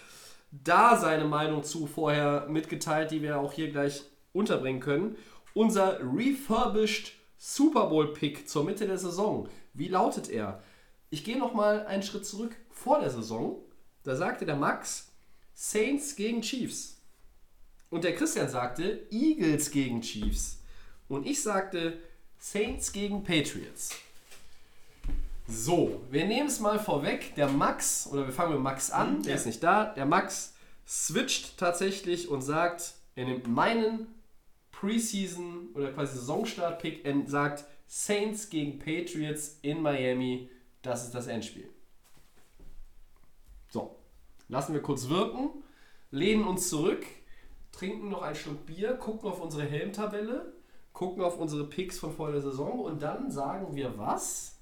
da 0.52 0.98
seine 0.98 1.26
Meinung 1.26 1.64
zu 1.64 1.88
vorher 1.88 2.48
mitgeteilt, 2.50 3.12
die 3.12 3.22
wir 3.22 3.40
auch 3.40 3.54
hier 3.54 3.72
gleich 3.72 4.04
unterbringen 4.34 4.82
können. 4.82 5.16
Unser 5.54 6.00
refurbished 6.02 7.14
Super 7.38 7.88
Bowl 7.88 8.12
Pick 8.14 8.50
zur 8.50 8.66
Mitte 8.66 8.88
der 8.88 8.98
Saison. 8.98 9.48
Wie 9.74 9.88
lautet 9.88 10.30
er? 10.30 10.62
Ich 11.10 11.24
gehe 11.24 11.38
noch 11.38 11.54
mal 11.54 11.86
einen 11.86 12.04
Schritt 12.04 12.26
zurück 12.26 12.56
vor 12.72 13.00
der 13.00 13.10
Saison. 13.10 13.62
Da 14.04 14.16
sagte 14.16 14.46
der 14.46 14.56
Max 14.56 15.12
Saints 15.54 16.16
gegen 16.16 16.42
Chiefs. 16.42 17.02
Und 17.90 18.04
der 18.04 18.16
Christian 18.16 18.50
sagte 18.50 19.08
Eagles 19.12 19.72
gegen 19.72 20.02
Chiefs. 20.02 20.62
Und 21.08 21.26
ich 21.26 21.42
sagte 21.42 22.00
Saints 22.48 22.94
gegen 22.94 23.24
Patriots. 23.24 23.90
So, 25.48 26.04
wir 26.12 26.28
nehmen 26.28 26.48
es 26.48 26.60
mal 26.60 26.78
vorweg. 26.78 27.34
Der 27.34 27.48
Max, 27.48 28.08
oder 28.12 28.28
wir 28.28 28.34
fangen 28.34 28.54
mit 28.54 28.62
Max 28.62 28.92
an, 28.92 29.24
der 29.24 29.32
ja. 29.32 29.36
ist 29.36 29.48
nicht 29.48 29.64
da. 29.64 29.86
Der 29.86 30.06
Max 30.06 30.54
switcht 30.88 31.58
tatsächlich 31.58 32.30
und 32.30 32.44
sagt, 32.44 32.94
er 33.16 33.26
nimmt 33.26 33.48
meinen 33.48 34.06
Preseason 34.72 35.70
oder 35.74 35.92
quasi 35.92 36.20
Saisonstart-Pick 36.20 37.04
und 37.08 37.28
sagt 37.28 37.66
Saints 37.88 38.52
gegen 38.52 38.78
Patriots 38.78 39.58
in 39.64 39.82
Miami. 39.82 40.52
Das 40.84 41.04
ist 41.04 41.16
das 41.16 41.26
Endspiel. 41.26 41.68
So, 43.70 43.96
lassen 44.50 44.74
wir 44.74 44.84
kurz 44.84 45.10
wirken, 45.10 45.50
lehnen 46.12 46.44
uns 46.46 46.70
zurück, 46.70 47.08
trinken 47.72 48.10
noch 48.10 48.22
einen 48.22 48.36
Schluck 48.36 48.68
Bier, 48.68 48.94
gucken 48.94 49.32
auf 49.32 49.42
unsere 49.42 49.64
Helmtabelle, 49.64 50.55
gucken 50.96 51.22
auf 51.24 51.38
unsere 51.38 51.66
Picks 51.66 52.00
von 52.00 52.14
vor 52.16 52.32
der 52.32 52.42
Saison 52.42 52.80
und 52.80 53.04
dann 53.04 53.30
sagen 53.30 53.76
wir 53.76 53.98
was? 53.98 54.54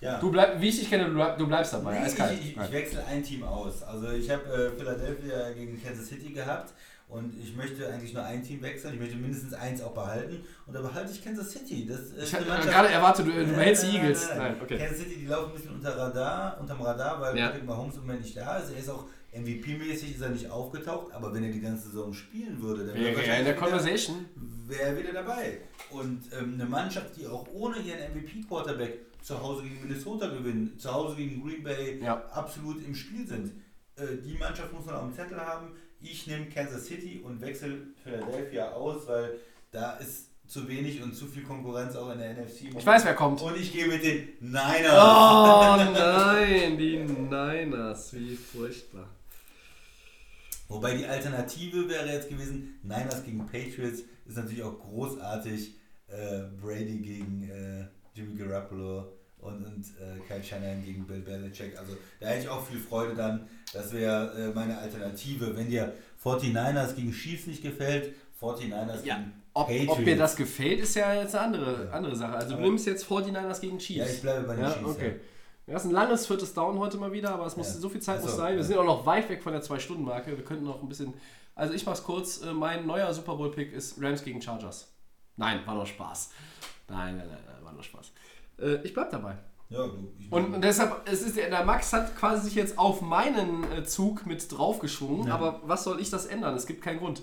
Ja. 0.00 0.18
Du 0.18 0.30
bleib, 0.30 0.60
wie 0.60 0.68
ich 0.68 0.78
dich 0.80 0.88
kenne, 0.90 1.06
du, 1.06 1.14
bleib, 1.14 1.38
du 1.38 1.46
bleibst 1.46 1.72
dabei. 1.74 2.00
Nee, 2.00 2.06
ich, 2.06 2.40
ich, 2.40 2.56
ich 2.56 2.72
wechsle 2.72 3.04
ein 3.04 3.22
Team 3.22 3.42
aus. 3.44 3.82
Also 3.82 4.10
ich 4.10 4.28
habe 4.30 4.42
äh, 4.44 4.70
Philadelphia 4.78 5.50
gegen 5.52 5.82
Kansas 5.82 6.06
City 6.08 6.32
gehabt 6.32 6.72
und 7.08 7.34
ich 7.38 7.54
möchte 7.54 7.86
eigentlich 7.88 8.12
nur 8.14 8.22
ein 8.24 8.42
Team 8.42 8.62
wechseln. 8.62 8.94
Ich 8.94 9.00
möchte 9.00 9.16
mindestens 9.16 9.52
eins 9.54 9.82
auch 9.82 9.92
behalten 9.92 10.42
und 10.66 10.74
da 10.74 10.80
behalte 10.80 11.12
ich 11.12 11.22
Kansas 11.22 11.50
City. 11.50 11.86
Das, 11.86 12.12
äh, 12.12 12.24
Ich 12.24 12.34
hatte 12.34 12.44
gerade 12.44 12.88
erwartet, 12.88 13.26
du, 13.26 13.30
du 13.30 13.52
behältst 13.54 13.84
die 13.84 13.86
nein, 13.88 13.96
Eagles. 13.96 14.28
nein, 14.28 14.38
nein. 14.38 14.52
Nein, 14.52 14.62
okay. 14.62 14.78
Kansas 14.78 14.98
City, 14.98 15.16
die 15.16 15.26
laufen 15.26 15.50
ein 15.50 15.54
bisschen 15.54 15.74
unter 15.74 15.96
Radar, 15.96 16.58
unterm 16.60 16.80
Radar, 16.82 17.20
weil 17.20 17.36
Ja. 17.38 17.46
Patrick 17.48 17.64
Mahomes 17.66 17.94
im 17.96 18.00
Moment 18.02 18.22
nicht 18.22 18.36
da 18.36 18.56
ist. 18.58 18.70
Er 18.72 18.78
ist 18.78 18.88
auch 18.90 19.04
MVP-mäßig 19.44 20.14
ist 20.14 20.20
er 20.22 20.30
nicht 20.30 20.50
aufgetaucht, 20.50 21.12
aber 21.12 21.32
wenn 21.34 21.44
er 21.44 21.50
die 21.52 21.60
ganze 21.60 21.88
Saison 21.88 22.12
spielen 22.12 22.60
würde, 22.62 22.86
dann 22.86 22.94
Wäre 22.96 23.26
ja 23.26 23.34
in 23.34 23.44
der 23.44 23.56
Conversation. 23.56 24.24
wäre 24.66 24.80
er 24.82 24.98
wieder 24.98 25.12
dabei. 25.12 25.58
Und 25.90 26.22
ähm, 26.38 26.54
eine 26.54 26.64
Mannschaft, 26.68 27.16
die 27.16 27.26
auch 27.26 27.46
ohne 27.52 27.76
ihren 27.78 27.98
MVP-Quarterback 28.14 28.98
zu 29.22 29.40
Hause 29.42 29.62
gegen 29.64 29.80
Minnesota 29.86 30.28
gewinnen, 30.28 30.78
zu 30.78 30.92
Hause 30.92 31.16
gegen 31.16 31.42
Green 31.42 31.62
Bay 31.62 32.00
Ja. 32.02 32.24
absolut 32.32 32.84
im 32.84 32.94
Spiel 32.94 33.26
sind. 33.26 33.52
Äh, 33.96 34.16
die 34.24 34.34
Mannschaft 34.38 34.72
muss 34.72 34.84
man 34.86 34.94
auf 34.96 35.02
dem 35.02 35.14
Zettel 35.14 35.38
haben. 35.38 35.68
Ich 36.00 36.26
nehme 36.26 36.46
Kansas 36.46 36.86
City 36.86 37.20
und 37.24 37.40
wechsle 37.40 37.78
Philadelphia 38.02 38.70
aus, 38.72 39.06
weil 39.08 39.38
da 39.70 39.92
ist 39.96 40.30
zu 40.46 40.68
wenig 40.68 41.02
und 41.02 41.12
zu 41.14 41.26
viel 41.26 41.42
Konkurrenz 41.42 41.96
auch 41.96 42.12
in 42.12 42.18
der 42.18 42.34
NFC. 42.34 42.66
Ich 42.76 42.86
weiß, 42.86 43.04
wer 43.04 43.14
kommt. 43.14 43.42
Und 43.42 43.56
ich 43.56 43.72
gehe 43.72 43.88
mit 43.88 44.04
den 44.04 44.28
Niners. 44.40 44.92
Oh 44.92 45.76
nein, 45.92 46.78
die 46.78 46.98
Niners. 46.98 48.12
Wie 48.14 48.36
furchtbar. 48.36 49.08
Wobei 50.68 50.96
die 50.96 51.06
Alternative 51.06 51.88
wäre 51.88 52.06
jetzt 52.12 52.28
gewesen, 52.28 52.78
Niners 52.82 53.24
gegen 53.24 53.46
Patriots 53.46 54.02
ist 54.26 54.36
natürlich 54.36 54.62
auch 54.62 54.78
großartig. 54.78 55.74
Äh, 56.08 56.44
Brady 56.60 56.98
gegen 56.98 57.48
äh, 57.50 57.84
Jimmy 58.14 58.36
Garoppolo 58.38 59.12
und, 59.38 59.64
und 59.64 59.84
äh, 60.00 60.20
Kyle 60.28 60.42
Shanahan 60.42 60.84
gegen 60.84 61.04
Bill 61.04 61.18
Belichick. 61.20 61.76
Also 61.76 61.96
da 62.20 62.28
hätte 62.28 62.44
ich 62.44 62.48
auch 62.48 62.64
viel 62.64 62.78
Freude 62.78 63.14
dann. 63.16 63.48
Das 63.72 63.92
wäre 63.92 64.32
äh, 64.50 64.54
meine 64.54 64.78
Alternative. 64.78 65.56
Wenn 65.56 65.68
dir 65.68 65.92
49ers 66.22 66.94
gegen 66.94 67.10
Chiefs 67.12 67.48
nicht 67.48 67.60
gefällt, 67.62 68.14
49ers 68.40 69.04
Ja, 69.04 69.16
gegen 69.16 69.32
ob, 69.52 69.66
Patriots. 69.66 69.90
ob 69.92 69.98
mir 70.04 70.16
das 70.16 70.36
gefällt, 70.36 70.80
ist 70.80 70.94
ja 70.94 71.12
jetzt 71.14 71.34
eine 71.34 71.44
andere, 71.56 71.84
Ja. 71.86 71.90
andere 71.90 72.14
Sache. 72.16 72.34
Also 72.36 72.54
du 72.54 72.62
nimmst 72.62 72.86
jetzt 72.86 73.04
49ers 73.04 73.60
gegen 73.60 73.78
Chiefs. 73.78 73.98
Ja, 74.08 74.14
ich 74.14 74.20
bleibe 74.22 74.46
bei 74.46 74.54
den 74.54 74.64
ja, 74.64 74.72
Chiefs, 74.72 74.84
Okay. 74.90 75.14
Das 75.66 75.82
ist 75.84 75.90
ein 75.90 75.94
langes 75.94 76.26
viertes 76.26 76.54
Down 76.54 76.78
heute 76.78 76.96
mal 76.96 77.10
wieder, 77.12 77.30
aber 77.34 77.46
es 77.46 77.56
muss 77.56 77.74
Ja. 77.74 77.80
so 77.80 77.88
viel 77.88 78.00
Zeit 78.00 78.18
Ach 78.20 78.24
muss 78.24 78.36
sein. 78.36 78.52
Wir 78.54 78.58
ja. 78.60 78.62
sind 78.64 78.78
auch 78.78 78.84
noch 78.84 79.04
weit 79.04 79.28
weg 79.28 79.42
von 79.42 79.52
der 79.52 79.62
2-Stunden-Marke. 79.62 80.36
Wir 80.36 80.44
könnten 80.44 80.64
noch 80.64 80.80
ein 80.80 80.88
bisschen. 80.88 81.12
Also 81.56 81.74
ich 81.74 81.84
mach's 81.84 82.04
kurz. 82.04 82.40
Äh, 82.42 82.52
Mein 82.52 82.86
neuer 82.86 83.12
Super 83.12 83.34
Bowl-Pick 83.34 83.72
ist 83.72 84.00
Rams 84.00 84.22
gegen 84.22 84.40
Chargers. 84.40 84.92
Nein, 85.36 85.60
war 85.66 85.74
nur 85.74 85.86
Spaß. 85.86 86.30
Nein, 86.88 87.16
nein, 87.16 87.26
nein, 87.28 87.38
nein 87.46 87.64
war 87.64 87.72
nur 87.72 87.82
Spaß. 87.82 88.12
Äh, 88.60 88.76
Ich 88.84 88.94
bleib 88.94 89.10
dabei. 89.10 89.36
Ja, 89.68 89.78
du, 89.88 90.12
Und, 90.30 90.60
deshalb, 90.62 91.02
es 91.10 91.22
ist 91.22 91.36
der, 91.36 91.64
Max 91.64 91.92
hat 91.92 92.16
quasi 92.16 92.44
sich 92.44 92.54
jetzt 92.54 92.78
auf 92.78 93.00
meinen 93.02 93.64
äh, 93.72 93.82
Zug 93.82 94.24
mit 94.24 94.46
draufgeschwungen, 94.56 95.26
Ja. 95.26 95.34
aber 95.34 95.60
was 95.64 95.82
soll 95.82 96.00
ich 96.00 96.08
das 96.10 96.26
ändern? 96.26 96.54
Es 96.54 96.66
gibt 96.66 96.82
keinen 96.82 96.98
Grund. 97.00 97.22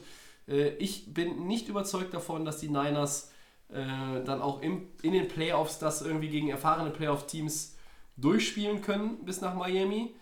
Ich 0.78 1.14
bin 1.14 1.48
nicht 1.48 1.70
überzeugt 1.70 2.14
davon, 2.14 2.44
dass 2.44 2.58
die 2.58 2.68
Niners 2.68 3.32
dann 3.70 4.42
auch 4.42 4.62
im, 4.62 4.90
in 5.02 5.14
den 5.14 5.30
Playoffs 5.30 5.80
das 5.80 6.02
irgendwie 6.02 6.28
gegen 6.28 6.50
erfahrene 6.50 6.90
Playoff-Teams 6.92 7.73
durchspielen 8.18 8.82
können 8.82 9.26
bis 9.26 9.42
nach 9.42 9.56
Miami. 9.56 10.14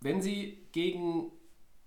wenn 0.00 0.20
sie 0.22 0.58
gegen 0.72 1.30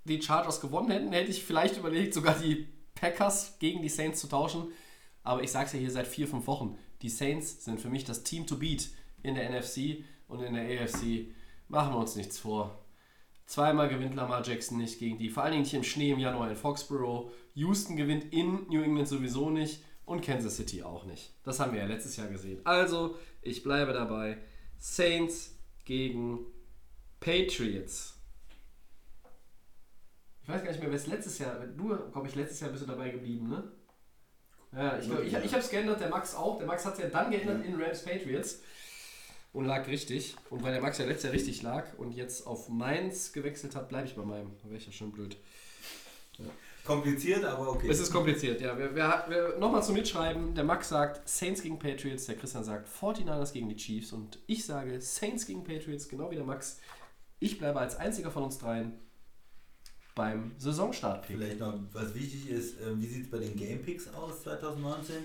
die 0.06 0.22
Chargers 0.22 0.62
gewonnen 0.62 0.92
hätten, 0.92 1.12
hätte 1.12 1.32
ich 1.32 1.44
vielleicht 1.44 1.78
überlegt, 1.78 2.14
sogar 2.14 2.38
die 2.38 2.68
Packers 2.96 3.58
gegen 3.60 3.82
die 3.82 3.90
Saints 3.90 4.20
zu 4.20 4.28
tauschen. 4.28 4.72
Aber 5.24 5.44
ich 5.44 5.52
sage 5.52 5.68
es 5.68 5.74
ja 5.74 5.80
hier 5.80 5.92
seit 5.92 6.08
vier, 6.08 6.28
fünf 6.28 6.48
Wochen. 6.48 6.78
Die 7.02 7.10
Saints 7.10 7.64
sind 7.64 7.82
für 7.82 7.90
mich 7.90 8.04
das 8.04 8.24
Team 8.24 8.46
to 8.46 8.58
beat 8.58 8.90
in 9.24 9.36
der 9.36 9.50
NFC 9.50 10.04
und 10.28 10.42
in 10.42 10.54
der 10.54 10.64
AFC. 10.64 11.28
Machen 11.70 11.94
wir 11.94 12.00
uns 12.00 12.16
nichts 12.16 12.38
vor. 12.38 12.78
Zweimal 13.46 13.90
gewinnt 13.90 14.16
Lamar 14.16 14.46
Jackson 14.46 14.78
nicht 14.78 15.00
gegen 15.00 15.18
die, 15.18 15.30
vor 15.30 15.44
allen 15.44 15.54
Dingen 15.54 15.64
nicht 15.64 15.74
im 15.74 15.84
Schnee 15.84 16.12
im 16.12 16.20
Januar 16.20 16.50
in 16.50 16.56
Foxborough. 16.56 17.32
Houston 17.56 17.96
gewinnt 17.96 18.32
in 18.34 18.68
New 18.70 18.82
England 18.82 19.08
sowieso 19.08 19.50
nicht 19.50 19.82
und 20.06 20.22
Kansas 20.22 20.58
City 20.58 20.84
auch 20.84 21.06
nicht. 21.06 21.34
Das 21.44 21.60
haben 21.60 21.74
wir 21.74 21.80
ja 21.80 21.88
letztes 21.88 22.16
Jahr 22.18 22.28
gesehen. 22.28 22.62
Also, 22.66 23.18
ich 23.42 23.64
bleibe 23.64 23.94
dabei. 23.94 24.38
Saints 24.80 25.56
gegen 25.86 26.46
Patriots. 27.20 28.18
Ich 30.44 30.50
weiß 30.50 30.62
gar 30.62 30.72
nicht 30.72 30.82
mehr, 30.82 30.90
wer 30.90 30.98
es 30.98 31.08
letztes 31.08 31.40
Jahr, 31.40 31.56
du, 31.68 31.96
glaube 32.12 32.28
ich, 32.28 32.36
letztes 32.36 32.60
Jahr 32.60 32.70
bist 32.70 32.84
du 32.84 32.88
dabei 32.88 33.10
geblieben, 33.10 33.50
ne? 33.50 33.72
Ja, 34.74 34.98
ich, 34.98 35.06
glaub, 35.06 35.22
ich, 35.22 35.34
ich 35.34 35.52
habe 35.54 35.64
es 35.64 35.70
geändert, 35.70 36.02
der 36.02 36.10
Max 36.10 36.36
auch. 36.36 36.58
Der 36.58 36.68
Max 36.68 36.84
hat 36.86 36.94
es 36.96 37.00
ja 37.00 37.08
dann 37.08 37.32
geändert 37.32 37.64
in 37.64 37.82
Rams 37.82 38.04
Patriots 38.04 38.62
und 39.54 39.66
lag 39.66 39.88
richtig. 39.88 40.36
Und 40.50 40.64
weil 40.64 40.74
der 40.74 40.82
Max 40.82 40.98
ja 40.98 41.06
letztes 41.06 41.26
Jahr 41.26 41.34
richtig 41.34 41.62
lag 41.62 41.94
und 41.98 42.12
jetzt 42.12 42.46
auf 42.48 42.70
Mainz 42.70 43.32
gewechselt 43.32 43.76
hat, 43.76 43.88
bleibe 43.88 44.08
ich 44.08 44.16
bei 44.16 44.26
meinem. 44.26 44.58
Da 44.62 44.66
wäre 44.66 44.78
ich 44.78 44.86
ja 44.86 44.92
schon 44.92 45.12
blöd. 45.12 45.38
Kompliziert, 46.86 47.46
aber 47.46 47.70
okay. 47.70 47.88
Es 47.90 48.00
ist 48.00 48.12
kompliziert, 48.12 48.60
ja. 48.60 48.78
Wir, 48.78 48.94
wir, 48.94 49.26
wir, 49.30 49.58
Nochmal 49.58 49.84
zum 49.84 49.96
Mitschreiben. 49.96 50.54
Der 50.54 50.66
Max 50.66 50.90
sagt 50.90 51.28
Saints 51.30 51.62
gegen 51.62 51.80
Patriots, 51.80 52.26
der 52.26 52.36
Christian 52.36 52.66
sagt 52.66 52.90
49ers 52.90 53.54
gegen 53.54 53.70
die 53.70 53.78
Chiefs 53.78 54.12
und 54.12 54.40
ich 54.48 54.66
sage 54.66 55.00
Saints 55.00 55.46
gegen 55.46 55.64
Patriots, 55.64 56.10
genau 56.10 56.30
wie 56.30 56.36
der 56.36 56.44
Max. 56.44 56.80
Ich 57.40 57.58
bleibe 57.58 57.80
als 57.80 57.96
einziger 57.96 58.32
von 58.32 58.44
uns 58.44 58.58
dreien 58.58 59.00
beim 60.16 60.52
Saisonstart. 60.58 61.26
Vielleicht 61.26 61.60
noch, 61.60 61.74
was 61.94 62.14
wichtig 62.14 62.50
ist, 62.50 62.80
äh, 62.82 63.00
wie 63.00 63.08
sieht 63.08 63.26
es 63.26 63.32
bei 63.32 63.40
den 63.40 63.56
Game 63.56 63.82
Picks 63.82 64.14
aus 64.14 64.44
2019? 64.44 65.16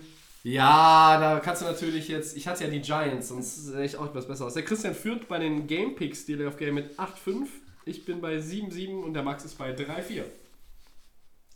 Ja, 0.45 1.19
da 1.19 1.41
kannst 1.41 1.63
du 1.63 1.67
natürlich 1.67 2.09
jetzt. 2.09 2.37
Ich 2.37 2.47
hatte 2.47 2.65
ja 2.65 2.71
die 2.71 2.81
Giants, 2.81 3.29
sonst 3.29 3.57
sehe 3.57 3.85
ich 3.85 3.97
auch 3.97 4.07
etwas 4.07 4.29
besser 4.29 4.47
aus. 4.47 4.55
Der 4.55 4.65
Christian 4.65 4.95
führt 4.95 5.29
bei 5.29 5.39
den 5.39 5.67
Game 5.67 5.97
Picks 5.97 6.25
Delay 6.25 6.47
of 6.47 6.57
Game 6.57 6.75
mit 6.75 6.99
8-5. 6.99 7.49
Ich 7.85 8.05
bin 8.05 8.21
bei 8.21 8.37
7-7 8.37 9.03
und 9.03 9.15
der 9.15 9.25
Max 9.25 9.45
ist 9.45 9.59
bei 9.59 9.75
3-4. 9.75 10.23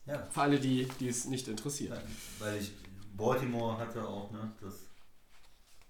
Ja. 0.07 0.27
Für 0.31 0.43
alle, 0.43 0.59
die, 0.59 0.89
die 1.01 1.09
es 1.09 1.27
nicht 1.27 1.47
interessiert. 1.49 2.01
Weil 2.39 2.57
ich 2.59 2.73
Baltimore 3.17 3.79
hatte 3.79 4.07
auch, 4.07 4.31
ne? 4.33 4.51
Das 4.61 4.75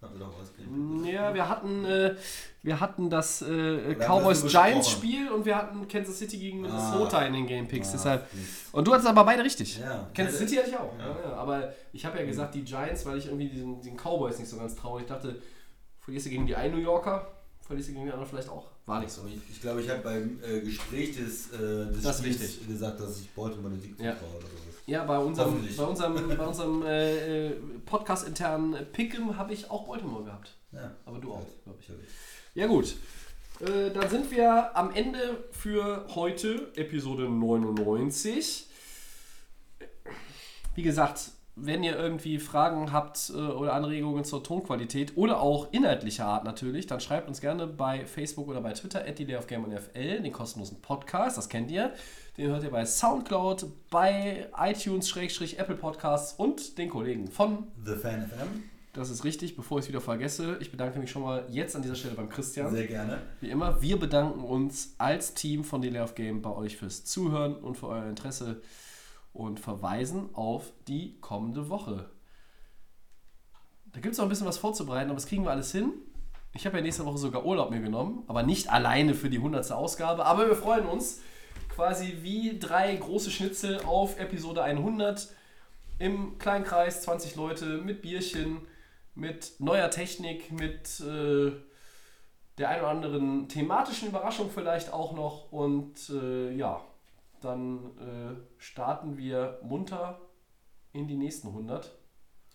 haben 0.02 0.18
wir 0.18 0.26
doch 0.26 0.38
ausgegeben. 0.38 1.04
Ja, 1.06 1.32
wir 1.32 1.48
hatten, 1.48 1.84
äh, 1.84 2.16
wir 2.62 2.80
hatten 2.80 3.08
das 3.08 3.40
äh, 3.42 3.94
haben 3.94 4.00
Cowboys 4.00 4.42
das 4.42 4.50
Giants 4.50 4.88
besprochen. 4.88 5.08
Spiel 5.12 5.30
und 5.30 5.44
wir 5.44 5.56
hatten 5.56 5.86
Kansas 5.86 6.18
City 6.18 6.38
gegen 6.38 6.60
Minnesota 6.60 7.18
Ah. 7.18 7.26
in 7.26 7.32
den 7.34 7.46
Game 7.46 7.68
Picks. 7.68 7.88
Ah, 7.90 7.92
deshalb. 7.92 8.26
Und 8.72 8.86
du 8.86 8.92
hattest 8.92 9.08
aber 9.08 9.24
beide 9.24 9.44
richtig. 9.44 9.78
Ja. 9.78 10.10
Kansas 10.12 10.38
City 10.38 10.56
hatte 10.56 10.70
ich 10.70 10.76
auch. 10.76 10.92
Ja. 10.98 11.06
Ja. 11.24 11.34
Aber 11.36 11.72
ich 11.92 12.04
habe 12.04 12.18
ja 12.18 12.24
gesagt, 12.26 12.54
die 12.56 12.64
Giants, 12.64 13.06
weil 13.06 13.16
ich 13.18 13.26
irgendwie 13.26 13.48
diesen, 13.48 13.80
den 13.80 13.96
Cowboys 13.96 14.38
nicht 14.40 14.48
so 14.48 14.56
ganz 14.58 14.74
traue. 14.74 15.02
Ich 15.02 15.06
dachte, 15.06 15.40
verlierst 16.00 16.26
du 16.26 16.30
gegen 16.30 16.46
die 16.46 16.56
einen 16.56 16.74
New 16.74 16.80
Yorker, 16.82 17.28
verlierst 17.60 17.90
du 17.90 17.92
gegen 17.94 18.06
die 18.06 18.10
anderen 18.12 18.28
vielleicht 18.28 18.48
auch. 18.48 18.71
War 18.86 19.00
nicht 19.00 19.12
so. 19.12 19.22
Ich, 19.26 19.38
ich 19.54 19.60
glaube, 19.60 19.80
ich 19.80 19.88
habe 19.88 20.00
beim 20.02 20.40
äh, 20.42 20.60
Gespräch 20.60 21.16
des, 21.16 21.52
äh, 21.52 21.86
des 21.92 22.02
Das 22.02 22.22
wichtig. 22.24 22.66
gesagt, 22.66 23.00
dass 23.00 23.20
ich 23.20 23.30
Baltimore 23.30 23.70
den 23.70 23.80
Sieg 23.80 23.98
Ja. 24.00 24.12
oder 24.12 24.40
sowas. 24.40 24.74
Ja, 24.86 25.04
bei 25.04 25.18
unserem, 25.18 25.64
bei 25.76 25.84
unserem, 25.84 26.28
bei 26.36 26.44
unserem 26.46 26.82
äh, 26.82 27.46
äh, 27.50 27.54
Podcast-internen 27.86 28.74
Pick'em 28.92 29.36
habe 29.36 29.52
ich 29.54 29.70
auch 29.70 29.86
Baltimore 29.86 30.24
gehabt. 30.24 30.56
Ja. 30.72 30.90
Aber 31.04 31.18
du 31.18 31.32
auch, 31.32 31.46
glaube 31.64 31.78
ich. 31.80 31.88
Ja 32.54 32.66
gut. 32.66 32.96
Äh, 33.60 33.90
dann 33.92 34.10
sind 34.10 34.30
wir 34.32 34.76
am 34.76 34.92
Ende 34.92 35.44
für 35.52 36.04
heute, 36.16 36.72
Episode 36.74 37.28
99. 37.28 38.66
Wie 40.74 40.82
gesagt, 40.82 41.30
wenn 41.54 41.84
ihr 41.84 41.96
irgendwie 41.96 42.38
Fragen 42.38 42.92
habt 42.92 43.30
äh, 43.30 43.34
oder 43.34 43.74
Anregungen 43.74 44.24
zur 44.24 44.42
Tonqualität 44.42 45.16
oder 45.16 45.40
auch 45.40 45.72
inhaltlicher 45.72 46.24
Art 46.24 46.44
natürlich, 46.44 46.86
dann 46.86 47.00
schreibt 47.00 47.28
uns 47.28 47.40
gerne 47.40 47.66
bei 47.66 48.06
Facebook 48.06 48.48
oder 48.48 48.62
bei 48.62 48.72
Twitter 48.72 49.00
at 49.00 49.20
NFL, 49.20 50.22
den 50.22 50.32
kostenlosen 50.32 50.80
Podcast, 50.80 51.36
das 51.36 51.48
kennt 51.48 51.70
ihr. 51.70 51.92
Den 52.38 52.48
hört 52.48 52.62
ihr 52.62 52.70
bei 52.70 52.86
Soundcloud, 52.86 53.66
bei 53.90 54.48
iTunes, 54.58 55.14
Apple 55.14 55.76
Podcasts 55.76 56.32
und 56.38 56.78
den 56.78 56.88
Kollegen 56.88 57.28
von 57.28 57.64
The 57.84 57.96
Fan 57.96 58.26
FM. 58.26 58.62
das 58.94 59.10
ist 59.10 59.22
richtig, 59.22 59.54
bevor 59.54 59.78
ich 59.78 59.84
es 59.84 59.88
wieder 59.90 60.00
vergesse. 60.00 60.56
Ich 60.60 60.70
bedanke 60.70 60.98
mich 60.98 61.10
schon 61.10 61.20
mal 61.20 61.44
jetzt 61.50 61.76
an 61.76 61.82
dieser 61.82 61.96
Stelle 61.96 62.14
beim 62.14 62.30
Christian. 62.30 62.70
Sehr 62.70 62.86
gerne. 62.86 63.18
Wie 63.42 63.50
immer, 63.50 63.82
wir 63.82 63.98
bedanken 63.98 64.42
uns 64.42 64.94
als 64.96 65.34
Team 65.34 65.64
von 65.64 65.82
Delay 65.82 66.00
of 66.00 66.14
Game 66.14 66.40
bei 66.40 66.50
euch 66.50 66.78
fürs 66.78 67.04
Zuhören 67.04 67.56
und 67.56 67.76
für 67.76 67.88
euer 67.88 68.06
Interesse 68.06 68.62
und 69.32 69.60
verweisen 69.60 70.34
auf 70.34 70.72
die 70.88 71.18
kommende 71.20 71.68
Woche. 71.68 72.10
Da 73.92 74.00
gibt 74.00 74.12
es 74.12 74.18
noch 74.18 74.26
ein 74.26 74.28
bisschen 74.28 74.46
was 74.46 74.58
vorzubereiten, 74.58 75.10
aber 75.10 75.16
das 75.16 75.26
kriegen 75.26 75.44
wir 75.44 75.50
alles 75.50 75.72
hin. 75.72 75.92
Ich 76.54 76.66
habe 76.66 76.76
ja 76.76 76.82
nächste 76.82 77.04
Woche 77.06 77.18
sogar 77.18 77.44
Urlaub 77.44 77.70
mir 77.70 77.80
genommen, 77.80 78.24
aber 78.26 78.42
nicht 78.42 78.70
alleine 78.70 79.14
für 79.14 79.30
die 79.30 79.38
100. 79.38 79.72
Ausgabe. 79.72 80.26
Aber 80.26 80.46
wir 80.46 80.56
freuen 80.56 80.86
uns 80.86 81.20
quasi 81.68 82.18
wie 82.20 82.58
drei 82.58 82.94
große 82.94 83.30
Schnitzel 83.30 83.80
auf 83.84 84.18
Episode 84.18 84.62
100 84.62 85.28
im 85.98 86.38
kleinen 86.38 86.64
Kreis, 86.64 87.02
20 87.02 87.36
Leute 87.36 87.78
mit 87.78 88.02
Bierchen, 88.02 88.66
mit 89.14 89.52
neuer 89.60 89.90
Technik, 89.90 90.52
mit 90.52 91.00
äh, 91.00 91.52
der 92.58 92.68
ein 92.68 92.80
oder 92.80 92.88
anderen 92.88 93.48
thematischen 93.48 94.08
Überraschung 94.08 94.50
vielleicht 94.50 94.92
auch 94.92 95.14
noch. 95.14 95.52
Und 95.52 96.10
äh, 96.10 96.52
ja, 96.52 96.82
dann 97.44 97.96
äh, 97.98 98.34
starten 98.58 99.16
wir 99.16 99.58
munter 99.62 100.20
in 100.92 101.06
die 101.08 101.16
nächsten 101.16 101.48
100. 101.48 101.98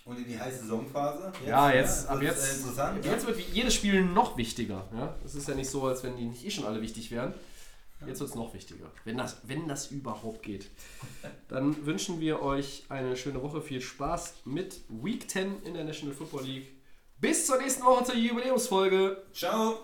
Und 0.06 0.18
in 0.20 0.26
die 0.26 0.40
heiße 0.40 0.60
Saisonphase. 0.62 1.34
Jetzt, 1.40 1.48
ja, 1.48 1.72
jetzt, 1.72 2.04
das 2.04 2.08
ab 2.08 2.22
ist, 2.22 2.28
jetzt, 2.30 2.48
äh, 2.54 2.56
interessant. 2.58 3.06
jetzt 3.06 3.28
wird 3.28 3.38
wie- 3.40 3.54
jedes 3.54 3.74
Spiel 3.74 4.06
noch 4.06 4.38
wichtiger. 4.38 4.88
Ja? 4.94 5.16
Es 5.26 5.36
ist 5.36 5.48
ja 5.50 5.56
nicht 5.56 5.70
so, 5.70 5.84
als 5.86 6.04
wenn 6.04 6.16
die 6.16 6.26
nicht 6.26 6.46
eh 6.46 6.50
schon 6.52 6.66
alle 6.66 6.82
wichtig 6.82 7.12
wären. 7.12 7.34
Jetzt 8.06 8.20
wird 8.20 8.30
es 8.30 8.36
noch 8.36 8.54
wichtiger, 8.54 8.92
wenn 9.06 9.18
das, 9.18 9.42
wenn 9.48 9.68
das 9.68 9.88
überhaupt 9.90 10.44
geht. 10.44 10.70
Dann 11.48 11.84
wünschen 11.88 12.20
wir 12.20 12.44
euch 12.44 12.86
eine 12.90 13.18
schöne 13.18 13.42
Woche, 13.42 13.60
viel 13.60 13.82
Spaß 13.82 14.36
mit 14.46 14.82
Week 14.88 15.28
10 15.28 15.64
in 15.64 15.74
der 15.74 15.84
National 15.84 16.14
Football 16.16 16.44
League. 16.44 16.68
Bis 17.20 17.48
zur 17.48 17.58
nächsten 17.58 17.84
Woche 17.84 18.04
zur 18.04 18.16
Jubiläumsfolge. 18.16 19.24
Ciao. 19.34 19.80